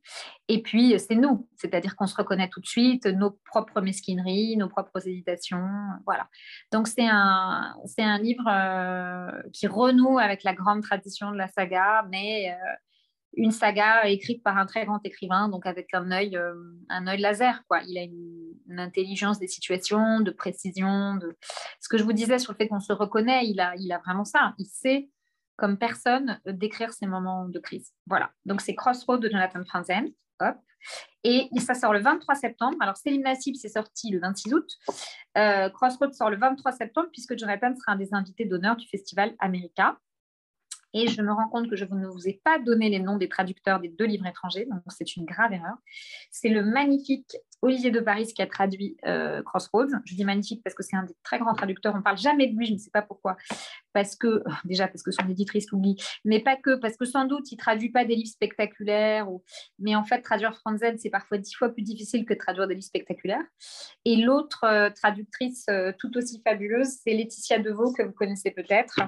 Et 0.49 0.63
puis, 0.63 0.99
c'est 0.99 1.15
nous, 1.15 1.49
c'est-à-dire 1.57 1.97
qu'on 1.97 2.07
se 2.07 2.17
reconnaît 2.17 2.49
tout 2.49 2.61
de 2.61 2.67
suite, 2.67 3.07
nos 3.07 3.33
propres 3.45 3.81
mesquineries, 3.81 4.57
nos 4.57 4.69
propres 4.69 5.07
hésitations. 5.07 5.69
Voilà. 6.07 6.29
Donc, 6.73 6.89
c'est 6.89 7.07
un, 7.07 7.75
c'est 7.85 8.03
un 8.03 8.19
livre 8.19 8.49
euh, 8.49 9.43
qui 9.53 9.67
renoue 9.67 10.19
avec 10.19 10.45
la 10.45 10.55
grande 10.55 10.83
tradition 10.83 11.33
de 11.33 11.37
la 11.37 11.49
saga, 11.49 12.07
mais 12.11 12.53
euh, 12.53 12.75
une 13.37 13.51
saga 13.51 14.09
écrite 14.09 14.43
par 14.43 14.57
un 14.57 14.67
très 14.67 14.87
grand 14.87 15.01
écrivain, 15.05 15.49
donc 15.49 15.67
avec 15.67 15.93
un 15.93 16.11
œil, 16.11 16.37
euh, 16.37 16.55
un 16.89 17.07
œil 17.07 17.21
laser. 17.21 17.63
Quoi. 17.69 17.81
Il 17.87 17.99
a 17.99 18.03
une, 18.03 18.55
une, 18.69 18.81
intelligence 18.81 19.39
des 19.39 19.49
situations, 19.49 20.21
de 20.21 20.31
précision. 20.31 21.17
De... 21.17 21.37
Ce 21.81 21.89
que 21.89 21.99
je 21.99 22.05
vous 22.05 22.13
disais 22.13 22.39
sur 22.39 22.53
le 22.53 22.57
fait 22.57 22.69
qu'on 22.69 22.81
se 22.81 22.93
reconnaît, 22.93 23.47
il 23.47 23.61
a, 23.61 23.75
il 23.77 23.93
a 23.93 23.99
vraiment 23.99 24.25
ça. 24.25 24.55
Il 24.59 24.67
sait 24.67 25.11
comme 25.57 25.79
personne 25.79 26.41
euh, 26.47 26.53
décrire 26.53 26.93
ces 26.93 27.07
moments 27.07 27.49
de 27.49 27.59
crise. 27.59 27.93
Voilà. 28.07 28.31
Donc, 28.45 28.61
c'est 28.61 28.75
Crossroads 28.75 29.19
de 29.19 29.29
Jonathan 29.29 29.65
Franzen. 29.65 30.11
Hop. 30.41 30.57
Et 31.25 31.49
ça 31.59 31.75
sort 31.75 31.93
le 31.93 32.01
23 32.01 32.35
septembre. 32.35 32.77
Alors, 32.81 32.97
Céline 32.97 33.23
Nassib, 33.23 33.57
c'est 33.57 33.69
sorti 33.69 34.11
le 34.11 34.21
26 34.21 34.55
août. 34.55 34.71
Euh, 35.37 35.69
Crossroads 35.71 36.13
sort 36.13 36.31
le 36.31 36.37
23 36.37 36.73
septembre, 36.73 37.09
puisque 37.13 37.37
Jonathan 37.37 37.75
sera 37.75 37.93
un 37.93 37.97
des 37.97 38.15
invités 38.15 38.45
d'honneur 38.45 38.77
du 38.77 38.87
festival 38.87 39.35
America. 39.41 39.99
Et 40.93 41.09
je 41.09 41.21
me 41.21 41.33
rends 41.33 41.49
compte 41.49 41.69
que 41.69 41.77
je 41.77 41.85
ne 41.85 42.07
vous 42.07 42.29
ai 42.29 42.41
pas 42.43 42.59
donné 42.59 42.89
les 42.89 43.01
noms 43.01 43.17
des 43.19 43.29
traducteurs 43.29 43.81
des 43.81 43.89
deux 43.89 44.07
livres 44.07 44.27
étrangers, 44.27 44.65
donc 44.65 44.81
c'est 44.89 45.17
une 45.17 45.27
grave 45.27 45.53
erreur. 45.53 45.77
C'est 46.31 46.49
le 46.49 46.63
magnifique 46.63 47.37
Olivier 47.63 47.91
de 47.91 48.01
Paris 48.01 48.33
qui 48.35 48.43
a 48.43 48.47
traduit 48.47 48.97
euh, 49.07 49.43
Crossroads. 49.43 49.89
Je 50.05 50.15
dis 50.15 50.25
magnifique 50.25 50.63
parce 50.63 50.75
que 50.75 50.83
c'est 50.83 50.97
un 50.97 51.05
des 51.05 51.15
très 51.23 51.39
grands 51.39 51.55
traducteurs. 51.55 51.95
On 51.97 52.03
parle 52.03 52.19
jamais 52.19 52.47
de 52.47 52.57
lui, 52.57 52.67
je 52.67 52.73
ne 52.75 52.79
sais 52.79 52.91
pas 52.91 53.03
pourquoi. 53.03 53.37
Parce 53.93 54.17
que, 54.17 54.43
déjà 54.65 54.89
parce 54.89 55.03
que 55.03 55.11
son 55.11 55.29
éditrice 55.29 55.71
l'oublie, 55.71 55.97
mais 56.25 56.41
pas 56.41 56.57
que, 56.57 56.77
parce 56.77 56.97
que 56.97 57.05
sans 57.05 57.25
doute 57.25 57.51
il 57.51 57.57
traduit 57.57 57.91
pas 57.91 58.05
des 58.05 58.15
livres 58.15 58.31
spectaculaires. 58.31 59.27
Mais 59.79 59.97
en 59.97 60.05
fait, 60.05 60.21
traduire 60.23 60.55
Franzen, 60.57 60.99
c'est 60.99 61.11
parfois 61.11 61.39
dix 61.39 61.55
fois 61.55 61.71
plus 61.71 61.83
difficile 61.83 62.25
que 62.25 62.35
traduire 62.35 62.67
des 62.67 62.75
livres 62.75 62.87
spectaculaires. 62.87 63.45
Et 64.05 64.17
l'autre 64.17 64.65
euh, 64.65 64.91
traductrice 64.91 65.67
euh, 65.71 65.93
tout 65.99 66.17
aussi 66.17 66.41
fabuleuse, 66.43 66.89
c'est 67.03 67.13
Laetitia 67.13 67.59
Deveau, 67.59 67.93
que 67.93 68.03
vous 68.03 68.13
connaissez 68.13 68.51
peut-être 68.51 69.01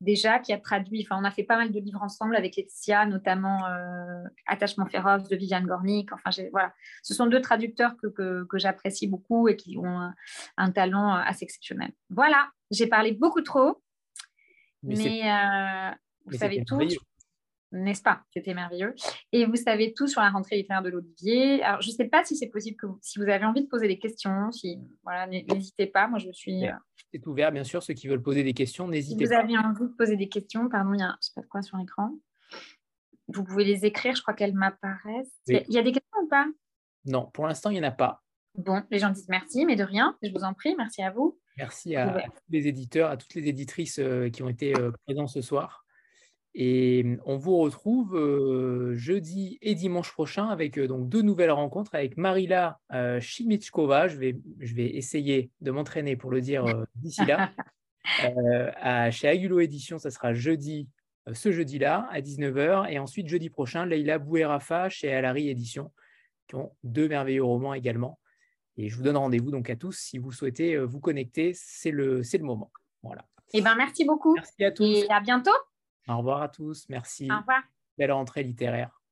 déjà, 0.00 0.38
qui 0.38 0.52
a 0.52 0.58
traduit, 0.58 1.06
enfin, 1.06 1.20
on 1.20 1.24
a 1.24 1.30
fait 1.30 1.42
pas 1.42 1.56
mal 1.56 1.72
de 1.72 1.80
livres 1.80 2.02
ensemble 2.02 2.36
avec 2.36 2.56
Laetitia, 2.56 3.06
notamment 3.06 3.66
euh, 3.66 4.22
Attachement 4.46 4.86
féroce 4.86 5.28
de 5.28 5.36
Viviane 5.36 5.66
Gornick. 5.66 6.12
Enfin, 6.12 6.30
voilà. 6.50 6.72
Ce 7.02 7.14
sont 7.14 7.26
deux 7.26 7.40
traducteurs 7.40 7.96
que, 7.96 8.44
que, 8.44 8.58
j'apprécie 8.58 9.06
beaucoup 9.06 9.48
et 9.48 9.56
qui 9.56 9.78
ont 9.78 10.10
un, 10.56 10.70
talent 10.72 11.14
assez 11.14 11.44
exceptionnel. 11.44 11.90
Voilà, 12.10 12.48
j'ai 12.70 12.86
parlé 12.86 13.12
beaucoup 13.12 13.42
trop, 13.42 13.82
mais, 14.82 15.30
euh, 15.30 15.90
vous 16.26 16.36
savez 16.36 16.64
tout 16.64 16.78
n'est-ce 17.76 18.02
pas? 18.02 18.22
C'était 18.32 18.54
merveilleux. 18.54 18.94
Et 19.32 19.46
vous 19.46 19.56
savez 19.56 19.94
tout 19.94 20.06
sur 20.06 20.20
la 20.20 20.30
rentrée 20.30 20.56
littéraire 20.56 20.82
de 20.82 20.90
l'Olivier. 20.90 21.62
Alors, 21.62 21.80
je 21.80 21.90
ne 21.90 21.94
sais 21.94 22.06
pas 22.06 22.24
si 22.24 22.36
c'est 22.36 22.48
possible 22.48 22.76
que 22.76 22.86
vous, 22.86 22.98
si 23.02 23.18
vous 23.18 23.28
avez 23.28 23.44
envie 23.44 23.62
de 23.62 23.68
poser 23.68 23.88
des 23.88 23.98
questions, 23.98 24.50
si, 24.52 24.78
voilà, 25.02 25.26
n'hésitez 25.26 25.86
pas. 25.86 26.08
Moi, 26.08 26.18
je 26.18 26.30
suis. 26.32 26.64
C'est 27.12 27.26
ouvert, 27.26 27.52
bien 27.52 27.64
sûr. 27.64 27.82
Ceux 27.82 27.94
qui 27.94 28.08
veulent 28.08 28.22
poser 28.22 28.42
des 28.42 28.54
questions, 28.54 28.88
n'hésitez 28.88 29.24
pas. 29.24 29.28
Si 29.28 29.34
vous 29.34 29.40
avez 29.40 29.58
envie 29.58 29.90
de 29.90 29.96
poser 29.96 30.16
des 30.16 30.28
questions, 30.28 30.68
pardon, 30.68 30.94
il 30.94 31.00
y 31.00 31.02
a, 31.02 31.16
je 31.22 31.28
sais 31.28 31.32
pas 31.34 31.46
quoi 31.48 31.62
sur 31.62 31.76
l'écran. 31.76 32.12
Vous 33.28 33.44
pouvez 33.44 33.64
les 33.64 33.84
écrire, 33.84 34.14
je 34.14 34.22
crois 34.22 34.34
qu'elles 34.34 34.54
m'apparaissent. 34.54 35.40
Il 35.48 35.64
y 35.68 35.78
a 35.78 35.82
des 35.82 35.92
questions 35.92 36.22
ou 36.22 36.28
pas? 36.28 36.46
Non, 37.04 37.26
pour 37.32 37.46
l'instant, 37.46 37.70
il 37.70 37.74
n'y 37.74 37.80
en 37.80 37.88
a 37.88 37.92
pas. 37.92 38.22
Bon, 38.56 38.82
les 38.90 38.98
gens 38.98 39.10
disent 39.10 39.28
merci, 39.28 39.66
mais 39.66 39.76
de 39.76 39.84
rien. 39.84 40.16
Je 40.22 40.30
vous 40.30 40.44
en 40.44 40.54
prie, 40.54 40.74
merci 40.76 41.02
à 41.02 41.10
vous. 41.10 41.38
Merci 41.56 41.96
à, 41.96 42.22
tous 42.22 42.42
les 42.50 42.68
éditeurs, 42.68 43.10
à 43.10 43.16
toutes 43.16 43.34
les 43.34 43.48
éditrices 43.48 43.98
euh, 43.98 44.28
qui 44.28 44.42
ont 44.42 44.48
été 44.48 44.76
euh, 44.76 44.90
présents 45.06 45.26
ce 45.26 45.40
soir. 45.40 45.85
Et 46.58 47.02
mmh, 47.04 47.20
on 47.26 47.36
vous 47.36 47.58
retrouve 47.58 48.16
jeudi 48.94 49.58
et 49.60 49.74
dimanche 49.74 50.10
prochain 50.10 50.48
avec 50.48 50.80
donc 50.80 51.08
deux 51.08 51.20
nouvelles 51.20 51.50
rencontres 51.50 51.94
avec 51.94 52.16
Marila 52.16 52.80
Chimichkova. 53.20 54.08
Je 54.08 54.16
vais, 54.16 54.38
je 54.60 54.74
vais 54.74 54.86
essayer 54.96 55.50
de 55.60 55.70
m'entraîner 55.70 56.16
pour 56.16 56.30
le 56.30 56.40
dire 56.40 56.64
d'ici 56.96 57.24
là. 57.26 57.52
à, 58.80 59.10
chez 59.10 59.28
Agulo 59.28 59.60
Édition, 59.60 59.98
ça 59.98 60.10
sera 60.10 60.32
jeudi, 60.32 60.88
ce 61.30 61.52
jeudi-là 61.52 62.08
à 62.10 62.20
19h. 62.22 62.90
Et 62.90 62.98
ensuite, 62.98 63.28
jeudi 63.28 63.50
prochain, 63.50 63.84
Leila 63.84 64.18
Bouerafa 64.18 64.88
chez 64.88 65.12
Alari 65.12 65.50
Édition, 65.50 65.92
qui 66.48 66.54
ont 66.54 66.72
deux 66.84 67.06
merveilleux 67.06 67.44
romans 67.44 67.74
également. 67.74 68.18
Et 68.78 68.88
je 68.88 68.96
vous 68.96 69.02
donne 69.02 69.18
rendez-vous 69.18 69.50
donc 69.50 69.68
à 69.68 69.76
tous 69.76 69.92
si 69.92 70.16
vous 70.16 70.32
souhaitez 70.32 70.78
vous 70.78 71.00
connecter, 71.00 71.52
c'est 71.54 71.90
le, 71.90 72.20
le 72.20 72.44
moment. 72.44 72.70
Voilà. 73.02 73.26
Eh 73.52 73.60
ben, 73.60 73.74
merci 73.76 74.06
beaucoup. 74.06 74.34
Merci 74.34 74.64
à 74.64 74.70
tous. 74.70 74.84
Et 74.84 75.10
à 75.10 75.20
bientôt. 75.20 75.52
Au 76.08 76.18
revoir 76.18 76.42
à 76.42 76.48
tous. 76.48 76.88
Merci. 76.88 77.30
Au 77.30 77.38
revoir. 77.38 77.62
Belle 77.98 78.12
rentrée 78.12 78.42
littéraire. 78.42 79.02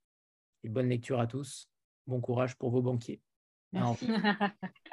Et 0.63 0.69
bonne 0.69 0.89
lecture 0.89 1.21
à 1.21 1.27
tous. 1.27 1.69
Bon 2.07 2.21
courage 2.21 2.57
pour 2.57 2.71
vos 2.71 2.83
banquiers. 2.83 3.21
Merci. 3.73 4.09